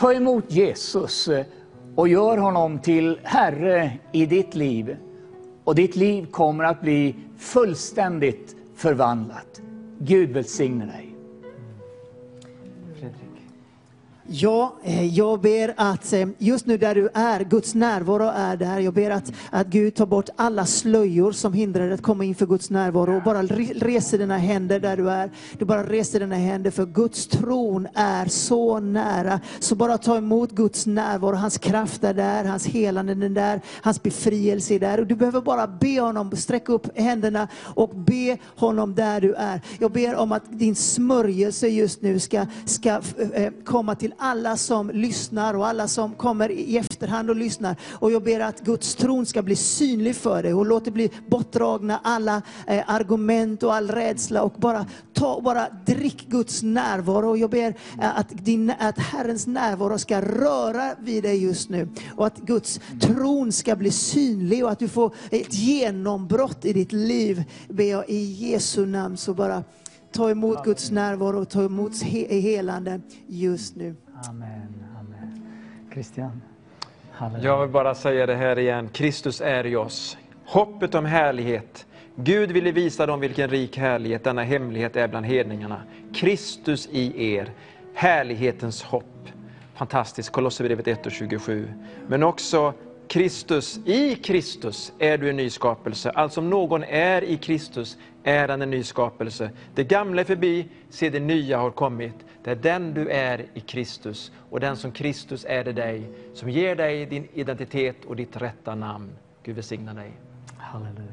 Ta 0.00 0.12
emot 0.12 0.44
Jesus 0.52 1.28
eh, 1.28 1.46
och 1.94 2.08
gör 2.08 2.38
honom 2.38 2.78
till 2.78 3.18
Herre 3.22 3.92
i 4.12 4.26
ditt 4.26 4.54
liv. 4.54 4.96
Och 5.64 5.74
ditt 5.74 5.96
liv 5.96 6.26
kommer 6.30 6.64
att 6.64 6.80
bli 6.80 7.14
fullständigt 7.38 8.56
förvandlat. 8.76 9.60
Gud 9.98 10.30
välsigne 10.30 10.86
dig. 10.86 11.09
Ja, 14.32 14.76
eh, 14.82 15.06
jag 15.06 15.40
ber 15.40 15.74
att 15.76 16.12
eh, 16.12 16.28
just 16.38 16.66
nu 16.66 16.78
där 16.78 16.94
du 16.94 17.08
är, 17.14 17.40
Guds 17.44 17.74
närvaro 17.74 18.32
är 18.36 18.56
där. 18.56 18.78
Jag 18.78 18.94
ber 18.94 19.10
att, 19.10 19.32
att 19.50 19.66
Gud 19.66 19.94
tar 19.94 20.06
bort 20.06 20.28
alla 20.36 20.66
slöjor 20.66 21.32
som 21.32 21.52
hindrar 21.52 21.84
dig 21.84 21.92
att 21.92 22.02
komma 22.02 22.24
inför 22.24 22.46
Guds 22.46 22.70
närvaro. 22.70 23.16
Och 23.16 23.22
bara 23.22 23.42
reser 23.42 24.18
dina 24.18 24.38
händer 24.38 24.80
där 24.80 24.96
du 24.96 25.10
är. 25.10 25.30
Du 25.58 25.64
bara 25.64 25.84
reser 25.84 26.20
dina 26.20 26.36
händer 26.36 26.70
för 26.70 26.86
Guds 26.86 27.26
tron 27.26 27.88
är 27.94 28.26
så 28.26 28.80
nära. 28.80 29.40
Så 29.60 29.74
bara 29.74 29.98
ta 29.98 30.16
emot 30.16 30.50
Guds 30.50 30.86
närvaro. 30.86 31.36
Hans 31.36 31.58
kraft 31.58 32.04
är 32.04 32.14
där, 32.14 32.44
hans 32.44 32.66
helande 32.66 33.12
är 33.12 33.28
där, 33.28 33.60
hans 33.82 34.02
befrielse 34.02 34.74
är 34.74 34.80
där. 34.80 35.00
Och 35.00 35.06
du 35.06 35.14
behöver 35.14 35.40
bara 35.40 35.66
be 35.66 36.00
honom, 36.00 36.36
sträcka 36.36 36.72
upp 36.72 36.98
händerna 36.98 37.48
och 37.62 37.90
be 37.94 38.38
honom 38.56 38.94
där 38.94 39.20
du 39.20 39.34
är. 39.34 39.60
Jag 39.78 39.92
ber 39.92 40.14
om 40.14 40.32
att 40.32 40.58
din 40.58 40.74
smörjelse 40.74 41.68
just 41.68 42.02
nu 42.02 42.18
ska, 42.18 42.46
ska 42.64 43.00
eh, 43.34 43.52
komma 43.64 43.94
till 43.94 44.14
alla 44.20 44.56
som 44.56 44.90
lyssnar 44.90 45.54
och 45.54 45.66
alla 45.66 45.88
som 45.88 46.14
kommer 46.14 46.50
i 46.50 46.76
efterhand 46.76 47.30
och 47.30 47.36
lyssnar. 47.36 47.76
Och 47.90 48.12
jag 48.12 48.22
ber 48.22 48.40
att 48.40 48.60
Guds 48.60 48.94
tron 48.94 49.26
ska 49.26 49.42
bli 49.42 49.56
synlig 49.56 50.16
för 50.16 50.42
dig 50.42 50.54
och 50.54 50.66
låt 50.66 50.84
det 50.84 50.90
bli 50.90 51.10
bortdragna 51.26 52.00
alla 52.04 52.42
eh, 52.66 52.82
argument 52.86 53.62
och 53.62 53.74
all 53.74 53.90
rädsla 53.90 54.42
och 54.42 54.52
bara 54.56 54.86
ta 55.12 55.40
bara 55.40 55.66
drick 55.86 56.26
Guds 56.28 56.62
närvaro. 56.62 57.28
Och 57.28 57.38
jag 57.38 57.50
ber 57.50 57.68
eh, 58.00 58.18
att, 58.18 58.44
din, 58.44 58.72
att 58.78 58.98
Herrens 58.98 59.46
närvaro 59.46 59.98
ska 59.98 60.20
röra 60.20 60.94
vid 61.00 61.22
dig 61.22 61.42
just 61.42 61.70
nu 61.70 61.88
och 62.16 62.26
att 62.26 62.38
Guds 62.38 62.80
tron 63.00 63.52
ska 63.52 63.76
bli 63.76 63.90
synlig 63.90 64.64
och 64.64 64.70
att 64.70 64.78
du 64.78 64.88
får 64.88 65.14
ett 65.30 65.54
genombrott 65.54 66.64
i 66.64 66.72
ditt 66.72 66.92
liv. 66.92 67.44
Ber 67.68 67.84
jag 67.84 68.08
i 68.08 68.22
Jesu 68.22 68.86
namn 68.86 69.16
så 69.16 69.34
bara 69.34 69.64
ta 70.12 70.30
emot 70.30 70.64
Guds 70.64 70.90
närvaro 70.90 71.40
och 71.40 71.48
ta 71.48 71.62
emot 71.64 71.92
he- 71.92 72.40
helande 72.40 73.00
just 73.26 73.76
nu. 73.76 73.96
Amen. 74.28 74.84
Amen. 75.00 75.42
Christian. 75.92 76.42
Halleluja. 77.10 77.44
Jag 77.44 77.60
vill 77.60 77.70
bara 77.70 77.94
säga 77.94 78.26
det 78.26 78.34
här 78.34 78.58
igen. 78.58 78.88
Kristus 78.88 79.40
är 79.40 79.66
i 79.66 79.76
oss. 79.76 80.18
Hoppet 80.44 80.94
om 80.94 81.04
härlighet. 81.04 81.86
Gud 82.14 82.52
ville 82.52 82.72
visa 82.72 83.06
dem 83.06 83.20
vilken 83.20 83.50
rik 83.50 83.78
härlighet 83.78 84.24
denna 84.24 84.42
hemlighet 84.42 84.96
är 84.96 85.08
bland 85.08 85.26
hedningarna. 85.26 85.82
Kristus 86.14 86.88
i 86.92 87.32
er, 87.34 87.50
härlighetens 87.94 88.82
hopp. 88.82 89.28
Fantastiskt, 89.74 90.30
Kolosserbrevet 90.30 90.88
1 90.88 91.06
och 91.06 91.12
27. 91.12 91.68
Men 92.08 92.22
också 92.22 92.74
Kristus, 93.08 93.80
i 93.84 94.14
Kristus 94.14 94.92
är 94.98 95.18
du 95.18 95.30
en 95.30 95.36
ny 95.36 95.50
skapelse. 95.50 96.10
Alltså 96.10 96.40
om 96.40 96.50
någon 96.50 96.84
är 96.84 97.24
i 97.24 97.36
Kristus 97.36 97.98
är 98.22 98.48
han 98.48 98.62
en 98.62 98.70
ny 98.70 98.82
skapelse. 98.82 99.50
Det 99.74 99.84
gamla 99.84 100.20
är 100.20 100.24
förbi, 100.24 100.68
se 100.90 101.10
det 101.10 101.20
nya 101.20 101.58
har 101.58 101.70
kommit. 101.70 102.14
Det 102.44 102.50
är 102.50 102.56
den 102.56 102.94
du 102.94 103.08
är 103.08 103.44
i 103.54 103.60
Kristus 103.60 104.32
och 104.50 104.60
den 104.60 104.76
som 104.76 104.92
Kristus 104.92 105.46
är 105.48 105.64
det 105.64 105.72
dig, 105.72 106.02
som 106.34 106.50
ger 106.50 106.76
dig 106.76 107.06
din 107.06 107.28
identitet 107.34 108.04
och 108.04 108.16
ditt 108.16 108.36
rätta 108.36 108.74
namn. 108.74 109.10
Gud 109.42 109.54
välsigna 109.54 109.94
dig. 109.94 110.10
Halleluja. 110.56 111.12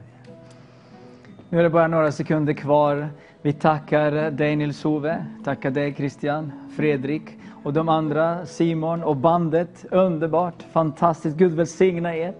Nu 1.49 1.59
är 1.59 1.63
det 1.63 1.69
bara 1.69 1.87
några 1.87 2.11
sekunder 2.11 2.53
kvar. 2.53 3.09
Vi 3.41 3.53
tackar 3.53 4.31
dig 4.31 4.55
Nils-Ove, 4.55 5.25
tackar 5.43 5.71
dig 5.71 5.93
Christian, 5.93 6.51
Fredrik 6.75 7.23
och 7.63 7.73
de 7.73 7.89
andra, 7.89 8.45
Simon 8.45 9.03
och 9.03 9.15
bandet. 9.15 9.85
Underbart, 9.91 10.63
fantastiskt. 10.71 11.37
Gud 11.37 11.51
välsigna 11.51 12.15
er. 12.15 12.33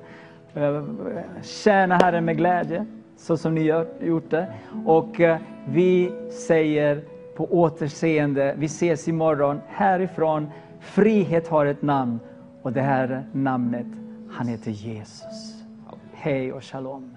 Eh, 0.54 0.84
tjäna 1.44 1.96
Herren 1.96 2.26
med 2.26 2.38
glädje, 2.38 2.86
så 3.18 3.38
som 3.38 3.56
ni 3.56 3.74
gjort 4.02 4.30
det. 4.30 4.54
Och 4.86 5.20
eh, 5.20 5.38
vi 5.66 6.12
säger 6.48 7.02
på 7.38 7.46
återseende, 7.46 8.56
vi 8.58 8.66
ses 8.66 9.08
imorgon 9.08 9.62
härifrån. 9.68 10.50
Frihet 10.80 11.48
har 11.48 11.66
ett 11.66 11.82
namn 11.82 12.20
och 12.62 12.74
det 12.74 12.82
här 12.82 13.26
namnet, 13.32 13.88
han 14.32 14.48
heter 14.48 14.72
Jesus. 14.72 15.64
Hej 16.14 16.54
och 16.54 16.64
shalom. 16.64 17.17